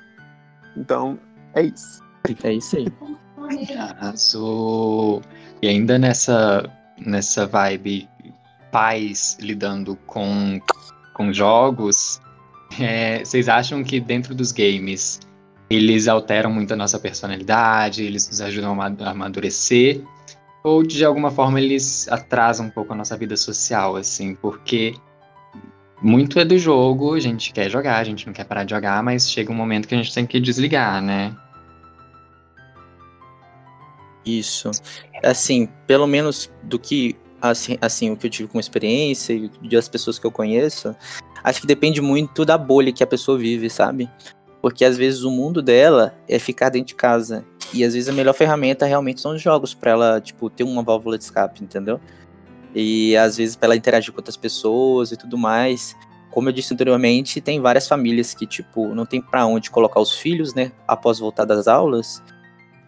Então, 0.76 1.20
é 1.54 1.62
isso. 1.64 2.02
É 2.44 2.54
isso 2.54 2.78
aí. 2.78 2.88
E 5.62 5.68
ainda 5.68 6.00
nessa 6.00 6.72
nessa 6.98 7.46
vibe 7.46 8.10
pais 8.72 9.38
lidando 9.40 9.96
com, 10.08 10.60
com 11.14 11.34
jogos, 11.34 12.20
é, 12.80 13.24
vocês 13.24 13.48
acham 13.48 13.84
que 13.84 14.00
dentro 14.00 14.34
dos 14.34 14.52
games 14.52 15.20
eles 15.70 16.08
alteram 16.08 16.52
muito 16.52 16.74
a 16.74 16.76
nossa 16.76 17.00
personalidade, 17.00 18.04
eles 18.04 18.28
nos 18.28 18.42
ajudam 18.42 18.80
a 18.82 19.10
amadurecer, 19.10 20.02
ou 20.64 20.84
de 20.84 21.04
alguma 21.04 21.32
forma 21.32 21.60
eles 21.60 22.08
atrasam 22.10 22.68
um 22.68 22.70
pouco 22.70 22.94
a 22.94 22.96
nossa 22.96 23.18
vida 23.18 23.36
social, 23.36 23.96
assim, 23.96 24.36
porque 24.36 24.94
muito 26.06 26.40
é 26.40 26.46
do 26.46 26.56
jogo, 26.56 27.16
a 27.16 27.20
gente 27.20 27.52
quer 27.52 27.68
jogar, 27.68 27.98
a 27.98 28.04
gente 28.04 28.28
não 28.28 28.34
quer 28.34 28.46
parar 28.46 28.64
de 28.64 28.70
jogar, 28.70 29.02
mas 29.02 29.28
chega 29.28 29.52
um 29.52 29.56
momento 29.56 29.88
que 29.88 29.96
a 29.96 29.98
gente 29.98 30.14
tem 30.14 30.24
que 30.24 30.40
desligar, 30.40 31.02
né? 31.02 31.36
Isso. 34.24 34.70
Assim, 35.24 35.68
pelo 35.88 36.06
menos 36.06 36.52
do 36.62 36.78
que 36.78 37.16
assim, 37.42 37.78
assim, 37.82 38.12
o 38.12 38.18
que 38.18 38.28
eu 38.28 38.30
tive 38.30 38.48
como 38.48 38.60
experiência 38.60 39.34
e 39.34 39.50
das 39.68 39.90
pessoas 39.90 40.20
que 40.20 40.26
eu 40.26 40.32
conheço, 40.32 40.96
acho 41.44 41.62
que 41.62 41.68
depende 41.68 42.02
muito 42.02 42.46
da 42.46 42.58
bolha 42.58 42.94
que 42.94 43.04
a 43.04 43.08
pessoa 43.08 43.36
vive, 43.36 43.68
sabe? 43.68 44.08
Porque 44.62 44.86
às 44.86 44.98
vezes 44.98 45.24
o 45.24 45.32
mundo 45.32 45.60
dela 45.60 46.16
é 46.30 46.38
ficar 46.38 46.70
dentro 46.70 46.90
de 46.90 46.96
casa. 46.96 47.44
E 47.74 47.84
às 47.84 47.96
vezes 47.96 48.10
a 48.10 48.14
melhor 48.14 48.34
ferramenta 48.34 48.86
realmente 48.86 49.22
são 49.22 49.34
os 49.34 49.42
jogos, 49.42 49.74
para 49.74 49.92
ela, 49.92 50.22
tipo, 50.22 50.52
ter 50.52 50.64
uma 50.64 50.84
válvula 50.84 51.18
de 51.18 51.24
escape, 51.24 51.64
entendeu? 51.64 52.00
E 52.76 53.16
às 53.16 53.38
vezes 53.38 53.56
para 53.56 53.68
ela 53.68 53.76
interagir 53.76 54.12
com 54.12 54.20
outras 54.20 54.38
pessoas 54.38 55.12
e 55.12 55.18
tudo 55.18 55.38
mais. 55.38 55.96
Como 56.30 56.50
eu 56.50 56.54
disse 56.54 56.74
anteriormente, 56.74 57.40
tem 57.40 57.62
várias 57.62 57.88
famílias 57.88 58.34
que, 58.34 58.46
tipo, 58.46 58.94
não 58.94 59.06
tem 59.06 59.22
para 59.22 59.46
onde 59.46 59.72
colocar 59.72 60.02
os 60.02 60.12
filhos, 60.12 60.54
né, 60.54 60.74
após 60.86 61.18
voltar 61.18 61.46
das 61.46 61.66
aulas 61.66 62.22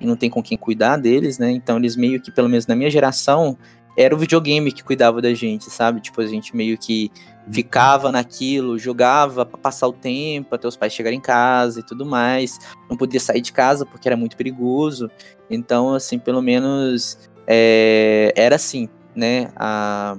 e 0.01 0.05
não 0.05 0.17
tem 0.17 0.29
com 0.29 0.43
quem 0.43 0.57
cuidar 0.57 0.97
deles, 0.97 1.39
né? 1.39 1.49
Então 1.51 1.77
eles 1.77 1.95
meio 1.95 2.21
que, 2.21 2.29
pelo 2.29 2.49
menos 2.49 2.67
na 2.67 2.75
minha 2.75 2.91
geração, 2.91 3.57
era 3.97 4.13
o 4.13 4.17
videogame 4.17 4.71
que 4.71 4.83
cuidava 4.83 5.21
da 5.21 5.33
gente, 5.33 5.71
sabe? 5.71 5.99
Tipo, 5.99 6.21
a 6.21 6.27
gente 6.27 6.55
meio 6.55 6.77
que 6.77 7.09
ficava 7.49 8.11
naquilo, 8.11 8.77
jogava 8.77 9.43
para 9.43 9.57
passar 9.57 9.87
o 9.87 9.93
tempo, 9.93 10.53
até 10.53 10.67
os 10.67 10.75
pais 10.75 10.93
chegarem 10.93 11.17
em 11.17 11.21
casa 11.21 11.79
e 11.79 11.83
tudo 11.83 12.05
mais. 12.05 12.59
Não 12.89 12.95
podia 12.95 13.19
sair 13.19 13.41
de 13.41 13.51
casa 13.51 13.85
porque 13.85 14.07
era 14.07 14.15
muito 14.15 14.37
perigoso. 14.37 15.09
Então, 15.49 15.95
assim, 15.95 16.19
pelo 16.19 16.43
menos 16.43 17.17
é, 17.47 18.31
era 18.35 18.57
assim, 18.57 18.87
né? 19.17 19.51
A, 19.55 20.15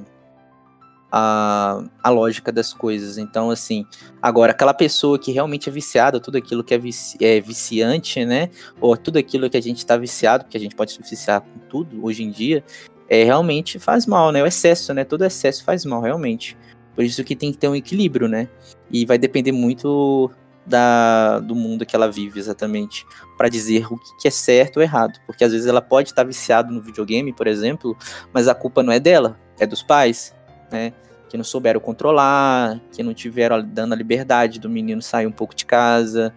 a, 1.11 1.85
a 2.03 2.11
lógica 2.11 2.51
das 2.51 2.75
coisas. 2.75 3.17
Então, 3.17 3.51
assim, 3.51 3.87
agora, 4.21 4.53
aquela 4.53 4.75
pessoa 4.75 5.19
que 5.19 5.33
realmente 5.33 5.69
é 5.69 5.73
viciada, 5.73 6.21
tudo 6.21 6.37
aquilo 6.37 6.65
que 6.65 6.75
é, 6.75 6.79
vici, 6.79 7.17
é 7.21 7.41
viciante, 7.41 8.25
né? 8.25 8.51
Ou 8.81 8.97
tudo 8.97 9.19
aquilo 9.19 9.49
que 9.49 9.57
a 9.57 9.63
gente 9.63 9.79
está 9.79 9.97
viciado, 9.97 10.45
porque 10.45 10.57
a 10.57 10.61
gente 10.61 10.75
pode 10.75 10.93
se 10.93 11.01
viciar 11.01 11.41
com 11.41 11.59
tudo 11.69 12.05
hoje 12.05 12.25
em 12.25 12.31
dia, 12.31 12.65
é, 13.09 13.23
realmente 13.25 13.79
faz 13.79 14.05
mal, 14.05 14.33
né? 14.33 14.43
O 14.43 14.47
excesso, 14.47 14.93
né? 14.93 15.05
Todo 15.05 15.25
excesso 15.25 15.65
faz 15.65 15.85
mal, 15.85 16.03
realmente. 16.03 16.57
Por 16.95 17.05
isso 17.05 17.23
que 17.23 17.37
tem 17.37 17.53
que 17.53 17.59
ter 17.59 17.69
um 17.69 17.77
equilíbrio, 17.77 18.27
né? 18.27 18.49
E 18.91 19.07
vai 19.07 19.17
depender 19.17 19.53
muito 19.53 20.31
da, 20.69 21.39
do 21.41 21.55
mundo 21.55 21.87
que 21.87 21.97
ela 21.97 22.11
vive, 22.11 22.39
exatamente, 22.39 23.07
para 23.37 23.49
dizer 23.49 23.93
o 23.93 23.99
que 24.21 24.29
é 24.29 24.31
certo 24.31 24.77
ou 24.77 24.83
errado. 24.83 25.19
Porque 25.27 25.45
às 25.45 25.53
vezes 25.53 25.67
ela 25.67 25.81
pode 25.81 26.11
estar 26.11 26.25
viciada 26.25 26.71
no 26.71 26.81
videogame, 26.81 27.33
por 27.33 27.47
exemplo, 27.47 27.97
mas 28.33 28.47
a 28.49 28.55
culpa 28.55 28.83
não 28.83 28.93
é 28.93 29.01
dela, 29.01 29.39
é 29.59 29.67
dos 29.67 29.83
pais, 29.83 30.35
né? 30.71 30.93
Que 31.29 31.37
não 31.37 31.45
souberam 31.45 31.81
controlar, 31.81 32.81
que 32.93 33.03
não 33.03 33.15
tiveram 33.15 33.63
dando 33.63 33.93
a 33.93 33.97
liberdade 33.97 34.59
do 34.59 34.69
menino 34.69 35.03
sair 35.03 35.27
um 35.27 35.33
pouco 35.33 35.55
de 35.55 35.65
casa, 35.65 36.33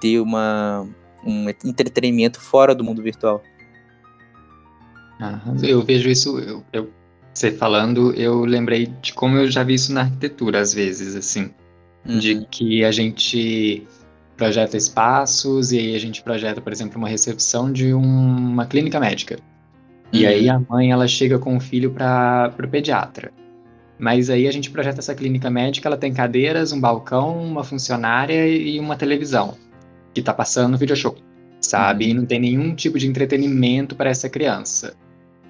ter 0.00 0.20
uma, 0.20 0.86
um 1.24 1.48
entretenimento 1.48 2.40
fora 2.40 2.74
do 2.74 2.84
mundo 2.84 3.02
virtual. 3.02 3.42
Ah, 5.20 5.40
eu 5.62 5.82
vejo 5.82 6.08
isso, 6.08 6.38
eu, 6.38 6.64
eu, 6.72 6.90
você 7.34 7.52
falando, 7.52 8.12
eu 8.14 8.44
lembrei 8.44 8.86
de 8.86 9.12
como 9.12 9.36
eu 9.36 9.50
já 9.50 9.62
vi 9.62 9.74
isso 9.74 9.92
na 9.92 10.02
arquitetura, 10.02 10.60
às 10.60 10.72
vezes, 10.72 11.14
assim. 11.14 11.52
Uhum. 12.06 12.18
De 12.18 12.46
que 12.50 12.84
a 12.84 12.90
gente 12.90 13.86
projeta 14.36 14.76
espaços 14.76 15.70
e 15.70 15.78
aí 15.78 15.94
a 15.94 15.98
gente 15.98 16.22
projeta, 16.22 16.60
por 16.60 16.72
exemplo, 16.72 16.96
uma 16.96 17.08
recepção 17.08 17.70
de 17.70 17.92
um, 17.92 18.00
uma 18.00 18.64
clínica 18.64 18.98
médica. 18.98 19.38
E 20.12 20.26
aí 20.26 20.48
uhum. 20.48 20.56
a 20.56 20.72
mãe, 20.74 20.92
ela 20.92 21.06
chega 21.06 21.38
com 21.38 21.56
o 21.56 21.60
filho 21.60 21.90
para 21.90 22.52
o 22.58 22.68
pediatra. 22.68 23.32
Mas 23.98 24.30
aí 24.30 24.48
a 24.48 24.50
gente 24.50 24.70
projeta 24.70 25.00
essa 25.00 25.14
clínica 25.14 25.50
médica, 25.50 25.86
ela 25.86 25.96
tem 25.96 26.12
cadeiras, 26.12 26.72
um 26.72 26.80
balcão, 26.80 27.36
uma 27.44 27.62
funcionária 27.62 28.48
e 28.48 28.80
uma 28.80 28.96
televisão 28.96 29.58
que 30.14 30.22
tá 30.22 30.32
passando 30.32 30.78
video 30.78 30.96
show, 30.96 31.14
sabe? 31.60 32.06
Uhum. 32.06 32.10
E 32.10 32.14
não 32.14 32.24
tem 32.24 32.40
nenhum 32.40 32.74
tipo 32.74 32.98
de 32.98 33.06
entretenimento 33.06 33.94
para 33.94 34.08
essa 34.08 34.28
criança. 34.28 34.94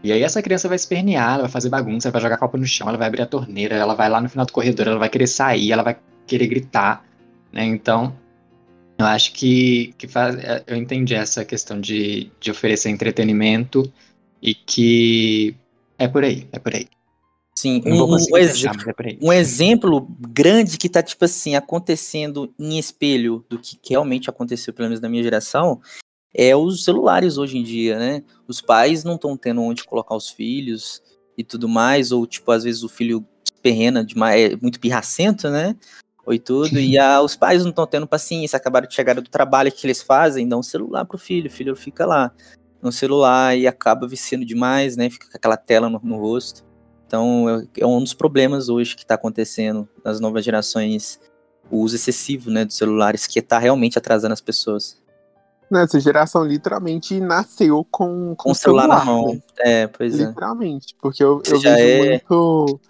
E 0.03 0.11
aí 0.11 0.23
essa 0.23 0.43
criança 0.43 0.67
vai 0.67 0.77
espernear, 0.77 1.35
ela 1.35 1.43
vai 1.43 1.51
fazer 1.51 1.69
bagunça, 1.69 2.11
vai 2.11 2.21
jogar 2.21 2.39
copo 2.39 2.57
no 2.57 2.67
chão, 2.67 2.89
ela 2.89 2.99
vai 2.99 3.07
abrir 3.07 3.23
a 3.23 3.27
torneira, 3.27 3.77
ela 3.77 3.95
vai 3.95 4.09
lá 4.09 4.21
no 4.21 4.29
final 4.29 4.45
do 4.45 4.53
corredor, 4.53 4.89
ela 4.89 4.99
vai 4.99 5.09
querer 5.09 5.27
sair, 5.29 5.71
ela 5.71 5.83
vai 5.83 5.97
querer 6.31 6.47
gritar, 6.47 7.05
né? 7.53 7.65
Então, 7.65 8.17
eu 8.97 9.07
acho 9.07 9.33
que, 9.33 9.93
que 9.99 10.07
faz, 10.07 10.37
é, 10.37 10.63
eu 10.67 10.77
entendi 10.77 11.15
essa 11.15 11.45
questão 11.45 11.81
de, 11.81 12.31
de 12.39 12.51
oferecer 12.51 12.89
entretenimento 12.89 13.93
e 14.41 14.55
que 14.55 15.57
é 15.99 16.07
por 16.07 16.23
aí, 16.23 16.47
é 16.53 16.59
por 16.59 16.75
aí. 16.75 16.87
Sim, 17.55 17.83
um, 17.85 18.05
um, 18.05 18.17
ex 18.39 18.65
é 18.65 18.71
um, 19.21 19.33
exemplo 19.33 20.09
grande 20.19 20.79
que 20.79 20.89
tá, 20.89 21.03
tipo 21.03 21.25
assim, 21.25 21.57
acontecendo 21.57 22.51
em 22.59 22.79
espelho 22.79 23.45
do 23.51 23.59
que 23.59 23.77
realmente 23.91 24.31
aconteceu, 24.31 24.73
pelo 24.73 24.89
menos 24.89 25.01
na 25.01 25.11
minha 25.11 25.23
geração, 25.23 25.81
é 26.33 26.57
os 26.57 26.85
celulares 26.85 27.37
hoje 27.37 27.59
em 27.59 27.63
dia, 27.63 27.99
né? 27.99 28.23
Os 28.47 28.63
pais 28.63 29.05
não 29.05 29.17
estão 29.17 29.37
tendo 29.37 29.61
onde 29.61 29.85
colocar 29.85 30.15
os 30.15 30.31
filhos 30.31 31.03
e 31.37 31.45
tudo 31.45 31.69
mais, 31.69 32.13
ou, 32.13 32.27
tipo, 32.27 32.51
às 32.51 32.65
vezes 32.65 32.83
o 32.83 32.89
filho 32.89 33.27
perrena 33.61 34.03
demais, 34.03 34.53
é 34.53 34.57
muito 34.57 34.81
pirracento, 34.81 35.51
né? 35.51 35.77
Ou 36.27 36.39
tudo, 36.39 36.79
e 36.79 36.99
a, 36.99 37.21
os 37.21 37.35
pais 37.35 37.63
não 37.63 37.71
estão 37.71 37.87
tendo 37.87 38.07
paciência, 38.07 38.57
acabaram 38.57 38.87
de 38.87 38.95
chegar 38.95 39.15
do 39.15 39.23
trabalho, 39.23 39.71
o 39.71 39.73
que 39.73 39.87
eles 39.87 40.03
fazem? 40.03 40.47
Dão 40.47 40.61
um 40.61 40.63
celular 40.63 41.05
pro 41.05 41.19
filho, 41.19 41.49
o 41.49 41.53
filho 41.53 41.75
fica 41.75 42.05
lá 42.05 42.31
no 42.83 42.93
celular 42.93 43.57
e 43.57 43.67
acaba 43.67 44.07
viciando 44.07 44.45
demais, 44.45 44.97
né? 44.97 45.11
Fica 45.11 45.29
com 45.31 45.37
aquela 45.37 45.57
tela 45.57 45.89
no, 45.89 46.01
no 46.03 46.19
rosto. 46.19 46.65
Então 47.07 47.49
é, 47.49 47.81
é 47.81 47.87
um 47.87 48.01
dos 48.01 48.15
problemas 48.15 48.69
hoje 48.69 48.95
que 48.95 49.03
está 49.03 49.15
acontecendo 49.15 49.89
nas 50.05 50.21
novas 50.21 50.45
gerações, 50.45 51.19
o 51.71 51.79
uso 51.79 51.97
excessivo, 51.97 52.51
né, 52.51 52.65
dos 52.65 52.77
celulares, 52.77 53.27
que 53.27 53.39
está 53.39 53.59
realmente 53.59 53.99
atrasando 53.99 54.33
as 54.33 54.41
pessoas. 54.41 55.01
Nessa 55.71 56.01
geração 56.01 56.45
literalmente 56.45 57.21
nasceu 57.21 57.87
com, 57.91 58.35
com, 58.35 58.37
com 58.37 58.51
o 58.51 58.55
celular, 58.55 58.83
celular, 58.83 58.99
na 58.99 59.05
mão. 59.05 59.35
Né? 59.35 59.41
É, 59.59 59.87
pois 59.87 60.15
literalmente, 60.15 60.25
é. 60.25 60.29
Literalmente, 60.29 60.97
porque 61.01 61.23
eu, 61.23 61.43
eu 61.47 61.61
vejo 61.61 61.69
é... 61.69 62.09
muito 62.09 62.81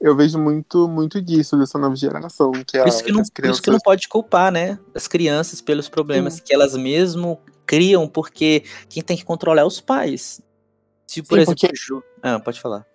eu 0.00 0.16
vejo 0.16 0.38
muito, 0.38 0.88
muito 0.88 1.20
disso 1.20 1.56
dessa 1.56 1.78
nova 1.78 1.96
geração. 1.96 2.52
Que 2.52 2.78
por, 2.78 2.88
isso 2.88 3.04
que 3.04 3.12
não, 3.12 3.22
crianças... 3.24 3.56
isso 3.56 3.62
que 3.62 3.70
não 3.70 3.80
pode 3.80 4.08
culpar, 4.08 4.52
né? 4.52 4.78
As 4.94 5.08
crianças 5.08 5.60
pelos 5.60 5.88
problemas 5.88 6.34
Sim. 6.34 6.42
que 6.44 6.54
elas 6.54 6.76
mesmo 6.76 7.40
criam, 7.66 8.08
porque 8.08 8.64
quem 8.88 9.02
tem 9.02 9.16
que 9.16 9.24
controlar 9.24 9.62
é 9.62 9.64
os 9.64 9.80
pais. 9.80 10.40
Se, 11.06 11.22
por 11.22 11.36
Sim, 11.36 11.42
exemplo, 11.42 11.68
porque... 11.68 12.06
ah, 12.22 12.38
pode 12.38 12.60
falar. 12.60 12.86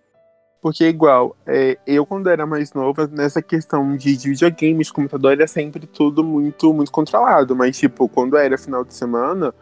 Porque, 0.61 0.87
igual, 0.87 1.35
é, 1.45 1.77
eu 1.85 2.05
quando 2.05 2.29
era 2.29 2.45
mais 2.45 2.71
nova, 2.71 3.05
nessa 3.05 3.41
questão 3.41 3.97
de, 3.97 4.15
de 4.15 4.29
videogames, 4.29 4.89
computador, 4.89 5.33
era 5.33 5.45
sempre 5.45 5.85
tudo 5.85 6.23
muito, 6.23 6.73
muito 6.73 6.89
controlado. 6.89 7.53
Mas, 7.53 7.77
tipo, 7.77 8.07
quando 8.07 8.37
era 8.37 8.57
final 8.57 8.85
de 8.85 8.93
semana, 8.93 9.53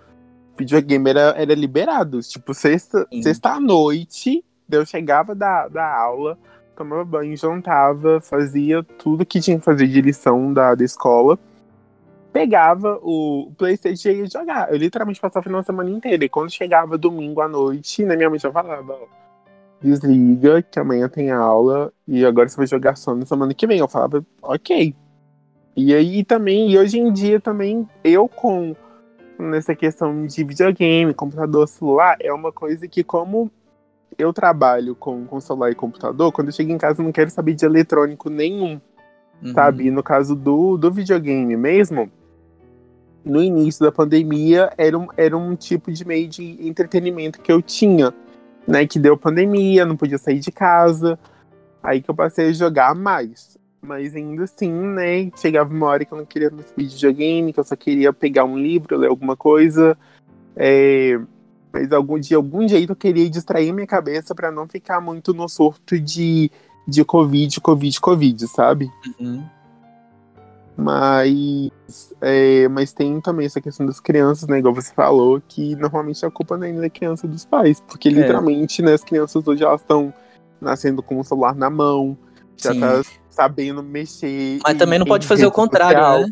videogame 0.55 1.09
era, 1.09 1.33
era 1.35 1.55
liberado. 1.55 2.19
Tipo, 2.21 2.53
sexta, 2.53 3.07
sexta 3.23 3.53
à 3.53 3.59
noite, 3.59 4.45
eu 4.69 4.85
chegava 4.85 5.33
da, 5.33 5.67
da 5.67 5.91
aula, 5.91 6.37
tomava 6.83 7.05
banho, 7.05 7.35
jantava, 7.37 8.19
fazia 8.21 8.83
tudo 8.83 9.25
que 9.25 9.39
tinha 9.39 9.57
que 9.57 9.65
fazer 9.65 9.87
de 9.87 10.01
lição 10.01 10.53
da, 10.53 10.75
da 10.75 10.83
escola 10.83 11.37
pegava 12.31 12.99
o 13.01 13.51
Playstation 13.57 14.09
e 14.09 14.19
ia 14.19 14.29
jogar. 14.29 14.71
Eu 14.71 14.77
literalmente 14.77 15.19
passava 15.19 15.41
o 15.41 15.43
final 15.43 15.59
de 15.59 15.65
semana 15.65 15.89
inteira. 15.89 16.23
E 16.23 16.29
quando 16.29 16.49
chegava 16.49 16.97
domingo 16.97 17.41
à 17.41 17.47
noite, 17.47 18.03
né, 18.03 18.15
minha 18.15 18.29
mãe 18.29 18.39
já 18.39 18.51
falava, 18.51 18.93
ó, 18.93 19.07
desliga, 19.81 20.61
que 20.61 20.79
amanhã 20.79 21.09
tem 21.09 21.31
aula, 21.31 21.91
e 22.07 22.25
agora 22.25 22.47
você 22.47 22.57
vai 22.57 22.67
jogar 22.67 22.95
só 22.95 23.15
na 23.15 23.25
semana 23.25 23.53
que 23.53 23.67
vem. 23.67 23.79
Eu 23.79 23.87
falava, 23.87 24.25
ok. 24.41 24.95
E 25.75 25.93
aí 25.93 26.23
também, 26.23 26.71
e 26.71 26.77
hoje 26.77 26.99
em 26.99 27.11
dia 27.11 27.39
também, 27.39 27.87
eu 28.03 28.27
com 28.27 28.75
nessa 29.39 29.75
questão 29.75 30.25
de 30.25 30.43
videogame, 30.43 31.13
computador, 31.13 31.67
celular, 31.67 32.15
é 32.19 32.31
uma 32.31 32.51
coisa 32.51 32.87
que 32.87 33.03
como 33.03 33.49
eu 34.17 34.33
trabalho 34.33 34.95
com, 34.95 35.25
com 35.25 35.39
celular 35.39 35.71
e 35.71 35.75
computador, 35.75 36.31
quando 36.31 36.47
eu 36.47 36.53
chego 36.53 36.71
em 36.71 36.77
casa 36.77 37.01
eu 37.01 37.05
não 37.05 37.11
quero 37.11 37.29
saber 37.29 37.53
de 37.53 37.65
eletrônico 37.65 38.29
nenhum. 38.29 38.79
Uhum. 39.41 39.53
Sabe? 39.53 39.87
E 39.87 39.91
no 39.91 40.03
caso 40.03 40.35
do, 40.35 40.77
do 40.77 40.91
videogame 40.91 41.57
mesmo, 41.57 42.11
no 43.25 43.41
início 43.41 43.83
da 43.83 43.91
pandemia 43.91 44.71
era 44.77 44.97
um, 44.97 45.07
era 45.17 45.37
um 45.37 45.55
tipo 45.55 45.91
de 45.91 46.05
meio 46.05 46.27
de 46.27 46.67
entretenimento 46.67 47.41
que 47.41 47.51
eu 47.51 47.61
tinha, 47.61 48.13
né? 48.67 48.85
Que 48.85 48.99
deu 48.99 49.17
pandemia, 49.17 49.85
não 49.85 49.97
podia 49.97 50.17
sair 50.17 50.39
de 50.39 50.51
casa. 50.51 51.17
Aí 51.81 52.01
que 52.01 52.09
eu 52.09 52.15
passei 52.15 52.49
a 52.49 52.53
jogar 52.53 52.93
mais. 52.93 53.57
Mas 53.81 54.15
ainda 54.15 54.43
assim, 54.43 54.71
né? 54.71 55.31
Chegava 55.35 55.73
uma 55.73 55.87
hora 55.87 56.05
que 56.05 56.13
eu 56.13 56.17
não 56.17 56.25
queria 56.25 56.51
mais 56.51 56.71
videogame, 56.75 57.51
que 57.51 57.59
eu 57.59 57.63
só 57.63 57.75
queria 57.75 58.13
pegar 58.13 58.45
um 58.45 58.57
livro, 58.57 58.97
ler 58.97 59.07
alguma 59.07 59.35
coisa. 59.35 59.97
É, 60.55 61.19
mas 61.71 61.91
algum, 61.91 62.19
de 62.19 62.35
algum 62.35 62.67
jeito 62.67 62.91
eu 62.91 62.95
queria 62.95 63.29
distrair 63.29 63.71
minha 63.71 63.87
cabeça 63.87 64.35
para 64.35 64.51
não 64.51 64.67
ficar 64.67 64.99
muito 64.99 65.33
no 65.33 65.47
surto 65.47 65.99
de, 65.99 66.51
de 66.87 67.03
Covid, 67.05 67.59
Covid, 67.61 68.01
Covid, 68.01 68.47
sabe? 68.47 68.89
Uhum. 69.19 69.43
Mas, 70.75 71.69
é, 72.21 72.67
mas 72.67 72.91
tem 72.91 73.21
também 73.21 73.45
essa 73.45 73.61
questão 73.61 73.85
das 73.85 73.99
crianças, 73.99 74.47
né? 74.47 74.59
Igual 74.59 74.73
você 74.73 74.93
falou, 74.93 75.41
que 75.47 75.75
normalmente 75.75 76.25
a 76.25 76.31
culpa 76.31 76.57
não 76.57 76.65
é 76.65 76.73
da 76.73 76.89
criança 76.89 77.27
dos 77.27 77.45
pais. 77.45 77.81
Porque 77.87 78.09
é. 78.09 78.11
literalmente, 78.11 78.81
né, 78.81 78.93
as 78.93 79.03
crianças 79.03 79.47
hoje 79.47 79.63
elas 79.63 79.81
estão 79.81 80.13
nascendo 80.59 81.03
com 81.03 81.19
o 81.19 81.23
celular 81.23 81.55
na 81.55 81.69
mão, 81.69 82.17
já 82.57 82.73
Sim. 82.73 82.79
tá 82.79 83.01
sabendo 83.29 83.83
mexer. 83.83 84.59
Mas 84.63 84.77
também 84.77 84.99
não 84.99 85.05
pode 85.05 85.27
fazer 85.27 85.45
o 85.45 85.51
contrário, 85.51 85.99
social. 85.99 86.21
né? 86.21 86.27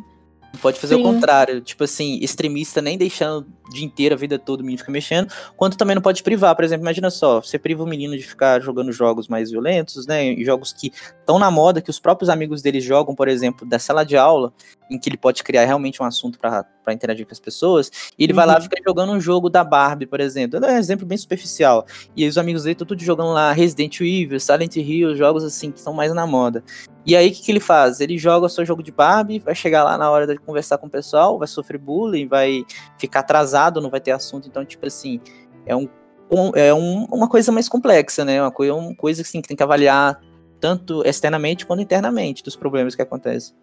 Pode 0.61 0.79
fazer 0.79 0.95
Sim. 0.95 1.01
o 1.01 1.03
contrário, 1.03 1.61
tipo 1.61 1.83
assim, 1.83 2.19
extremista 2.21 2.81
nem 2.81 2.97
deixando 2.97 3.45
dia 3.69 3.85
inteiro, 3.85 4.15
a 4.15 4.17
vida 4.17 4.37
toda 4.39 4.61
o 4.61 4.65
menino 4.65 4.79
fica 4.79 4.91
mexendo, 4.91 5.31
quanto 5.55 5.77
também 5.77 5.95
não 5.95 6.01
pode 6.01 6.23
privar, 6.23 6.55
por 6.55 6.63
exemplo, 6.63 6.83
imagina 6.83 7.09
só, 7.09 7.41
você 7.41 7.57
priva 7.57 7.83
o 7.83 7.87
menino 7.87 8.17
de 8.17 8.23
ficar 8.23 8.61
jogando 8.61 8.91
jogos 8.91 9.27
mais 9.27 9.51
violentos, 9.51 10.05
né, 10.07 10.35
jogos 10.37 10.73
que 10.73 10.91
estão 11.19 11.39
na 11.39 11.51
moda, 11.51 11.81
que 11.81 11.89
os 11.89 11.99
próprios 11.99 12.29
amigos 12.29 12.61
dele 12.61 12.81
jogam, 12.81 13.15
por 13.15 13.27
exemplo, 13.27 13.67
da 13.67 13.79
sala 13.79 14.03
de 14.03 14.17
aula, 14.17 14.51
em 14.89 14.97
que 14.97 15.07
ele 15.07 15.17
pode 15.17 15.43
criar 15.43 15.65
realmente 15.65 16.01
um 16.01 16.05
assunto 16.05 16.39
para 16.39 16.65
interagir 16.89 17.25
com 17.25 17.31
as 17.31 17.39
pessoas, 17.39 17.91
e 18.17 18.23
ele 18.23 18.33
uhum. 18.33 18.37
vai 18.37 18.45
lá 18.45 18.53
e 18.53 18.55
uhum. 18.57 18.63
fica 18.63 18.77
jogando 18.85 19.11
um 19.11 19.21
jogo 19.21 19.49
da 19.49 19.63
Barbie, 19.63 20.05
por 20.05 20.19
exemplo, 20.19 20.63
é 20.65 20.73
um 20.73 20.77
exemplo 20.77 21.05
bem 21.05 21.17
superficial, 21.17 21.85
e 22.15 22.27
os 22.27 22.37
amigos 22.37 22.63
dele 22.63 22.73
estão 22.73 22.87
tudo 22.87 23.03
jogando 23.03 23.31
lá 23.31 23.51
Resident 23.51 23.99
Evil, 24.01 24.39
Silent 24.39 24.75
Hill, 24.75 25.15
jogos 25.15 25.43
assim, 25.43 25.71
que 25.71 25.77
estão 25.77 25.93
mais 25.93 26.13
na 26.13 26.25
moda. 26.25 26.63
E 27.05 27.15
aí, 27.15 27.29
o 27.29 27.31
que, 27.31 27.41
que 27.41 27.51
ele 27.51 27.59
faz? 27.59 28.01
Ele 28.01 28.19
joga 28.19 28.45
o 28.45 28.49
seu 28.49 28.63
jogo 28.63 28.83
de 28.83 28.91
Barbie, 28.91 29.39
vai 29.39 29.55
chegar 29.55 29.83
lá 29.83 29.97
na 29.97 30.11
hora 30.11 30.27
de 30.27 30.37
conversar 30.37 30.77
com 30.77 30.85
o 30.85 30.89
pessoal, 30.89 31.39
vai 31.39 31.47
sofrer 31.47 31.79
bullying, 31.79 32.27
vai 32.27 32.63
ficar 32.99 33.21
atrasado, 33.21 33.58
não 33.81 33.89
vai 33.89 33.99
ter 33.99 34.11
assunto. 34.11 34.47
Então, 34.47 34.63
tipo 34.65 34.85
assim, 34.85 35.19
é, 35.65 35.75
um, 35.75 35.87
um 36.31 36.51
é 36.55 36.73
um, 36.73 37.05
uma 37.05 37.27
coisa 37.27 37.51
mais 37.51 37.67
complexa, 37.67 38.23
né? 38.23 38.41
Uma 38.41 38.51
coisa, 38.51 38.73
uma 38.73 38.95
coisa 38.95 39.21
assim, 39.21 39.41
que 39.41 39.47
tem 39.47 39.57
que 39.57 39.63
avaliar 39.63 40.19
tanto 40.59 41.01
externamente 41.05 41.65
quanto 41.65 41.81
internamente 41.81 42.43
dos 42.43 42.55
problemas 42.55 42.95
que 42.95 43.01
acontecem. 43.01 43.55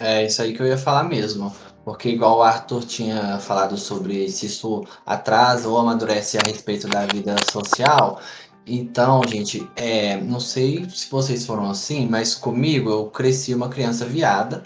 É 0.00 0.24
isso 0.26 0.40
aí 0.42 0.52
que 0.54 0.62
eu 0.62 0.66
ia 0.66 0.78
falar 0.78 1.04
mesmo. 1.04 1.52
Porque 1.84 2.08
igual 2.08 2.38
o 2.38 2.42
Arthur 2.42 2.84
tinha 2.84 3.38
falado 3.38 3.76
sobre 3.76 4.28
se 4.30 4.46
isso 4.46 4.84
atrasa 5.04 5.68
ou 5.68 5.78
amadurece 5.78 6.38
a 6.38 6.40
respeito 6.46 6.88
da 6.88 7.06
vida 7.06 7.36
social, 7.50 8.20
Então, 8.66 9.20
gente, 9.28 9.68
é, 9.76 10.16
não 10.22 10.40
sei 10.40 10.88
se 10.88 11.10
vocês 11.10 11.44
foram 11.44 11.68
assim, 11.68 12.08
mas 12.08 12.34
comigo 12.34 12.88
eu 12.90 13.06
cresci 13.10 13.54
uma 13.54 13.68
criança 13.68 14.06
viada. 14.06 14.62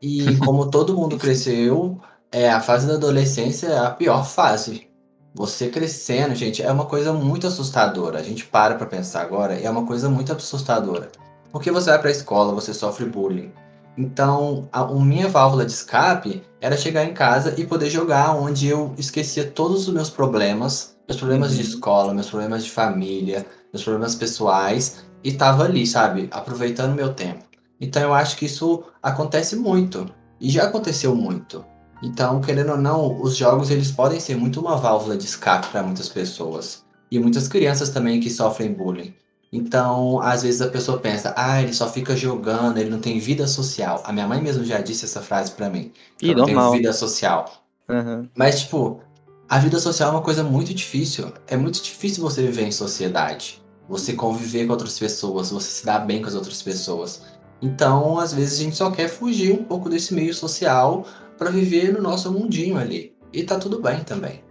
E 0.00 0.36
como 0.44 0.68
todo 0.68 0.96
mundo 0.96 1.16
cresceu, 1.16 2.00
é, 2.32 2.50
a 2.50 2.60
fase 2.60 2.86
da 2.86 2.94
adolescência 2.94 3.66
é 3.68 3.78
a 3.78 3.90
pior 3.90 4.26
fase. 4.26 4.88
Você 5.34 5.68
crescendo, 5.68 6.34
gente, 6.34 6.62
é 6.62 6.70
uma 6.70 6.86
coisa 6.86 7.12
muito 7.12 7.46
assustadora. 7.46 8.18
A 8.18 8.22
gente 8.22 8.44
para 8.46 8.74
pra 8.74 8.86
pensar 8.86 9.22
agora, 9.22 9.54
é 9.54 9.70
uma 9.70 9.86
coisa 9.86 10.08
muito 10.08 10.32
assustadora. 10.32 11.10
Porque 11.50 11.70
você 11.70 11.90
vai 11.90 11.98
pra 11.98 12.10
escola, 12.10 12.54
você 12.54 12.72
sofre 12.74 13.04
bullying. 13.04 13.52
Então, 13.96 14.68
a, 14.72 14.80
a 14.80 14.94
minha 14.94 15.28
válvula 15.28 15.66
de 15.66 15.72
escape 15.72 16.42
era 16.60 16.76
chegar 16.76 17.04
em 17.04 17.12
casa 17.12 17.54
e 17.58 17.66
poder 17.66 17.90
jogar 17.90 18.34
onde 18.34 18.66
eu 18.66 18.94
esquecia 18.96 19.44
todos 19.44 19.86
os 19.86 19.94
meus 19.94 20.08
problemas, 20.08 20.96
meus 21.06 21.18
problemas 21.18 21.52
de 21.54 21.62
Uhum. 21.62 21.68
escola, 21.68 22.14
meus 22.14 22.30
problemas 22.30 22.64
de 22.64 22.70
família, 22.70 23.46
meus 23.72 23.84
problemas 23.84 24.14
pessoais, 24.14 25.04
e 25.22 25.32
tava 25.32 25.64
ali, 25.64 25.86
sabe, 25.86 26.28
aproveitando 26.30 26.94
meu 26.94 27.12
tempo. 27.12 27.44
Então 27.80 28.02
eu 28.02 28.14
acho 28.14 28.36
que 28.36 28.46
isso 28.46 28.82
acontece 29.02 29.56
muito, 29.56 30.06
e 30.40 30.48
já 30.50 30.64
aconteceu 30.64 31.14
muito. 31.14 31.64
Então, 32.02 32.40
querendo 32.40 32.72
ou 32.72 32.78
não, 32.78 33.20
os 33.22 33.36
jogos 33.36 33.70
eles 33.70 33.92
podem 33.92 34.18
ser 34.18 34.36
muito 34.36 34.60
uma 34.60 34.76
válvula 34.76 35.16
de 35.16 35.24
escape 35.24 35.68
para 35.68 35.82
muitas 35.82 36.08
pessoas. 36.08 36.84
E 37.10 37.18
muitas 37.18 37.46
crianças 37.46 37.90
também 37.90 38.18
que 38.20 38.28
sofrem 38.28 38.72
bullying. 38.72 39.14
Então, 39.52 40.18
às 40.20 40.42
vezes 40.42 40.62
a 40.62 40.68
pessoa 40.68 40.98
pensa, 40.98 41.34
ah, 41.36 41.62
ele 41.62 41.74
só 41.74 41.86
fica 41.88 42.16
jogando, 42.16 42.78
ele 42.78 42.88
não 42.88 42.98
tem 42.98 43.18
vida 43.18 43.46
social. 43.46 44.02
A 44.04 44.12
minha 44.12 44.26
mãe 44.26 44.40
mesmo 44.40 44.64
já 44.64 44.80
disse 44.80 45.04
essa 45.04 45.20
frase 45.20 45.52
pra 45.52 45.68
mim. 45.68 45.92
que 46.16 46.30
eu 46.30 46.36
não 46.36 46.46
tenho 46.46 46.56
normal. 46.56 46.72
vida 46.72 46.92
social. 46.92 47.62
Aham. 47.88 48.28
Mas, 48.34 48.62
tipo, 48.62 49.00
a 49.48 49.58
vida 49.58 49.78
social 49.78 50.08
é 50.08 50.12
uma 50.12 50.22
coisa 50.22 50.42
muito 50.42 50.72
difícil. 50.72 51.30
É 51.46 51.56
muito 51.56 51.82
difícil 51.82 52.22
você 52.22 52.42
viver 52.42 52.62
em 52.66 52.72
sociedade. 52.72 53.62
Você 53.88 54.14
conviver 54.14 54.64
com 54.64 54.72
outras 54.72 54.98
pessoas, 54.98 55.50
você 55.50 55.68
se 55.68 55.84
dar 55.84 55.98
bem 55.98 56.22
com 56.22 56.28
as 56.28 56.34
outras 56.34 56.62
pessoas. 56.62 57.22
Então, 57.60 58.18
às 58.18 58.32
vezes, 58.32 58.58
a 58.58 58.62
gente 58.62 58.76
só 58.76 58.90
quer 58.90 59.08
fugir 59.08 59.52
um 59.52 59.64
pouco 59.64 59.90
desse 59.90 60.14
meio 60.14 60.32
social 60.32 61.04
pra 61.42 61.50
viver 61.50 61.92
no 61.92 62.00
nosso 62.00 62.30
mundinho 62.30 62.78
ali. 62.78 63.12
E 63.32 63.42
tá 63.42 63.58
tudo 63.58 63.80
bem 63.80 64.00
também. 64.00 64.42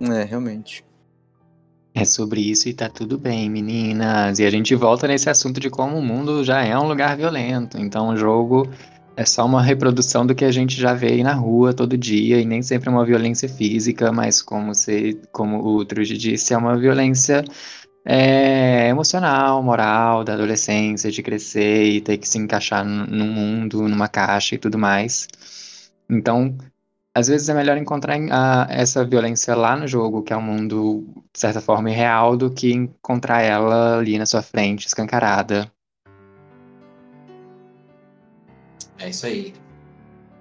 É, 0.00 0.24
realmente. 0.24 0.84
É 1.94 2.04
sobre 2.04 2.40
isso 2.40 2.68
e 2.68 2.74
tá 2.74 2.88
tudo 2.88 3.18
bem, 3.18 3.48
meninas. 3.48 4.38
E 4.38 4.44
a 4.44 4.50
gente 4.50 4.74
volta 4.74 5.08
nesse 5.08 5.30
assunto 5.30 5.58
de 5.58 5.70
como 5.70 5.96
o 5.96 6.02
mundo 6.02 6.44
já 6.44 6.62
é 6.62 6.78
um 6.78 6.86
lugar 6.86 7.16
violento. 7.16 7.78
Então 7.78 8.10
o 8.10 8.16
jogo 8.16 8.68
é 9.16 9.24
só 9.24 9.44
uma 9.44 9.62
reprodução 9.62 10.26
do 10.26 10.34
que 10.34 10.44
a 10.44 10.52
gente 10.52 10.80
já 10.80 10.94
vê 10.94 11.08
aí 11.08 11.22
na 11.22 11.34
rua 11.34 11.74
todo 11.74 11.96
dia, 11.96 12.40
e 12.40 12.44
nem 12.44 12.62
sempre 12.62 12.88
é 12.88 12.92
uma 12.92 13.04
violência 13.04 13.48
física, 13.48 14.10
mas 14.12 14.40
como, 14.40 14.74
você, 14.74 15.18
como 15.32 15.62
o 15.62 15.84
Trude 15.84 16.16
disse, 16.16 16.54
é 16.54 16.56
uma 16.56 16.78
violência 16.78 17.44
é, 18.04 18.88
emocional, 18.88 19.62
moral, 19.62 20.24
da 20.24 20.34
adolescência, 20.34 21.10
de 21.10 21.22
crescer 21.22 21.84
e 21.84 22.00
ter 22.00 22.18
que 22.18 22.28
se 22.28 22.38
encaixar 22.38 22.84
num 22.84 23.26
mundo, 23.32 23.88
numa 23.88 24.08
caixa 24.08 24.54
e 24.54 24.58
tudo 24.58 24.78
mais. 24.78 25.28
Então, 26.08 26.56
às 27.14 27.28
vezes 27.28 27.48
é 27.48 27.54
melhor 27.54 27.76
encontrar 27.76 28.16
a- 28.30 28.66
essa 28.70 29.04
violência 29.04 29.54
lá 29.54 29.76
no 29.76 29.86
jogo, 29.86 30.22
que 30.22 30.32
é 30.32 30.36
um 30.36 30.42
mundo, 30.42 31.04
de 31.32 31.40
certa 31.40 31.60
forma, 31.60 31.90
irreal, 31.90 32.36
do 32.36 32.50
que 32.50 32.72
encontrar 32.72 33.42
ela 33.42 33.98
ali 33.98 34.18
na 34.18 34.26
sua 34.26 34.42
frente, 34.42 34.86
escancarada. 34.86 35.70
É 38.98 39.08
isso 39.08 39.26
aí. 39.26 39.54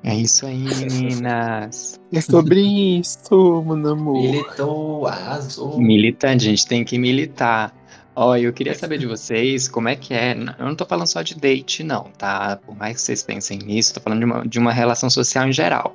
É 0.03 0.15
isso 0.15 0.45
aí, 0.45 0.57
meninas. 0.57 1.99
É 2.11 2.21
sobre 2.21 2.59
isso, 2.59 3.63
meu 3.63 3.91
amor. 3.91 4.19
Militou, 4.19 5.05
arrasou. 5.05 5.79
Militante, 5.79 6.47
a 6.47 6.49
gente 6.49 6.65
tem 6.65 6.83
que 6.83 6.97
militar. 6.97 7.71
Ó, 8.15 8.35
eu 8.35 8.51
queria 8.51 8.73
saber 8.73 8.97
de 8.97 9.05
vocês 9.05 9.67
como 9.67 9.89
é 9.89 9.95
que 9.95 10.11
é. 10.11 10.31
Eu 10.57 10.65
não 10.65 10.75
tô 10.75 10.87
falando 10.87 11.05
só 11.05 11.21
de 11.21 11.35
date, 11.35 11.83
não, 11.83 12.05
tá? 12.17 12.57
Por 12.65 12.75
mais 12.75 12.95
que 12.95 13.03
vocês 13.03 13.21
pensem 13.21 13.59
nisso, 13.59 13.93
tô 13.93 13.99
falando 13.99 14.19
de 14.19 14.25
uma, 14.25 14.47
de 14.47 14.57
uma 14.57 14.73
relação 14.73 15.07
social 15.07 15.47
em 15.47 15.53
geral. 15.53 15.93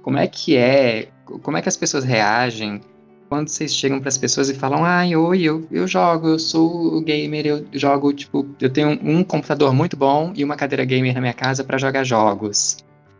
Como 0.00 0.16
é 0.16 0.28
que 0.28 0.56
é? 0.56 1.08
Como 1.42 1.56
é 1.56 1.62
que 1.62 1.68
as 1.68 1.76
pessoas 1.76 2.04
reagem 2.04 2.80
quando 3.28 3.48
vocês 3.48 3.74
chegam 3.74 4.00
pras 4.00 4.16
pessoas 4.16 4.48
e 4.48 4.54
falam: 4.54 4.84
Ai, 4.84 5.14
oi, 5.14 5.42
eu, 5.42 5.66
eu 5.70 5.86
jogo, 5.86 6.28
eu 6.28 6.38
sou 6.38 7.00
gamer, 7.02 7.46
eu 7.46 7.66
jogo, 7.72 8.12
tipo, 8.12 8.46
eu 8.60 8.70
tenho 8.70 8.90
um, 8.90 9.18
um 9.18 9.24
computador 9.24 9.74
muito 9.74 9.96
bom 9.96 10.32
e 10.34 10.44
uma 10.44 10.56
cadeira 10.56 10.84
gamer 10.84 11.14
na 11.14 11.20
minha 11.20 11.34
casa 11.34 11.64
pra 11.64 11.78
jogar 11.78 12.04
jogos. 12.04 12.78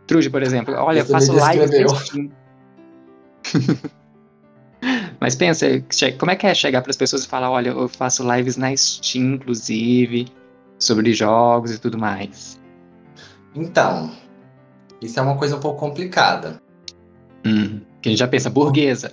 Trude, 0.09 0.27
por 0.31 0.41
exemplo, 0.41 0.73
olha, 0.73 1.01
eu 1.01 1.05
faço 1.05 1.31
live. 1.33 1.87
Steam. 1.99 2.31
Mas 5.21 5.35
pensa, 5.35 5.67
como 6.17 6.31
é 6.31 6.35
que 6.35 6.47
é 6.47 6.53
chegar 6.55 6.81
para 6.81 6.89
as 6.89 6.97
pessoas 6.97 7.25
e 7.25 7.27
falar, 7.27 7.51
olha, 7.51 7.69
eu 7.69 7.87
faço 7.87 8.27
lives 8.27 8.57
na 8.57 8.75
Steam, 8.75 9.35
inclusive, 9.35 10.25
sobre 10.79 11.13
jogos 11.13 11.71
e 11.75 11.77
tudo 11.79 11.99
mais. 11.99 12.59
Então, 13.53 14.11
isso 14.99 15.19
é 15.19 15.21
uma 15.21 15.37
coisa 15.37 15.57
um 15.57 15.59
pouco 15.59 15.79
complicada. 15.79 16.59
Hum, 17.45 17.81
que 18.01 18.09
a 18.09 18.11
gente 18.11 18.19
já 18.19 18.27
pensa, 18.27 18.49
burguesa. 18.49 19.11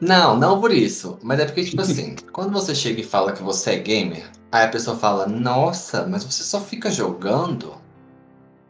Não, 0.00 0.34
não 0.34 0.58
por 0.58 0.72
isso. 0.72 1.18
Mas 1.22 1.40
é 1.40 1.44
porque, 1.44 1.64
tipo 1.64 1.82
assim, 1.82 2.16
quando 2.32 2.52
você 2.52 2.74
chega 2.74 3.02
e 3.02 3.04
fala 3.04 3.32
que 3.32 3.42
você 3.42 3.72
é 3.72 3.78
gamer, 3.80 4.30
aí 4.50 4.64
a 4.64 4.68
pessoa 4.68 4.96
fala, 4.96 5.26
nossa, 5.26 6.06
mas 6.06 6.24
você 6.24 6.42
só 6.42 6.58
fica 6.58 6.90
jogando? 6.90 7.74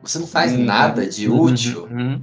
Você 0.02 0.18
não 0.18 0.26
faz 0.26 0.52
Uhum, 0.52 0.64
nada 0.64 1.06
de 1.06 1.28
útil? 1.28 1.86
Uhum. 1.90 2.20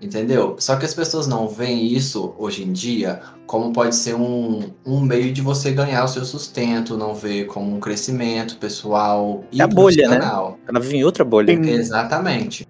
Entendeu? 0.00 0.56
Só 0.58 0.76
que 0.76 0.86
as 0.86 0.94
pessoas 0.94 1.26
não 1.26 1.46
veem 1.46 1.92
isso 1.92 2.34
hoje 2.38 2.62
em 2.62 2.72
dia 2.72 3.20
como 3.46 3.72
pode 3.72 3.96
ser 3.96 4.14
um, 4.14 4.70
um 4.86 5.00
meio 5.00 5.32
de 5.32 5.42
você 5.42 5.72
ganhar 5.72 6.04
o 6.04 6.08
seu 6.08 6.24
sustento, 6.24 6.96
não 6.96 7.14
vê 7.14 7.44
como 7.44 7.74
um 7.74 7.80
crescimento 7.80 8.56
pessoal 8.58 9.44
e 9.50 9.60
É 9.60 9.64
a 9.64 9.66
bolha, 9.66 10.08
né? 10.08 10.20
Ela 10.68 10.80
vive 10.80 10.96
em 10.96 11.04
outra 11.04 11.24
bolha. 11.24 11.52
Exatamente. 11.52 12.66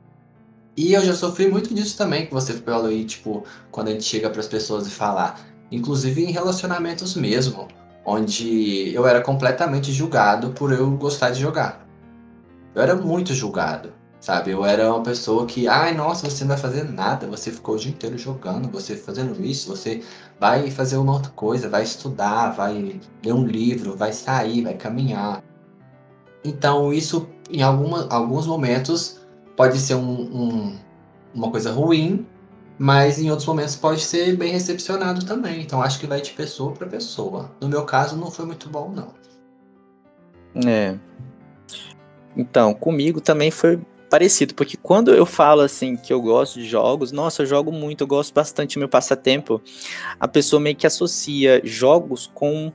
E 0.76 0.94
eu 0.94 1.04
já 1.04 1.12
sofri 1.14 1.48
muito 1.48 1.74
disso 1.74 1.98
também, 1.98 2.24
que 2.26 2.32
você 2.32 2.54
falou 2.54 2.86
aí, 2.86 3.04
tipo, 3.04 3.44
quando 3.70 3.88
a 3.88 3.90
gente 3.90 4.04
chega 4.04 4.30
para 4.30 4.40
as 4.40 4.48
pessoas 4.48 4.86
e 4.86 4.90
falar. 4.90 5.38
Inclusive 5.70 6.24
em 6.24 6.32
relacionamentos 6.32 7.14
mesmo, 7.14 7.68
onde 8.04 8.90
eu 8.94 9.06
era 9.06 9.20
completamente 9.20 9.92
julgado 9.92 10.50
por 10.50 10.72
eu 10.72 10.90
gostar 10.92 11.30
de 11.30 11.40
jogar. 11.40 11.86
Eu 12.74 12.80
era 12.80 12.96
muito 12.96 13.34
julgado, 13.34 13.92
sabe? 14.20 14.50
Eu 14.50 14.64
era 14.64 14.88
uma 14.92 15.02
pessoa 15.02 15.46
que, 15.46 15.66
ai, 15.66 15.94
nossa, 15.94 16.28
você 16.28 16.44
não 16.44 16.50
vai 16.50 16.58
fazer 16.58 16.84
nada, 16.84 17.26
você 17.26 17.50
ficou 17.50 17.74
o 17.74 17.78
dia 17.78 17.90
inteiro 17.90 18.18
jogando, 18.18 18.70
você 18.70 18.94
fazendo 18.94 19.42
isso, 19.44 19.68
você 19.74 20.02
vai 20.38 20.70
fazer 20.70 20.98
uma 20.98 21.14
outra 21.14 21.32
coisa, 21.32 21.68
vai 21.68 21.82
estudar, 21.82 22.50
vai 22.50 23.00
ler 23.24 23.32
um 23.32 23.44
livro, 23.46 23.96
vai 23.96 24.12
sair, 24.12 24.62
vai 24.62 24.74
caminhar. 24.74 25.42
Então, 26.44 26.92
isso, 26.92 27.28
em 27.50 27.62
alguma, 27.62 28.06
alguns 28.10 28.46
momentos, 28.46 29.20
pode 29.56 29.78
ser 29.78 29.94
um, 29.94 30.20
um- 30.20 30.78
uma 31.34 31.50
coisa 31.50 31.72
ruim, 31.72 32.26
mas 32.78 33.18
em 33.18 33.30
outros 33.30 33.46
momentos 33.46 33.76
pode 33.76 34.00
ser 34.00 34.36
bem 34.36 34.52
recepcionado 34.52 35.24
também. 35.24 35.60
Então, 35.62 35.82
acho 35.82 35.98
que 36.00 36.06
vai 36.06 36.20
de 36.20 36.30
pessoa 36.32 36.72
para 36.72 36.86
pessoa. 36.86 37.50
No 37.60 37.68
meu 37.68 37.84
caso, 37.84 38.16
não 38.16 38.30
foi 38.30 38.46
muito 38.46 38.68
bom, 38.70 38.90
não. 38.90 39.08
É. 40.66 40.98
Então, 42.36 42.72
comigo 42.72 43.20
também 43.20 43.50
foi 43.50 43.78
parecido, 44.10 44.54
porque 44.54 44.76
quando 44.76 45.14
eu 45.14 45.24
falo 45.24 45.60
assim 45.60 45.96
que 45.96 46.12
eu 46.12 46.20
gosto 46.20 46.58
de 46.58 46.68
jogos, 46.68 47.12
nossa, 47.12 47.42
eu 47.42 47.46
jogo 47.46 47.70
muito, 47.70 48.02
eu 48.02 48.06
gosto 48.06 48.34
bastante 48.34 48.74
do 48.74 48.80
meu 48.80 48.88
passatempo, 48.88 49.62
a 50.18 50.26
pessoa 50.26 50.60
meio 50.60 50.74
que 50.74 50.86
associa 50.86 51.60
jogos 51.64 52.28
com 52.34 52.72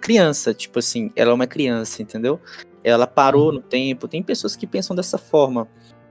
criança, 0.00 0.52
tipo 0.52 0.78
assim, 0.78 1.10
ela 1.16 1.30
é 1.30 1.34
uma 1.34 1.46
criança, 1.46 2.02
entendeu? 2.02 2.38
Ela 2.84 3.06
parou 3.06 3.50
no 3.50 3.60
tempo, 3.60 4.06
tem 4.06 4.22
pessoas 4.22 4.54
que 4.54 4.66
pensam 4.66 4.94
dessa 4.94 5.16
forma. 5.16 5.66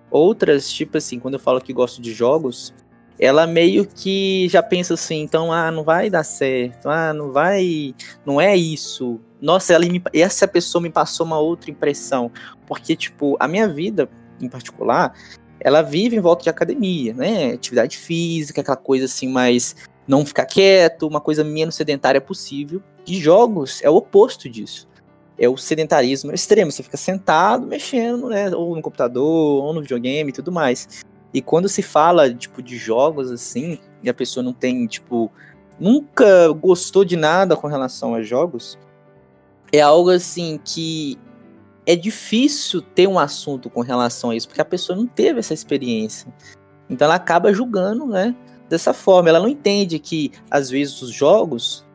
Outras, 0.09 0.71
tipo 0.71 0.97
assim, 0.97 1.19
quando 1.19 1.35
eu 1.35 1.39
falo 1.39 1.61
que 1.61 1.71
gosto 1.71 2.01
de 2.01 2.11
jogos, 2.11 2.73
ela 3.19 3.45
meio 3.45 3.85
que 3.85 4.49
já 4.49 4.63
pensa 4.63 4.95
assim, 4.95 5.21
então, 5.21 5.53
ah, 5.53 5.69
não 5.69 5.83
vai 5.83 6.09
dar 6.09 6.23
certo, 6.23 6.89
ah, 6.89 7.13
não 7.13 7.31
vai, 7.31 7.93
não 8.25 8.41
é 8.41 8.55
isso. 8.57 9.19
Nossa, 9.39 9.73
ela 9.73 9.85
me, 9.85 10.01
essa 10.11 10.47
pessoa 10.47 10.81
me 10.81 10.89
passou 10.89 11.25
uma 11.25 11.37
outra 11.37 11.69
impressão, 11.69 12.31
porque, 12.65 12.95
tipo, 12.95 13.37
a 13.39 13.47
minha 13.47 13.67
vida, 13.67 14.09
em 14.43 14.49
particular, 14.49 15.13
ela 15.59 15.81
vive 15.81 16.15
em 16.15 16.19
volta 16.19 16.43
de 16.43 16.49
academia, 16.49 17.13
né, 17.13 17.53
atividade 17.53 17.97
física, 17.97 18.61
aquela 18.61 18.77
coisa 18.77 19.05
assim, 19.05 19.29
mais 19.29 19.75
não 20.07 20.25
ficar 20.25 20.45
quieto, 20.45 21.07
uma 21.07 21.21
coisa 21.21 21.43
menos 21.43 21.75
sedentária 21.75 22.19
possível. 22.19 22.81
E 23.07 23.15
jogos 23.15 23.81
é 23.81 23.89
o 23.89 23.95
oposto 23.95 24.49
disso. 24.49 24.87
É 25.37 25.49
o 25.49 25.57
sedentarismo 25.57 26.33
extremo, 26.33 26.71
você 26.71 26.83
fica 26.83 26.97
sentado, 26.97 27.65
mexendo, 27.65 28.29
né, 28.29 28.53
ou 28.55 28.75
no 28.75 28.81
computador, 28.81 29.63
ou 29.63 29.73
no 29.73 29.81
videogame 29.81 30.29
e 30.29 30.33
tudo 30.33 30.51
mais. 30.51 31.03
E 31.33 31.41
quando 31.41 31.67
se 31.67 31.81
fala, 31.81 32.31
tipo, 32.33 32.61
de 32.61 32.77
jogos 32.77 33.31
assim, 33.31 33.79
e 34.03 34.09
a 34.09 34.13
pessoa 34.13 34.43
não 34.43 34.53
tem, 34.53 34.85
tipo, 34.85 35.31
nunca 35.79 36.49
gostou 36.49 37.03
de 37.03 37.15
nada 37.15 37.55
com 37.55 37.67
relação 37.67 38.13
a 38.13 38.21
jogos, 38.21 38.77
é 39.71 39.81
algo 39.81 40.11
assim 40.11 40.59
que 40.63 41.17
é 41.85 41.95
difícil 41.95 42.81
ter 42.81 43.07
um 43.07 43.19
assunto 43.19 43.69
com 43.69 43.81
relação 43.81 44.29
a 44.29 44.35
isso, 44.35 44.47
porque 44.47 44.61
a 44.61 44.65
pessoa 44.65 44.95
não 44.95 45.05
teve 45.05 45.39
essa 45.39 45.53
experiência. 45.53 46.33
Então 46.89 47.05
ela 47.05 47.15
acaba 47.15 47.53
julgando, 47.53 48.05
né, 48.05 48.35
dessa 48.69 48.93
forma. 48.93 49.29
Ela 49.29 49.39
não 49.39 49.49
entende 49.49 49.99
que, 49.99 50.31
às 50.49 50.69
vezes, 50.69 51.01
os 51.01 51.11
jogos 51.11 51.85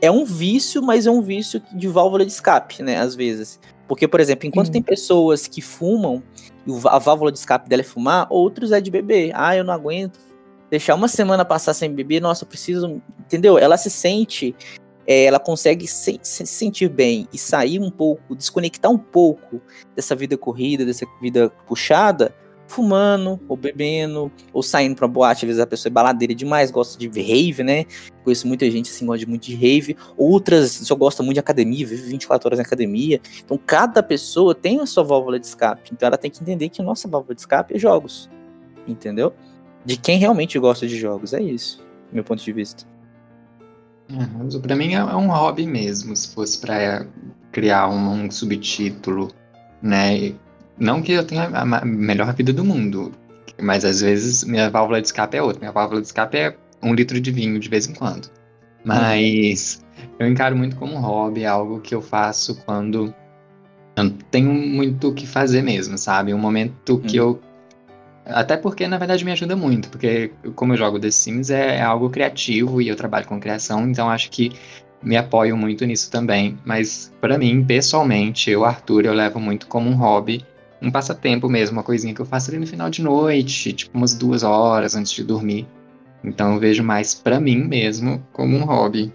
é 0.00 0.10
um 0.10 0.24
vício, 0.24 0.82
mas 0.82 1.06
é 1.06 1.10
um 1.10 1.22
vício 1.22 1.62
de 1.72 1.88
válvula 1.88 2.24
de 2.24 2.32
escape, 2.32 2.82
né? 2.82 2.98
Às 2.98 3.14
vezes. 3.14 3.60
Porque, 3.86 4.08
por 4.08 4.20
exemplo, 4.20 4.46
enquanto 4.46 4.70
tem 4.70 4.82
pessoas 4.82 5.46
que 5.46 5.60
fumam 5.60 6.22
e 6.66 6.72
a 6.88 6.98
válvula 6.98 7.30
de 7.30 7.38
escape 7.38 7.68
dela 7.68 7.82
é 7.82 7.84
fumar, 7.84 8.26
outros 8.30 8.72
é 8.72 8.80
de 8.80 8.90
beber. 8.90 9.32
Ah, 9.34 9.56
eu 9.56 9.64
não 9.64 9.72
aguento 9.72 10.18
deixar 10.70 10.94
uma 10.94 11.08
semana 11.08 11.44
passar 11.44 11.74
sem 11.74 11.92
beber, 11.92 12.20
nossa, 12.20 12.44
eu 12.44 12.48
preciso. 12.48 13.02
Entendeu? 13.20 13.58
Ela 13.58 13.76
se 13.76 13.90
sente. 13.90 14.54
É, 15.06 15.24
ela 15.24 15.38
consegue 15.38 15.86
se, 15.86 16.18
se 16.22 16.46
sentir 16.46 16.88
bem 16.88 17.28
e 17.32 17.38
sair 17.38 17.80
um 17.80 17.90
pouco, 17.90 18.34
desconectar 18.34 18.90
um 18.90 18.98
pouco 18.98 19.60
dessa 19.94 20.14
vida 20.14 20.36
corrida, 20.36 20.84
dessa 20.84 21.06
vida 21.20 21.50
puxada, 21.66 22.34
fumando, 22.72 23.38
ou 23.48 23.56
bebendo, 23.56 24.32
ou 24.52 24.62
saindo 24.62 24.96
pra 24.96 25.06
boate. 25.06 25.44
Às 25.44 25.48
vezes 25.48 25.60
a 25.60 25.66
pessoa 25.66 25.90
é 25.90 25.92
baladeira 25.92 26.34
demais, 26.34 26.70
gosta 26.70 26.98
de 26.98 27.08
rave, 27.20 27.62
né? 27.62 27.84
Conheço 28.24 28.46
muita 28.48 28.68
gente 28.70 28.90
assim, 28.90 29.04
gosta 29.04 29.26
muito 29.26 29.42
de 29.42 29.54
rave. 29.54 29.96
Outras 30.16 30.70
só 30.72 30.94
gosta 30.94 31.22
muito 31.22 31.34
de 31.34 31.40
academia, 31.40 31.86
vive 31.86 32.02
24 32.02 32.48
horas 32.48 32.58
na 32.58 32.64
academia. 32.64 33.20
Então 33.44 33.58
cada 33.58 34.02
pessoa 34.02 34.54
tem 34.54 34.80
a 34.80 34.86
sua 34.86 35.04
válvula 35.04 35.38
de 35.38 35.46
escape. 35.46 35.90
Então 35.92 36.06
ela 36.06 36.16
tem 36.16 36.30
que 36.30 36.40
entender 36.40 36.68
que 36.70 36.80
a 36.80 36.84
nossa 36.84 37.06
válvula 37.08 37.34
de 37.34 37.42
escape 37.42 37.74
é 37.74 37.78
jogos. 37.78 38.30
Entendeu? 38.86 39.32
De 39.84 39.96
quem 39.96 40.18
realmente 40.18 40.58
gosta 40.58 40.86
de 40.86 40.96
jogos. 40.96 41.34
É 41.34 41.42
isso, 41.42 41.84
meu 42.10 42.24
ponto 42.24 42.42
de 42.42 42.52
vista. 42.52 42.91
É, 44.12 44.58
Pra 44.58 44.76
mim 44.76 44.94
é 44.94 44.98
é 44.98 45.16
um 45.16 45.28
hobby 45.28 45.66
mesmo, 45.66 46.14
se 46.14 46.28
fosse 46.34 46.58
pra 46.58 47.06
criar 47.50 47.88
um, 47.88 48.24
um 48.24 48.30
subtítulo, 48.30 49.30
né? 49.82 50.34
Não 50.78 51.02
que 51.02 51.12
eu 51.12 51.24
tenha 51.24 51.44
a 51.44 51.84
melhor 51.84 52.34
vida 52.34 52.52
do 52.52 52.64
mundo, 52.64 53.12
mas 53.60 53.84
às 53.84 54.00
vezes 54.00 54.44
minha 54.44 54.68
válvula 54.70 55.00
de 55.00 55.06
escape 55.06 55.36
é 55.36 55.42
outra. 55.42 55.60
Minha 55.60 55.72
válvula 55.72 56.00
de 56.00 56.06
escape 56.06 56.36
é 56.36 56.56
um 56.82 56.94
litro 56.94 57.20
de 57.20 57.30
vinho 57.30 57.58
de 57.58 57.68
vez 57.68 57.86
em 57.86 57.94
quando. 57.94 58.28
Mas 58.84 59.84
eu 60.18 60.26
encaro 60.26 60.56
muito 60.56 60.76
como 60.76 60.94
um 60.94 61.00
hobby, 61.00 61.44
é 61.44 61.46
algo 61.46 61.80
que 61.80 61.94
eu 61.94 62.02
faço 62.02 62.56
quando 62.64 63.14
eu 63.96 64.04
não 64.04 64.10
tenho 64.10 64.52
muito 64.52 65.08
o 65.08 65.14
que 65.14 65.26
fazer 65.26 65.62
mesmo, 65.62 65.96
sabe? 65.98 66.32
Um 66.32 66.38
momento 66.38 66.98
que 67.00 67.16
eu. 67.16 67.40
Até 68.34 68.56
porque, 68.56 68.86
na 68.86 68.98
verdade, 68.98 69.24
me 69.24 69.32
ajuda 69.32 69.54
muito, 69.56 69.88
porque 69.88 70.32
como 70.54 70.72
eu 70.72 70.76
jogo 70.76 70.98
The 70.98 71.10
Sims, 71.10 71.50
é, 71.50 71.76
é 71.76 71.82
algo 71.82 72.10
criativo 72.10 72.80
e 72.80 72.88
eu 72.88 72.96
trabalho 72.96 73.26
com 73.26 73.40
criação, 73.40 73.88
então 73.88 74.10
acho 74.10 74.30
que 74.30 74.52
me 75.02 75.16
apoio 75.16 75.56
muito 75.56 75.84
nisso 75.84 76.10
também. 76.10 76.58
Mas, 76.64 77.12
pra 77.20 77.38
mim, 77.38 77.64
pessoalmente, 77.64 78.50
eu, 78.50 78.64
Arthur, 78.64 79.04
eu 79.04 79.14
levo 79.14 79.40
muito 79.40 79.66
como 79.66 79.90
um 79.90 79.94
hobby, 79.94 80.44
um 80.80 80.90
passatempo 80.90 81.48
mesmo, 81.48 81.76
uma 81.76 81.82
coisinha 81.82 82.14
que 82.14 82.20
eu 82.20 82.26
faço 82.26 82.50
ali 82.50 82.58
no 82.58 82.66
final 82.66 82.90
de 82.90 83.02
noite, 83.02 83.72
tipo 83.72 83.96
umas 83.96 84.14
duas 84.14 84.42
horas 84.42 84.94
antes 84.94 85.12
de 85.12 85.22
dormir. 85.22 85.66
Então 86.24 86.54
eu 86.54 86.60
vejo 86.60 86.82
mais 86.82 87.14
pra 87.14 87.40
mim 87.40 87.56
mesmo 87.56 88.24
como 88.32 88.56
um 88.56 88.64
hobby. 88.64 89.12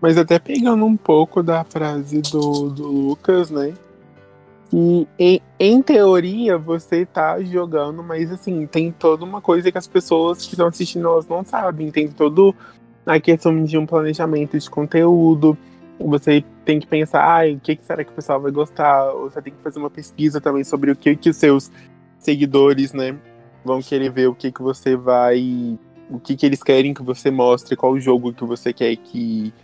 Mas 0.00 0.18
até 0.18 0.38
pegando 0.38 0.84
um 0.84 0.96
pouco 0.96 1.42
da 1.42 1.64
frase 1.64 2.20
do, 2.20 2.68
do 2.68 2.86
Lucas, 2.88 3.50
né? 3.50 3.72
Que 4.74 5.40
em, 5.60 5.82
teoria 5.82 6.58
você 6.58 7.06
tá 7.06 7.40
jogando, 7.40 8.02
mas 8.02 8.32
assim, 8.32 8.66
tem 8.66 8.90
toda 8.90 9.24
uma 9.24 9.40
coisa 9.40 9.70
que 9.70 9.78
as 9.78 9.86
pessoas 9.86 10.44
que 10.44 10.54
estão 10.54 10.66
assistindo 10.66 11.06
elas 11.06 11.28
não 11.28 11.44
sabem. 11.44 11.92
Tem 11.92 12.08
todo 12.08 12.52
a 13.06 13.20
questão 13.20 13.62
de 13.62 13.78
um 13.78 13.86
planejamento 13.86 14.58
de 14.58 14.68
conteúdo. 14.68 15.56
Você 16.00 16.44
tem 16.64 16.80
que 16.80 16.88
pensar, 16.88 17.22
ah, 17.22 17.48
o 17.52 17.60
que, 17.60 17.78
será 17.82 18.02
que 18.02 18.10
o 18.10 18.14
pessoal 18.14 18.40
vai 18.40 18.50
gostar? 18.50 19.12
Você 19.12 19.40
tem 19.40 19.52
que 19.52 19.62
fazer 19.62 19.78
uma 19.78 19.90
pesquisa 19.90 20.40
também 20.40 20.64
sobre 20.64 20.90
o 20.90 20.96
que, 20.96 21.14
que 21.14 21.30
os 21.30 21.36
seus 21.36 21.70
seguidores, 22.18 22.92
né, 22.92 23.16
vão 23.64 23.80
querer 23.80 24.10
ver, 24.10 24.26
o 24.26 24.34
que, 24.34 24.50
que 24.50 24.62
você 24.62 24.96
vai. 24.96 25.78
O 26.10 26.18
que, 26.18 26.34
que 26.34 26.44
eles 26.44 26.64
querem 26.64 26.92
que 26.92 27.02
você 27.02 27.30
mostre, 27.30 27.76
qual 27.76 27.98
jogo 28.00 28.32
que 28.32 28.44
você 28.44 28.72
quer 28.72 28.96
que 28.96 29.54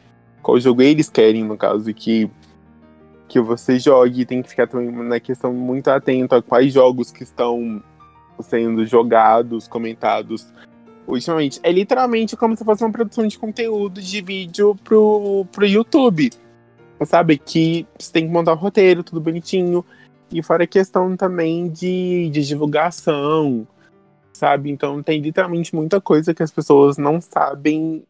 qual 0.42 0.58
jogo 0.58 0.82
eles 0.82 1.10
querem, 1.10 1.44
no 1.44 1.56
caso, 1.56 1.92
que, 1.92 2.30
que 3.30 3.40
você 3.40 3.78
jogue. 3.78 4.26
Tem 4.26 4.42
que 4.42 4.50
ficar 4.50 4.66
também 4.66 4.90
na 4.90 5.20
questão 5.20 5.54
muito 5.54 5.88
atento 5.88 6.34
a 6.34 6.42
quais 6.42 6.72
jogos 6.72 7.12
que 7.12 7.22
estão 7.22 7.80
sendo 8.42 8.84
jogados, 8.84 9.68
comentados 9.68 10.52
ultimamente. 11.06 11.60
É 11.62 11.70
literalmente 11.70 12.36
como 12.36 12.56
se 12.56 12.64
fosse 12.64 12.82
uma 12.82 12.92
produção 12.92 13.26
de 13.26 13.38
conteúdo 13.38 14.02
de 14.02 14.20
vídeo 14.20 14.74
pro, 14.82 15.46
pro 15.52 15.64
YouTube. 15.64 16.30
Sabe? 17.06 17.38
Que 17.38 17.86
você 17.98 18.12
tem 18.12 18.26
que 18.26 18.32
montar 18.32 18.52
o 18.52 18.56
roteiro, 18.56 19.04
tudo 19.04 19.20
bonitinho. 19.20 19.84
E 20.32 20.42
fora 20.42 20.64
a 20.64 20.66
questão 20.66 21.16
também 21.16 21.68
de, 21.68 22.30
de 22.30 22.46
divulgação, 22.46 23.66
sabe? 24.32 24.70
Então 24.70 25.02
tem 25.02 25.20
literalmente 25.20 25.74
muita 25.74 26.00
coisa 26.00 26.34
que 26.34 26.42
as 26.42 26.52
pessoas 26.52 26.96
não 26.96 27.20
sabem 27.20 28.04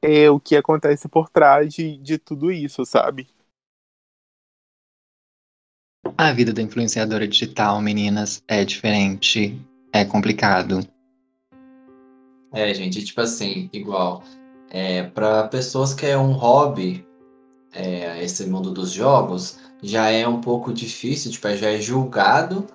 é, 0.00 0.30
o 0.30 0.38
que 0.38 0.54
acontece 0.54 1.08
por 1.08 1.28
trás 1.28 1.72
de, 1.74 1.96
de 1.96 2.16
tudo 2.16 2.52
isso, 2.52 2.84
sabe? 2.84 3.26
A 6.16 6.32
vida 6.32 6.52
da 6.52 6.62
influenciadora 6.62 7.26
digital, 7.26 7.80
meninas, 7.80 8.42
é 8.46 8.64
diferente, 8.64 9.58
é 9.92 10.04
complicado. 10.04 10.86
É, 12.52 12.72
gente, 12.72 13.04
tipo 13.04 13.20
assim, 13.20 13.68
igual. 13.72 14.22
É, 14.70 15.02
para 15.02 15.48
pessoas 15.48 15.92
que 15.92 16.06
é 16.06 16.16
um 16.16 16.32
hobby, 16.32 17.04
é, 17.72 18.22
esse 18.22 18.46
mundo 18.46 18.70
dos 18.70 18.92
jogos, 18.92 19.58
já 19.82 20.10
é 20.10 20.26
um 20.26 20.40
pouco 20.40 20.72
difícil, 20.72 21.30
tipo, 21.30 21.48
já 21.56 21.70
é 21.70 21.80
julgado. 21.80 22.66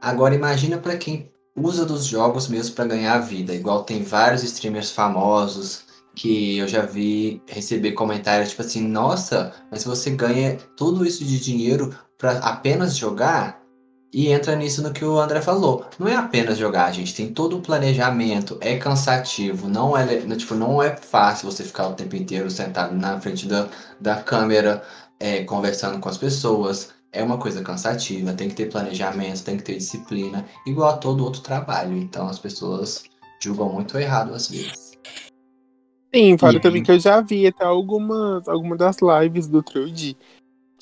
Agora 0.00 0.34
imagina 0.34 0.76
para 0.76 0.96
quem 0.96 1.30
usa 1.56 1.86
dos 1.86 2.04
jogos 2.04 2.48
mesmo 2.48 2.74
para 2.74 2.86
ganhar 2.86 3.18
vida. 3.18 3.54
Igual 3.54 3.84
tem 3.84 4.02
vários 4.02 4.42
streamers 4.42 4.90
famosos 4.90 5.84
que 6.14 6.58
eu 6.58 6.68
já 6.68 6.82
vi 6.82 7.42
receber 7.48 7.92
comentários 7.92 8.50
tipo 8.50 8.62
assim, 8.62 8.86
nossa, 8.86 9.52
mas 9.70 9.84
você 9.84 10.10
ganha 10.10 10.56
tudo 10.76 11.04
isso 11.04 11.24
de 11.24 11.40
dinheiro 11.40 11.96
para 12.24 12.38
apenas 12.38 12.96
jogar? 12.96 13.62
E 14.10 14.28
entra 14.28 14.56
nisso 14.56 14.80
no 14.80 14.92
que 14.92 15.04
o 15.04 15.18
André 15.18 15.42
falou. 15.42 15.84
Não 15.98 16.08
é 16.08 16.14
apenas 16.14 16.56
jogar, 16.56 16.90
gente. 16.92 17.14
Tem 17.14 17.28
todo 17.28 17.56
um 17.56 17.60
planejamento. 17.60 18.56
É 18.60 18.78
cansativo. 18.78 19.68
Não 19.68 19.94
é, 19.94 20.06
tipo, 20.36 20.54
não 20.54 20.82
é 20.82 20.96
fácil 20.96 21.50
você 21.50 21.64
ficar 21.64 21.88
o 21.88 21.92
tempo 21.92 22.16
inteiro 22.16 22.48
sentado 22.50 22.94
na 22.94 23.20
frente 23.20 23.46
da, 23.46 23.68
da 24.00 24.16
câmera, 24.16 24.82
é, 25.20 25.42
conversando 25.42 25.98
com 25.98 26.08
as 26.08 26.16
pessoas. 26.16 26.94
É 27.12 27.22
uma 27.22 27.36
coisa 27.36 27.60
cansativa. 27.62 28.32
Tem 28.32 28.48
que 28.48 28.54
ter 28.54 28.70
planejamento, 28.70 29.44
tem 29.44 29.58
que 29.58 29.64
ter 29.64 29.76
disciplina. 29.76 30.46
Igual 30.64 30.90
a 30.90 30.96
todo 30.96 31.24
outro 31.24 31.42
trabalho. 31.42 31.94
Então 31.98 32.28
as 32.28 32.38
pessoas 32.38 33.04
julgam 33.42 33.68
muito 33.70 33.98
errado 33.98 34.32
às 34.32 34.48
vezes. 34.48 34.94
Sim, 36.14 36.38
fora 36.38 36.56
E 36.56 36.60
também 36.60 36.80
que 36.80 36.92
eu 36.92 37.00
já 37.00 37.20
vi 37.20 37.48
até 37.48 37.64
algumas, 37.64 38.46
algumas 38.46 38.78
das 38.78 38.98
lives 39.02 39.48
do 39.48 39.60
Trude. 39.60 40.16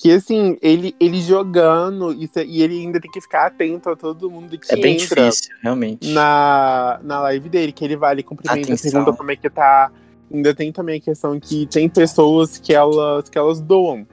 Que 0.03 0.11
assim, 0.11 0.57
ele, 0.61 0.93
ele 0.99 1.21
jogando 1.21 2.11
e, 2.11 2.27
cê- 2.27 2.43
e 2.43 2.61
ele 2.61 2.77
ainda 2.77 2.99
tem 2.99 3.09
que 3.09 3.21
ficar 3.21 3.45
atento 3.45 3.89
a 3.89 3.95
todo 3.95 4.29
mundo 4.29 4.57
que 4.59 4.73
É 4.73 4.75
bem 4.75 4.95
entra 5.01 5.29
difícil, 5.29 5.55
realmente. 5.63 6.11
na, 6.11 6.99
na 7.01 7.21
live 7.21 7.47
dele, 7.47 7.71
que 7.71 7.85
ele 7.85 7.95
vai, 7.95 8.11
ele 8.13 8.21
cumprimenta, 8.21 8.59
Atenção. 8.73 8.91
pergunta 8.91 9.17
como 9.17 9.31
é 9.31 9.37
que 9.37 9.49
tá. 9.49 9.89
Ainda 10.29 10.53
tem 10.53 10.73
também 10.73 10.97
a 10.97 11.01
questão 11.01 11.39
que 11.39 11.65
tem 11.67 11.87
pessoas 11.87 12.57
que 12.57 12.73
elas, 12.73 13.29
que 13.29 13.37
elas 13.37 13.61
doam 13.61 14.05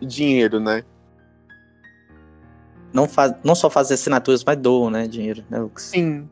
dinheiro, 0.00 0.58
né? 0.58 0.82
Não, 2.90 3.06
faz, 3.06 3.34
não 3.44 3.54
só 3.54 3.68
faz 3.68 3.92
assinaturas, 3.92 4.42
mas 4.42 4.56
doam, 4.56 4.88
né? 4.88 5.06
Dinheiro, 5.06 5.44
né, 5.50 5.58
Lucas? 5.58 5.82
Sim. 5.82 6.26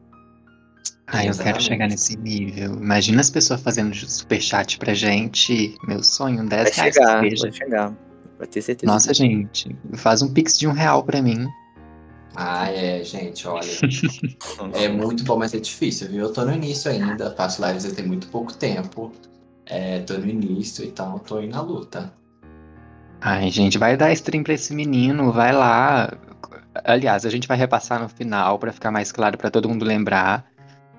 Ai, 1.08 1.28
eu 1.28 1.34
quero 1.36 1.60
chegar 1.60 1.88
nesse 1.88 2.16
nível. 2.16 2.72
Imagina 2.76 3.20
as 3.20 3.28
pessoas 3.28 3.60
fazendo 3.60 3.94
superchat 3.94 4.78
pra 4.78 4.94
gente. 4.94 5.76
Meu 5.86 6.02
sonho, 6.02 6.48
10 6.48 6.62
Vai 6.62 6.72
reais 6.72 6.94
chegar, 6.94 7.20
vai 7.20 7.52
chegar. 7.52 7.92
Vai 8.38 8.46
ter 8.46 8.62
certeza. 8.62 8.92
Nossa, 8.92 9.14
gente, 9.14 9.74
faz 9.94 10.22
um 10.22 10.32
pix 10.32 10.58
de 10.58 10.66
um 10.66 10.72
real 10.72 11.02
pra 11.02 11.22
mim. 11.22 11.46
Ah, 12.36 12.68
é, 12.70 13.02
gente, 13.04 13.46
olha. 13.46 13.66
É 14.74 14.88
muito 14.88 15.24
bom, 15.24 15.38
mas 15.38 15.54
é 15.54 15.58
difícil, 15.58 16.08
viu? 16.08 16.24
Eu 16.24 16.32
tô 16.32 16.44
no 16.44 16.52
início 16.52 16.90
ainda, 16.90 17.34
faço 17.34 17.64
lives 17.64 17.90
tem 17.92 18.06
muito 18.06 18.26
pouco 18.28 18.52
tempo. 18.52 19.12
É, 19.66 20.00
tô 20.00 20.14
no 20.14 20.26
início, 20.26 20.84
então 20.84 21.18
tô 21.18 21.38
aí 21.38 21.48
na 21.48 21.60
luta. 21.60 22.12
Ai, 23.20 23.50
gente, 23.50 23.78
vai 23.78 23.96
dar 23.96 24.12
stream 24.12 24.42
pra 24.42 24.52
esse 24.52 24.74
menino, 24.74 25.32
vai 25.32 25.52
lá. 25.52 26.12
Aliás, 26.84 27.24
a 27.24 27.30
gente 27.30 27.46
vai 27.48 27.56
repassar 27.56 28.02
no 28.02 28.08
final 28.08 28.58
pra 28.58 28.72
ficar 28.72 28.90
mais 28.90 29.12
claro 29.12 29.38
pra 29.38 29.50
todo 29.50 29.68
mundo 29.68 29.84
lembrar 29.84 30.44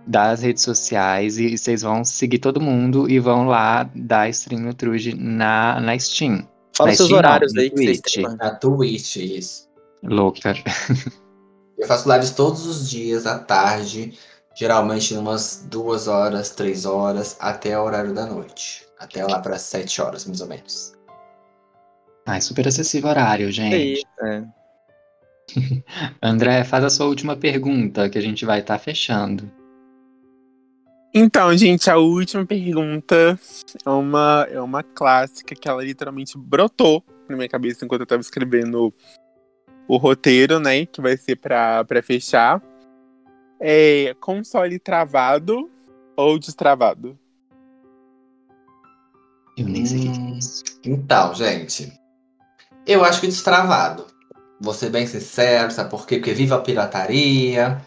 das 0.07 0.41
redes 0.41 0.63
sociais 0.63 1.37
e 1.37 1.57
vocês 1.57 1.81
vão 1.81 2.03
seguir 2.03 2.39
todo 2.39 2.61
mundo 2.61 3.09
e 3.09 3.19
vão 3.19 3.47
lá 3.47 3.89
dar 3.95 4.29
stream 4.29 4.61
no 4.61 4.73
Trude 4.73 5.15
na, 5.15 5.79
na 5.79 5.97
Steam. 5.97 6.47
Fala 6.75 6.89
Mas 6.89 6.97
seus 6.97 7.09
não, 7.09 7.17
horários 7.17 7.53
no 7.53 7.61
aí 7.61 7.69
que 7.69 7.77
vocês 7.77 8.01
Twitch. 8.01 8.15
têm. 8.15 8.37
Na 8.37 8.55
Twitch, 8.55 9.15
isso. 9.17 9.69
Louca. 10.03 10.53
Eu 11.77 11.87
faço 11.87 12.11
lives 12.11 12.31
todos 12.31 12.65
os 12.65 12.89
dias 12.89 13.25
à 13.25 13.37
tarde, 13.37 14.17
geralmente 14.55 15.13
umas 15.13 15.65
duas 15.69 16.07
horas, 16.07 16.49
três 16.51 16.85
horas, 16.85 17.35
até 17.39 17.77
o 17.77 17.83
horário 17.83 18.13
da 18.13 18.25
noite. 18.25 18.85
Até 18.97 19.25
lá 19.25 19.39
para 19.39 19.57
sete 19.57 20.01
horas, 20.01 20.25
mais 20.25 20.39
ou 20.39 20.47
menos. 20.47 20.93
Ai, 22.25 22.41
super 22.41 22.67
acessível 22.67 23.09
horário, 23.09 23.51
gente. 23.51 23.75
Aí, 23.75 24.03
é. 24.23 24.43
André, 26.23 26.63
faz 26.63 26.83
a 26.83 26.89
sua 26.89 27.05
última 27.05 27.35
pergunta 27.35 28.09
que 28.09 28.17
a 28.17 28.21
gente 28.21 28.45
vai 28.45 28.61
estar 28.61 28.79
fechando. 28.79 29.51
Então, 31.17 31.55
gente, 31.55 31.89
a 31.89 31.95
última 31.95 32.45
pergunta 32.45 33.39
é 33.85 33.89
uma, 33.89 34.45
é 34.51 34.59
uma 34.59 34.83
clássica 34.83 35.55
que 35.55 35.65
ela 35.65 35.81
literalmente 35.81 36.37
brotou 36.37 37.01
na 37.29 37.37
minha 37.37 37.47
cabeça 37.47 37.85
enquanto 37.85 38.01
eu 38.01 38.05
tava 38.05 38.19
escrevendo 38.19 38.93
o 39.87 39.95
roteiro, 39.95 40.59
né? 40.59 40.85
Que 40.85 40.99
vai 40.99 41.15
ser 41.15 41.37
pra, 41.37 41.85
pra 41.85 42.03
fechar. 42.03 42.61
É 43.61 44.13
console 44.19 44.77
travado 44.77 45.71
ou 46.17 46.37
destravado? 46.37 47.17
Eu 49.57 49.69
nem 49.69 49.85
sei 49.85 49.99
o 49.99 50.01
que 50.01 50.07
é 50.09 50.21
Hum, 50.21 50.37
isso. 50.37 50.63
Então, 50.83 51.33
gente, 51.33 51.93
eu 52.85 53.05
acho 53.05 53.21
que 53.21 53.27
destravado. 53.27 54.05
Vou 54.59 54.73
ser 54.73 54.89
bem 54.89 55.07
sincero, 55.07 55.71
sabe 55.71 55.89
por 55.89 56.05
quê? 56.05 56.17
Porque 56.17 56.33
viva 56.33 56.55
a 56.55 56.61
pirataria, 56.61 57.81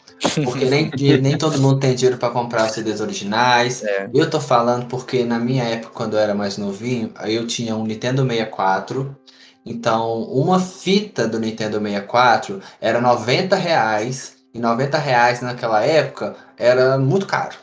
porque 0.45 0.65
nem, 0.65 0.91
nem 1.21 1.39
todo 1.39 1.61
mundo 1.61 1.79
tem 1.81 1.95
dinheiro 1.95 2.19
pra 2.19 2.31
comprar 2.31 2.67
os 2.67 2.73
CDs 2.73 3.01
originais. 3.01 3.83
É. 3.83 4.09
Eu 4.13 4.29
tô 4.29 4.41
falando 4.41 4.87
porque 4.87 5.25
na 5.25 5.39
minha 5.39 5.65
época, 5.65 5.93
quando 5.95 6.15
eu 6.15 6.21
era 6.21 6.35
mais 6.35 6.59
novinho, 6.59 7.13
eu 7.25 7.47
tinha 7.47 7.77
um 7.77 7.85
Nintendo 7.85 8.23
64. 8.23 9.17
Então, 9.65 10.23
uma 10.23 10.59
fita 10.59 11.29
do 11.29 11.39
Nintendo 11.39 11.79
64 11.79 12.61
era 12.81 13.01
90 13.01 13.55
reais. 13.57 14.37
E 14.55 14.59
90 14.59 14.97
reais 14.97 15.41
naquela 15.43 15.85
época 15.85 16.35
era 16.57 16.99
muito 16.99 17.27
caro. 17.27 17.57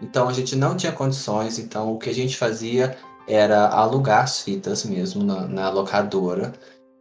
Então 0.00 0.28
a 0.28 0.32
gente 0.32 0.54
não 0.54 0.76
tinha 0.76 0.92
condições. 0.92 1.58
Então 1.58 1.92
o 1.92 1.98
que 1.98 2.10
a 2.10 2.14
gente 2.14 2.36
fazia 2.36 2.96
era 3.26 3.68
alugar 3.68 4.22
as 4.22 4.40
fitas 4.40 4.84
mesmo 4.84 5.24
na, 5.24 5.46
na 5.46 5.70
locadora. 5.70 6.52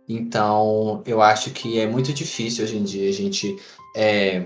Então 0.08 1.02
eu 1.06 1.22
acho 1.22 1.52
que 1.52 1.80
é 1.80 1.88
muito 1.88 2.14
difícil 2.14 2.64
hoje 2.64 2.78
em 2.78 2.84
dia 2.84 3.10
a 3.10 3.14
gente 3.14 3.56
é, 3.96 4.46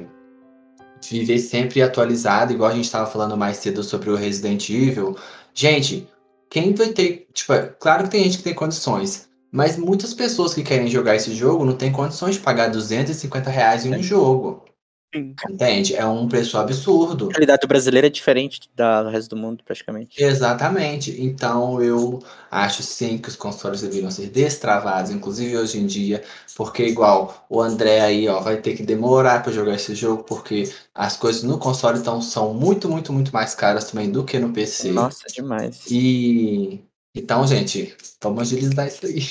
viver 1.09 1.39
sempre 1.39 1.81
atualizado, 1.81 2.53
igual 2.53 2.71
a 2.71 2.75
gente 2.75 2.85
estava 2.85 3.09
falando 3.09 3.37
mais 3.37 3.57
cedo 3.57 3.83
sobre 3.83 4.09
o 4.09 4.15
Resident 4.15 4.69
Evil. 4.69 5.15
Gente, 5.53 6.07
quem 6.49 6.73
vai 6.73 6.89
ter. 6.89 7.27
Tipo, 7.33 7.53
é 7.53 7.67
claro 7.79 8.03
que 8.03 8.11
tem 8.11 8.23
gente 8.23 8.37
que 8.37 8.43
tem 8.43 8.53
condições. 8.53 9.27
Mas 9.51 9.77
muitas 9.77 10.13
pessoas 10.13 10.53
que 10.53 10.61
querem 10.61 10.87
jogar 10.87 11.15
esse 11.15 11.33
jogo 11.33 11.65
não 11.65 11.73
têm 11.73 11.91
condições 11.91 12.35
de 12.35 12.41
pagar 12.41 12.69
250 12.69 13.49
reais 13.49 13.85
em 13.85 13.95
um 13.95 14.03
jogo. 14.03 14.65
Sim. 15.13 15.33
Entende? 15.49 15.95
É 15.95 16.05
um 16.05 16.27
preço 16.27 16.57
absurdo. 16.57 17.29
A 17.29 17.31
realidade 17.31 17.65
brasileira 17.65 18.07
é 18.07 18.09
diferente 18.09 18.69
da 18.75 19.03
do 19.03 19.09
resto 19.09 19.29
do 19.29 19.37
mundo, 19.37 19.63
praticamente. 19.63 20.21
Exatamente. 20.21 21.15
Então 21.21 21.81
eu 21.81 22.21
acho 22.51 22.83
sim 22.83 23.17
que 23.17 23.29
os 23.29 23.35
consoles 23.35 23.81
deveriam 23.81 24.11
ser 24.11 24.27
destravados, 24.27 25.09
inclusive 25.09 25.57
hoje 25.57 25.79
em 25.79 25.85
dia, 25.85 26.23
porque 26.55 26.83
igual 26.85 27.45
o 27.49 27.61
André 27.61 28.01
aí, 28.01 28.27
ó, 28.27 28.41
vai 28.41 28.57
ter 28.57 28.75
que 28.75 28.83
demorar 28.83 29.43
para 29.43 29.53
jogar 29.53 29.75
esse 29.75 29.95
jogo, 29.95 30.23
porque 30.23 30.69
as 30.93 31.15
coisas 31.15 31.43
no 31.43 31.57
console 31.57 31.99
então, 31.99 32.21
são 32.21 32.53
muito, 32.53 32.89
muito, 32.89 33.13
muito 33.13 33.31
mais 33.31 33.55
caras 33.55 33.89
também 33.89 34.11
do 34.11 34.25
que 34.25 34.37
no 34.39 34.51
PC. 34.51 34.91
Nossa, 34.91 35.25
demais. 35.33 35.85
E 35.89 36.81
então, 37.15 37.47
gente, 37.47 37.95
vamos 38.21 38.41
agilizar 38.41 38.87
isso 38.87 39.05
aí. 39.05 39.23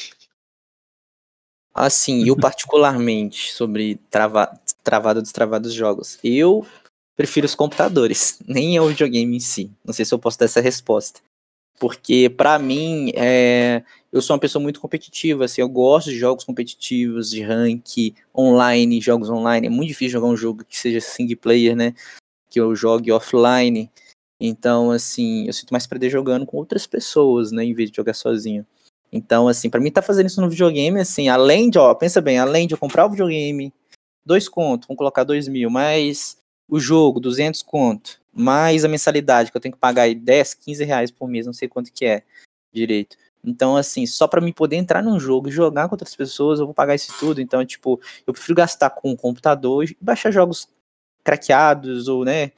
Assim, 1.72 2.26
eu 2.26 2.34
particularmente, 2.34 3.52
sobre 3.52 3.96
trava, 4.10 4.50
travado 4.86 5.18
ou 5.18 5.22
destravado 5.22 5.64
dos 5.64 5.74
jogos, 5.74 6.18
eu 6.22 6.64
prefiro 7.16 7.44
os 7.44 7.54
computadores, 7.54 8.38
nem 8.46 8.76
é 8.76 8.80
o 8.80 8.88
videogame 8.88 9.36
em 9.36 9.40
si. 9.40 9.70
Não 9.84 9.92
sei 9.92 10.04
se 10.04 10.14
eu 10.14 10.18
posso 10.18 10.38
dar 10.38 10.44
essa 10.46 10.60
resposta. 10.60 11.20
Porque, 11.78 12.30
pra 12.30 12.58
mim, 12.58 13.12
é, 13.14 13.82
eu 14.10 14.22
sou 14.22 14.34
uma 14.34 14.40
pessoa 14.40 14.62
muito 14.62 14.80
competitiva, 14.80 15.44
assim, 15.44 15.60
eu 15.60 15.68
gosto 15.68 16.08
de 16.08 16.16
jogos 16.16 16.42
competitivos, 16.44 17.28
de 17.28 17.42
rank, 17.42 18.14
online, 18.34 19.00
jogos 19.00 19.28
online. 19.28 19.66
É 19.66 19.70
muito 19.70 19.88
difícil 19.88 20.12
jogar 20.12 20.28
um 20.28 20.36
jogo 20.36 20.64
que 20.64 20.78
seja 20.78 21.00
single 21.00 21.36
player, 21.36 21.76
né? 21.76 21.92
Que 22.48 22.58
eu 22.58 22.74
jogue 22.74 23.12
offline. 23.12 23.90
Então, 24.40 24.90
assim, 24.90 25.46
eu 25.46 25.52
sinto 25.52 25.70
mais 25.70 25.86
prazer 25.86 26.10
jogando 26.10 26.46
com 26.46 26.56
outras 26.56 26.86
pessoas, 26.86 27.52
né? 27.52 27.62
Em 27.64 27.74
vez 27.74 27.90
de 27.90 27.96
jogar 27.96 28.14
sozinho. 28.14 28.64
Então, 29.12 29.48
assim, 29.48 29.68
pra 29.68 29.80
mim 29.80 29.90
tá 29.90 30.02
fazendo 30.02 30.26
isso 30.26 30.40
no 30.40 30.48
videogame, 30.48 31.00
assim, 31.00 31.28
além 31.28 31.70
de, 31.70 31.78
ó, 31.78 31.94
pensa 31.94 32.20
bem, 32.20 32.38
além 32.38 32.66
de 32.66 32.74
eu 32.74 32.78
comprar 32.78 33.06
o 33.06 33.10
videogame, 33.10 33.72
dois 34.26 34.48
contos, 34.48 34.88
vamos 34.88 34.98
colocar 34.98 35.22
dois 35.24 35.46
mil, 35.46 35.70
mais 35.70 36.36
o 36.68 36.80
jogo, 36.80 37.20
200 37.20 37.62
conto, 37.62 38.20
mais 38.34 38.84
a 38.84 38.88
mensalidade 38.88 39.50
que 39.52 39.56
eu 39.56 39.60
tenho 39.60 39.72
que 39.74 39.80
pagar 39.80 40.02
aí 40.02 40.14
10, 40.14 40.54
15 40.54 40.84
reais 40.84 41.10
por 41.12 41.28
mês, 41.28 41.46
não 41.46 41.52
sei 41.52 41.68
quanto 41.68 41.92
que 41.92 42.04
é 42.04 42.24
direito. 42.72 43.16
Então, 43.44 43.76
assim, 43.76 44.04
só 44.04 44.26
pra 44.26 44.40
mim 44.40 44.52
poder 44.52 44.74
entrar 44.74 45.00
num 45.00 45.20
jogo 45.20 45.48
e 45.48 45.52
jogar 45.52 45.88
com 45.88 45.94
outras 45.94 46.16
pessoas, 46.16 46.58
eu 46.58 46.66
vou 46.66 46.74
pagar 46.74 46.96
isso 46.96 47.14
tudo. 47.20 47.40
Então, 47.40 47.64
tipo, 47.64 48.00
eu 48.26 48.32
prefiro 48.32 48.56
gastar 48.56 48.90
com 48.90 49.12
o 49.12 49.16
computador 49.16 49.84
e 49.84 49.96
baixar 50.00 50.32
jogos 50.32 50.68
craqueados 51.22 52.08
ou, 52.08 52.24
né, 52.24 52.50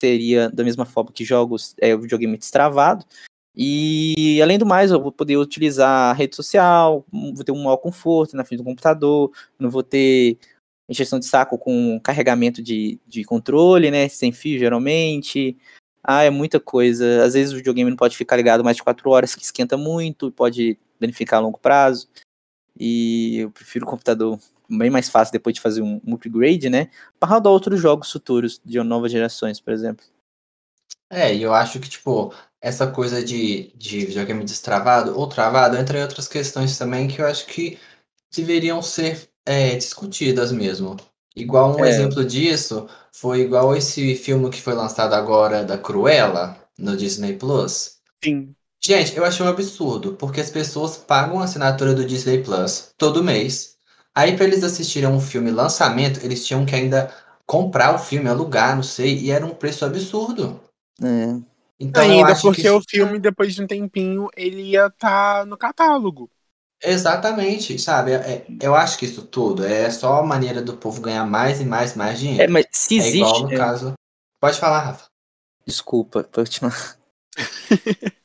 seria 0.00 0.50
da 0.50 0.62
mesma 0.62 0.84
forma 0.84 1.10
que 1.10 1.24
jogos, 1.24 1.74
é, 1.80 1.94
o 1.94 2.00
videogame 2.00 2.36
destravado. 2.36 3.06
E 3.56 4.40
além 4.42 4.58
do 4.58 4.66
mais, 4.66 4.90
eu 4.90 5.00
vou 5.00 5.12
poder 5.12 5.36
utilizar 5.36 6.10
a 6.10 6.12
rede 6.12 6.34
social, 6.36 7.04
vou 7.10 7.44
ter 7.44 7.52
um 7.52 7.62
maior 7.62 7.76
conforto 7.76 8.36
na 8.36 8.44
frente 8.44 8.58
do 8.58 8.64
computador, 8.64 9.30
não 9.58 9.70
vou 9.70 9.82
ter 9.82 10.38
injeção 10.88 11.18
de 11.18 11.26
saco 11.26 11.58
com 11.58 11.98
carregamento 12.00 12.62
de, 12.62 13.00
de 13.06 13.24
controle, 13.24 13.90
né? 13.90 14.08
Sem 14.08 14.32
fio, 14.32 14.58
geralmente. 14.58 15.56
Ah, 16.02 16.22
é 16.22 16.30
muita 16.30 16.60
coisa. 16.60 17.24
Às 17.24 17.34
vezes 17.34 17.52
o 17.52 17.56
videogame 17.56 17.90
não 17.90 17.96
pode 17.96 18.16
ficar 18.16 18.36
ligado 18.36 18.62
mais 18.62 18.76
de 18.76 18.82
4 18.82 19.08
horas, 19.10 19.34
que 19.34 19.42
esquenta 19.42 19.76
muito, 19.76 20.30
pode 20.30 20.78
danificar 21.00 21.38
a 21.38 21.42
longo 21.42 21.58
prazo. 21.58 22.08
E 22.78 23.38
eu 23.38 23.50
prefiro 23.50 23.86
o 23.86 23.88
computador 23.88 24.38
bem 24.68 24.90
mais 24.90 25.08
fácil 25.08 25.32
depois 25.32 25.54
de 25.54 25.60
fazer 25.60 25.82
um, 25.82 26.00
um 26.06 26.14
upgrade, 26.14 26.68
né? 26.68 26.90
Para 27.18 27.30
rodar 27.30 27.52
outros 27.52 27.80
jogos 27.80 28.10
futuros 28.10 28.60
de 28.64 28.82
novas 28.82 29.12
gerações, 29.12 29.60
por 29.60 29.72
exemplo. 29.72 30.04
É, 31.10 31.34
e 31.34 31.42
eu 31.42 31.54
acho 31.54 31.78
que, 31.78 31.88
tipo, 31.88 32.34
essa 32.60 32.90
coisa 32.90 33.22
de, 33.24 33.72
de 33.76 34.06
videogame 34.06 34.44
destravado 34.44 35.16
ou 35.16 35.28
travado 35.28 35.76
entra 35.76 35.98
em 35.98 36.02
outras 36.02 36.26
questões 36.26 36.76
também 36.76 37.06
que 37.08 37.20
eu 37.20 37.26
acho 37.26 37.46
que 37.46 37.78
deveriam 38.34 38.82
ser 38.82 39.30
é, 39.46 39.76
discutidas 39.76 40.52
mesmo. 40.52 40.96
Igual 41.36 41.76
um 41.76 41.84
É. 41.84 41.88
exemplo 41.90 42.24
disso 42.24 42.86
foi 43.12 43.40
igual 43.40 43.74
esse 43.76 44.14
filme 44.14 44.50
que 44.50 44.62
foi 44.62 44.74
lançado 44.74 45.14
agora 45.14 45.64
da 45.64 45.76
Cruella 45.76 46.56
no 46.78 46.96
Disney 46.96 47.34
Plus. 47.34 47.96
Sim. 48.22 48.54
Gente, 48.82 49.16
eu 49.16 49.24
achei 49.24 49.44
um 49.44 49.48
absurdo, 49.48 50.12
porque 50.14 50.40
as 50.40 50.50
pessoas 50.50 50.96
pagam 50.96 51.40
a 51.40 51.44
assinatura 51.44 51.94
do 51.94 52.04
Disney 52.04 52.42
Plus 52.42 52.90
todo 52.98 53.24
mês. 53.24 53.74
Aí, 54.14 54.36
pra 54.36 54.44
eles 54.44 54.62
assistirem 54.62 55.08
um 55.08 55.20
filme 55.20 55.50
lançamento, 55.50 56.20
eles 56.24 56.46
tinham 56.46 56.64
que 56.64 56.74
ainda 56.74 57.10
comprar 57.46 57.94
o 57.94 57.98
filme, 57.98 58.28
alugar, 58.28 58.76
não 58.76 58.82
sei, 58.82 59.18
e 59.18 59.30
era 59.30 59.44
um 59.44 59.50
preço 59.50 59.84
absurdo. 59.84 60.60
É. 61.02 61.36
Então, 61.80 62.02
eu 62.04 62.10
Ainda 62.12 62.32
acho 62.32 62.42
que 62.42 62.46
porque 62.48 62.60
isso- 62.62 62.76
o 62.76 62.82
filme, 62.88 63.18
depois 63.18 63.54
de 63.54 63.62
um 63.62 63.66
tempinho, 63.66 64.28
ele 64.36 64.62
ia 64.62 64.86
estar 64.86 65.44
no 65.46 65.56
catálogo. 65.56 66.30
Exatamente, 66.82 67.78
sabe? 67.78 68.12
É- 68.12 68.16
é- 68.16 68.46
eu 68.60 68.74
acho 68.74 68.98
que 68.98 69.06
isso 69.06 69.22
tudo 69.26 69.64
é 69.64 69.90
só 69.90 70.20
a 70.20 70.26
maneira 70.26 70.60
do 70.60 70.76
povo 70.76 71.00
ganhar 71.00 71.24
mais 71.24 71.60
e 71.60 71.64
mais, 71.64 71.94
mais 71.94 72.18
É, 72.18 72.20
dinheiro. 72.20 72.52
mas 72.52 72.66
se 72.70 72.98
É 73.00 73.08
igual 73.08 73.30
existe. 73.30 73.42
no 73.42 73.48
né? 73.48 73.56
caso. 73.56 73.92
Pode 74.40 74.58
falar, 74.58 74.80
Rafa. 74.80 75.06
Desculpa, 75.66 76.24
pode 76.24 76.50
continuar. 76.50 76.98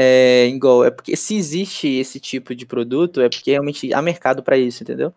É, 0.00 0.46
igual, 0.46 0.84
é 0.84 0.90
porque 0.90 1.16
se 1.16 1.34
existe 1.34 1.88
esse 1.88 2.20
tipo 2.20 2.54
de 2.54 2.66
produto, 2.66 3.20
é 3.20 3.28
porque 3.28 3.52
realmente 3.52 3.92
há 3.92 4.02
mercado 4.02 4.42
para 4.42 4.56
isso, 4.58 4.82
entendeu? 4.82 5.14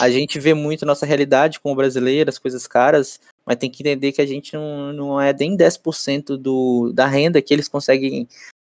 A 0.00 0.10
gente 0.10 0.40
vê 0.40 0.52
muito 0.52 0.82
a 0.82 0.86
nossa 0.86 1.06
realidade 1.06 1.60
como 1.60 1.76
brasileiro, 1.76 2.28
as 2.28 2.38
coisas 2.38 2.66
caras, 2.66 3.20
mas 3.44 3.56
tem 3.56 3.70
que 3.70 3.82
entender 3.82 4.12
que 4.12 4.20
a 4.20 4.26
gente 4.26 4.54
não, 4.54 4.92
não 4.92 5.20
é 5.20 5.32
nem 5.32 5.56
10% 5.56 6.36
do, 6.36 6.92
da 6.92 7.06
renda 7.06 7.40
que 7.40 7.52
eles 7.54 7.68
conseguem 7.68 8.26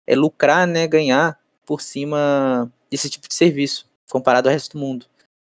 é, 0.07 0.15
lucrar, 0.15 0.65
né, 0.65 0.87
ganhar 0.87 1.37
por 1.65 1.81
cima 1.81 2.71
desse 2.89 3.09
tipo 3.09 3.27
de 3.27 3.35
serviço, 3.35 3.89
comparado 4.09 4.47
ao 4.47 4.53
resto 4.53 4.77
do 4.77 4.79
mundo. 4.79 5.05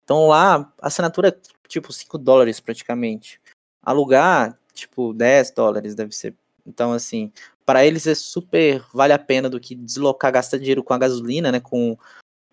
Então 0.05 0.29
lá, 0.29 0.73
a 0.81 0.87
assinatura 0.87 1.29
é 1.29 1.37
tipo 1.69 1.93
5 1.93 2.17
dólares 2.19 2.61
praticamente. 2.61 3.41
Alugar, 3.83 4.59
tipo 4.73 5.13
10 5.13 5.51
dólares 5.53 5.95
deve 5.95 6.13
ser. 6.13 6.35
Então, 6.67 6.93
assim, 6.93 7.33
para 7.65 7.85
eles 7.85 8.07
é 8.07 8.15
super 8.15 8.83
vale 8.93 9.13
a 9.13 9.19
pena 9.19 9.49
do 9.49 9.61
que 9.61 9.75
deslocar, 9.75 10.33
gastar 10.33 10.59
dinheiro 10.59 10.83
com 10.83 10.95
a 10.95 10.99
gasolina, 10.99 11.53
né, 11.53 11.61
com 11.61 11.97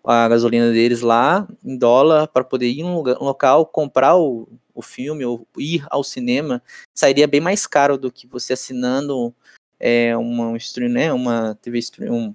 a 0.04 0.28
gasolina 0.28 0.70
deles 0.70 1.00
lá 1.00 1.48
em 1.64 1.76
dólar 1.76 2.28
para 2.28 2.44
poder 2.44 2.68
ir 2.68 2.80
em 2.80 2.84
um 2.84 3.00
local, 3.00 3.66
comprar 3.66 4.16
o, 4.16 4.48
o 4.74 4.80
filme 4.80 5.24
ou 5.24 5.46
ir 5.58 5.84
ao 5.90 6.04
cinema, 6.04 6.62
sairia 6.94 7.26
bem 7.26 7.40
mais 7.40 7.66
caro 7.66 7.98
do 7.98 8.12
que 8.12 8.26
você 8.26 8.52
assinando 8.52 9.34
é, 9.80 10.16
uma 10.16 10.48
um 10.48 10.56
stream, 10.56 10.90
né, 10.90 11.12
uma 11.12 11.56
TV 11.60 11.78
stream, 11.78 12.14
um 12.14 12.34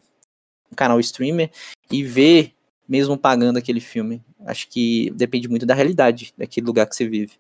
canal 0.76 1.00
streamer 1.00 1.50
e 1.92 2.04
ver 2.04 2.54
mesmo 2.88 3.18
pagando 3.18 3.58
aquele 3.58 3.80
filme. 3.80 4.22
Acho 4.46 4.68
que 4.68 5.10
depende 5.12 5.48
muito 5.48 5.66
da 5.66 5.74
realidade 5.74 6.34
daquele 6.38 6.66
lugar 6.66 6.88
que 6.88 6.96
você 6.96 7.08
vive. 7.08 7.34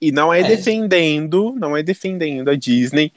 E 0.00 0.12
não 0.12 0.32
é, 0.32 0.40
É. 0.40 0.44
defendendo, 0.44 1.54
não 1.56 1.76
é 1.76 1.82
defendendo 1.82 2.50
a 2.50 2.54
Disney, 2.54 3.12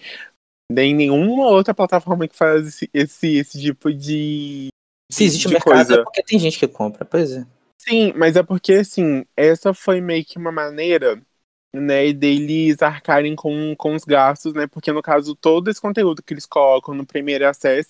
nem 0.72 0.94
nenhuma 0.94 1.48
outra 1.48 1.74
plataforma 1.74 2.28
que 2.28 2.36
faz 2.36 2.68
esse, 2.68 2.90
esse, 2.94 3.36
esse 3.36 3.62
tipo 3.62 3.94
de. 3.94 4.68
Se 5.12 5.24
existe 5.26 5.48
de 5.48 5.54
mercado 5.54 5.76
coisa. 5.76 5.96
é 5.96 6.04
porque 6.04 6.24
tem 6.24 6.40
gente 6.40 6.58
que 6.58 6.68
compra, 6.68 7.06
pois 7.06 7.32
é. 7.34 7.46
Sim, 7.78 8.14
mas 8.16 8.36
é 8.36 8.44
porque 8.44 8.74
assim, 8.74 9.26
essa 9.36 9.74
foi 9.74 10.00
meio 10.00 10.24
que 10.24 10.38
uma 10.38 10.52
maneira 10.52 11.22
né, 11.76 12.14
deles 12.14 12.82
arcarem 12.82 13.36
com, 13.36 13.76
com 13.76 13.96
os 13.96 14.04
gastos, 14.06 14.54
né, 14.54 14.68
porque 14.68 14.92
no 14.92 15.02
caso 15.02 15.36
todo 15.36 15.70
esse 15.70 15.82
conteúdo 15.82 16.24
que 16.24 16.34
eles 16.34 16.46
colocam 16.46 16.94
no 16.94 17.06
primeiro 17.06 17.48
acesso 17.48 17.90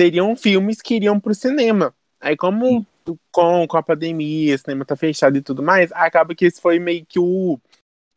seriam 0.00 0.34
filmes 0.34 0.80
que 0.80 0.94
iriam 0.94 1.20
pro 1.20 1.34
cinema. 1.34 1.94
Aí 2.18 2.34
como 2.34 2.86
com, 3.30 3.66
com 3.66 3.76
a 3.76 3.82
pandemia, 3.82 4.54
o 4.54 4.58
cinema 4.58 4.84
tá 4.84 4.96
fechado 4.96 5.36
e 5.36 5.42
tudo 5.42 5.62
mais, 5.62 5.92
acaba 5.92 6.34
que 6.34 6.46
esse 6.46 6.60
foi 6.60 6.78
meio 6.78 7.04
que 7.04 7.18
o, 7.18 7.60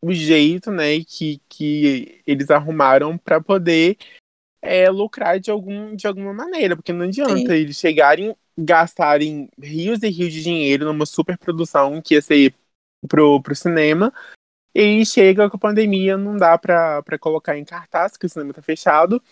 o 0.00 0.12
jeito, 0.12 0.70
né, 0.70 1.00
que, 1.06 1.42
que 1.46 2.22
eles 2.26 2.50
arrumaram 2.50 3.18
para 3.18 3.38
poder 3.38 3.98
é, 4.62 4.88
lucrar 4.88 5.38
de, 5.38 5.50
algum, 5.50 5.94
de 5.94 6.06
alguma 6.06 6.32
maneira, 6.32 6.74
porque 6.74 6.92
não 6.92 7.04
adianta 7.04 7.48
Sim. 7.48 7.52
eles 7.52 7.76
chegarem, 7.76 8.34
gastarem 8.56 9.50
rios 9.60 10.02
e 10.02 10.08
rios 10.08 10.32
de 10.32 10.42
dinheiro 10.42 10.86
numa 10.86 11.04
super 11.04 11.36
produção 11.36 12.00
que 12.00 12.14
ia 12.14 12.22
ser 12.22 12.54
pro, 13.06 13.42
pro 13.42 13.54
cinema, 13.54 14.10
e 14.74 15.04
chega 15.04 15.48
com 15.48 15.56
a 15.56 15.60
pandemia, 15.60 16.16
não 16.16 16.36
dá 16.36 16.58
pra 16.58 17.02
colocar 17.20 17.56
em 17.56 17.64
cartaz, 17.64 18.12
porque 18.12 18.26
o 18.26 18.28
cinema 18.28 18.52
tá 18.52 18.60
fechado. 18.60 19.22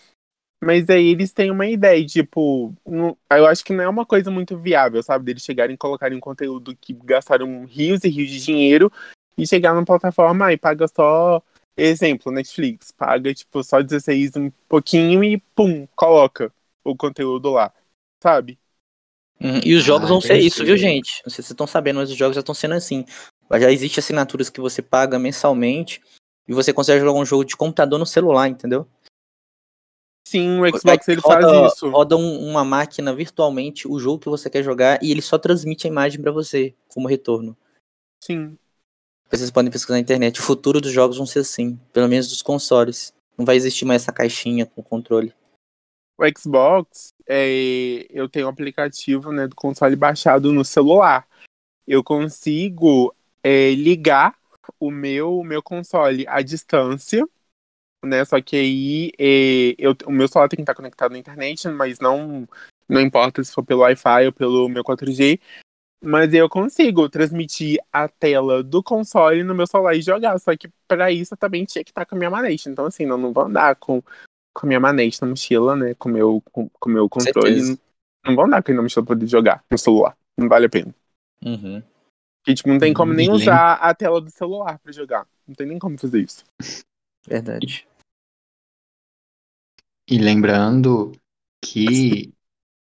Mas 0.63 0.89
aí 0.89 1.07
eles 1.07 1.31
têm 1.31 1.51
uma 1.51 1.67
ideia, 1.67 2.05
tipo, 2.05 2.73
não- 2.85 3.17
eu 3.31 3.45
acho 3.45 3.63
que 3.63 3.73
não 3.73 3.83
é 3.83 3.89
uma 3.89 4.05
coisa 4.05 4.31
muito 4.31 4.57
viável, 4.57 5.03
sabe? 5.03 5.25
Deles 5.25 5.43
chegarem 5.43 5.75
e 5.75 5.77
colocarem 5.77 6.17
um 6.17 6.21
conteúdo 6.21 6.75
que 6.79 6.93
gastaram 6.93 7.65
rios 7.65 8.03
e 8.03 8.09
rios 8.09 8.29
de 8.29 8.43
dinheiro 8.43 8.91
e 9.37 9.45
chegar 9.45 9.73
numa 9.73 9.85
plataforma 9.85 10.53
e 10.53 10.57
paga 10.57 10.87
só, 10.87 11.41
exemplo, 11.75 12.31
Netflix, 12.31 12.91
paga 12.91 13.33
tipo 13.33 13.63
só 13.63 13.81
16 13.81 14.35
um 14.35 14.49
pouquinho 14.69 15.23
e 15.23 15.37
pum, 15.55 15.87
coloca 15.95 16.51
o 16.83 16.95
conteúdo 16.95 17.49
lá, 17.49 17.71
sabe? 18.21 18.57
Uhum, 19.41 19.59
E 19.65 19.75
os 19.75 19.83
jogos 19.83 20.05
Ah, 20.05 20.13
vão 20.13 20.21
ser 20.21 20.39
isso, 20.39 20.63
viu, 20.63 20.77
gente? 20.77 21.21
Não 21.25 21.29
sei 21.29 21.43
se 21.43 21.47
vocês 21.47 21.51
estão 21.51 21.67
sabendo, 21.67 21.97
mas 21.99 22.09
os 22.09 22.15
jogos 22.15 22.35
já 22.35 22.39
estão 22.39 22.55
sendo 22.55 22.75
assim. 22.75 23.05
Já 23.51 23.71
existem 23.71 24.01
assinaturas 24.01 24.49
que 24.49 24.61
você 24.61 24.81
paga 24.81 25.19
mensalmente 25.19 26.01
e 26.47 26.53
você 26.53 26.71
consegue 26.71 27.01
jogar 27.01 27.19
um 27.19 27.25
jogo 27.25 27.43
de 27.43 27.55
computador 27.57 27.99
no 27.99 28.05
celular, 28.05 28.47
entendeu? 28.47 28.87
Sim, 30.25 30.59
o 30.59 30.77
Xbox 30.77 31.07
ele 31.07 31.21
roda, 31.21 31.41
faz 31.49 31.73
isso. 31.73 31.89
Roda 31.89 32.15
um- 32.17 32.49
uma 32.49 32.63
máquina 32.63 33.13
virtualmente, 33.13 33.87
o 33.87 33.99
jogo 33.99 34.19
que 34.19 34.29
você 34.29 34.49
quer 34.49 34.63
jogar, 34.63 35.03
e 35.03 35.11
ele 35.11 35.21
só 35.21 35.37
transmite 35.37 35.85
a 35.85 35.89
imagem 35.89 36.21
pra 36.21 36.31
você 36.31 36.73
como 36.87 37.07
retorno. 37.07 37.57
Sim. 38.23 38.57
Vocês 39.29 39.51
podem 39.51 39.71
pesquisar 39.71 39.95
na 39.95 39.99
internet. 40.01 40.39
O 40.39 40.43
futuro 40.43 40.79
dos 40.79 40.91
jogos 40.91 41.17
vão 41.17 41.25
ser 41.25 41.39
assim, 41.39 41.75
pelo 41.91 42.07
menos 42.07 42.29
dos 42.29 42.41
consoles. 42.41 43.13
Não 43.37 43.45
vai 43.45 43.55
existir 43.55 43.83
mais 43.83 44.03
essa 44.03 44.11
caixinha 44.13 44.65
com 44.65 44.81
controle. 44.83 45.33
o 46.15 46.23
Xbox, 46.39 47.11
é, 47.27 48.05
eu 48.09 48.29
tenho 48.29 48.45
um 48.45 48.49
aplicativo 48.49 49.31
né, 49.31 49.47
do 49.47 49.55
console 49.55 49.95
baixado 49.95 50.53
no 50.53 50.63
celular. 50.63 51.27
Eu 51.87 52.03
consigo 52.03 53.13
é, 53.43 53.71
ligar 53.71 54.37
o 54.79 54.91
meu, 54.91 55.39
o 55.39 55.43
meu 55.43 55.61
console 55.61 56.25
à 56.27 56.41
distância, 56.41 57.27
né? 58.05 58.23
Só 58.25 58.41
que 58.41 58.55
aí 58.55 59.11
é, 59.17 59.75
eu, 59.77 59.95
o 60.05 60.11
meu 60.11 60.27
celular 60.27 60.49
tem 60.49 60.57
que 60.57 60.63
estar 60.63 60.75
conectado 60.75 61.11
na 61.11 61.17
internet, 61.17 61.67
mas 61.69 61.99
não, 61.99 62.47
não 62.87 63.01
importa 63.01 63.43
se 63.43 63.51
for 63.51 63.63
pelo 63.63 63.81
Wi-Fi 63.81 64.27
ou 64.27 64.31
pelo 64.31 64.69
meu 64.69 64.83
4G. 64.83 65.39
Mas 66.05 66.33
eu 66.33 66.49
consigo 66.49 67.07
transmitir 67.07 67.79
a 67.91 68.09
tela 68.09 68.61
do 68.61 68.83
console 68.83 69.41
no 69.41 69.55
meu 69.55 69.65
celular 69.65 69.95
e 69.95 70.01
jogar. 70.01 70.37
Só 70.37 70.55
que 70.55 70.69
para 70.85 71.09
isso 71.09 71.33
eu 71.33 71.37
também 71.37 71.63
tinha 71.63 71.83
que 71.83 71.91
estar 71.91 72.05
com 72.05 72.15
a 72.15 72.17
minha 72.17 72.29
manete. 72.29 72.67
Então, 72.67 72.85
assim, 72.85 73.05
eu 73.05 73.17
não 73.17 73.31
vou 73.31 73.45
andar 73.45 73.77
com, 73.77 74.01
com 74.53 74.65
a 74.65 74.67
minha 74.67 74.81
manete 74.81 75.21
na 75.21 75.29
mochila, 75.29 75.77
né? 75.77 75.93
Com 75.93 76.09
o 76.09 76.11
meu, 76.11 76.43
com, 76.51 76.67
com 76.67 76.89
meu 76.89 77.07
controle. 77.07 77.55
Certeza. 77.55 77.79
Não 78.25 78.35
vou 78.35 78.45
andar 78.45 78.61
com 78.61 78.71
ele 78.71 78.77
na 78.77 78.83
mochila 78.83 79.05
pra 79.05 79.15
poder 79.15 79.27
jogar 79.27 79.63
no 79.71 79.77
celular. 79.77 80.17
Não 80.37 80.49
vale 80.49 80.65
a 80.65 80.69
pena. 80.69 80.93
Uhum. 81.41 81.81
Porque, 82.43 82.55
tipo, 82.55 82.67
não 82.67 82.79
tem 82.79 82.93
como 82.93 83.13
nem 83.13 83.31
usar 83.31 83.75
a 83.75 83.95
tela 83.95 84.19
do 84.19 84.29
celular 84.29 84.77
pra 84.79 84.91
jogar. 84.91 85.25
Não 85.47 85.55
tem 85.55 85.65
nem 85.65 85.79
como 85.79 85.97
fazer 85.97 86.19
isso. 86.19 86.43
Verdade. 87.25 87.87
E 90.13 90.19
lembrando 90.19 91.11
que 91.59 92.31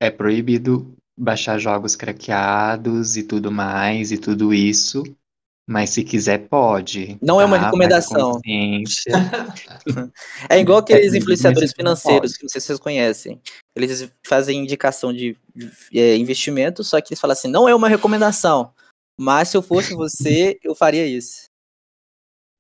é 0.01 0.11
proibido 0.11 0.97
baixar 1.15 1.59
jogos 1.59 1.95
craqueados 1.95 3.19
e 3.19 3.23
tudo 3.23 3.53
mais 3.53 4.11
e 4.11 4.17
tudo 4.17 4.55
isso, 4.55 5.03
mas 5.69 5.91
se 5.91 6.03
quiser 6.03 6.49
pode. 6.49 7.19
Não 7.21 7.39
é 7.39 7.45
uma 7.45 7.59
tá? 7.59 7.67
Recomendação. 7.67 8.41
É 10.49 10.59
igual 10.59 10.79
aqueles 10.79 11.03
proibido, 11.03 11.23
influenciadores 11.23 11.73
financeiros, 11.75 12.31
pode. 12.31 12.39
que 12.39 12.45
não 12.45 12.49
sei 12.49 12.63
se 12.63 12.69
vocês 12.69 12.79
conhecem. 12.79 13.39
Eles 13.77 14.11
fazem 14.27 14.61
indicação 14.61 15.13
de 15.13 15.37
é, 15.93 16.17
investimento, 16.17 16.83
só 16.83 16.99
que 16.99 17.13
eles 17.13 17.21
falam 17.21 17.35
assim, 17.35 17.49
não 17.49 17.69
é 17.69 17.75
uma 17.75 17.91
recomendação. 17.91 18.73
Mas 19.21 19.51
se 19.51 19.57
eu 19.59 19.61
fosse 19.61 19.93
você, 19.93 20.59
eu 20.65 20.75
faria 20.75 21.07
isso. 21.07 21.47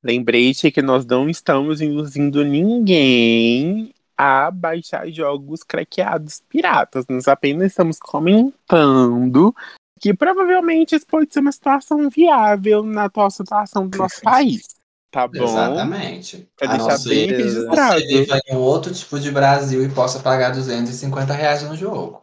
Lembrete 0.04 0.70
que 0.70 0.82
nós 0.82 1.06
não 1.06 1.26
estamos 1.26 1.80
induzindo 1.80 2.44
ninguém 2.44 3.94
a 4.18 4.50
baixar 4.50 5.08
jogos 5.10 5.62
craqueados 5.62 6.42
piratas. 6.48 7.04
Nós 7.08 7.28
apenas 7.28 7.68
estamos 7.68 8.00
comentando 8.00 9.54
que 10.00 10.12
provavelmente 10.12 10.96
isso 10.96 11.06
pode 11.06 11.32
ser 11.32 11.38
uma 11.38 11.52
situação 11.52 12.10
viável 12.10 12.82
na 12.82 13.04
atual 13.04 13.30
situação 13.30 13.86
do 13.86 13.96
nosso 13.96 14.20
país. 14.20 14.66
Tá 15.10 15.26
bom? 15.26 15.42
Exatamente. 15.42 16.48
Pra 16.56 16.68
A 16.68 16.76
deixar 16.76 17.08
bem 17.08 17.28
que 17.28 17.34
registrado. 17.34 18.00
Você 18.00 18.06
viva 18.06 18.40
em 18.46 18.56
um 18.56 18.58
outro 18.58 18.92
tipo 18.92 19.18
de 19.18 19.30
Brasil 19.30 19.82
e 19.84 19.88
possa 19.88 20.18
pagar 20.18 20.50
250 20.50 21.32
reais 21.32 21.62
no 21.62 21.76
jogo. 21.76 22.22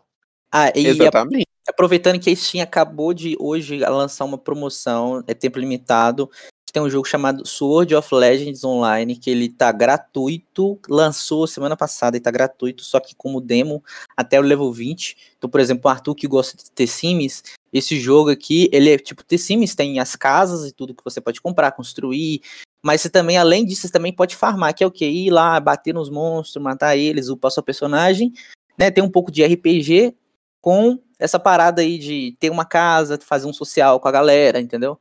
Ah, 0.52 0.72
e 0.76 0.86
Exatamente. 0.86 1.48
aproveitando 1.68 2.20
que 2.20 2.30
a 2.30 2.36
Steam 2.36 2.62
acabou 2.62 3.14
de 3.14 3.36
hoje 3.40 3.80
lançar 3.80 4.26
uma 4.26 4.38
promoção, 4.38 5.24
é 5.28 5.34
tempo 5.34 5.60
limitado, 5.60 6.30
tem 6.76 6.82
um 6.82 6.90
jogo 6.90 7.08
chamado 7.08 7.48
Sword 7.48 7.96
of 7.96 8.14
Legends 8.14 8.62
Online, 8.66 9.16
que 9.16 9.30
ele 9.30 9.48
tá 9.48 9.72
gratuito, 9.72 10.78
lançou 10.90 11.48
semana 11.48 11.78
passada 11.78 12.18
e 12.18 12.20
tá 12.20 12.30
gratuito, 12.30 12.84
só 12.84 13.00
que 13.00 13.16
como 13.16 13.40
demo 13.40 13.82
até 14.18 14.38
o 14.38 14.44
level 14.44 14.70
20. 14.74 15.16
Então, 15.38 15.50
por 15.50 15.62
exemplo, 15.62 15.84
o 15.86 15.88
Arthur 15.90 16.14
que 16.14 16.28
gosta 16.28 16.58
de 16.58 16.70
The 16.70 16.86
Sims, 16.86 17.44
esse 17.72 17.98
jogo 17.98 18.30
aqui, 18.30 18.68
ele 18.74 18.90
é 18.90 18.98
tipo 18.98 19.24
The 19.24 19.38
Sims, 19.38 19.74
tem 19.74 20.02
as 20.02 20.18
casas 20.18 20.70
e 20.70 20.74
tudo 20.74 20.94
que 20.94 21.02
você 21.02 21.22
pode 21.22 21.40
comprar, 21.40 21.72
construir, 21.72 22.42
mas 22.84 23.00
você 23.00 23.10
também, 23.10 23.38
além 23.38 23.64
disso, 23.64 23.84
você 23.84 23.94
também 23.94 24.12
pode 24.12 24.36
farmar, 24.36 24.76
que 24.76 24.84
é 24.84 24.88
o 24.88 24.92
que? 24.92 25.06
Ir 25.06 25.30
lá, 25.30 25.58
bater 25.62 25.94
nos 25.94 26.10
monstros, 26.10 26.62
matar 26.62 26.98
eles, 26.98 27.30
upar 27.30 27.52
seu 27.52 27.64
personagem, 27.64 28.34
né? 28.78 28.92
Tem 28.92 29.02
um 29.02 29.10
pouco 29.10 29.32
de 29.32 29.46
RPG 29.46 30.14
com 30.60 31.00
essa 31.18 31.40
parada 31.40 31.82
aí 31.82 31.98
de 31.98 32.36
ter 32.38 32.50
uma 32.50 32.66
casa, 32.66 33.18
fazer 33.22 33.48
um 33.48 33.54
social 33.54 33.98
com 33.98 34.10
a 34.10 34.12
galera, 34.12 34.60
entendeu? 34.60 35.00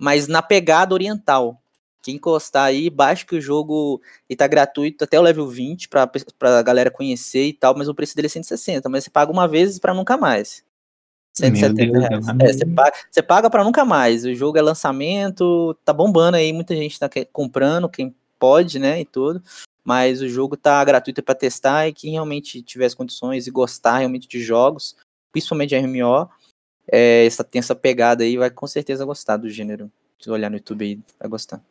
Mas 0.00 0.26
na 0.26 0.40
pegada 0.40 0.94
oriental. 0.94 1.60
Quem 2.02 2.14
encostar 2.16 2.64
aí, 2.64 2.88
baixa 2.88 3.26
que 3.26 3.36
o 3.36 3.40
jogo 3.40 4.00
ele 4.26 4.36
tá 4.36 4.46
gratuito 4.46 5.04
até 5.04 5.20
o 5.20 5.22
level 5.22 5.46
20 5.46 5.86
pra, 5.86 6.06
pra 6.38 6.62
galera 6.62 6.90
conhecer 6.90 7.44
e 7.44 7.52
tal, 7.52 7.76
mas 7.76 7.88
o 7.88 7.94
preço 7.94 8.16
dele 8.16 8.26
é 8.26 8.30
160, 8.30 8.88
mas 8.88 9.04
você 9.04 9.10
paga 9.10 9.30
uma 9.30 9.46
vez 9.46 9.78
pra 9.78 9.92
nunca 9.92 10.16
mais. 10.16 10.64
170 11.34 11.74
Deus, 11.92 12.08
reais. 12.08 12.28
é 12.40 12.52
você 12.52 12.66
paga, 12.66 12.96
você 13.10 13.22
paga 13.22 13.50
pra 13.50 13.62
nunca 13.62 13.84
mais. 13.84 14.24
O 14.24 14.34
jogo 14.34 14.56
é 14.56 14.62
lançamento, 14.62 15.76
tá 15.84 15.92
bombando 15.92 16.38
aí, 16.38 16.52
muita 16.54 16.74
gente 16.74 16.98
tá 16.98 17.08
comprando, 17.32 17.88
quem 17.88 18.14
pode, 18.38 18.78
né, 18.78 19.00
e 19.02 19.04
tudo. 19.04 19.42
Mas 19.84 20.22
o 20.22 20.28
jogo 20.28 20.56
tá 20.56 20.82
gratuito 20.82 21.22
pra 21.22 21.34
testar 21.34 21.86
e 21.86 21.92
quem 21.92 22.12
realmente 22.12 22.62
tiver 22.62 22.86
as 22.86 22.94
condições 22.94 23.46
e 23.46 23.50
gostar 23.50 23.98
realmente 23.98 24.26
de 24.26 24.40
jogos, 24.40 24.96
principalmente 25.32 25.70
de 25.70 25.76
RMO, 25.76 26.28
é, 26.92 27.24
essa, 27.26 27.44
tem 27.44 27.58
essa 27.60 27.74
pegada 27.74 28.24
aí, 28.24 28.36
vai 28.36 28.50
com 28.50 28.66
certeza 28.66 29.04
gostar 29.04 29.36
do 29.36 29.48
gênero. 29.48 29.90
Se 30.18 30.30
olhar 30.30 30.50
no 30.50 30.56
YouTube 30.56 30.84
aí, 30.84 31.00
vai 31.18 31.28
gostar. 31.28 31.62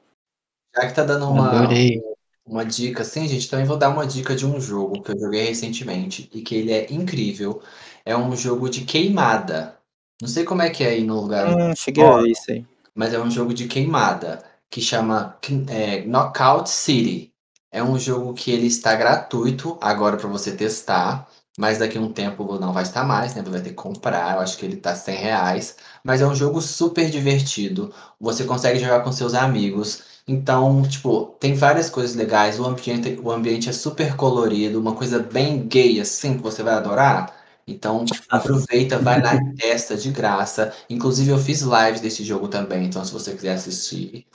Já 0.75 0.87
que 0.87 0.93
tá 0.95 1.03
dando 1.03 1.29
uma, 1.29 1.49
Adorei. 1.63 2.01
uma 2.45 2.65
dica 2.65 3.01
assim, 3.03 3.27
gente, 3.27 3.49
também 3.49 3.65
vou 3.65 3.77
dar 3.77 3.89
uma 3.89 4.05
dica 4.07 4.35
de 4.35 4.45
um 4.45 4.59
jogo 4.59 5.01
que 5.01 5.11
eu 5.11 5.19
joguei 5.19 5.45
recentemente 5.45 6.29
e 6.33 6.41
que 6.41 6.55
ele 6.55 6.71
é 6.71 6.91
incrível. 6.91 7.61
É 8.05 8.15
um 8.17 8.35
jogo 8.35 8.69
de 8.69 8.85
queimada. 8.85 9.77
Não 10.21 10.27
sei 10.27 10.43
como 10.43 10.61
é 10.61 10.69
que 10.69 10.83
é 10.83 10.89
aí 10.89 11.03
no 11.03 11.21
lugar, 11.21 11.47
Hum, 11.47 11.75
cheguei 11.75 12.03
a 12.03 12.11
ver 12.13 12.29
isso 12.31 12.51
aí. 12.51 12.65
mas 12.95 13.13
é 13.13 13.19
um 13.19 13.29
jogo 13.31 13.53
de 13.53 13.67
queimada 13.67 14.43
que 14.69 14.81
chama 14.81 15.37
é, 15.69 16.01
Knockout 16.05 16.69
City. 16.69 17.33
É 17.71 17.83
um 17.83 17.99
jogo 17.99 18.33
que 18.33 18.51
ele 18.51 18.67
está 18.67 18.95
gratuito 18.95 19.77
agora 19.81 20.17
para 20.17 20.27
você 20.27 20.55
testar, 20.55 21.28
mas 21.59 21.77
daqui 21.77 21.97
a 21.97 22.01
um 22.01 22.13
tempo 22.13 22.57
não 22.57 22.71
vai 22.71 22.83
estar 22.83 23.03
mais, 23.03 23.35
né? 23.35 23.43
Você 23.43 23.49
vai 23.49 23.59
ter 23.61 23.71
que 23.71 23.75
comprar. 23.75 24.35
Eu 24.35 24.39
acho 24.39 24.57
que 24.57 24.65
ele 24.65 24.77
tá 24.77 24.95
100 24.95 25.17
reais. 25.17 25.75
Mas 26.01 26.21
é 26.21 26.25
um 26.25 26.33
jogo 26.33 26.61
super 26.61 27.09
divertido. 27.09 27.93
Você 28.19 28.45
consegue 28.45 28.79
jogar 28.79 29.01
com 29.01 29.11
seus 29.11 29.33
amigos. 29.33 30.03
Então, 30.25 30.81
tipo, 30.83 31.35
tem 31.37 31.55
várias 31.55 31.89
coisas 31.89 32.15
legais. 32.15 32.57
O 32.61 32.65
ambiente, 32.65 33.19
o 33.21 33.29
ambiente 33.29 33.67
é 33.67 33.73
super 33.73 34.15
colorido, 34.15 34.79
uma 34.79 34.95
coisa 34.95 35.19
bem 35.19 35.67
gay 35.67 35.99
assim 35.99 36.37
que 36.37 36.43
você 36.43 36.63
vai 36.63 36.75
adorar. 36.75 37.35
Então, 37.67 38.05
aproveita, 38.29 38.97
vai 38.97 39.21
lá 39.21 39.35
e 39.35 39.55
testa 39.55 39.97
de 39.97 40.11
graça. 40.11 40.73
Inclusive, 40.89 41.31
eu 41.31 41.37
fiz 41.37 41.61
lives 41.61 41.99
desse 41.99 42.23
jogo 42.23 42.47
também, 42.47 42.85
então 42.85 43.03
se 43.03 43.11
você 43.11 43.33
quiser 43.35 43.53
assistir, 43.55 44.25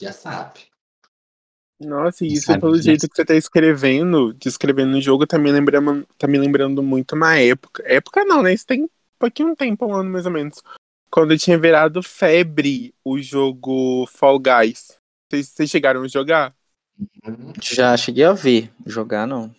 já 0.00 0.12
sabe. 0.12 0.75
Nossa, 1.78 2.24
e 2.24 2.32
isso 2.32 2.46
Sabe 2.46 2.60
pelo 2.60 2.72
disso. 2.72 2.84
jeito 2.84 3.08
que 3.08 3.14
você 3.16 3.24
tá 3.24 3.34
escrevendo, 3.34 4.32
descrevendo 4.34 4.96
o 4.96 5.00
jogo, 5.00 5.26
tá 5.26 5.38
me 5.38 5.52
lembrando, 5.52 6.06
tá 6.16 6.26
me 6.26 6.38
lembrando 6.38 6.82
muito 6.82 7.14
uma 7.14 7.38
época. 7.38 7.82
Época 7.86 8.24
não, 8.24 8.42
né? 8.42 8.54
Isso 8.54 8.66
tem 8.66 8.84
um 8.84 8.88
pouquinho 9.18 9.54
tempo, 9.54 9.86
um 9.86 9.94
ano 9.94 10.08
mais 10.10 10.24
ou 10.24 10.32
menos. 10.32 10.62
Quando 11.10 11.36
tinha 11.36 11.58
virado 11.58 12.02
febre 12.02 12.94
o 13.04 13.18
jogo 13.20 14.06
Fall 14.06 14.38
Guys. 14.38 14.96
Vocês, 15.30 15.48
vocês 15.48 15.70
chegaram 15.70 16.02
a 16.02 16.08
jogar? 16.08 16.54
Já 17.60 17.94
cheguei 17.96 18.24
a 18.24 18.32
ver. 18.32 18.70
Jogar 18.86 19.26
não. 19.26 19.54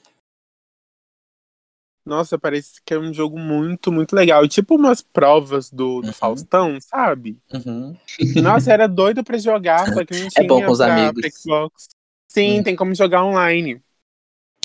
Nossa, 2.05 2.39
parece 2.39 2.81
que 2.85 2.93
é 2.93 2.99
um 2.99 3.13
jogo 3.13 3.37
muito, 3.37 3.91
muito 3.91 4.15
legal. 4.15 4.47
Tipo 4.47 4.75
umas 4.75 5.01
provas 5.01 5.69
do, 5.69 6.01
do 6.01 6.07
Uhum. 6.07 6.13
Faustão, 6.13 6.77
sabe? 6.79 7.37
Uhum. 7.53 7.95
Nossa, 8.41 8.71
era 8.71 8.87
doido 8.87 9.23
pra 9.23 9.37
jogar, 9.37 9.93
só 9.93 10.05
que 10.05 10.17
não 10.17 10.27
É 10.27 10.29
tinha 10.29 10.47
bom 10.47 10.63
com 10.65 10.71
os 10.71 10.79
amigos. 10.81 11.21
Xbox. 11.35 11.89
Sim, 12.27 12.59
Hum. 12.59 12.63
tem 12.63 12.75
como 12.75 12.93
jogar 12.93 13.23
online. 13.23 13.81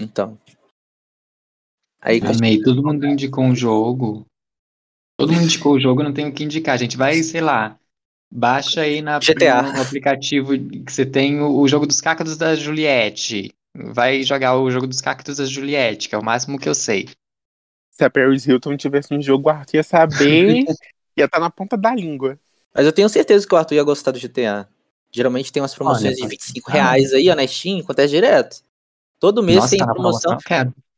Então. 0.00 0.38
Aí 2.00 2.20
Amei, 2.20 2.60
todo 2.60 2.82
mundo 2.82 3.06
indicou 3.06 3.44
um 3.44 3.54
jogo. 3.54 4.26
Todo 5.16 5.32
mundo 5.32 5.44
indicou 5.44 5.74
o 5.74 5.80
jogo, 5.80 6.02
não 6.02 6.12
tem 6.12 6.26
o 6.26 6.32
que 6.32 6.42
indicar. 6.42 6.74
A 6.74 6.78
gente 6.78 6.96
vai, 6.96 7.22
sei 7.22 7.40
lá, 7.40 7.78
baixa 8.30 8.80
aí 8.80 9.00
na, 9.00 9.20
GTA. 9.20 9.62
no 9.62 9.80
aplicativo 9.80 10.52
que 10.58 10.92
você 10.92 11.06
tem 11.06 11.40
o, 11.40 11.60
o 11.60 11.68
jogo 11.68 11.86
dos 11.86 12.00
cactos 12.00 12.36
da 12.36 12.56
Juliette. 12.56 13.52
Vai 13.74 14.22
jogar 14.22 14.58
o 14.58 14.70
jogo 14.70 14.86
dos 14.86 15.00
cactos 15.00 15.36
da 15.36 15.44
Juliette, 15.44 16.08
que 16.08 16.14
é 16.14 16.18
o 16.18 16.24
máximo 16.24 16.58
que 16.58 16.68
eu 16.68 16.74
sei. 16.74 17.08
Se 17.90 18.04
a 18.04 18.10
Paris 18.10 18.46
Hilton 18.46 18.76
tivesse 18.76 19.14
um 19.14 19.22
jogo, 19.22 19.48
o 19.48 19.52
Arthur 19.52 19.76
ia 19.76 19.82
saber, 19.82 20.64
ia 21.16 21.26
estar 21.26 21.38
na 21.38 21.50
ponta 21.50 21.76
da 21.76 21.94
língua. 21.94 22.38
Mas 22.74 22.86
eu 22.86 22.92
tenho 22.92 23.08
certeza 23.08 23.46
que 23.46 23.54
o 23.54 23.58
Arthur 23.58 23.74
ia 23.76 23.84
gostar 23.84 24.10
do 24.10 24.18
GTA. 24.18 24.68
Geralmente 25.12 25.52
tem 25.52 25.62
umas 25.62 25.74
promoções 25.74 26.16
Olha, 26.16 26.16
de 26.16 26.26
25 26.26 26.70
ah. 26.70 26.72
reais 26.72 27.12
aí, 27.12 27.28
ó, 27.28 27.34
na 27.34 27.46
Steam, 27.46 27.80
acontece 27.80 28.14
direto. 28.14 28.62
Todo 29.20 29.42
mês 29.42 29.58
Nossa, 29.58 29.70
tem 29.70 29.78
tá 29.78 29.92
promoção. 29.92 30.38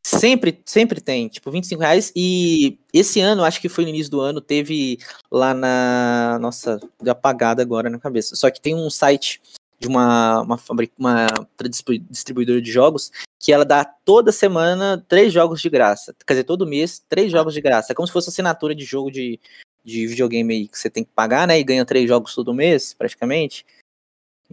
Sempre, 0.06 0.60
sempre 0.66 1.00
tem, 1.00 1.28
tipo, 1.28 1.50
25 1.50 1.80
reais. 1.80 2.12
E 2.14 2.78
esse 2.92 3.20
ano, 3.20 3.42
acho 3.42 3.60
que 3.60 3.70
foi 3.70 3.84
no 3.84 3.90
início 3.90 4.10
do 4.10 4.20
ano, 4.20 4.40
teve 4.40 4.98
lá 5.30 5.54
na. 5.54 6.38
Nossa, 6.40 6.78
apagada 7.08 7.62
agora 7.62 7.88
na 7.88 7.98
cabeça. 7.98 8.36
Só 8.36 8.50
que 8.50 8.60
tem 8.60 8.74
um 8.74 8.90
site 8.90 9.40
de 9.80 9.88
uma, 9.88 10.42
uma, 10.42 10.58
uma 10.98 11.26
distribu- 11.68 12.06
distribuidora 12.10 12.60
de 12.60 12.70
jogos 12.70 13.10
que 13.38 13.52
ela 13.52 13.64
dá 13.64 13.84
toda 13.84 14.32
semana 14.32 15.04
três 15.08 15.32
jogos 15.32 15.60
de 15.60 15.68
graça. 15.68 16.14
Quer 16.26 16.34
dizer, 16.34 16.44
todo 16.44 16.66
mês, 16.66 17.02
três 17.08 17.30
jogos 17.30 17.52
de 17.52 17.60
graça. 17.60 17.92
É 17.92 17.94
como 17.94 18.06
se 18.06 18.12
fosse 18.12 18.30
assinatura 18.30 18.74
de 18.74 18.84
jogo 18.84 19.10
de, 19.10 19.38
de 19.84 20.06
videogame 20.06 20.54
aí 20.54 20.68
que 20.68 20.78
você 20.78 20.88
tem 20.88 21.04
que 21.04 21.10
pagar, 21.14 21.46
né? 21.46 21.58
E 21.58 21.64
ganha 21.64 21.84
três 21.84 22.08
jogos 22.08 22.34
todo 22.34 22.54
mês, 22.54 22.94
praticamente. 22.94 23.66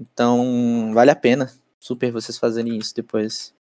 Então, 0.02 0.92
vale 0.94 1.12
a 1.12 1.16
pena. 1.16 1.52
Super 1.80 2.12
vocês 2.12 2.38
fazerem 2.38 2.78
isso 2.78 2.96
depois. 2.96 3.54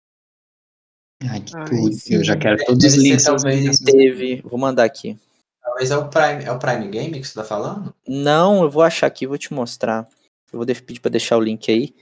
Ai, 1.22 1.42
que 1.42 1.56
Ai, 1.56 1.66
tudo. 1.66 1.98
Eu 2.10 2.24
já 2.24 2.38
quero 2.38 2.64
todos 2.64 2.86
os 2.86 2.94
links. 2.96 3.26
talvez- 3.26 3.80
Teve. 3.80 4.42
Vou 4.42 4.58
mandar 4.58 4.86
aqui. 4.86 5.18
Talvez 5.62 5.92
é 5.92 5.98
o 5.98 6.08
Prime, 6.10 6.44
é 6.46 6.52
o 6.52 6.58
Prime 6.58 6.88
Game 6.88 7.20
que 7.20 7.28
você 7.28 7.34
tá 7.34 7.44
falando? 7.44 7.94
Não, 8.08 8.64
eu 8.64 8.70
vou 8.70 8.82
achar 8.82 9.08
aqui 9.08 9.28
vou 9.28 9.38
te 9.38 9.54
mostrar. 9.54 10.08
Eu 10.52 10.58
vou 10.60 10.66
pedir 10.66 11.00
pra 11.02 11.12
deixar 11.12 11.38
o 11.38 11.42
link 11.42 11.70
aí. 11.70 11.94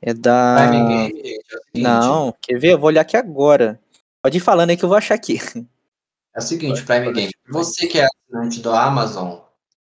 É 0.00 0.12
da. 0.14 0.56
Prime 0.68 0.88
Game, 0.88 1.38
é 1.74 1.80
Não, 1.80 2.34
quer 2.40 2.58
ver? 2.58 2.72
Eu 2.72 2.78
vou 2.78 2.88
olhar 2.88 3.00
aqui 3.00 3.16
agora. 3.16 3.80
Pode 4.22 4.36
ir 4.36 4.40
falando 4.40 4.70
aí 4.70 4.76
que 4.76 4.84
eu 4.84 4.88
vou 4.88 4.98
achar 4.98 5.14
aqui. 5.14 5.38
É 6.34 6.38
o 6.38 6.42
seguinte, 6.42 6.84
Prime 6.84 7.12
Game. 7.12 7.32
Você 7.48 7.86
que 7.86 7.98
é 7.98 8.06
assinante 8.06 8.60
do 8.60 8.70
Amazon 8.70 9.40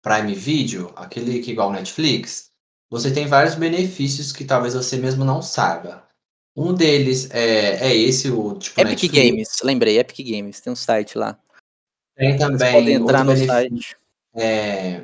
Prime 0.02 0.34
Video, 0.34 0.92
aquele 0.96 1.40
que 1.42 1.52
é 1.52 1.54
igual 1.54 1.68
ao 1.68 1.74
Netflix, 1.74 2.51
você 2.92 3.10
tem 3.10 3.26
vários 3.26 3.56
benefícios 3.56 4.34
que 4.34 4.44
talvez 4.44 4.74
você 4.74 4.98
mesmo 4.98 5.24
não 5.24 5.42
saiba. 5.42 6.04
Um 6.54 6.74
deles 6.74 7.32
é, 7.32 7.88
é 7.88 7.96
esse, 7.96 8.30
o 8.30 8.56
tipo 8.56 8.82
Epic 8.82 9.04
Netflix. 9.04 9.30
Games, 9.30 9.50
lembrei, 9.64 9.98
Epic 9.98 10.30
Games, 10.30 10.60
tem 10.60 10.74
um 10.74 10.76
site 10.76 11.18
lá. 11.18 11.40
Tem 12.18 12.38
também 12.38 12.74
podem 12.74 12.96
entrar 12.96 13.24
no 13.24 13.38
site. 13.38 13.96
é 14.36 15.04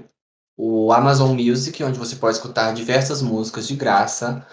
o 0.58 0.92
Amazon 0.92 1.40
Music, 1.40 1.82
onde 1.84 2.00
você 2.00 2.16
pode 2.16 2.36
escutar 2.36 2.74
diversas 2.74 3.22
músicas 3.22 3.68
de 3.68 3.76
graça. 3.76 4.46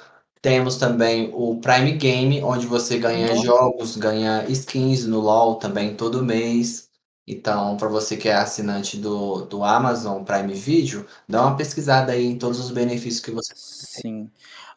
Temos 0.42 0.76
também 0.76 1.30
o 1.32 1.58
Prime 1.58 1.92
Game, 1.92 2.42
onde 2.44 2.66
você 2.66 2.98
ganha 2.98 3.34
jogos, 3.36 3.96
ganha 3.96 4.44
skins 4.50 5.06
no 5.06 5.18
LoL 5.20 5.56
também 5.56 5.96
todo 5.96 6.22
mês. 6.22 6.90
Então, 7.26 7.76
para 7.76 7.88
você 7.88 8.16
que 8.16 8.28
é 8.28 8.34
assinante 8.34 8.98
do, 8.98 9.46
do 9.46 9.64
Amazon 9.64 10.22
Prime 10.22 10.52
Video, 10.52 11.06
dá 11.26 11.42
uma 11.42 11.56
pesquisada 11.56 12.12
aí 12.12 12.26
em 12.26 12.38
todos 12.38 12.60
os 12.60 12.70
benefícios 12.70 13.20
que 13.20 13.30
você 13.30 13.52
Sim. 13.56 14.30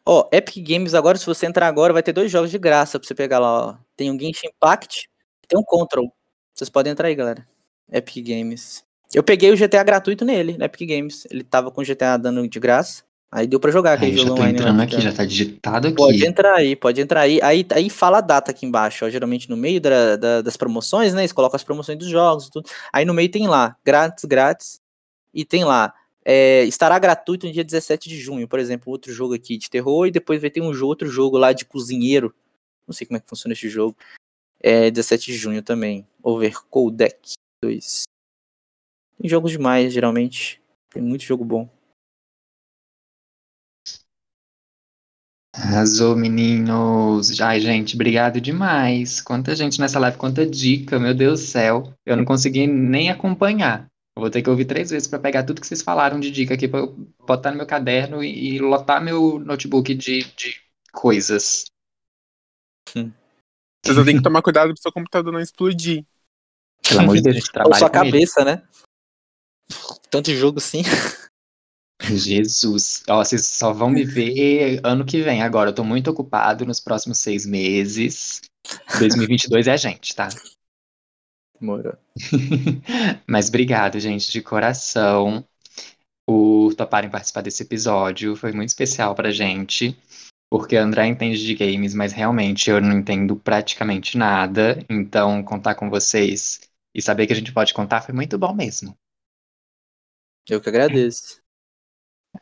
Ó, 0.06 0.26
Epic 0.32 0.66
Games 0.66 0.94
agora, 0.94 1.18
se 1.18 1.26
você 1.26 1.44
entrar 1.44 1.66
agora, 1.66 1.92
vai 1.92 2.02
ter 2.02 2.14
dois 2.14 2.30
jogos 2.30 2.50
de 2.50 2.58
graça 2.58 2.98
pra 2.98 3.06
você 3.06 3.14
pegar 3.14 3.38
lá, 3.38 3.66
ó. 3.68 3.76
Tem 3.94 4.10
um 4.10 4.18
Genshin 4.18 4.48
Impact, 4.48 5.10
tem 5.46 5.58
um 5.58 5.62
Control. 5.62 6.10
Vocês 6.54 6.70
podem 6.70 6.92
entrar 6.92 7.08
aí, 7.08 7.14
galera. 7.14 7.46
Epic 7.92 8.26
Games. 8.26 8.82
Eu 9.14 9.22
peguei 9.22 9.52
o 9.52 9.56
GTA 9.56 9.82
gratuito 9.82 10.24
nele, 10.24 10.56
no 10.56 10.64
Epic 10.64 10.88
Games. 10.88 11.26
Ele 11.30 11.44
tava 11.44 11.70
com 11.70 11.82
o 11.82 11.84
GTA 11.84 12.16
dando 12.16 12.48
de 12.48 12.58
graça. 12.58 13.02
Aí 13.30 13.46
deu 13.46 13.60
pra 13.60 13.70
jogar 13.70 13.92
aquele 13.94 14.12
Aí, 14.12 14.16
já 14.16 14.22
jogo 14.22 14.36
tô 14.36 14.40
online. 14.42 14.58
entrando 14.58 14.80
aqui, 14.80 15.00
já 15.00 15.12
tá 15.12 15.24
digitado 15.24 15.88
aqui. 15.88 15.96
Pode 15.96 16.26
entrar 16.26 16.54
aí, 16.54 16.74
pode 16.74 17.00
entrar 17.00 17.20
aí. 17.20 17.40
Aí, 17.42 17.66
aí 17.72 17.90
fala 17.90 18.18
a 18.18 18.22
data 18.22 18.50
aqui 18.50 18.64
embaixo, 18.64 19.04
ó. 19.04 19.10
Geralmente 19.10 19.50
no 19.50 19.56
meio 19.56 19.80
da- 19.80 20.16
da- 20.16 20.40
das 20.42 20.56
promoções, 20.56 21.12
né? 21.12 21.20
Eles 21.20 21.32
colocam 21.32 21.56
as 21.56 21.62
promoções 21.64 21.98
dos 21.98 22.08
jogos 22.08 22.46
e 22.46 22.50
tudo. 22.50 22.70
Aí 22.92 23.04
no 23.04 23.12
meio 23.12 23.30
tem 23.30 23.46
lá, 23.46 23.76
grátis, 23.84 24.24
grátis. 24.24 24.80
E 25.34 25.44
tem 25.44 25.62
lá, 25.62 25.92
é, 26.24 26.64
estará 26.64 26.98
gratuito 26.98 27.46
no 27.46 27.52
dia 27.52 27.62
17 27.62 28.08
de 28.08 28.18
junho, 28.18 28.48
por 28.48 28.58
exemplo, 28.58 28.90
outro 28.90 29.12
jogo 29.12 29.34
aqui 29.34 29.58
de 29.58 29.68
terror. 29.68 30.06
E 30.06 30.10
depois 30.10 30.40
vai 30.40 30.48
ter 30.50 30.62
um 30.62 30.72
outro 30.84 31.06
jogo 31.06 31.36
lá 31.36 31.52
de 31.52 31.66
cozinheiro. 31.66 32.34
Não 32.86 32.94
sei 32.94 33.06
como 33.06 33.18
é 33.18 33.20
que 33.20 33.28
funciona 33.28 33.52
esse 33.52 33.68
jogo. 33.68 33.94
É 34.60 34.90
17 34.90 35.26
de 35.30 35.36
junho 35.36 35.62
também. 35.62 36.06
Overcodeck 36.22 37.32
2. 37.62 38.04
Tem 39.20 39.28
jogos 39.28 39.52
demais, 39.52 39.92
geralmente. 39.92 40.62
Tem 40.90 41.02
muito 41.02 41.24
jogo 41.24 41.44
bom. 41.44 41.68
Arrasou, 45.60 46.14
meninos. 46.14 47.40
Ai, 47.40 47.60
gente, 47.60 47.94
obrigado 47.96 48.40
demais. 48.40 49.20
Quanta 49.20 49.56
gente 49.56 49.80
nessa 49.80 49.98
live, 49.98 50.16
quanta 50.16 50.46
dica, 50.46 50.98
meu 50.98 51.12
Deus 51.12 51.40
do 51.40 51.46
céu. 51.46 51.92
Eu 52.06 52.16
não 52.16 52.24
consegui 52.24 52.66
nem 52.66 53.10
acompanhar. 53.10 53.86
Eu 54.16 54.20
vou 54.22 54.30
ter 54.30 54.40
que 54.42 54.50
ouvir 54.50 54.64
três 54.64 54.90
vezes 54.90 55.08
para 55.08 55.18
pegar 55.18 55.42
tudo 55.42 55.60
que 55.60 55.66
vocês 55.66 55.82
falaram 55.82 56.20
de 56.20 56.30
dica 56.30 56.54
aqui 56.54 56.68
para 56.68 56.80
eu 56.80 56.96
botar 57.26 57.50
no 57.50 57.56
meu 57.56 57.66
caderno 57.66 58.22
e, 58.22 58.54
e 58.54 58.58
lotar 58.58 59.02
meu 59.02 59.38
notebook 59.38 59.94
de, 59.94 60.24
de 60.36 60.60
coisas. 60.92 61.64
Você 62.88 63.94
só 63.94 64.04
tem 64.04 64.16
que 64.16 64.22
tomar 64.22 64.42
cuidado 64.42 64.72
pro 64.72 64.82
seu 64.82 64.92
computador 64.92 65.32
não 65.32 65.40
explodir. 65.40 66.04
Pelo 66.88 67.00
amor 67.00 67.16
de 67.16 67.22
Deus, 67.22 67.36
a 67.36 67.38
gente 67.40 67.48
Ou 67.48 67.52
trabalha 67.52 67.78
sua 67.78 67.90
com 67.90 67.96
ele. 67.98 68.10
cabeça, 68.12 68.44
né? 68.44 68.62
Tanto 70.10 70.32
jogo 70.34 70.58
assim. 70.58 70.82
Jesus. 72.00 73.02
Ó, 73.08 73.24
vocês 73.24 73.46
só 73.46 73.72
vão 73.72 73.90
me 73.90 74.04
ver 74.04 74.80
ano 74.84 75.04
que 75.04 75.20
vem. 75.22 75.42
Agora, 75.42 75.70
eu 75.70 75.74
tô 75.74 75.84
muito 75.84 76.10
ocupado 76.10 76.64
nos 76.64 76.80
próximos 76.80 77.18
seis 77.18 77.44
meses. 77.44 78.40
2022 78.98 79.66
é 79.66 79.72
a 79.72 79.76
gente, 79.76 80.14
tá? 80.14 80.28
Moro. 81.60 81.96
Mas 83.26 83.48
obrigado, 83.48 83.98
gente, 83.98 84.30
de 84.30 84.40
coração, 84.40 85.44
por 86.26 86.74
toparem 86.74 87.10
participar 87.10 87.42
desse 87.42 87.62
episódio. 87.62 88.36
Foi 88.36 88.52
muito 88.52 88.68
especial 88.68 89.14
pra 89.14 89.32
gente, 89.32 89.96
porque 90.48 90.76
a 90.76 90.82
André 90.82 91.06
entende 91.06 91.44
de 91.44 91.54
games, 91.54 91.94
mas 91.94 92.12
realmente 92.12 92.70
eu 92.70 92.80
não 92.80 92.98
entendo 92.98 93.34
praticamente 93.36 94.16
nada. 94.16 94.84
Então, 94.88 95.42
contar 95.42 95.74
com 95.74 95.90
vocês 95.90 96.60
e 96.94 97.02
saber 97.02 97.26
que 97.26 97.32
a 97.32 97.36
gente 97.36 97.52
pode 97.52 97.74
contar 97.74 98.02
foi 98.02 98.14
muito 98.14 98.38
bom 98.38 98.54
mesmo. 98.54 98.96
Eu 100.48 100.60
que 100.60 100.68
agradeço. 100.68 101.42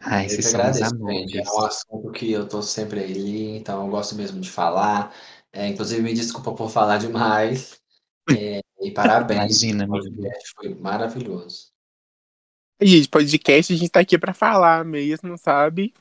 Ai, 0.01 0.27
Eu 0.27 0.31
vocês 0.31 0.47
que 0.47 0.51
são 0.51 0.61
agradeço, 0.61 0.97
gente. 0.97 1.39
É 1.39 1.41
amores. 1.41 1.53
um 1.53 1.65
assunto 1.65 2.13
que 2.13 2.33
eu 2.33 2.49
tô 2.49 2.63
sempre 2.63 3.01
ali, 3.01 3.57
então 3.57 3.85
eu 3.85 3.91
gosto 3.91 4.15
mesmo 4.15 4.41
de 4.41 4.51
falar. 4.51 5.15
É, 5.53 5.67
inclusive, 5.69 6.03
me 6.03 6.13
desculpa 6.13 6.53
por 6.53 6.71
falar 6.71 6.99
demais. 6.99 7.81
É, 8.31 8.61
e 8.81 8.91
parabéns. 8.91 9.63
Imagina, 9.63 9.87
o 9.87 9.97
amigo. 9.97 10.17
podcast 10.17 10.53
foi 10.55 10.75
maravilhoso. 10.75 11.71
E, 12.81 12.87
gente, 12.87 13.09
podcast 13.09 13.73
a 13.73 13.77
gente 13.77 13.91
tá 13.91 14.01
aqui 14.01 14.19
pra 14.19 14.35
falar 14.35 14.85
mesmo, 14.85 15.39
sabe? 15.39 15.95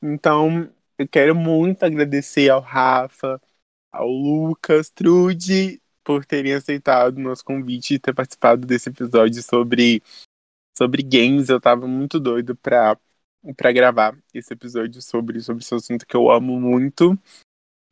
Então, 0.00 0.70
eu 0.96 1.06
quero 1.06 1.34
muito 1.34 1.82
agradecer 1.84 2.48
ao 2.48 2.60
Rafa, 2.60 3.40
ao 3.92 4.08
Lucas, 4.08 4.88
Trude, 4.88 5.80
por 6.02 6.24
terem 6.24 6.54
aceitado 6.54 7.18
o 7.18 7.20
nosso 7.20 7.44
convite 7.44 7.94
e 7.94 7.98
ter 7.98 8.14
participado 8.14 8.66
desse 8.66 8.88
episódio 8.88 9.42
sobre, 9.42 10.02
sobre 10.76 11.02
games. 11.02 11.48
Eu 11.48 11.60
tava 11.60 11.86
muito 11.86 12.18
doido 12.18 12.56
pra, 12.56 12.96
pra 13.56 13.72
gravar 13.72 14.16
esse 14.34 14.52
episódio 14.52 15.00
sobre, 15.00 15.40
sobre 15.40 15.62
esse 15.62 15.74
assunto 15.74 16.06
que 16.06 16.16
eu 16.16 16.30
amo 16.30 16.60
muito. 16.60 17.18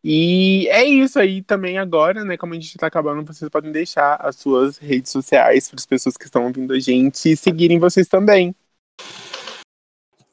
E 0.07 0.69
é 0.69 0.85
isso 0.85 1.19
aí 1.19 1.43
também 1.43 1.79
agora, 1.79 2.25
né? 2.25 2.37
Como 2.37 2.53
a 2.53 2.57
gente 2.57 2.77
tá 2.77 2.89
acabando, 2.89 3.25
vocês 3.25 3.49
podem 3.49 3.73
deixar 3.73 4.17
as 4.17 4.37
suas 4.37 4.77
redes 4.77 5.11
sociais 5.11 5.69
para 5.69 5.79
as 5.79 5.87
pessoas 5.87 6.17
que 6.17 6.27
estão 6.27 6.45
ouvindo 6.45 6.75
a 6.75 6.79
gente 6.79 7.33
e 7.33 7.37
seguirem 7.37 7.79
vocês 7.79 8.07
também. 8.07 8.55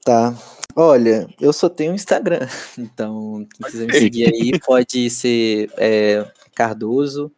Tá. 0.04 0.34
Olha, 0.76 1.28
eu 1.40 1.54
só 1.54 1.70
tenho 1.70 1.94
Instagram. 1.94 2.48
Então, 2.78 3.48
quem 3.56 3.72
quiser 3.72 3.88
me 3.88 3.94
seguir 3.94 4.34
aí 4.34 4.60
pode 4.60 5.10
ser 5.10 5.72
é, 5.78 6.30
Cardoso 6.54 7.32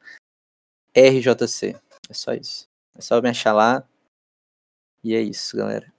RJC. 0.96 1.76
É 2.10 2.14
só 2.14 2.34
isso. 2.34 2.68
É 2.96 3.02
só 3.02 3.22
me 3.22 3.30
achar 3.30 3.54
lá. 3.54 3.88
E 5.04 5.14
é 5.14 5.22
isso, 5.22 5.56
galera. 5.56 5.93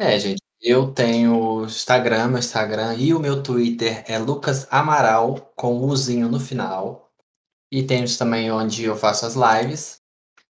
É, 0.00 0.18
gente. 0.18 0.40
Eu 0.62 0.92
tenho 0.92 1.64
Instagram, 1.66 2.28
meu 2.28 2.38
Instagram 2.38 2.94
e 2.94 3.12
o 3.12 3.20
meu 3.20 3.42
Twitter 3.42 4.02
é 4.08 4.18
Lucas 4.18 4.66
Amaral, 4.70 5.52
com 5.54 5.76
o 5.76 5.84
Uzinho 5.88 6.26
no 6.26 6.40
final. 6.40 7.12
E 7.70 7.82
temos 7.82 8.16
também 8.16 8.50
onde 8.50 8.82
eu 8.84 8.96
faço 8.96 9.26
as 9.26 9.34
lives, 9.34 10.00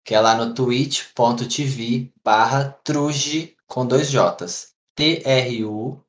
que 0.03 0.15
é 0.15 0.19
lá 0.19 0.33
no 0.33 0.55
twitch.tv 0.55 2.11
barra 2.23 2.75
truji 2.83 3.55
com 3.67 3.85
dois 3.85 4.09
J's. 4.09 4.73
T-R-U-J-J-I. 4.95 6.07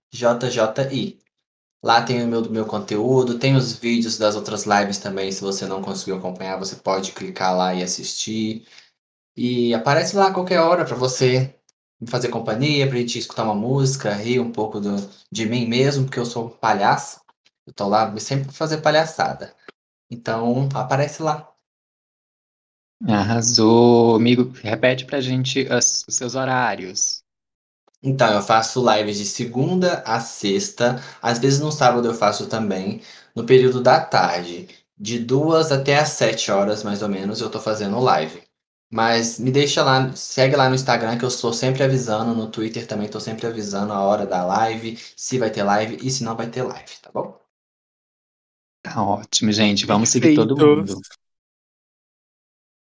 Lá 1.85 2.01
tem 2.01 2.25
o 2.25 2.27
meu, 2.27 2.51
meu 2.51 2.65
conteúdo, 2.65 3.39
tem 3.39 3.55
os 3.55 3.75
vídeos 3.75 4.17
das 4.17 4.35
outras 4.35 4.65
lives 4.65 4.97
também. 4.97 5.31
Se 5.31 5.43
você 5.43 5.67
não 5.67 5.83
conseguiu 5.83 6.17
acompanhar, 6.17 6.59
você 6.59 6.77
pode 6.77 7.13
clicar 7.13 7.55
lá 7.55 7.75
e 7.75 7.83
assistir. 7.83 8.67
E 9.37 9.75
aparece 9.75 10.17
lá 10.17 10.29
a 10.29 10.33
qualquer 10.33 10.61
hora 10.61 10.87
para 10.87 10.97
você 10.97 11.55
me 12.01 12.09
fazer 12.09 12.29
companhia, 12.29 12.87
pra 12.87 12.99
gente 12.99 13.19
escutar 13.19 13.45
uma 13.45 13.55
música, 13.55 14.13
rir 14.15 14.41
um 14.41 14.53
pouco 14.53 14.81
do, 14.81 14.97
de 15.31 15.47
mim 15.47 15.67
mesmo, 15.67 16.05
porque 16.05 16.19
eu 16.19 16.27
sou 16.27 16.47
um 16.47 16.51
palhaço. 16.51 17.21
Eu 17.67 17.73
tô 17.73 17.89
lá 17.89 18.17
sempre 18.19 18.45
pra 18.45 18.53
fazer 18.53 18.79
palhaçada. 18.79 19.55
Então, 20.11 20.69
aparece 20.75 21.23
lá. 21.23 21.53
Arrasou. 23.07 24.17
Amigo, 24.17 24.53
repete 24.63 25.05
pra 25.05 25.21
gente 25.21 25.67
os 25.71 26.05
seus 26.09 26.35
horários. 26.35 27.23
Então, 28.03 28.33
eu 28.33 28.43
faço 28.43 28.85
lives 28.89 29.19
de 29.19 29.25
segunda 29.25 30.03
a 30.07 30.21
sexta. 30.21 31.03
Às 31.21 31.39
vezes 31.39 31.61
no 31.61 31.73
sábado 31.73 32.07
eu 32.07 32.15
faço 32.15 32.47
também. 32.47 33.03
No 33.35 33.45
período 33.45 33.83
da 33.83 34.01
tarde, 34.01 34.69
de 34.97 35.19
duas 35.19 35.73
até 35.73 35.99
às 35.99 36.11
sete 36.11 36.51
horas, 36.51 36.85
mais 36.85 37.03
ou 37.03 37.09
menos, 37.09 37.41
eu 37.41 37.51
tô 37.51 37.61
fazendo 37.61 37.99
live. 38.01 38.46
Mas 38.91 39.39
me 39.39 39.51
deixa 39.51 39.83
lá, 39.83 40.13
segue 40.15 40.55
lá 40.55 40.69
no 40.69 40.75
Instagram 40.75 41.19
que 41.19 41.25
eu 41.25 41.29
estou 41.29 41.53
sempre 41.53 41.83
avisando, 41.83 42.35
no 42.35 42.51
Twitter 42.51 42.87
também 42.87 43.07
estou 43.07 43.21
sempre 43.21 43.47
avisando 43.47 43.93
a 43.93 44.01
hora 44.01 44.25
da 44.25 44.45
live, 44.45 44.97
se 45.17 45.39
vai 45.39 45.51
ter 45.51 45.65
live 45.65 45.99
e 46.01 46.11
se 46.11 46.23
não 46.23 46.37
vai 46.37 46.49
ter 46.49 46.63
live, 46.63 46.93
tá 47.03 47.11
bom? 47.13 47.39
Tá 48.83 49.03
ótimo, 49.03 49.51
gente. 49.51 49.85
Vamos 49.85 50.11
seguir 50.11 50.37
todo 50.37 50.57
mundo. 50.57 51.01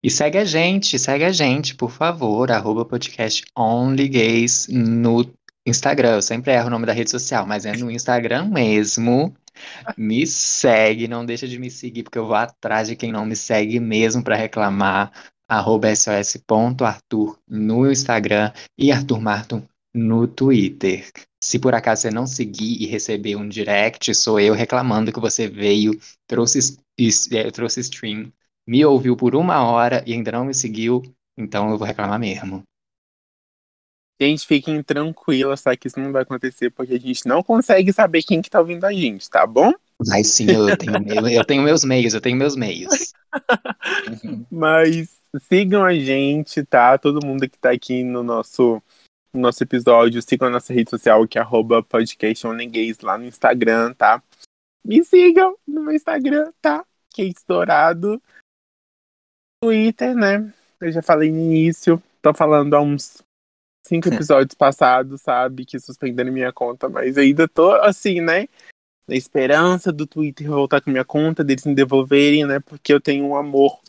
E 0.03 0.11
segue 0.11 0.37
a 0.37 0.45
gente, 0.45 0.99
segue 0.99 1.25
a 1.25 1.33
gente, 1.33 1.75
por 1.75 1.91
favor, 1.91 2.53
arroba 2.53 2.85
podcast 2.85 3.43
OnlyGays 3.57 4.69
no 4.69 5.25
Instagram. 5.67 6.17
Eu 6.17 6.23
sempre 6.23 6.53
erro 6.53 6.67
o 6.67 6.71
nome 6.71 6.85
da 6.85 6.93
rede 6.93 7.11
social, 7.11 7.47
mas 7.47 7.65
é 7.65 7.75
no 7.75 7.91
Instagram 7.91 8.45
mesmo. 8.51 9.35
Me 9.97 10.27
segue, 10.27 11.09
não 11.09 11.25
deixa 11.25 11.49
de 11.49 11.59
me 11.59 11.71
seguir, 11.71 12.03
porque 12.03 12.19
eu 12.19 12.27
vou 12.27 12.37
atrás 12.37 12.89
de 12.89 12.95
quem 12.95 13.11
não 13.11 13.25
me 13.25 13.35
segue 13.35 13.81
mesmo 13.81 14.23
para 14.23 14.37
reclamar 14.37 15.11
arroba 15.49 15.95
sos.arthur 15.95 17.39
no 17.49 17.91
Instagram 17.91 18.53
e 18.79 18.91
Arthur 18.91 19.21
Marton 19.21 19.63
no 19.95 20.27
Twitter. 20.27 21.11
Se 21.43 21.59
por 21.59 21.75
acaso 21.75 22.03
você 22.03 22.11
não 22.11 22.27
seguir 22.27 22.83
e 22.83 22.87
receber 22.87 23.37
um 23.37 23.49
direct, 23.49 24.15
sou 24.15 24.39
eu 24.41 24.53
reclamando 24.53 25.13
que 25.13 25.21
você 25.21 25.49
veio, 25.49 25.99
trouxe, 26.27 26.77
é, 27.33 27.51
trouxe 27.51 27.81
stream, 27.81 28.33
me 28.67 28.85
ouviu 28.85 29.17
por 29.17 29.35
uma 29.35 29.63
hora 29.65 30.03
e 30.07 30.13
ainda 30.13 30.33
não 30.33 30.45
me 30.45 30.55
seguiu, 30.55 31.03
então 31.37 31.71
eu 31.71 31.79
vou 31.79 31.87
reclamar 31.87 32.19
mesmo. 32.19 32.63
Gente, 34.21 34.47
fiquem 34.47 34.83
tranquilos, 34.83 35.63
tá? 35.63 35.77
Que 35.77 35.89
isso 35.89 36.01
não 36.01 36.11
vai 36.11 36.23
acontecer, 36.23 36.71
porque 36.71 36.95
a 36.95 36.99
gente 36.99 37.27
não 37.29 37.43
consegue 37.43 37.93
saber 37.93 38.23
quem 38.23 38.41
que 38.41 38.49
tá 38.49 38.59
ouvindo 38.59 38.85
a 38.85 38.93
gente, 38.93 39.29
tá 39.29 39.47
bom? 39.47 39.73
Mas 40.07 40.29
sim, 40.29 40.51
eu 40.51 40.77
tenho, 40.77 40.97
eu, 41.07 41.29
eu 41.29 41.45
tenho 41.45 41.63
meus 41.63 41.85
meios, 41.85 42.15
eu 42.15 42.21
tenho 42.21 42.37
meus 42.37 42.57
meios. 42.57 43.13
Mas 44.51 45.21
sigam 45.41 45.85
a 45.85 45.95
gente, 45.95 46.65
tá? 46.65 46.97
Todo 46.99 47.25
mundo 47.25 47.49
que 47.49 47.59
tá 47.59 47.71
aqui 47.71 48.03
no 48.03 48.23
nosso, 48.23 48.83
no 49.33 49.41
nosso 49.41 49.63
episódio, 49.63 50.23
sigam 50.23 50.49
a 50.49 50.51
nossa 50.51 50.73
rede 50.73 50.91
social, 50.91 51.27
que 51.27 51.39
é 51.39 51.41
arroba 51.41 51.83
podcast 51.83 52.47
lá 53.03 53.19
no 53.19 53.25
Instagram, 53.25 53.95
tá? 53.95 54.23
Me 54.85 55.05
sigam 55.05 55.57
no 55.67 55.83
meu 55.83 55.95
Instagram, 55.95 56.53
tá? 56.61 56.85
Kate 57.11 57.41
Dourado. 57.47 58.23
Twitter, 59.63 60.15
né? 60.15 60.53
Eu 60.81 60.93
já 60.93 61.03
falei 61.03 61.31
no 61.31 61.39
início, 61.39 62.03
tô 62.21 62.35
falando 62.35 62.75
há 62.75 62.81
uns 62.81 63.23
cinco 63.87 64.09
episódios 64.13 64.55
passados, 64.55 65.23
sabe? 65.23 65.65
Que 65.65 65.81
suspenderam 65.81 66.33
minha 66.33 66.53
conta, 66.53 66.89
mas 66.89 67.17
ainda 67.17 67.49
tô 67.49 67.73
assim, 67.73 68.21
né? 68.21 68.47
Na 69.09 69.15
esperança 69.15 69.93
do 69.93 70.07
Twitter 70.07 70.49
voltar 70.49 70.81
com 70.81 70.91
minha 70.91 71.05
conta, 71.05 71.43
deles 71.43 71.65
me 71.65 71.75
devolverem, 71.75 72.45
né? 72.45 72.61
Porque 72.61 72.93
eu 72.93 73.01
tenho 73.01 73.25
um 73.25 73.37
amor 73.37 73.81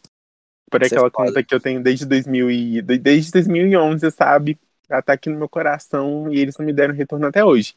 por 0.69 0.81
Você 0.81 0.87
aquela 0.87 1.09
conta 1.09 1.43
que 1.43 1.53
eu 1.53 1.59
tenho 1.59 1.81
desde 1.81 2.05
2000 2.05 2.51
e, 2.51 2.81
desde 2.81 3.31
2011, 3.31 4.11
sabe? 4.11 4.57
Ela 4.89 5.01
tá 5.01 5.13
aqui 5.13 5.29
no 5.29 5.37
meu 5.37 5.49
coração 5.49 6.31
e 6.31 6.39
eles 6.39 6.57
não 6.57 6.65
me 6.65 6.73
deram 6.73 6.93
retorno 6.93 7.25
até 7.27 7.43
hoje. 7.43 7.75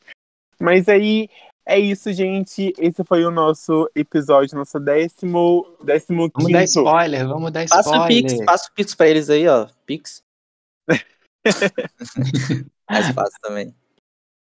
Mas 0.58 0.88
aí 0.88 1.28
é 1.66 1.78
isso, 1.78 2.12
gente. 2.12 2.72
Esse 2.78 3.04
foi 3.04 3.24
o 3.24 3.30
nosso 3.30 3.88
episódio, 3.94 4.56
nosso 4.56 4.78
décimo, 4.78 5.66
décimo 5.82 6.30
Vamos 6.34 6.46
quinto. 6.46 6.52
dar 6.52 6.64
spoiler, 6.64 7.28
vamos 7.28 7.52
dar 7.52 7.64
spoiler. 7.64 7.90
Passa 7.90 8.04
o 8.04 8.06
Pix, 8.08 8.44
passa 8.44 8.68
o 8.68 8.74
Pix 8.74 8.94
pra 8.94 9.08
eles 9.08 9.30
aí, 9.30 9.46
ó. 9.46 9.68
Pix. 9.86 10.22
Mais 12.90 13.08
fácil 13.10 13.38
também. 13.40 13.74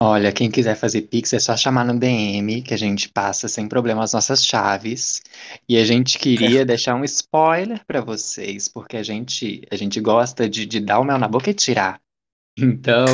Olha, 0.05 0.33
quem 0.33 0.51
quiser 0.51 0.74
fazer 0.74 1.03
Pix 1.03 1.33
é 1.33 1.39
só 1.39 1.57
chamar 1.57 1.85
no 1.85 1.97
DM, 1.97 2.61
que 2.61 2.74
a 2.74 2.77
gente 2.77 3.09
passa 3.09 3.47
sem 3.47 3.69
problema 3.69 4.03
as 4.03 4.12
nossas 4.12 4.45
chaves. 4.45 5.23
E 5.69 5.77
a 5.77 5.85
gente 5.85 6.19
queria 6.19 6.65
deixar 6.66 6.97
um 6.97 7.05
spoiler 7.05 7.81
para 7.87 8.01
vocês, 8.01 8.66
porque 8.66 8.97
a 8.97 9.03
gente, 9.05 9.62
a 9.70 9.77
gente 9.77 10.01
gosta 10.01 10.49
de, 10.49 10.66
de 10.66 10.81
dar 10.81 10.99
o 10.99 11.05
mel 11.05 11.19
na 11.19 11.29
boca 11.29 11.51
e 11.51 11.55
tirar. 11.55 12.01
Então, 12.59 13.07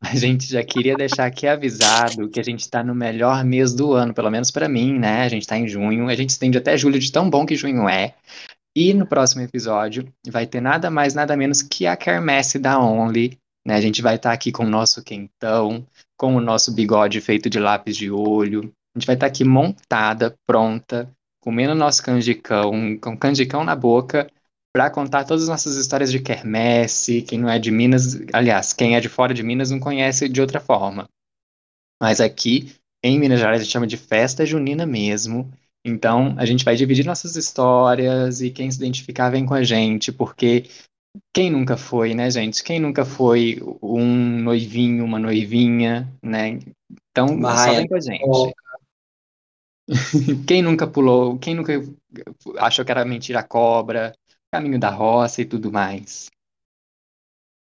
a 0.00 0.14
gente 0.14 0.46
já 0.46 0.62
queria 0.62 0.96
deixar 0.96 1.26
aqui 1.26 1.46
avisado 1.46 2.28
que 2.30 2.38
a 2.38 2.44
gente 2.44 2.60
está 2.60 2.84
no 2.84 2.94
melhor 2.94 3.44
mês 3.44 3.74
do 3.74 3.92
ano, 3.92 4.14
pelo 4.14 4.30
menos 4.30 4.50
para 4.50 4.68
mim, 4.68 4.98
né? 4.98 5.24
A 5.24 5.28
gente 5.28 5.42
está 5.42 5.58
em 5.58 5.66
junho, 5.66 6.08
a 6.08 6.14
gente 6.14 6.30
estende 6.30 6.56
até 6.56 6.76
julho 6.78 7.00
de 7.00 7.10
tão 7.10 7.28
bom 7.28 7.44
que 7.44 7.56
junho 7.56 7.88
é. 7.88 8.14
E 8.74 8.94
no 8.94 9.06
próximo 9.06 9.42
episódio 9.42 10.08
vai 10.28 10.46
ter 10.46 10.60
nada 10.60 10.88
mais, 10.88 11.14
nada 11.14 11.36
menos 11.36 11.62
que 11.62 11.84
a 11.84 11.96
quermesse 11.96 12.60
da 12.60 12.78
Only. 12.80 13.41
Né? 13.66 13.74
A 13.74 13.80
gente 13.80 14.02
vai 14.02 14.16
estar 14.16 14.30
tá 14.30 14.34
aqui 14.34 14.50
com 14.50 14.64
o 14.64 14.68
nosso 14.68 15.02
quentão, 15.02 15.86
com 16.16 16.34
o 16.36 16.40
nosso 16.40 16.72
bigode 16.72 17.20
feito 17.20 17.48
de 17.48 17.58
lápis 17.58 17.96
de 17.96 18.10
olho. 18.10 18.72
A 18.94 18.98
gente 18.98 19.06
vai 19.06 19.16
estar 19.16 19.26
tá 19.26 19.32
aqui 19.32 19.44
montada, 19.44 20.34
pronta, 20.46 21.10
comendo 21.40 21.74
nosso 21.74 22.02
canjicão, 22.02 22.98
com 22.98 23.16
canjicão 23.16 23.64
na 23.64 23.74
boca, 23.74 24.30
para 24.74 24.90
contar 24.90 25.24
todas 25.24 25.44
as 25.44 25.48
nossas 25.48 25.76
histórias 25.76 26.10
de 26.10 26.20
quermesse. 26.20 27.22
Quem 27.22 27.38
não 27.38 27.48
é 27.48 27.58
de 27.58 27.70
Minas, 27.70 28.20
aliás, 28.32 28.72
quem 28.72 28.96
é 28.96 29.00
de 29.00 29.08
fora 29.08 29.34
de 29.34 29.42
Minas 29.42 29.70
não 29.70 29.78
conhece 29.78 30.28
de 30.28 30.40
outra 30.40 30.60
forma. 30.60 31.08
Mas 32.00 32.20
aqui 32.20 32.74
em 33.04 33.18
Minas 33.18 33.40
Gerais 33.40 33.60
a 33.60 33.64
gente 33.64 33.72
chama 33.72 33.86
de 33.86 33.96
festa 33.96 34.46
junina 34.46 34.86
mesmo. 34.86 35.52
Então 35.84 36.34
a 36.38 36.46
gente 36.46 36.64
vai 36.64 36.76
dividir 36.76 37.04
nossas 37.04 37.36
histórias 37.36 38.40
e 38.40 38.50
quem 38.50 38.70
se 38.70 38.78
identificar 38.78 39.30
vem 39.30 39.44
com 39.44 39.54
a 39.54 39.64
gente, 39.64 40.12
porque 40.12 40.68
quem 41.32 41.50
nunca 41.50 41.76
foi, 41.76 42.14
né, 42.14 42.30
gente? 42.30 42.62
Quem 42.62 42.80
nunca 42.80 43.04
foi 43.04 43.60
um 43.82 44.40
noivinho, 44.42 45.04
uma 45.04 45.18
noivinha, 45.18 46.10
né? 46.22 46.58
Então, 47.10 47.38
Vai, 47.40 47.68
só 47.68 47.74
vem 47.74 47.88
com 47.88 47.94
a 47.94 48.00
gente. 48.00 48.54
quem 50.46 50.62
nunca 50.62 50.86
pulou, 50.86 51.38
quem 51.38 51.54
nunca 51.54 51.72
achou 52.58 52.84
que 52.84 52.90
era 52.90 53.04
mentira 53.04 53.42
cobra, 53.42 54.14
caminho 54.50 54.78
da 54.78 54.90
roça 54.90 55.42
e 55.42 55.44
tudo 55.44 55.70
mais. 55.70 56.30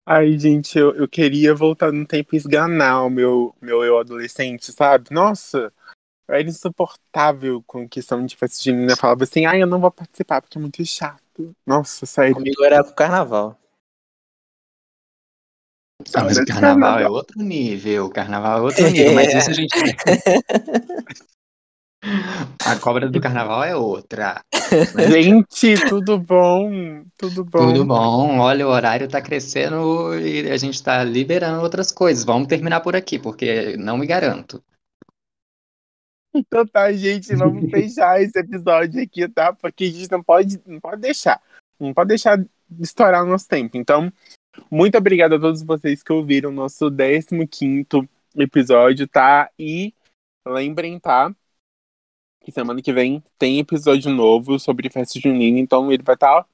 Ai, 0.05 0.37
gente, 0.39 0.77
eu, 0.77 0.95
eu 0.95 1.07
queria 1.07 1.53
voltar 1.53 1.91
no 1.91 2.05
tempo 2.05 2.33
e 2.33 2.37
esganar 2.37 3.05
o 3.05 3.09
meu, 3.09 3.55
meu 3.61 3.83
eu 3.83 3.99
adolescente, 3.99 4.71
sabe? 4.71 5.11
Nossa, 5.11 5.71
eu 6.27 6.35
era 6.35 6.47
insuportável 6.47 7.63
com 7.65 7.87
questão 7.87 8.25
de 8.25 8.35
festa 8.35 8.63
junina. 8.63 8.93
Eu 8.93 8.97
falava 8.97 9.23
assim, 9.23 9.45
ai, 9.45 9.61
eu 9.61 9.67
não 9.67 9.79
vou 9.79 9.91
participar 9.91 10.41
porque 10.41 10.57
é 10.57 10.61
muito 10.61 10.83
chato. 10.83 11.28
Nossa, 11.65 12.05
sério. 12.05 12.35
Comigo 12.35 12.63
era 12.63 12.83
com 12.83 12.93
carnaval. 12.93 13.59
Ah, 16.13 16.23
mas 16.23 16.37
o 16.37 16.45
carnaval 16.45 16.99
é 16.99 17.09
outro 17.09 17.41
nível, 17.41 18.05
o 18.05 18.09
carnaval 18.09 18.59
é 18.59 18.61
outro 18.61 18.89
nível, 18.89 19.13
mas 19.13 19.33
isso 19.33 19.49
a 19.49 19.53
gente. 19.53 19.69
A 22.65 22.77
cobra 22.77 23.09
do 23.09 23.19
carnaval 23.19 23.63
é 23.63 23.75
outra. 23.75 24.41
Gente, 25.11 25.75
tudo 25.89 26.17
bom? 26.17 27.03
Tudo 27.17 27.43
bom? 27.43 27.67
Tudo 27.67 27.85
bom. 27.85 28.39
Olha, 28.39 28.65
o 28.65 28.69
horário 28.69 29.07
tá 29.07 29.21
crescendo 29.21 30.17
e 30.17 30.49
a 30.49 30.55
gente 30.55 30.81
tá 30.81 31.03
liberando 31.03 31.61
outras 31.61 31.91
coisas. 31.91 32.23
Vamos 32.23 32.47
terminar 32.47 32.79
por 32.79 32.95
aqui, 32.95 33.19
porque 33.19 33.75
não 33.77 33.97
me 33.97 34.07
garanto. 34.07 34.63
Então 36.33 36.65
tá, 36.65 36.91
gente, 36.93 37.35
vamos 37.35 37.69
fechar 37.71 38.21
esse 38.21 38.37
episódio 38.37 39.01
aqui, 39.01 39.27
tá? 39.27 39.53
Porque 39.53 39.85
a 39.85 39.91
gente 39.91 40.11
não 40.11 40.23
pode, 40.23 40.61
não 40.65 40.79
pode 40.79 41.01
deixar. 41.01 41.41
Não 41.79 41.93
pode 41.93 42.09
deixar 42.09 42.43
estourar 42.79 43.23
o 43.23 43.27
nosso 43.27 43.47
tempo. 43.47 43.77
Então, 43.77 44.11
muito 44.69 44.97
obrigado 44.97 45.35
a 45.35 45.39
todos 45.39 45.63
vocês 45.63 46.03
que 46.03 46.11
ouviram 46.11 46.49
o 46.49 46.53
nosso 46.53 46.89
15 46.89 48.07
episódio, 48.35 49.07
tá? 49.07 49.49
E 49.57 49.93
lembrem, 50.47 50.99
tá? 50.99 51.33
Que 52.41 52.51
semana 52.51 52.81
que 52.81 52.93
vem 52.93 53.23
tem 53.37 53.59
episódio 53.59 54.11
novo 54.11 54.59
sobre 54.59 54.89
festa 54.89 55.19
junina, 55.19 55.59
então 55.59 55.91
ele 55.91 56.03
vai 56.03 56.15
estar 56.15 56.43
tá 56.43 56.49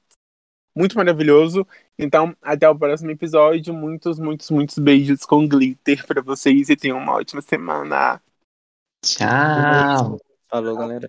muito 0.76 0.96
maravilhoso. 0.96 1.66
Então, 1.98 2.36
até 2.42 2.68
o 2.68 2.78
próximo 2.78 3.10
episódio. 3.10 3.72
Muitos, 3.72 4.18
muitos, 4.18 4.50
muitos 4.50 4.78
beijos 4.78 5.24
com 5.24 5.48
glitter 5.48 6.06
para 6.06 6.20
vocês 6.20 6.68
e 6.68 6.76
tenham 6.76 6.98
uma 6.98 7.14
ótima 7.14 7.40
semana. 7.40 8.20
Tchau. 9.06 10.18
Falou, 10.50 10.76
galera. 10.76 11.08